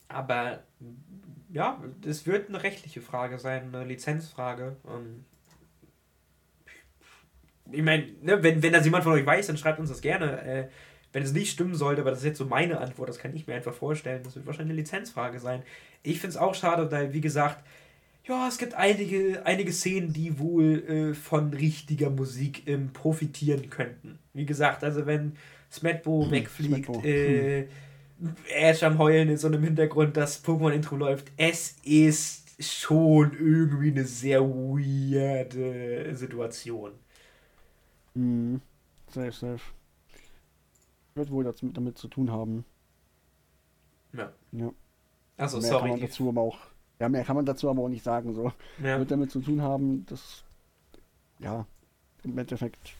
Aber 0.07 0.63
ja, 1.51 1.81
es 2.05 2.25
wird 2.25 2.49
eine 2.49 2.63
rechtliche 2.63 3.01
Frage 3.01 3.37
sein, 3.39 3.73
eine 3.73 3.85
Lizenzfrage. 3.85 4.77
Ähm, 4.87 5.25
ich 7.71 7.83
meine, 7.83 8.07
ne, 8.21 8.41
wenn, 8.43 8.63
wenn 8.63 8.73
das 8.73 8.85
jemand 8.85 9.03
von 9.03 9.13
euch 9.13 9.25
weiß, 9.25 9.47
dann 9.47 9.57
schreibt 9.57 9.79
uns 9.79 9.89
das 9.89 10.01
gerne. 10.01 10.41
Äh, 10.41 10.67
wenn 11.13 11.23
es 11.23 11.33
nicht 11.33 11.51
stimmen 11.51 11.75
sollte, 11.75 12.01
aber 12.01 12.11
das 12.11 12.19
ist 12.19 12.25
jetzt 12.25 12.37
so 12.37 12.45
meine 12.45 12.79
Antwort, 12.79 13.09
das 13.09 13.19
kann 13.19 13.35
ich 13.35 13.45
mir 13.45 13.55
einfach 13.55 13.73
vorstellen. 13.73 14.23
Das 14.23 14.35
wird 14.35 14.45
wahrscheinlich 14.45 14.71
eine 14.71 14.81
Lizenzfrage 14.81 15.39
sein. 15.39 15.61
Ich 16.03 16.19
finde 16.19 16.35
es 16.35 16.37
auch 16.37 16.55
schade, 16.55 16.89
weil, 16.91 17.13
wie 17.13 17.21
gesagt, 17.21 17.65
ja, 18.23 18.47
es 18.47 18.57
gibt 18.57 18.75
einige, 18.75 19.45
einige 19.45 19.73
Szenen, 19.73 20.13
die 20.13 20.39
wohl 20.39 20.83
äh, 20.87 21.13
von 21.13 21.53
richtiger 21.53 22.09
Musik 22.09 22.67
ähm, 22.67 22.93
profitieren 22.93 23.69
könnten. 23.69 24.19
Wie 24.33 24.45
gesagt, 24.45 24.83
also 24.83 25.05
wenn 25.05 25.33
Smetbo 25.71 26.25
hm, 26.25 26.31
wegfliegt, 26.31 26.85
Smetbo. 26.85 27.01
Äh, 27.03 27.61
hm. 27.63 27.67
Ash 28.53 28.83
am 28.83 28.97
Heulen 28.99 29.29
in 29.29 29.37
so 29.37 29.47
einem 29.47 29.63
Hintergrund, 29.63 30.17
das 30.17 30.43
Pokémon-Intro 30.43 30.95
läuft, 30.95 31.31
es 31.37 31.77
ist 31.83 32.41
schon 32.59 33.33
irgendwie 33.33 33.91
eine 33.91 34.05
sehr 34.05 34.41
weirde 34.41 36.15
Situation. 36.15 36.91
Mhm. 38.13 38.61
Safe, 39.07 39.31
safe. 39.31 39.61
Wird 41.15 41.31
wohl 41.31 41.43
damit, 41.43 41.77
damit 41.77 41.97
zu 41.97 42.07
tun 42.07 42.31
haben. 42.31 42.63
Ja. 44.13 44.31
Ja. 44.51 44.71
Also, 45.37 45.59
mehr 45.59 45.69
sorry. 45.69 45.89
Kann 45.89 45.99
man 45.99 46.01
dazu 46.01 46.29
aber 46.29 46.41
auch, 46.41 46.57
ja, 46.99 47.09
mehr 47.09 47.23
kann 47.23 47.35
man 47.35 47.45
dazu 47.45 47.69
aber 47.69 47.81
auch 47.81 47.89
nicht 47.89 48.03
sagen. 48.03 48.33
So. 48.33 48.51
Ja. 48.83 48.99
Wird 48.99 49.11
damit 49.11 49.31
zu 49.31 49.41
tun 49.41 49.61
haben, 49.61 50.05
dass, 50.05 50.43
ja, 51.39 51.65
im 52.23 52.37
Endeffekt 52.37 52.95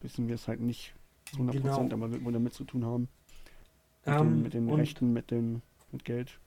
wissen 0.00 0.28
wir 0.28 0.34
es 0.34 0.48
halt 0.48 0.60
nicht 0.60 0.94
100%, 1.36 1.52
genau. 1.52 1.80
aber 1.80 2.10
wird 2.10 2.24
wohl 2.24 2.32
damit 2.32 2.54
zu 2.54 2.64
tun 2.64 2.84
haben. 2.84 3.08
Mit 4.06 4.14
um, 4.14 4.20
den, 4.20 4.36
ähm, 4.36 4.42
mit 4.42 4.54
den 4.54 4.70
Rechten, 4.70 5.12
mit, 5.12 5.30
den, 5.30 5.62
mit 5.90 6.04
Geld. 6.04 6.38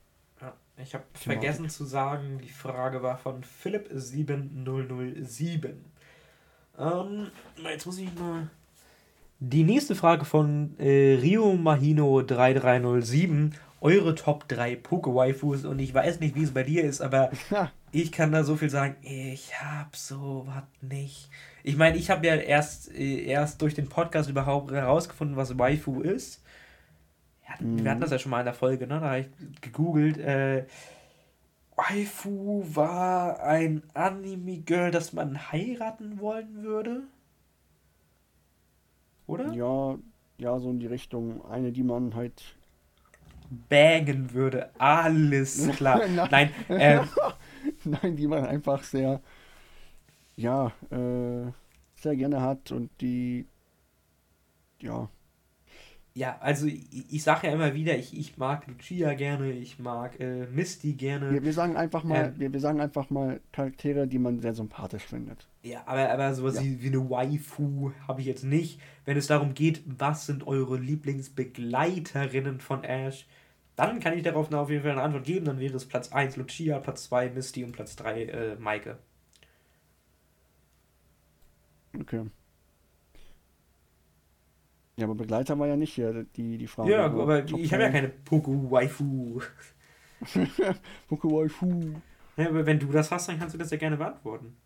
Ja, 0.41 0.53
ich 0.77 0.93
habe 0.93 1.03
vergessen 1.13 1.69
zu 1.69 1.83
sagen, 1.83 2.39
die 2.43 2.49
Frage 2.49 3.03
war 3.03 3.17
von 3.17 3.43
Philipp7007. 3.43 5.73
Ähm, 6.77 7.27
jetzt 7.63 7.85
muss 7.85 7.97
ich 7.97 8.17
mal. 8.17 8.49
Die 9.41 9.63
nächste 9.63 9.95
Frage 9.95 10.25
von 10.25 10.77
äh, 10.79 11.17
Rio 11.21 11.53
Mahino 11.53 12.21
3307. 12.21 13.55
Eure 13.81 14.15
Top 14.15 14.47
3 14.49 14.75
Poke-Waifus. 14.75 15.65
Und 15.65 15.79
ich 15.79 15.93
weiß 15.93 16.19
nicht, 16.19 16.35
wie 16.35 16.43
es 16.43 16.53
bei 16.53 16.63
dir 16.63 16.83
ist, 16.83 17.01
aber 17.01 17.31
ja. 17.49 17.71
ich 17.91 18.11
kann 18.11 18.31
da 18.31 18.43
so 18.43 18.55
viel 18.55 18.69
sagen. 18.69 18.95
Ich 19.01 19.53
hab 19.61 19.95
sowas 19.95 20.63
nicht. 20.81 21.29
Ich 21.63 21.77
meine, 21.77 21.97
ich 21.97 22.09
habe 22.09 22.27
ja 22.27 22.35
erst, 22.35 22.93
äh, 22.93 23.23
erst 23.23 23.61
durch 23.61 23.73
den 23.73 23.89
Podcast 23.89 24.29
überhaupt 24.29 24.71
herausgefunden, 24.71 25.37
was 25.37 25.57
Waifu 25.57 26.01
ist. 26.01 26.41
Ja, 27.49 27.65
mhm. 27.65 27.83
Wir 27.83 27.91
hatten 27.91 28.01
das 28.01 28.11
ja 28.11 28.19
schon 28.19 28.29
mal 28.31 28.39
in 28.39 28.45
der 28.45 28.53
Folge, 28.53 28.87
ne? 28.87 28.99
Da 28.99 29.09
habe 29.09 29.19
ich 29.19 29.61
gegoogelt. 29.61 30.17
Äh, 30.17 30.65
Waifu 31.75 32.63
war 32.75 33.41
ein 33.41 33.83
Anime-Girl, 33.93 34.91
das 34.91 35.13
man 35.13 35.51
heiraten 35.51 36.19
wollen 36.19 36.61
würde? 36.63 37.03
Oder? 39.27 39.53
Ja, 39.53 39.97
ja, 40.37 40.59
so 40.59 40.71
in 40.71 40.79
die 40.79 40.87
Richtung. 40.87 41.45
Eine, 41.45 41.71
die 41.71 41.83
man 41.83 42.15
halt. 42.15 42.55
Bagen 43.67 44.33
würde. 44.33 44.69
Alles 44.79 45.67
klar. 45.75 46.01
Nein. 46.07 46.29
Nein, 46.29 46.79
äh, 46.79 46.99
Nein, 47.83 48.15
die 48.15 48.27
man 48.27 48.45
einfach 48.45 48.83
sehr. 48.83 49.21
Ja, 50.35 50.71
äh, 50.91 51.51
sehr 51.95 52.15
gerne 52.15 52.41
hat 52.41 52.71
und 52.71 52.89
die. 53.01 53.47
Ja, 54.81 55.09
ja, 56.13 56.37
also 56.41 56.65
ich, 56.65 57.13
ich 57.13 57.23
sage 57.23 57.47
ja 57.47 57.53
immer 57.53 57.73
wieder, 57.73 57.97
ich, 57.97 58.17
ich 58.17 58.37
mag 58.37 58.67
Lucia 58.67 59.13
gerne, 59.13 59.51
ich 59.51 59.79
mag 59.79 60.19
äh, 60.19 60.47
Misty 60.47 60.93
gerne. 60.93 61.31
Wir, 61.31 61.43
wir 61.43 61.53
sagen 61.53 61.77
einfach 61.77 62.03
mal, 62.03 62.25
ähm, 62.25 62.39
wir, 62.39 62.53
wir 62.53 62.59
sagen 62.59 62.81
einfach 62.81 63.09
mal 63.09 63.39
Charaktere, 63.51 64.07
die 64.07 64.19
man 64.19 64.39
sehr 64.39 64.53
sympathisch 64.53 65.03
findet. 65.03 65.47
Ja, 65.61 65.83
aber, 65.85 66.09
aber 66.09 66.33
sowas 66.33 66.55
ja. 66.55 66.63
wie, 66.63 66.81
wie 66.81 66.87
eine 66.87 67.09
Waifu 67.09 67.91
habe 68.07 68.21
ich 68.21 68.27
jetzt 68.27 68.43
nicht. 68.43 68.79
Wenn 69.05 69.17
es 69.17 69.27
darum 69.27 69.53
geht, 69.53 69.83
was 69.85 70.25
sind 70.25 70.47
eure 70.47 70.77
Lieblingsbegleiterinnen 70.77 72.59
von 72.59 72.83
Ash, 72.83 73.27
dann 73.75 73.99
kann 73.99 74.17
ich 74.17 74.23
darauf 74.23 74.51
auf 74.51 74.69
jeden 74.69 74.83
Fall 74.83 74.91
eine 74.91 75.03
Antwort 75.03 75.23
geben. 75.25 75.45
Dann 75.45 75.59
wäre 75.59 75.75
es 75.75 75.85
Platz 75.85 76.11
1 76.11 76.35
Lucia, 76.35 76.79
Platz 76.79 77.03
2 77.05 77.29
Misty 77.29 77.63
und 77.63 77.71
Platz 77.71 77.95
3 77.95 78.23
äh, 78.23 78.55
Maike. 78.57 78.97
Okay. 81.97 82.25
Ja, 84.99 85.05
aber 85.05 85.15
Begleiter 85.15 85.57
war 85.57 85.65
ja 85.65 85.77
nicht 85.77 85.93
hier 85.93 86.25
die, 86.35 86.57
die 86.57 86.67
Frage. 86.67 86.91
Ja, 86.91 87.05
aber 87.05 87.45
ich 87.45 87.71
habe 87.71 87.83
ja 87.83 87.89
keine 87.89 88.09
Poku-Waifu. 88.09 89.39
Poku-Waifu. 91.07 91.93
Ja, 92.35 92.49
aber 92.49 92.65
wenn 92.65 92.79
du 92.79 92.87
das 92.87 93.09
hast, 93.09 93.29
dann 93.29 93.39
kannst 93.39 93.53
du 93.53 93.57
das 93.57 93.71
ja 93.71 93.77
gerne 93.77 93.95
beantworten. 93.95 94.57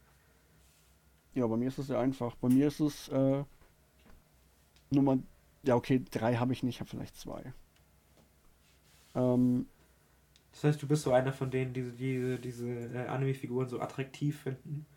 Ja, 1.36 1.45
bei 1.45 1.55
mir 1.55 1.67
ist 1.67 1.77
es 1.77 1.86
sehr 1.86 1.99
einfach. 1.99 2.36
Bei 2.38 2.49
mir 2.49 2.65
ist 2.65 2.79
es 2.79 3.09
äh, 3.09 3.43
Nummer. 4.89 5.19
Ja, 5.61 5.75
okay, 5.75 6.03
drei 6.09 6.36
habe 6.38 6.51
ich 6.51 6.63
nicht, 6.63 6.77
ich 6.77 6.79
habe 6.79 6.89
vielleicht 6.89 7.15
zwei. 7.15 7.53
Ähm, 9.13 9.67
das 10.51 10.63
heißt, 10.63 10.81
du 10.81 10.88
bist 10.88 11.03
so 11.03 11.11
einer 11.11 11.31
von 11.31 11.51
denen, 11.51 11.73
die 11.73 11.91
diese, 11.91 12.39
diese 12.39 12.67
äh, 12.67 13.05
Anime-Figuren 13.05 13.69
so 13.69 13.79
attraktiv 13.79 14.41
finden. 14.41 14.88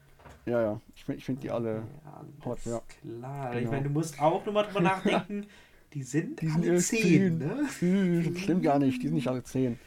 Ja, 0.47 0.63
ja. 0.63 0.81
Ich, 0.95 1.09
ich 1.09 1.25
finde 1.25 1.43
die 1.43 1.51
alle 1.51 1.83
ja, 2.05 2.25
hot, 2.45 2.59
ja. 2.65 2.81
Klar. 3.01 3.51
Genau. 3.51 3.61
Ich 3.63 3.71
meine, 3.71 3.83
du 3.85 3.91
musst 3.91 4.21
auch 4.21 4.45
nochmal 4.47 4.65
drüber 4.65 4.81
nachdenken. 4.83 5.47
Die 5.93 6.03
sind, 6.03 6.41
die 6.41 6.49
alle 6.49 6.79
zehn, 6.79 7.39
ne? 7.39 7.67
Stimmt 8.37 8.63
gar 8.63 8.79
nicht, 8.79 9.03
die 9.03 9.07
sind 9.07 9.15
nicht 9.15 9.29
alle 9.29 9.43
zehn. 9.43 9.79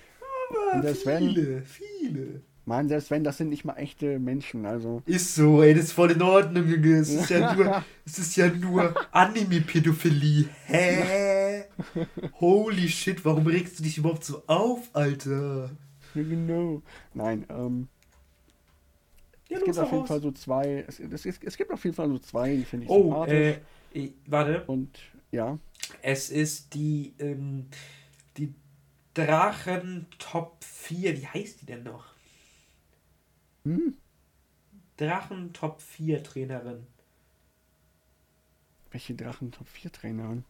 Aber 0.72 0.94
viele, 0.96 1.56
wenn, 1.56 1.66
viele. 1.66 2.42
Mann, 2.66 2.88
selbst 2.88 3.10
wenn, 3.12 3.24
das 3.24 3.38
sind 3.38 3.50
nicht 3.50 3.66
mal 3.66 3.76
echte 3.76 4.20
Menschen, 4.20 4.66
also. 4.66 5.02
Ist 5.06 5.36
so, 5.36 5.62
ey, 5.62 5.74
das 5.74 5.86
ist 5.86 5.92
voll 5.94 6.12
in 6.12 6.22
Ordnung, 6.22 6.68
Junge. 6.68 6.98
Es 7.00 7.10
ist 7.10 7.30
ja 7.30 7.54
nur, 7.54 7.84
es 8.06 8.20
ist 8.20 8.36
ja 8.36 8.48
nur 8.48 8.94
Anime-Pädophilie. 9.12 10.50
Hä? 10.66 11.64
Holy 12.40 12.88
shit, 12.88 13.24
warum 13.26 13.48
regst 13.48 13.80
du 13.80 13.84
dich 13.84 13.98
überhaupt 13.98 14.24
so 14.24 14.44
auf, 14.48 14.90
Alter? 14.94 15.72
Genau. 16.14 16.82
Nein, 17.14 17.46
ähm, 17.50 17.88
ja, 19.50 19.58
es 19.58 19.64
gibt 19.64 19.80
auf 19.80 19.92
jeden 19.92 20.08
Fall 20.08 20.22
so 20.22 20.32
zwei. 20.32 20.86
Es, 20.88 21.00
es, 21.00 21.26
es, 21.26 21.40
es, 21.42 21.58
gibt 21.58 21.72
auf 21.72 21.84
jeden 21.84 21.96
Fall 21.96 22.08
so 22.08 22.20
zwei, 22.20 22.56
die 22.56 22.66
finde 22.66 22.86
ich 22.86 22.92
oh, 22.92 23.04
sympathisch. 23.04 23.60
Äh, 23.94 24.10
warte. 24.28 24.64
Und 24.66 25.00
ja. 25.32 25.58
Es 26.02 26.30
ist 26.30 26.74
die, 26.74 27.14
ähm, 27.20 27.68
die 28.38 28.54
Drachen 29.14 30.08
Top 30.20 30.64
4. 30.64 31.18
Wie 31.18 31.28
heißt 31.28 31.62
die 31.62 31.66
denn 31.66 31.84
noch? 31.84 32.14
Hm? 33.64 33.96
Drachen 34.98 35.52
Top 35.54 35.82
4 35.82 36.24
Trainerin. 36.24 36.86
Welche 38.92 39.16
Drachen 39.16 39.52
Top 39.52 39.68
4 39.68 39.92
Trainerin? 39.92 40.46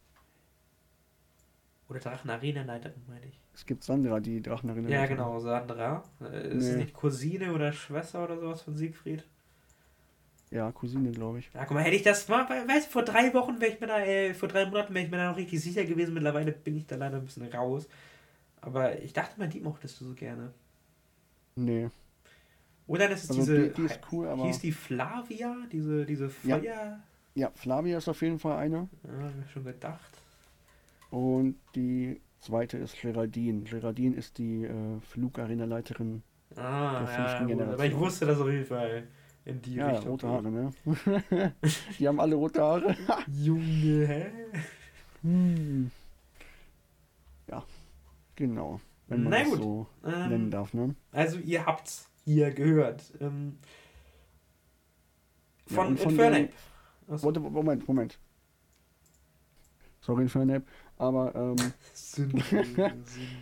Oder 1.89 2.00
Drachen-Arena-Leiterin, 2.00 3.02
meine 3.08 3.26
ich. 3.26 3.39
Es 3.60 3.66
gibt 3.66 3.84
Sandra, 3.84 4.22
die 4.22 4.41
Drachenarena. 4.41 4.88
Ja, 4.88 5.05
genau, 5.05 5.38
Sandra. 5.39 6.01
Äh, 6.22 6.47
ist 6.55 6.64
nee. 6.64 6.70
es 6.70 6.76
nicht 6.78 6.93
Cousine 6.93 7.51
oder 7.51 7.74
Schwester 7.74 8.24
oder 8.24 8.39
sowas 8.39 8.62
von 8.62 8.78
Siegfried? 8.78 9.26
Ja, 10.49 10.72
Cousine, 10.72 11.12
glaube 11.12 11.39
ich. 11.39 11.51
Ja, 11.53 11.66
guck 11.66 11.76
mal, 11.76 11.84
hätte 11.84 11.97
ich 11.97 12.03
das 12.03 12.26
mal, 12.30 12.47
weißt 12.47 12.88
du, 12.88 12.91
vor 12.91 13.03
drei 13.03 13.34
Wochen 13.34 13.60
wäre 13.60 13.74
ich 13.74 13.82
mir 13.82 13.88
da, 13.88 13.99
äh, 13.99 14.34
vor 14.34 14.47
drei 14.47 14.66
Monaten 14.66 14.93
wäre 14.93 15.03
ich 15.03 15.12
mir 15.12 15.18
da 15.18 15.32
noch 15.32 15.38
richtig 15.38 15.62
sicher 15.62 15.84
gewesen. 15.84 16.14
Mittlerweile 16.14 16.53
bin 16.53 16.78
ich 16.78 16.88
da 16.88 16.95
leider 16.95 17.18
ein 17.18 17.26
bisschen 17.26 17.51
raus. 17.51 17.89
Aber 18.62 18.97
ich 19.01 19.12
dachte 19.12 19.38
mal, 19.38 19.49
die 19.49 19.60
mochtest 19.60 19.99
du 19.99 20.05
so 20.05 20.14
gerne. 20.14 20.53
Nee. 21.55 21.89
Oder 22.88 23.10
das 23.10 23.26
ist 23.26 23.32
also 23.32 23.41
diese. 23.41 23.68
Die, 23.68 23.74
die 23.74 23.86
ist 23.88 23.99
cool, 24.14 24.26
aber. 24.30 24.45
Hieß 24.45 24.60
die 24.60 24.72
Flavia? 24.72 25.57
Diese, 25.70 26.05
diese 26.05 26.30
Feuer. 26.30 26.64
Ja. 26.64 26.99
ja, 27.36 27.51
Flavia 27.55 27.97
ist 27.97 28.07
auf 28.07 28.22
jeden 28.22 28.39
Fall 28.39 28.57
eine. 28.57 28.88
Ja, 29.03 29.26
hab 29.26 29.45
ich 29.45 29.51
schon 29.51 29.66
gedacht. 29.66 30.12
Und 31.10 31.57
die 31.76 32.22
zweite 32.40 32.78
ist 32.78 33.00
Geraldine. 33.02 33.62
Geraldine 33.62 34.16
ist 34.16 34.38
die 34.38 34.64
äh, 34.64 35.00
Flugarena-Leiterin 35.02 36.24
ah, 36.56 37.00
der 37.00 37.08
fünften 37.08 37.42
ja, 37.42 37.46
Generation. 37.46 37.74
Aber 37.74 37.86
ich 37.86 37.98
wusste 37.98 38.26
das 38.26 38.40
auf 38.40 38.50
jeden 38.50 38.66
Fall 38.66 39.08
in 39.46 39.62
die 39.62 39.76
ja, 39.76 39.90
Richtung. 39.90 40.12
rote 40.12 40.28
Haare, 40.28 40.52
ne? 40.52 40.72
die 42.00 42.08
haben 42.08 42.20
alle 42.20 42.36
rote 42.36 42.62
Haare. 42.62 42.96
Junge, 43.28 44.08
hä? 44.08 44.26
Hm. 45.22 45.92
Ja, 47.48 47.64
genau. 48.36 48.80
Wenn 49.08 49.24
man 49.24 49.32
Na 49.32 49.40
das 49.40 49.50
gut. 49.50 49.58
so 49.62 49.88
ähm, 50.06 50.30
nennen 50.30 50.52
darf, 50.52 50.74
ne? 50.74 50.96
Also 51.12 51.40
ihr 51.40 51.66
habt's 51.66 52.10
hier 52.26 52.52
gehört. 52.52 53.12
Ähm, 53.20 53.58
Von, 55.66 55.96
ja, 55.96 56.04
von 56.04 56.12
Infernape. 56.12 56.54
Warte, 57.08 57.40
Moment, 57.40 57.88
Moment. 57.88 58.20
Sorry, 60.02 60.24
Infernape, 60.24 60.66
aber 61.00 61.34
ähm, 61.36 61.74
Sünde, 61.93 62.43
Sünde. 63.06 63.39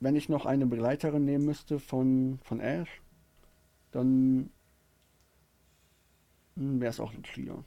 wenn 0.00 0.16
ich 0.16 0.28
noch 0.28 0.46
eine 0.46 0.66
Begleiterin 0.66 1.24
nehmen 1.24 1.44
müsste 1.46 1.78
von, 1.80 2.38
von 2.44 2.60
Ash, 2.60 3.02
dann 3.92 4.50
wäre 6.54 6.90
es 6.90 7.00
auch 7.00 7.12
ein 7.14 7.22
Trio. 7.22 7.64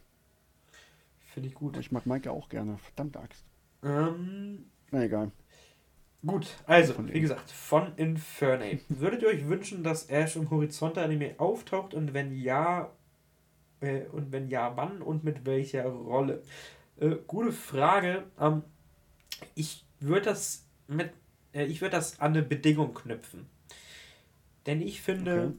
Finde 1.19 1.49
ich 1.49 1.55
gut. 1.55 1.77
Ich 1.77 1.91
mag 1.91 2.05
Maike 2.05 2.31
auch 2.31 2.49
gerne. 2.49 2.77
Verdammte 2.77 3.19
Axt. 3.19 3.45
Ähm, 3.83 4.71
Na 4.91 5.03
egal. 5.03 5.31
gut, 6.25 6.47
also, 6.65 6.93
Von 6.93 7.13
wie 7.13 7.19
gesagt, 7.21 7.51
von 7.51 7.95
Infernape. 7.97 8.81
Würdet 8.89 9.21
ihr 9.23 9.29
euch 9.29 9.47
wünschen, 9.47 9.83
dass 9.83 10.09
Ash 10.09 10.35
im 10.35 10.49
Horizonte-Anime 10.49 11.35
auftaucht 11.39 11.93
und 11.93 12.13
wenn 12.13 12.31
ja, 12.33 12.91
äh, 13.81 14.05
und 14.07 14.31
wenn 14.31 14.49
ja, 14.49 14.75
wann 14.77 15.01
und 15.01 15.23
mit 15.23 15.45
welcher 15.45 15.85
Rolle? 15.85 16.43
Äh, 16.99 17.15
gute 17.27 17.51
Frage. 17.51 18.23
Ähm, 18.39 18.63
ich 19.53 19.85
würde 19.99 20.25
das 20.25 20.65
mit, 20.87 21.11
äh, 21.53 21.65
ich 21.65 21.81
würde 21.81 21.97
das 21.97 22.19
an 22.19 22.31
eine 22.33 22.43
Bedingung 22.43 22.93
knüpfen. 22.93 23.47
Denn 24.65 24.81
ich 24.81 25.01
finde, 25.01 25.53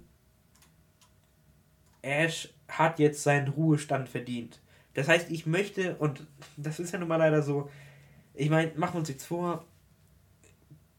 Ash 2.02 2.52
hat 2.68 2.98
jetzt 2.98 3.22
seinen 3.22 3.48
Ruhestand 3.48 4.08
verdient. 4.08 4.60
Das 4.94 5.08
heißt, 5.08 5.30
ich 5.30 5.46
möchte, 5.46 5.96
und 5.96 6.26
das 6.56 6.80
ist 6.80 6.92
ja 6.92 6.98
nun 6.98 7.08
mal 7.08 7.16
leider 7.16 7.42
so, 7.42 7.70
ich 8.34 8.50
meine, 8.50 8.72
machen 8.76 8.94
wir 8.94 9.00
uns 9.00 9.08
jetzt 9.08 9.26
vor, 9.26 9.64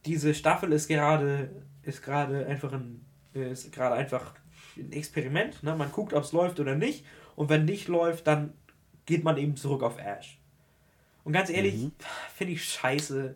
diese 0.06 0.34
Staffel 0.34 0.72
ist 0.72 0.88
gerade, 0.88 1.50
ist 1.84 2.02
gerade 2.02 2.46
einfach 2.46 2.72
ein, 2.72 3.06
ist 3.34 3.72
gerade 3.72 3.96
einfach 3.96 4.36
ein 4.78 4.92
Experiment. 4.92 5.62
Ne? 5.64 5.76
Man 5.76 5.92
guckt, 5.92 6.14
ob 6.14 6.24
es 6.24 6.32
läuft 6.32 6.60
oder 6.60 6.76
nicht. 6.76 7.06
Und 7.36 7.50
wenn 7.50 7.66
nicht 7.66 7.88
läuft, 7.88 8.28
dann 8.28 8.54
geht 9.08 9.24
man 9.24 9.38
eben 9.38 9.55
zurück 9.55 9.82
auf 9.82 9.97
Ash. 9.97 10.38
Und 11.24 11.34
ganz 11.34 11.49
ehrlich, 11.49 11.76
Mhm. 11.76 11.91
finde 12.36 12.53
ich 12.53 12.64
scheiße. 12.64 13.36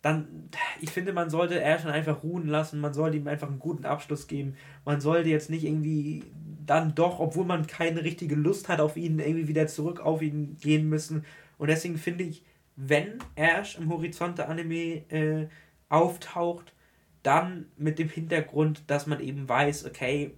Dann, 0.00 0.48
ich 0.80 0.90
finde, 0.90 1.12
man 1.12 1.28
sollte 1.28 1.60
Ash 1.60 1.82
dann 1.82 1.92
einfach 1.92 2.22
ruhen 2.22 2.46
lassen. 2.48 2.80
Man 2.80 2.94
sollte 2.94 3.16
ihm 3.18 3.26
einfach 3.28 3.48
einen 3.48 3.58
guten 3.58 3.84
Abschluss 3.84 4.26
geben. 4.28 4.56
Man 4.86 5.00
sollte 5.00 5.28
jetzt 5.28 5.50
nicht 5.50 5.64
irgendwie 5.64 6.24
dann 6.64 6.94
doch, 6.94 7.18
obwohl 7.18 7.44
man 7.44 7.66
keine 7.66 8.02
richtige 8.04 8.34
Lust 8.36 8.68
hat 8.68 8.80
auf 8.80 8.96
ihn, 8.96 9.18
irgendwie 9.18 9.48
wieder 9.48 9.66
zurück 9.66 10.00
auf 10.00 10.22
ihn 10.22 10.56
gehen 10.60 10.88
müssen. 10.88 11.24
Und 11.58 11.68
deswegen 11.68 11.98
finde 11.98 12.24
ich, 12.24 12.42
wenn 12.76 13.18
Ash 13.34 13.76
im 13.76 13.90
Horizonte-Anime 13.90 15.02
äh, 15.10 15.48
auftaucht, 15.88 16.72
dann 17.24 17.66
mit 17.76 17.98
dem 17.98 18.08
Hintergrund, 18.08 18.84
dass 18.86 19.06
man 19.06 19.20
eben 19.20 19.48
weiß, 19.48 19.84
okay, 19.86 20.32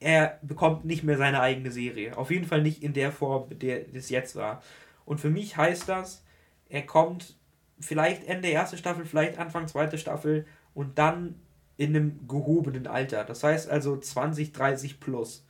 er 0.00 0.38
bekommt 0.42 0.84
nicht 0.84 1.02
mehr 1.02 1.16
seine 1.16 1.40
eigene 1.40 1.70
Serie. 1.70 2.16
Auf 2.16 2.30
jeden 2.30 2.46
Fall 2.46 2.62
nicht 2.62 2.82
in 2.82 2.92
der 2.92 3.12
Form, 3.12 3.48
mit 3.48 3.62
der 3.62 3.94
es 3.94 4.10
jetzt 4.10 4.36
war. 4.36 4.62
Und 5.04 5.20
für 5.20 5.30
mich 5.30 5.56
heißt 5.56 5.88
das, 5.88 6.24
er 6.68 6.82
kommt 6.82 7.36
vielleicht 7.80 8.26
Ende 8.26 8.48
erste 8.48 8.76
Staffel, 8.76 9.04
vielleicht 9.04 9.38
Anfang 9.38 9.66
zweite 9.68 9.98
Staffel 9.98 10.46
und 10.74 10.98
dann 10.98 11.36
in 11.76 11.94
einem 11.94 12.26
gehobenen 12.28 12.86
Alter. 12.86 13.24
Das 13.24 13.42
heißt 13.42 13.70
also 13.70 13.96
20, 13.96 14.52
30 14.52 15.00
plus. 15.00 15.46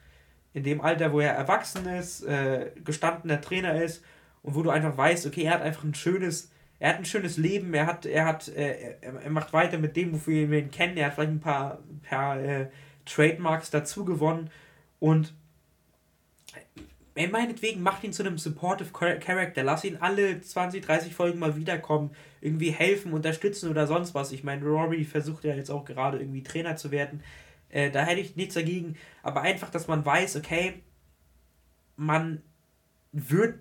In 0.52 0.62
dem 0.62 0.80
Alter, 0.80 1.12
wo 1.12 1.20
er 1.20 1.32
erwachsen 1.32 1.86
ist, 1.86 2.22
äh, 2.24 2.70
gestandener 2.84 3.40
Trainer 3.40 3.82
ist 3.82 4.04
und 4.42 4.54
wo 4.54 4.62
du 4.62 4.70
einfach 4.70 4.96
weißt, 4.96 5.26
okay, 5.26 5.44
er 5.44 5.54
hat 5.54 5.62
einfach 5.62 5.84
ein 5.84 5.94
schönes, 5.94 6.50
er 6.78 6.90
hat 6.90 6.98
ein 6.98 7.04
schönes 7.04 7.36
Leben, 7.36 7.72
er 7.74 7.86
hat, 7.86 8.06
er 8.06 8.26
hat, 8.26 8.48
äh, 8.48 8.96
er 9.00 9.30
macht 9.30 9.52
weiter 9.52 9.78
mit 9.78 9.96
dem, 9.96 10.12
wofür 10.12 10.50
wir 10.50 10.58
ihn 10.58 10.70
kennen, 10.70 10.96
er 10.96 11.06
hat 11.06 11.14
vielleicht 11.14 11.32
ein 11.32 11.40
paar, 11.40 11.78
paar 12.08 12.40
äh, 12.40 12.68
Trademarks 13.08 13.70
dazu 13.70 14.04
gewonnen 14.04 14.50
und 15.00 15.34
meinetwegen 17.26 17.82
macht 17.82 18.04
ihn 18.04 18.12
zu 18.12 18.22
einem 18.22 18.38
supportive 18.38 18.90
Char- 18.96 19.16
Character, 19.16 19.64
lass 19.64 19.84
ihn 19.84 19.96
alle 19.96 20.40
20, 20.40 20.84
30 20.84 21.14
Folgen 21.14 21.40
mal 21.40 21.56
wiederkommen, 21.56 22.10
irgendwie 22.40 22.70
helfen, 22.70 23.12
unterstützen 23.12 23.70
oder 23.70 23.86
sonst 23.88 24.14
was. 24.14 24.30
Ich 24.30 24.44
meine, 24.44 24.64
Rory 24.64 25.04
versucht 25.04 25.44
ja 25.44 25.54
jetzt 25.54 25.70
auch 25.70 25.84
gerade 25.84 26.18
irgendwie 26.18 26.44
Trainer 26.44 26.76
zu 26.76 26.92
werden. 26.92 27.22
Äh, 27.70 27.90
da 27.90 28.04
hätte 28.04 28.20
ich 28.20 28.36
nichts 28.36 28.54
dagegen, 28.54 28.96
aber 29.22 29.42
einfach, 29.42 29.70
dass 29.70 29.88
man 29.88 30.06
weiß, 30.06 30.36
okay, 30.36 30.74
man 31.96 32.42
wird 33.12 33.58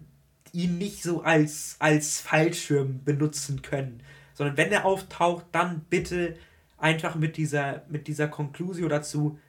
ihn 0.54 0.78
nicht 0.78 1.02
so 1.02 1.24
als, 1.24 1.76
als 1.80 2.22
Fallschirm 2.22 3.04
benutzen 3.04 3.62
können, 3.62 4.04
sondern 4.34 4.58
wenn 4.58 4.72
er 4.72 4.86
auftaucht, 4.86 5.45
dann 5.52 5.82
bitte 5.89 6.36
einfach 6.78 7.15
mit 7.15 7.38
dieser, 7.38 7.84
mit 7.89 8.07
dieser 8.07 8.28
Conclusio 8.28 8.88
dazu, 8.88 9.39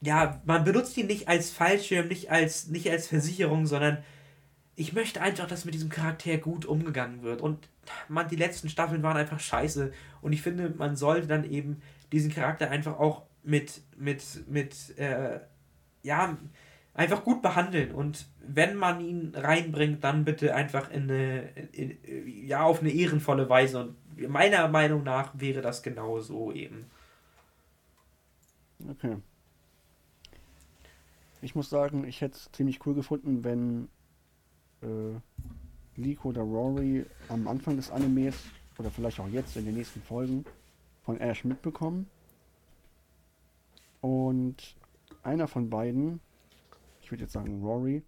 ja, 0.00 0.40
man 0.44 0.64
benutzt 0.64 0.96
ihn 0.96 1.06
nicht 1.06 1.28
als 1.28 1.50
Fallschirm, 1.50 2.08
nicht 2.08 2.30
als, 2.30 2.68
nicht 2.68 2.90
als 2.90 3.08
Versicherung, 3.08 3.66
sondern 3.66 3.98
ich 4.76 4.92
möchte 4.92 5.22
einfach, 5.22 5.46
dass 5.46 5.64
mit 5.64 5.74
diesem 5.74 5.88
Charakter 5.88 6.36
gut 6.36 6.66
umgegangen 6.66 7.22
wird. 7.22 7.40
Und 7.40 7.68
man, 8.08 8.28
die 8.28 8.36
letzten 8.36 8.68
Staffeln 8.68 9.02
waren 9.02 9.16
einfach 9.16 9.40
scheiße. 9.40 9.92
Und 10.20 10.32
ich 10.32 10.42
finde, 10.42 10.70
man 10.76 10.96
sollte 10.96 11.26
dann 11.26 11.50
eben 11.50 11.80
diesen 12.12 12.30
Charakter 12.30 12.70
einfach 12.70 12.98
auch 12.98 13.22
mit, 13.42 13.82
mit, 13.96 14.22
mit, 14.48 14.96
äh, 14.98 15.40
ja, 16.02 16.36
einfach 16.92 17.24
gut 17.24 17.40
behandeln. 17.40 17.92
Und 17.92 18.26
wenn 18.46 18.76
man 18.76 19.00
ihn 19.00 19.32
reinbringt, 19.34 20.04
dann 20.04 20.24
bitte 20.24 20.54
einfach 20.54 20.90
in 20.90 21.10
eine, 21.10 21.48
in, 21.72 21.96
ja, 22.46 22.62
auf 22.62 22.80
eine 22.80 22.90
ehrenvolle 22.90 23.48
Weise. 23.48 23.80
Und 23.80 23.96
meiner 24.16 24.68
Meinung 24.68 25.02
nach 25.02 25.32
wäre 25.34 25.60
das 25.60 25.82
genau 25.82 26.20
so 26.20 26.52
eben. 26.52 26.90
Okay. 28.88 29.16
Ich 31.42 31.54
muss 31.54 31.70
sagen, 31.70 32.04
ich 32.04 32.20
hätte 32.20 32.36
es 32.36 32.50
ziemlich 32.52 32.84
cool 32.86 32.94
gefunden, 32.94 33.44
wenn 33.44 33.88
äh, 34.82 35.20
Liko 35.96 36.30
oder 36.30 36.42
Rory 36.42 37.06
am 37.28 37.46
Anfang 37.48 37.76
des 37.76 37.90
Animes 37.90 38.36
oder 38.78 38.90
vielleicht 38.90 39.20
auch 39.20 39.28
jetzt 39.28 39.56
in 39.56 39.64
den 39.64 39.74
nächsten 39.74 40.02
Folgen 40.02 40.44
von 41.04 41.18
Ash 41.20 41.44
mitbekommen. 41.44 42.08
Und 44.00 44.76
einer 45.22 45.48
von 45.48 45.70
beiden, 45.70 46.20
ich 47.00 47.10
würde 47.10 47.24
jetzt 47.24 47.32
sagen 47.32 47.62
Rory, 47.62 48.02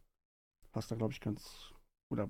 passt 0.72 0.90
da 0.90 0.96
glaube 0.96 1.12
ich 1.12 1.20
ganz 1.20 1.72
oder 2.10 2.28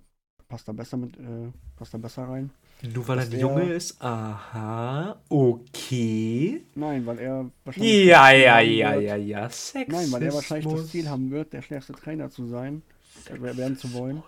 passt 0.49 0.69
da 0.69 0.73
besser 0.73 0.97
mit, 0.97 1.17
äh, 1.19 1.53
passt 1.77 1.95
da 1.95 1.99
besser 1.99 2.29
rein. 2.29 2.51
Nur 2.83 3.09
weil 3.09 3.19
er 3.19 3.25
ein 3.25 3.41
Junge 3.41 3.73
ist? 3.73 4.01
Aha, 4.01 5.21
okay. 5.29 6.63
Nein, 6.77 7.05
weil 7.07 7.19
er 7.19 7.51
wahrscheinlich 7.65 8.07
Ja, 8.07 8.31
ja, 8.31 8.61
ja, 8.61 8.95
ja, 8.95 9.17
ja. 9.17 9.49
Sexismus. 9.51 10.03
Nein, 10.03 10.13
weil 10.13 10.23
er 10.23 10.35
wahrscheinlich 10.35 10.73
das 10.73 10.89
Ziel 10.89 11.09
haben 11.09 11.31
wird, 11.31 11.53
der 11.53 11.63
stärkste 11.63 11.93
Trainer 11.93 12.31
zu 12.31 12.47
sein, 12.47 12.83
äh, 13.27 13.41
werden 13.41 13.77
zu 13.77 13.93
wollen. 13.95 14.23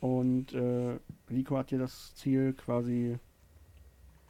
Und 0.00 0.52
äh, 0.52 0.98
Rico 1.30 1.56
hat 1.56 1.70
hier 1.70 1.78
das 1.78 2.14
Ziel, 2.14 2.52
quasi 2.52 3.18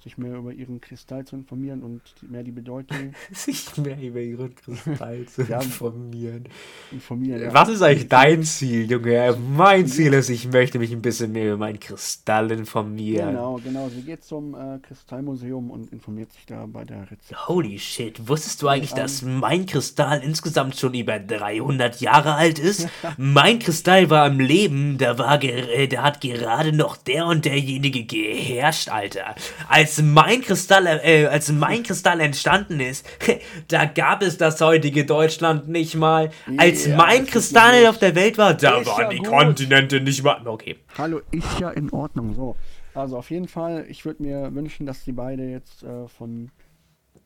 sich 0.05 0.19
mehr 0.19 0.37
über 0.37 0.53
ihren 0.53 0.81
Kristall 0.81 1.25
zu 1.25 1.35
informieren 1.35 1.83
und 1.83 2.01
mehr 2.31 2.43
die 2.43 2.53
Bedeutung 2.53 3.15
Sich 3.33 3.77
mehr 3.79 3.99
über 4.01 4.21
ihren 4.21 4.55
Kristall 4.55 5.25
zu 5.27 5.43
informieren. 5.43 6.45
informieren. 6.93 7.41
ja. 7.43 7.55
Was 7.55 7.71
ist 7.71 7.81
eigentlich 7.83 8.09
dein 8.09 8.43
Ziel, 8.45 8.91
Junge? 8.91 9.37
Mein 9.57 9.87
Ziel 9.87 10.13
ist, 10.13 10.29
ich 10.29 10.47
möchte 10.53 10.79
mich 10.79 10.93
ein 10.93 11.01
bisschen 11.03 11.33
mehr 11.33 11.47
über 11.49 11.57
meinen 11.57 11.81
Kristall 11.81 12.51
informieren. 12.51 13.29
Genau, 13.31 13.59
genau. 13.65 13.89
Sie 13.89 14.03
geht 14.03 14.23
zum 14.25 14.55
äh, 14.55 14.79
Kristallmuseum 14.83 15.71
und 15.71 15.91
informiert 15.91 16.31
sich 16.33 16.45
da 16.47 16.67
bei 16.67 16.85
der 16.85 17.03
Rezeption. 17.11 17.49
Holy 17.49 17.79
shit, 17.79 18.29
wusstest 18.29 18.61
du 18.63 18.69
eigentlich, 18.69 18.93
Ähm. 18.93 18.99
dass 18.99 19.23
mein 19.23 19.65
Kristall 19.67 20.21
insgesamt 20.23 20.77
schon 20.77 20.93
über 20.95 21.19
300 21.19 22.01
Jahre 22.03 22.35
alt 22.35 22.59
ist? 22.59 22.89
mein 23.17 23.59
Kristall 23.59 24.11
war 24.11 24.27
im 24.27 24.39
Leben, 24.39 24.99
da 24.99 25.17
war 25.19 25.37
ger- 25.39 25.67
äh, 25.69 25.89
da 25.89 26.03
hat 26.03 26.21
gerade 26.21 26.73
noch 26.77 26.99
der 26.99 27.27
und 27.27 27.47
derjenige 27.47 28.05
geherrscht, 28.05 28.91
Alter. 28.91 29.35
Als 29.69 29.94
mein 30.03 30.43
Kristall 30.43 30.87
äh, 30.87 31.27
als 31.27 31.51
mein 31.51 31.83
Kristall 31.83 32.21
entstanden 32.21 32.81
ist, 32.81 33.07
da 33.69 33.85
gab 33.85 34.23
es 34.23 34.39
das 34.39 34.61
heutige 34.61 35.05
Deutschland 35.05 35.69
nicht 35.69 35.95
mal. 35.95 36.31
Als 36.57 36.87
Ja, 36.87 36.97
mein 36.97 37.27
Kristall 37.27 37.87
auf 37.87 37.99
der 37.99 38.15
Welt 38.15 38.39
war, 38.39 38.55
da 38.55 38.79
Ist 38.79 38.87
waren 38.87 39.03
ja 39.03 39.09
die 39.09 39.19
gut. 39.19 39.29
Kontinente 39.29 40.01
nicht 40.01 40.23
mal. 40.23 40.47
Okay. 40.47 40.77
Hallo, 40.97 41.21
ist 41.31 41.61
ja 41.61 41.71
in 41.71 41.91
Ordnung. 41.91 42.35
So. 42.35 42.57
Also 42.95 43.17
auf 43.19 43.31
jeden 43.31 43.49
Fall, 43.49 43.87
ich 43.89 44.05
würde 44.05 44.23
mir 44.23 44.55
wünschen, 44.55 44.87
dass 44.87 45.05
die 45.05 45.13
beide 45.13 45.45
jetzt 45.45 45.83
äh, 45.83 46.07
von, 46.09 46.51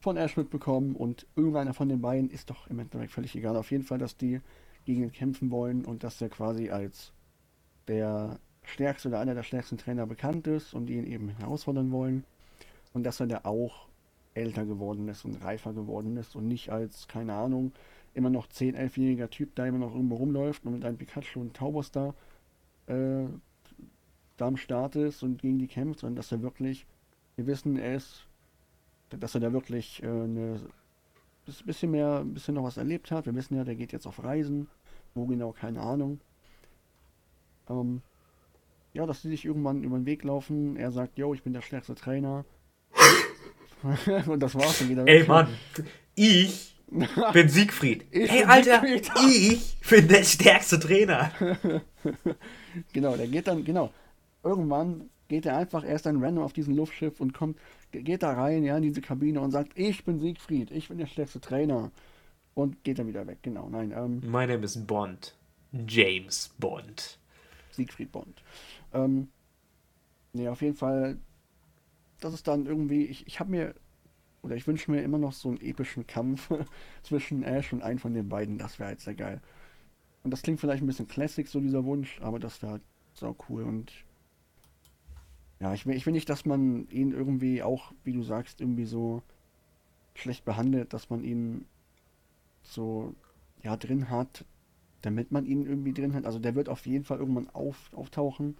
von 0.00 0.16
Ash 0.16 0.36
mitbekommen 0.36 0.96
und 0.96 1.26
irgendeiner 1.36 1.74
von 1.74 1.88
den 1.88 2.00
beiden 2.00 2.30
ist 2.30 2.50
doch 2.50 2.66
im 2.68 2.78
Endeffekt 2.78 3.12
völlig 3.12 3.34
egal. 3.36 3.56
Auf 3.56 3.70
jeden 3.70 3.84
Fall, 3.84 3.98
dass 3.98 4.16
die 4.16 4.40
gegen 4.86 5.02
ihn 5.02 5.12
kämpfen 5.12 5.50
wollen 5.50 5.84
und 5.84 6.02
dass 6.04 6.20
er 6.22 6.30
quasi 6.30 6.70
als 6.70 7.12
der 7.88 8.38
stärkste 8.64 9.08
oder 9.08 9.20
einer 9.20 9.34
der 9.34 9.42
stärksten 9.42 9.78
Trainer 9.78 10.06
bekannt 10.06 10.46
ist 10.46 10.74
und 10.74 10.86
die 10.86 10.94
ihn 10.94 11.06
eben 11.06 11.28
herausfordern 11.38 11.90
wollen. 11.90 12.24
Und 12.99 13.05
dass 13.05 13.20
er 13.20 13.28
da 13.28 13.42
auch 13.44 13.86
älter 14.34 14.66
geworden 14.66 15.07
ist 15.07 15.24
und 15.24 15.36
reifer 15.36 15.72
geworden 15.72 16.16
ist 16.16 16.34
und 16.34 16.49
nicht 16.49 16.70
als, 16.70 17.07
keine 17.07 17.34
Ahnung, 17.34 17.70
immer 18.12 18.28
noch 18.28 18.49
10-, 18.49 18.74
11-jähriger 18.74 19.30
Typ, 19.30 19.55
der 19.55 19.66
immer 19.66 19.78
noch 19.78 19.94
irgendwo 19.94 20.16
rumläuft 20.16 20.66
und 20.66 20.72
mit 20.72 20.84
einem 20.84 20.96
Pikachu 20.96 21.40
und 21.40 21.55
Taubos 21.55 21.92
da 21.92 22.12
äh, 22.88 23.26
da 24.36 24.49
am 24.49 24.57
Start 24.57 24.96
ist 24.96 25.22
und 25.22 25.40
gegen 25.40 25.61
die 25.61 25.68
kämpft, 25.68 26.01
sondern 26.01 26.16
dass 26.16 26.32
er 26.32 26.42
wirklich, 26.42 26.86
wir 27.36 27.46
wissen, 27.46 27.78
er 27.78 27.94
ist, 27.94 28.26
dass 29.11 29.36
er 29.36 29.42
da 29.42 29.53
wirklich 29.53 30.03
äh, 30.03 30.09
ein 30.09 30.61
bisschen 31.46 31.92
mehr, 31.92 32.18
ein 32.18 32.34
bisschen 32.34 32.57
noch 32.57 32.64
was 32.64 32.78
erlebt 32.78 33.12
hat. 33.12 33.26
Wir 33.26 33.34
wissen 33.36 33.57
ja, 33.57 33.62
der 33.62 33.76
geht 33.76 33.92
jetzt 33.92 34.09
auf 34.09 34.24
Reisen. 34.24 34.66
Wo 35.14 35.24
genau, 35.24 35.53
keine 35.53 35.82
Ahnung. 35.82 36.18
Ähm, 37.70 38.03
ja, 38.92 39.07
dass 39.07 39.22
sie 39.22 39.28
sich 39.28 39.44
irgendwann 39.44 39.84
über 39.84 39.96
den 39.96 40.07
Weg 40.07 40.24
laufen. 40.24 40.76
Er 40.76 40.90
sagt, 40.90 41.16
yo, 41.16 41.32
ich 41.32 41.44
bin 41.44 41.53
der 41.53 41.62
stärkste 41.62 41.94
Trainer. 41.94 42.44
Und 44.26 44.41
das 44.41 44.55
war's 44.55 44.78
dann 44.80 44.89
wieder. 44.89 45.07
Ey, 45.07 45.24
Mann, 45.24 45.49
ich 46.14 46.76
bin 47.32 47.49
Siegfried. 47.49 48.07
Ich 48.11 48.30
hey, 48.30 48.41
bin 48.41 48.51
Alter, 48.51 48.80
Siegfried. 48.80 49.11
ich 49.82 49.89
bin 49.89 50.09
der 50.09 50.24
stärkste 50.24 50.80
Trainer. 50.80 51.30
genau, 52.93 53.16
der 53.16 53.28
geht 53.28 53.47
dann, 53.47 53.64
genau. 53.64 53.93
Irgendwann 54.43 55.11
geht 55.28 55.47
er 55.47 55.57
einfach 55.57 55.84
erst 55.84 56.07
ein 56.07 56.22
random 56.22 56.45
auf 56.45 56.53
diesen 56.53 56.74
Luftschiff 56.74 57.20
und 57.20 57.34
kommt, 57.34 57.59
geht 57.93 58.22
da 58.22 58.32
rein, 58.32 58.64
ja, 58.64 58.76
in 58.76 58.82
diese 58.82 59.01
Kabine 59.01 59.41
und 59.41 59.51
sagt, 59.51 59.72
ich 59.78 60.05
bin 60.05 60.18
Siegfried, 60.18 60.70
ich 60.70 60.89
bin 60.89 60.99
der 60.99 61.07
stärkste 61.07 61.41
Trainer. 61.41 61.93
Und 62.55 62.82
geht 62.82 62.99
dann 62.99 63.07
wieder 63.07 63.24
weg, 63.28 63.39
genau. 63.43 63.68
Nein, 63.68 63.93
ähm, 63.97 64.20
mein 64.26 64.49
Name 64.49 64.64
ist 64.64 64.84
Bond. 64.84 65.36
James 65.86 66.53
Bond. 66.59 67.20
Siegfried 67.70 68.11
Bond. 68.11 68.43
Ähm, 68.93 69.28
nee, 70.32 70.49
auf 70.49 70.61
jeden 70.61 70.74
Fall, 70.74 71.18
das 72.20 72.34
ist 72.34 72.48
dann 72.48 72.66
irgendwie, 72.66 73.04
ich, 73.06 73.26
ich 73.26 73.40
habe 73.40 73.50
mir, 73.50 73.74
oder 74.42 74.56
ich 74.56 74.66
wünsche 74.66 74.90
mir 74.90 75.02
immer 75.02 75.18
noch 75.18 75.32
so 75.32 75.48
einen 75.48 75.60
epischen 75.60 76.06
Kampf 76.06 76.50
zwischen 77.02 77.42
Ash 77.42 77.72
und 77.72 77.82
einem 77.82 77.98
von 77.98 78.14
den 78.14 78.28
beiden. 78.28 78.58
Das 78.58 78.78
wäre 78.78 78.88
halt 78.88 79.00
sehr 79.00 79.14
geil. 79.14 79.40
Und 80.22 80.30
das 80.30 80.42
klingt 80.42 80.60
vielleicht 80.60 80.82
ein 80.82 80.86
bisschen 80.86 81.08
classic, 81.08 81.48
so 81.48 81.60
dieser 81.60 81.84
Wunsch, 81.84 82.20
aber 82.20 82.38
das 82.38 82.60
wäre 82.62 82.72
halt 82.72 82.82
so 83.14 83.36
cool 83.48 83.64
und 83.64 83.92
ja, 85.60 85.74
ich 85.74 85.86
will, 85.86 85.96
ich 85.96 86.06
will 86.06 86.12
nicht, 86.12 86.28
dass 86.28 86.44
man 86.44 86.88
ihn 86.88 87.12
irgendwie 87.12 87.62
auch, 87.62 87.92
wie 88.04 88.12
du 88.12 88.22
sagst, 88.22 88.60
irgendwie 88.60 88.84
so 88.84 89.22
schlecht 90.14 90.44
behandelt, 90.44 90.92
dass 90.92 91.10
man 91.10 91.24
ihn 91.24 91.66
so 92.62 93.14
ja 93.62 93.76
drin 93.76 94.08
hat, 94.08 94.44
damit 95.02 95.32
man 95.32 95.46
ihn 95.46 95.66
irgendwie 95.66 95.92
drin 95.92 96.14
hat. 96.14 96.26
Also 96.26 96.38
der 96.38 96.54
wird 96.54 96.68
auf 96.68 96.86
jeden 96.86 97.04
Fall 97.04 97.18
irgendwann 97.18 97.50
auf, 97.50 97.90
auftauchen. 97.92 98.56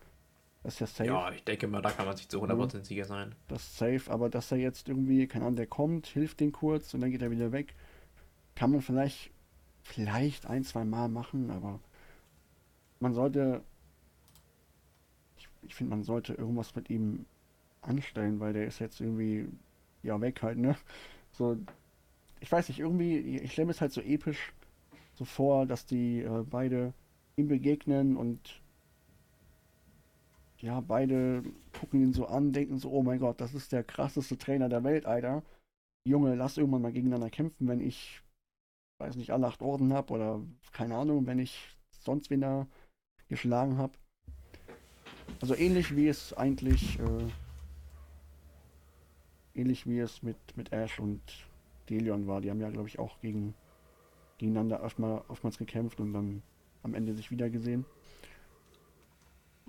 Das 0.62 0.74
ist 0.74 0.80
ja 0.80 0.86
safe. 0.86 1.06
Ja, 1.06 1.32
ich 1.32 1.44
denke 1.44 1.68
mal, 1.68 1.80
da 1.80 1.90
kann 1.90 2.06
man 2.06 2.16
sich 2.16 2.28
zu 2.28 2.42
100% 2.42 2.84
sicher 2.84 3.04
sein. 3.04 3.34
Das 3.46 3.62
ist 3.62 3.78
safe, 3.78 4.11
aber 4.11 4.28
dass 4.28 4.50
er 4.50 4.59
jetzt 4.59 4.88
irgendwie, 4.88 5.26
keine 5.26 5.44
Ahnung, 5.44 5.56
der 5.56 5.66
kommt, 5.66 6.06
hilft 6.06 6.40
den 6.40 6.52
kurz 6.52 6.94
und 6.94 7.00
dann 7.00 7.11
geht 7.11 7.22
er 7.22 7.30
wieder 7.30 7.52
weg, 7.52 7.74
kann 8.54 8.72
man 8.72 8.82
vielleicht, 8.82 9.30
vielleicht 9.82 10.46
ein, 10.46 10.64
zwei 10.64 10.84
Mal 10.84 11.09
machen, 11.09 11.50
aber 11.50 11.78
man 13.00 13.14
sollte, 13.14 13.62
ich, 15.38 15.48
ich 15.62 15.74
finde, 15.74 15.90
man 15.90 16.02
sollte 16.02 16.34
irgendwas 16.34 16.74
mit 16.74 16.90
ihm 16.90 17.24
anstellen, 17.82 18.40
weil 18.40 18.52
der 18.52 18.66
ist 18.66 18.80
jetzt 18.80 19.00
irgendwie, 19.00 19.48
ja, 20.02 20.20
weg 20.20 20.42
halt, 20.42 20.59
ne? 20.59 20.76
So, 21.32 21.56
ich 22.40 22.50
weiß 22.50 22.68
nicht, 22.68 22.80
irgendwie, 22.80 23.38
ich 23.38 23.52
stelle 23.52 23.66
mir 23.66 23.72
es 23.72 23.80
halt 23.80 23.92
so 23.92 24.00
episch 24.00 24.52
so 25.14 25.24
vor, 25.24 25.66
dass 25.66 25.86
die 25.86 26.20
äh, 26.20 26.44
beide 26.48 26.92
ihm 27.36 27.48
begegnen 27.48 28.16
und 28.16 28.61
ja, 30.61 30.80
beide 30.80 31.42
gucken 31.78 32.02
ihn 32.02 32.12
so 32.12 32.26
an, 32.26 32.52
denken 32.52 32.78
so, 32.78 32.90
oh 32.90 33.02
mein 33.02 33.20
Gott, 33.20 33.40
das 33.40 33.54
ist 33.54 33.72
der 33.72 33.84
krasseste 33.84 34.38
Trainer 34.38 34.68
der 34.68 34.82
Welt, 34.84 35.06
Alter. 35.06 35.42
Junge, 36.04 36.34
lass 36.34 36.56
irgendwann 36.56 36.82
mal 36.82 36.92
gegeneinander 36.92 37.30
kämpfen, 37.30 37.68
wenn 37.68 37.80
ich, 37.80 38.22
weiß 38.98 39.16
nicht, 39.16 39.30
alle 39.30 39.46
acht 39.46 39.62
Orden 39.62 39.92
habe 39.92 40.12
oder 40.12 40.40
keine 40.72 40.96
Ahnung, 40.96 41.26
wenn 41.26 41.38
ich 41.38 41.76
sonst 42.00 42.30
wen 42.30 42.40
da 42.40 42.66
geschlagen 43.28 43.78
habe. 43.78 43.92
Also 45.40 45.54
ähnlich 45.54 45.94
wie 45.94 46.09
es 46.09 46.32
eigentlich, 46.32 46.98
äh, 46.98 47.28
ähnlich 49.54 49.86
wie 49.86 49.98
es 49.98 50.22
mit, 50.22 50.38
mit 50.56 50.72
Ash 50.72 50.98
und 50.98 51.20
Delion 51.88 52.26
war. 52.26 52.40
Die 52.40 52.50
haben 52.50 52.61
ja, 52.61 52.70
glaube 52.70 52.88
ich, 52.88 52.98
auch 52.98 53.20
gegen, 53.20 53.54
gegeneinander 54.38 54.82
oftmal, 54.82 55.22
oftmals 55.28 55.59
gekämpft 55.59 56.00
und 56.00 56.12
dann 56.12 56.42
am 56.82 56.94
Ende 56.94 57.14
sich 57.14 57.30
wieder 57.30 57.48
gesehen. 57.50 57.84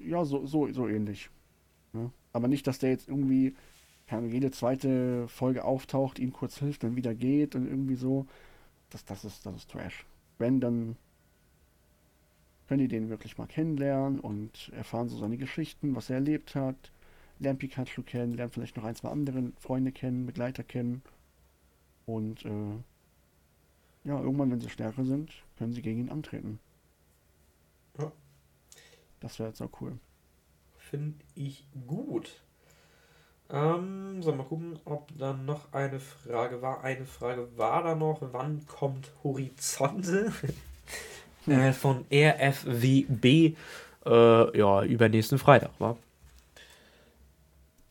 Ja, 0.03 0.25
so, 0.25 0.45
so, 0.45 0.71
so 0.71 0.87
ähnlich. 0.87 1.29
Ne? 1.93 2.11
Aber 2.33 2.47
nicht, 2.47 2.67
dass 2.67 2.79
der 2.79 2.91
jetzt 2.91 3.07
irgendwie 3.07 3.55
jede 4.29 4.49
zweite 4.51 5.27
Folge 5.27 5.63
auftaucht, 5.63 6.17
ihm 6.17 6.33
kurz 6.33 6.57
hilft, 6.57 6.83
dann 6.83 6.95
wieder 6.95 7.13
geht 7.13 7.55
und 7.55 7.67
irgendwie 7.67 7.95
so. 7.95 8.25
Das, 8.89 9.05
das, 9.05 9.23
ist, 9.23 9.45
das 9.45 9.55
ist 9.55 9.69
Trash. 9.69 10.05
Wenn, 10.39 10.59
dann 10.59 10.95
können 12.67 12.79
die 12.79 12.87
den 12.87 13.09
wirklich 13.09 13.37
mal 13.37 13.47
kennenlernen 13.47 14.19
und 14.19 14.71
erfahren 14.75 15.09
so 15.09 15.17
seine 15.17 15.37
Geschichten, 15.37 15.95
was 15.95 16.09
er 16.09 16.15
erlebt 16.15 16.55
hat. 16.55 16.91
Lernt 17.39 17.59
Pikachu 17.59 18.01
kennen, 18.03 18.33
lernt 18.33 18.53
vielleicht 18.53 18.77
noch 18.77 18.83
ein, 18.83 18.95
zwei 18.95 19.09
andere 19.09 19.51
Freunde 19.59 19.91
kennen, 19.91 20.25
Begleiter 20.25 20.63
kennen. 20.63 21.01
Und 22.05 22.45
äh, 22.45 22.77
ja, 24.03 24.19
irgendwann, 24.19 24.51
wenn 24.51 24.59
sie 24.59 24.69
stärker 24.69 25.05
sind, 25.05 25.31
können 25.57 25.73
sie 25.73 25.81
gegen 25.81 25.99
ihn 25.99 26.09
antreten. 26.09 26.59
Das 29.19 29.39
wäre 29.39 29.49
jetzt 29.49 29.61
auch 29.61 29.69
cool. 29.81 29.93
Finde 30.77 31.19
ich 31.35 31.65
gut. 31.87 32.41
Ähm, 33.51 34.21
so, 34.21 34.31
mal 34.31 34.43
gucken, 34.43 34.79
ob 34.85 35.09
da 35.17 35.33
noch 35.33 35.73
eine 35.73 35.99
Frage 35.99 36.61
war. 36.61 36.83
Eine 36.83 37.05
Frage 37.05 37.47
war 37.57 37.83
da 37.83 37.95
noch, 37.95 38.21
wann 38.31 38.65
kommt 38.67 39.11
Horizonte 39.23 40.31
äh, 41.47 41.71
von 41.73 42.05
RFWB? 42.11 43.55
Äh, 44.05 44.57
ja, 44.57 44.83
übernächsten 44.83 45.39
Freitag, 45.39 45.71
wa? 45.79 45.97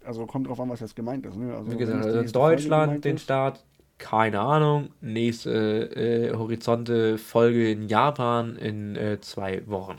Also 0.04 0.26
kommt 0.26 0.48
drauf 0.48 0.60
an, 0.60 0.70
was 0.70 0.80
jetzt 0.80 0.96
gemeint 0.96 1.26
ist. 1.26 1.36
Ne? 1.36 1.54
Also, 1.54 1.72
Wie 1.72 1.76
gesagt, 1.76 2.04
also 2.04 2.32
Deutschland 2.32 3.04
den 3.04 3.18
Start 3.18 3.62
keine 3.98 4.40
Ahnung, 4.40 4.90
nächste 5.00 6.30
äh, 6.30 6.34
Horizonte-Folge 6.34 7.70
in 7.70 7.88
Japan 7.88 8.56
in 8.56 8.96
äh, 8.96 9.20
zwei 9.20 9.66
Wochen. 9.66 9.96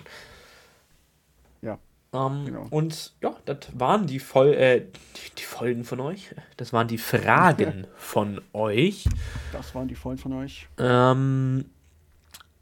Ähm, 2.11 2.45
genau. 2.45 2.67
Und 2.71 3.13
ja, 3.21 3.35
das 3.45 3.57
waren 3.73 4.07
die, 4.07 4.19
Voll 4.19 4.53
äh, 4.53 4.81
die, 4.81 5.35
die, 5.37 5.43
Folgen 5.43 5.83
von 5.83 5.99
euch. 5.99 6.33
Das 6.57 6.73
waren 6.73 6.87
die 6.87 6.97
Fragen 6.97 7.85
von 7.97 8.41
euch. 8.53 9.05
Das 9.51 9.75
waren 9.75 9.87
die 9.87 9.95
Folgen 9.95 10.19
von 10.19 10.33
euch. 10.33 10.67
Ähm, 10.79 11.65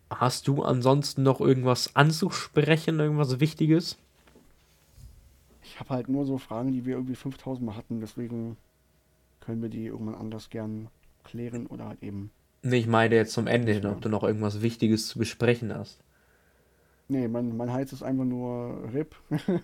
hast 0.10 0.48
du 0.48 0.64
ansonsten 0.64 1.24
noch 1.24 1.40
irgendwas 1.40 1.96
anzusprechen, 1.96 3.00
irgendwas 3.00 3.40
Wichtiges? 3.40 3.98
Ich 5.64 5.80
habe 5.80 5.92
halt 5.92 6.10
nur 6.10 6.26
so 6.26 6.38
Fragen, 6.38 6.74
die 6.74 6.86
wir 6.86 6.96
irgendwie 6.96 7.16
5000 7.16 7.66
Mal 7.66 7.76
hatten, 7.76 8.02
deswegen 8.02 8.58
können 9.40 9.62
wir 9.62 9.70
die 9.70 9.86
irgendwann 9.86 10.16
anders 10.16 10.50
gern 10.50 10.88
klären 11.24 11.68
oder 11.68 11.88
halt 11.88 12.04
eben. 12.04 12.32
Nee, 12.64 12.78
ich 12.78 12.88
meine 12.88 13.16
jetzt 13.16 13.34
zum 13.34 13.48
Ende 13.48 13.72
hin, 13.72 13.86
ob 13.86 14.02
du 14.02 14.10
noch 14.10 14.24
irgendwas 14.24 14.62
Wichtiges 14.62 15.08
zu 15.08 15.20
besprechen 15.20 15.74
hast. 15.74 16.02
Nee, 17.10 17.28
mein, 17.28 17.56
mein 17.56 17.72
Hals 17.72 17.94
ist 17.94 18.04
einfach 18.04 18.26
nur 18.26 18.80
RIP. 18.94 19.16
ne, 19.30 19.62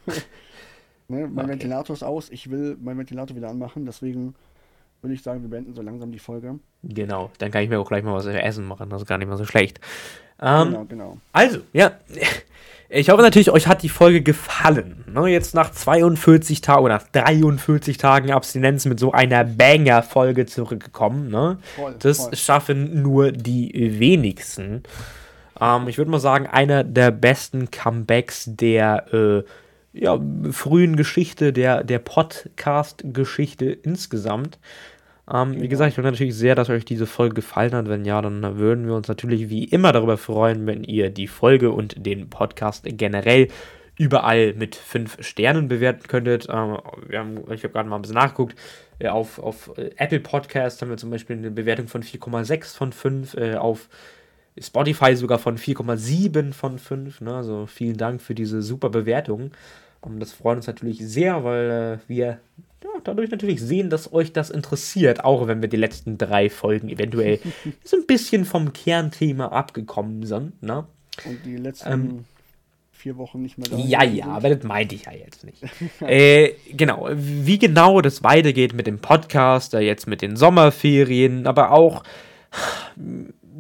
mein 1.08 1.32
okay. 1.38 1.48
Ventilator 1.48 1.94
ist 1.94 2.04
aus. 2.04 2.30
Ich 2.30 2.50
will 2.50 2.78
meinen 2.82 3.00
Ventilator 3.00 3.36
wieder 3.36 3.50
anmachen, 3.50 3.86
deswegen 3.86 4.36
würde 5.02 5.14
ich 5.14 5.22
sagen, 5.22 5.42
wir 5.42 5.50
beenden 5.50 5.74
so 5.74 5.82
langsam 5.82 6.12
die 6.12 6.20
Folge. 6.20 6.60
Genau, 6.84 7.30
dann 7.38 7.52
kann 7.52 7.64
ich 7.64 7.70
mir 7.70 7.80
auch 7.80 7.88
gleich 7.88 8.04
mal 8.04 8.14
was 8.14 8.26
essen 8.26 8.66
machen, 8.66 8.90
das 8.90 9.02
ist 9.02 9.08
gar 9.08 9.18
nicht 9.18 9.28
mal 9.28 9.38
so 9.38 9.46
schlecht. 9.46 9.82
Ähm, 10.42 10.70
genau, 10.70 10.86
genau. 10.86 11.18
Also, 11.34 11.60
ja, 11.74 11.92
ich 12.90 13.10
hoffe 13.10 13.22
natürlich, 13.22 13.52
euch 13.52 13.68
hat 13.68 13.84
die 13.84 13.90
Folge 13.90 14.22
gefallen. 14.22 15.04
Ne, 15.08 15.28
jetzt 15.28 15.54
nach 15.54 15.72
42 15.72 16.62
Tagen 16.62 16.86
oder 16.86 16.96
nach 16.96 17.08
43 17.12 17.98
Tagen 17.98 18.32
Abstinenz 18.32 18.86
mit 18.86 19.00
so 19.00 19.12
einer 19.12 19.44
Banger-Folge 19.44 20.46
zurückgekommen. 20.46 21.30
Ne? 21.30 21.58
Voll, 21.76 21.96
das 22.00 22.18
voll. 22.20 22.36
schaffen 22.38 23.02
nur 23.02 23.34
die 23.34 24.00
wenigsten. 24.00 24.84
Ähm, 25.60 25.88
ich 25.88 25.98
würde 25.98 26.12
mal 26.12 26.20
sagen, 26.20 26.48
einer 26.48 26.84
der 26.84 27.12
besten 27.12 27.72
Comebacks 27.72 28.46
der 28.48 29.14
äh, 29.14 29.44
ja, 29.94 30.20
frühen 30.52 30.96
Geschichte, 30.96 31.54
der, 31.54 31.84
der 31.84 32.00
Podcast-Geschichte 32.00 33.66
insgesamt. 33.66 34.60
Ähm, 35.32 35.62
wie 35.62 35.68
gesagt, 35.68 35.92
ich 35.92 35.98
hoffe 35.98 36.10
natürlich 36.10 36.36
sehr, 36.36 36.56
dass 36.56 36.70
euch 36.70 36.84
diese 36.84 37.06
Folge 37.06 37.36
gefallen 37.36 37.74
hat. 37.74 37.88
Wenn 37.88 38.04
ja, 38.04 38.22
dann 38.22 38.58
würden 38.58 38.88
wir 38.88 38.96
uns 38.96 39.08
natürlich 39.08 39.50
wie 39.50 39.64
immer 39.64 39.94
darüber 39.94 40.18
freuen, 40.18 40.66
wenn 40.68 40.84
ihr 40.84 41.10
die 41.10 41.28
Folge 41.28 41.72
und 41.72 42.06
den 42.06 42.30
Podcast 42.30 42.86
generell 42.86 43.48
überall 43.98 44.54
mit 44.54 44.76
5 44.76 45.24
Sternen 45.24 45.68
bewerten 45.68 46.08
könntet. 46.08 46.48
Ähm, 46.50 46.78
haben, 47.14 47.38
ich 47.52 47.64
habe 47.64 47.74
gerade 47.74 47.88
mal 47.88 47.98
ein 47.98 48.02
bisschen 48.02 48.18
nachgeguckt. 48.18 48.56
Äh, 49.00 49.10
auf, 49.10 49.40
auf 49.40 49.72
äh, 49.78 49.92
Apple 49.98 50.20
Podcast 50.20 50.82
haben 50.82 50.90
wir 50.90 50.98
zum 50.98 51.12
Beispiel 51.12 51.38
eine 51.38 51.52
Bewertung 51.52 51.88
von 51.88 52.04
4,6 52.04 52.76
von 52.76 52.92
5. 52.92 53.36
Äh, 53.36 53.56
auf 53.56 53.90
Spotify 54.60 55.16
sogar 55.16 55.40
von 55.40 55.58
4,7 55.58 56.54
von 56.54 56.80
5. 56.80 57.22
Ne? 57.22 57.34
Also 57.36 57.66
vielen 57.66 57.98
Dank 57.98 58.22
für 58.22 58.36
diese 58.36 58.62
super 58.62 58.90
Bewertung. 58.90 59.52
Und 60.02 60.20
das 60.20 60.34
freut 60.34 60.58
uns 60.58 60.68
natürlich 60.68 61.00
sehr, 61.00 61.44
weil 61.44 62.00
äh, 62.04 62.10
wir 62.10 62.40
ja, 62.84 62.90
dadurch 63.04 63.32
natürlich 63.32 63.62
sehen, 63.62 63.90
dass 63.90 64.12
euch 64.12 64.34
das 64.34 64.50
interessiert, 64.50 65.24
auch 65.24 65.48
wenn 65.48 65.62
wir 65.62 65.70
die 65.70 65.78
letzten 65.78 66.18
drei 66.18 66.50
Folgen 66.50 66.90
eventuell 66.90 67.40
so 67.84 67.98
ein 67.98 68.06
bisschen 68.06 68.46
vom 68.46 68.74
Kernthema 68.74 69.48
abgekommen 69.48 70.26
sind. 70.26 70.62
Ne? 70.62 70.86
Und 71.26 71.46
die 71.46 71.56
letzten 71.56 71.92
ähm, 71.92 72.26
vier 72.92 73.18
Wochen 73.18 73.42
nicht 73.42 73.58
mehr 73.58 73.70
da. 73.70 73.78
Ja, 73.78 74.04
ja, 74.04 74.28
aber 74.28 74.50
das 74.54 74.64
meinte 74.64 74.96
ich 74.96 75.06
ja 75.06 75.14
jetzt 75.14 75.44
nicht. 75.44 75.64
äh, 76.02 76.54
genau, 76.72 77.10
wie 77.14 77.60
genau 77.60 78.02
das 78.02 78.24
weitergeht 78.24 78.74
mit 78.74 78.88
dem 78.88 79.00
Podcast, 79.00 79.74
jetzt 79.74 80.08
mit 80.08 80.22
den 80.22 80.36
Sommerferien, 80.36 81.48
aber 81.48 81.72
auch 81.72 82.04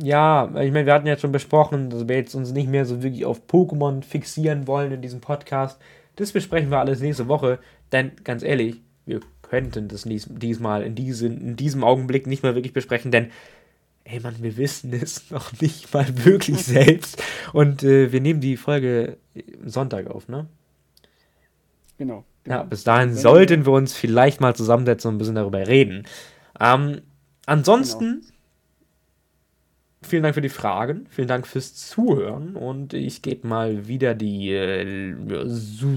Ja, 0.01 0.45
ich 0.59 0.71
meine, 0.71 0.85
wir 0.85 0.93
hatten 0.93 1.07
ja 1.07 1.17
schon 1.17 1.31
besprochen, 1.31 1.89
dass 1.89 2.07
wir 2.07 2.15
jetzt 2.15 2.33
uns 2.33 2.51
nicht 2.51 2.69
mehr 2.69 2.85
so 2.85 3.03
wirklich 3.03 3.25
auf 3.25 3.41
Pokémon 3.47 4.03
fixieren 4.03 4.65
wollen 4.65 4.91
in 4.91 5.01
diesem 5.01 5.21
Podcast. 5.21 5.79
Das 6.15 6.31
besprechen 6.31 6.71
wir 6.71 6.79
alles 6.79 6.99
nächste 6.99 7.27
Woche, 7.27 7.59
denn 7.91 8.11
ganz 8.23 8.43
ehrlich, 8.43 8.81
wir 9.05 9.19
könnten 9.41 9.87
das 9.87 10.07
diesmal 10.07 10.81
in, 10.83 10.95
diesen, 10.95 11.39
in 11.41 11.55
diesem 11.55 11.83
Augenblick 11.83 12.25
nicht 12.25 12.41
mehr 12.43 12.55
wirklich 12.55 12.73
besprechen, 12.73 13.11
denn 13.11 13.29
ey 14.05 14.19
Mann, 14.19 14.35
wir 14.39 14.57
wissen 14.57 14.93
es 15.01 15.29
noch 15.31 15.51
nicht 15.61 15.93
mal 15.93 16.07
wirklich 16.25 16.63
selbst. 16.63 17.21
Und 17.53 17.83
äh, 17.83 18.11
wir 18.11 18.21
nehmen 18.21 18.41
die 18.41 18.57
Folge 18.57 19.17
Sonntag 19.65 20.07
auf, 20.07 20.27
ne? 20.27 20.47
Genau. 21.97 22.23
genau. 22.43 22.57
Ja, 22.57 22.63
bis 22.63 22.83
dahin 22.83 23.09
Wenn 23.09 23.17
sollten 23.17 23.65
wir 23.65 23.73
uns 23.73 23.93
vielleicht 23.93 24.41
mal 24.41 24.55
zusammensetzen 24.55 25.09
und 25.09 25.15
ein 25.15 25.17
bisschen 25.19 25.35
darüber 25.35 25.67
reden. 25.67 26.05
Ähm, 26.59 27.01
ansonsten, 27.45 28.21
genau. 28.21 28.32
Vielen 30.05 30.23
Dank 30.23 30.35
für 30.35 30.41
die 30.41 30.49
Fragen, 30.49 31.07
vielen 31.09 31.27
Dank 31.27 31.47
fürs 31.47 31.75
Zuhören 31.75 32.55
und 32.55 32.93
ich 32.93 33.21
gebe 33.21 33.47
mal 33.47 33.88
wieder 33.88 34.15
die 34.15 34.51
äh, 34.51 35.15
so 35.47 35.88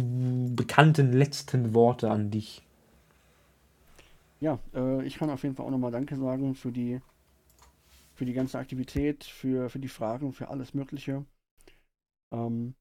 bekannten 0.54 1.12
letzten 1.12 1.74
Worte 1.74 2.10
an 2.10 2.30
dich. 2.30 2.62
Ja, 4.40 4.58
äh, 4.74 5.04
ich 5.04 5.16
kann 5.16 5.30
auf 5.30 5.42
jeden 5.42 5.54
Fall 5.54 5.66
auch 5.66 5.70
nochmal 5.70 5.92
Danke 5.92 6.16
sagen 6.16 6.54
für 6.54 6.72
die 6.72 7.00
für 8.16 8.24
die 8.24 8.32
ganze 8.32 8.58
Aktivität, 8.58 9.24
für, 9.24 9.68
für 9.68 9.78
die 9.78 9.88
Fragen, 9.88 10.32
für 10.32 10.48
alles 10.48 10.72
Mögliche. 10.72 11.26
Ähm, 12.32 12.74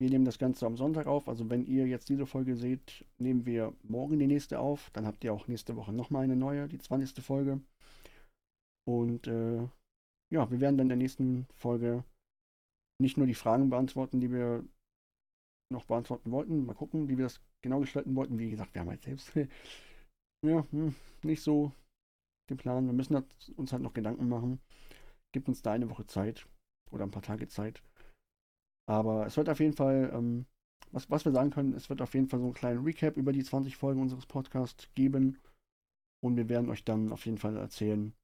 wir 0.00 0.10
nehmen 0.10 0.24
das 0.24 0.38
Ganze 0.38 0.66
am 0.66 0.76
Sonntag 0.76 1.06
auf. 1.06 1.28
Also 1.28 1.48
wenn 1.48 1.64
ihr 1.64 1.86
jetzt 1.86 2.08
diese 2.08 2.26
Folge 2.26 2.56
seht, 2.56 3.04
nehmen 3.18 3.46
wir 3.46 3.72
morgen 3.84 4.18
die 4.18 4.26
nächste 4.26 4.58
auf. 4.58 4.90
Dann 4.92 5.06
habt 5.06 5.22
ihr 5.22 5.32
auch 5.32 5.46
nächste 5.46 5.76
Woche 5.76 5.92
nochmal 5.92 6.24
eine 6.24 6.34
neue, 6.34 6.66
die 6.66 6.78
20. 6.78 7.24
Folge. 7.24 7.60
Und 8.84 9.28
äh, 9.28 9.68
ja, 10.32 10.50
wir 10.50 10.60
werden 10.60 10.78
dann 10.78 10.86
in 10.86 10.88
der 10.88 10.96
nächsten 10.96 11.46
Folge 11.56 12.04
nicht 13.00 13.18
nur 13.18 13.26
die 13.26 13.34
Fragen 13.34 13.68
beantworten, 13.68 14.18
die 14.20 14.32
wir 14.32 14.64
noch 15.70 15.84
beantworten 15.84 16.30
wollten. 16.30 16.64
Mal 16.64 16.74
gucken, 16.74 17.08
wie 17.08 17.18
wir 17.18 17.26
das 17.26 17.40
genau 17.62 17.80
gestalten 17.80 18.16
wollten. 18.16 18.38
Wie 18.38 18.50
gesagt, 18.50 18.74
wir 18.74 18.80
haben 18.80 18.88
halt 18.88 19.02
selbst 19.02 19.34
ja, 20.46 20.66
hm, 20.70 20.94
nicht 21.22 21.42
so 21.42 21.72
den 22.48 22.56
Plan. 22.56 22.86
Wir 22.86 22.94
müssen 22.94 23.22
uns 23.56 23.72
halt 23.72 23.82
noch 23.82 23.92
Gedanken 23.92 24.28
machen. 24.28 24.58
Gibt 25.32 25.48
uns 25.48 25.60
da 25.60 25.72
eine 25.72 25.90
Woche 25.90 26.06
Zeit 26.06 26.46
oder 26.90 27.04
ein 27.04 27.10
paar 27.10 27.22
Tage 27.22 27.48
Zeit. 27.48 27.82
Aber 28.88 29.26
es 29.26 29.36
wird 29.36 29.50
auf 29.50 29.60
jeden 29.60 29.74
Fall, 29.74 30.10
ähm, 30.14 30.46
was, 30.92 31.10
was 31.10 31.24
wir 31.24 31.32
sagen 31.32 31.50
können, 31.50 31.74
es 31.74 31.90
wird 31.90 32.00
auf 32.00 32.14
jeden 32.14 32.28
Fall 32.28 32.40
so 32.40 32.46
einen 32.46 32.54
kleinen 32.54 32.84
Recap 32.84 33.16
über 33.16 33.32
die 33.32 33.44
20 33.44 33.76
Folgen 33.76 34.00
unseres 34.00 34.26
Podcasts 34.26 34.88
geben. 34.94 35.38
Und 36.22 36.36
wir 36.36 36.48
werden 36.48 36.70
euch 36.70 36.84
dann 36.84 37.12
auf 37.12 37.26
jeden 37.26 37.38
Fall 37.38 37.56
erzählen, 37.56 38.14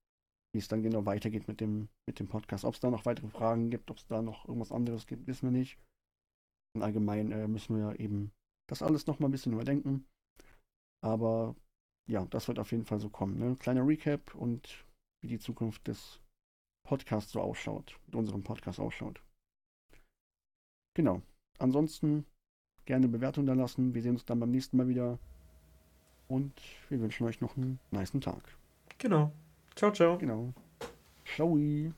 wie 0.53 0.59
es 0.59 0.69
dann 0.69 0.83
genau 0.83 1.05
weitergeht 1.05 1.49
mit 1.49 1.61
dem, 1.61 1.89
mit 2.07 2.19
dem 2.19 2.29
Podcast. 2.29 2.65
Ob 2.65 2.75
es 2.75 2.81
da 2.81 2.91
noch 2.91 3.07
weitere 3.07 3.29
Fragen 3.29 3.71
gibt, 3.71 3.91
ob 3.91 3.99
es 3.99 4.07
da 4.07 4.23
noch 4.23 4.47
irgendwas 4.47 4.73
anderes 4.73 5.07
gibt, 5.07 5.27
wissen 5.27 5.51
wir 5.53 5.59
nicht. 5.59 5.79
Und 6.75 6.83
allgemein 6.83 7.33
äh, 7.33 7.49
müssen 7.49 7.77
wir 7.77 7.99
eben 8.01 8.33
das 8.69 8.83
alles 8.83 9.07
noch 9.07 9.19
mal 9.19 9.29
ein 9.29 9.33
bisschen 9.33 9.53
überdenken. 9.53 10.07
Aber 11.05 11.55
ja, 12.09 12.25
das 12.27 12.49
wird 12.49 12.59
auf 12.59 12.73
jeden 12.73 12.85
Fall 12.85 13.01
so 13.01 13.11
kommen. 13.11 13.39
Ne? 13.39 13.57
Kleiner 13.57 13.87
Recap 13.87 14.35
und 14.35 14.85
wie 15.23 15.29
die 15.29 15.39
Zukunft 15.39 15.87
des 15.87 16.21
Podcasts 16.87 17.33
so 17.33 17.41
ausschaut, 17.41 17.99
mit 18.07 18.15
unserem 18.15 18.43
Podcast 18.43 18.81
ausschaut. 18.81 19.23
Genau. 20.95 21.23
Ansonsten 21.59 22.25
gerne 22.87 23.09
Bewertung 23.09 23.47
da 23.47 23.53
lassen. 23.53 23.95
Wir 23.95 24.03
sehen 24.03 24.13
uns 24.13 24.25
dann 24.25 24.41
beim 24.41 24.51
nächsten 24.51 24.77
Mal 24.77 24.89
wieder. 24.89 25.19
Und 26.29 26.53
wir 26.89 27.01
wünschen 27.01 27.27
euch 27.27 27.41
noch 27.41 27.57
einen 27.57 27.79
niceen 27.91 28.21
Tag. 28.21 28.57
Genau. 28.99 29.33
Ciao, 29.79 29.93
ciao. 29.93 30.19
Genau. 30.19 30.53
Ciao. 31.25 31.95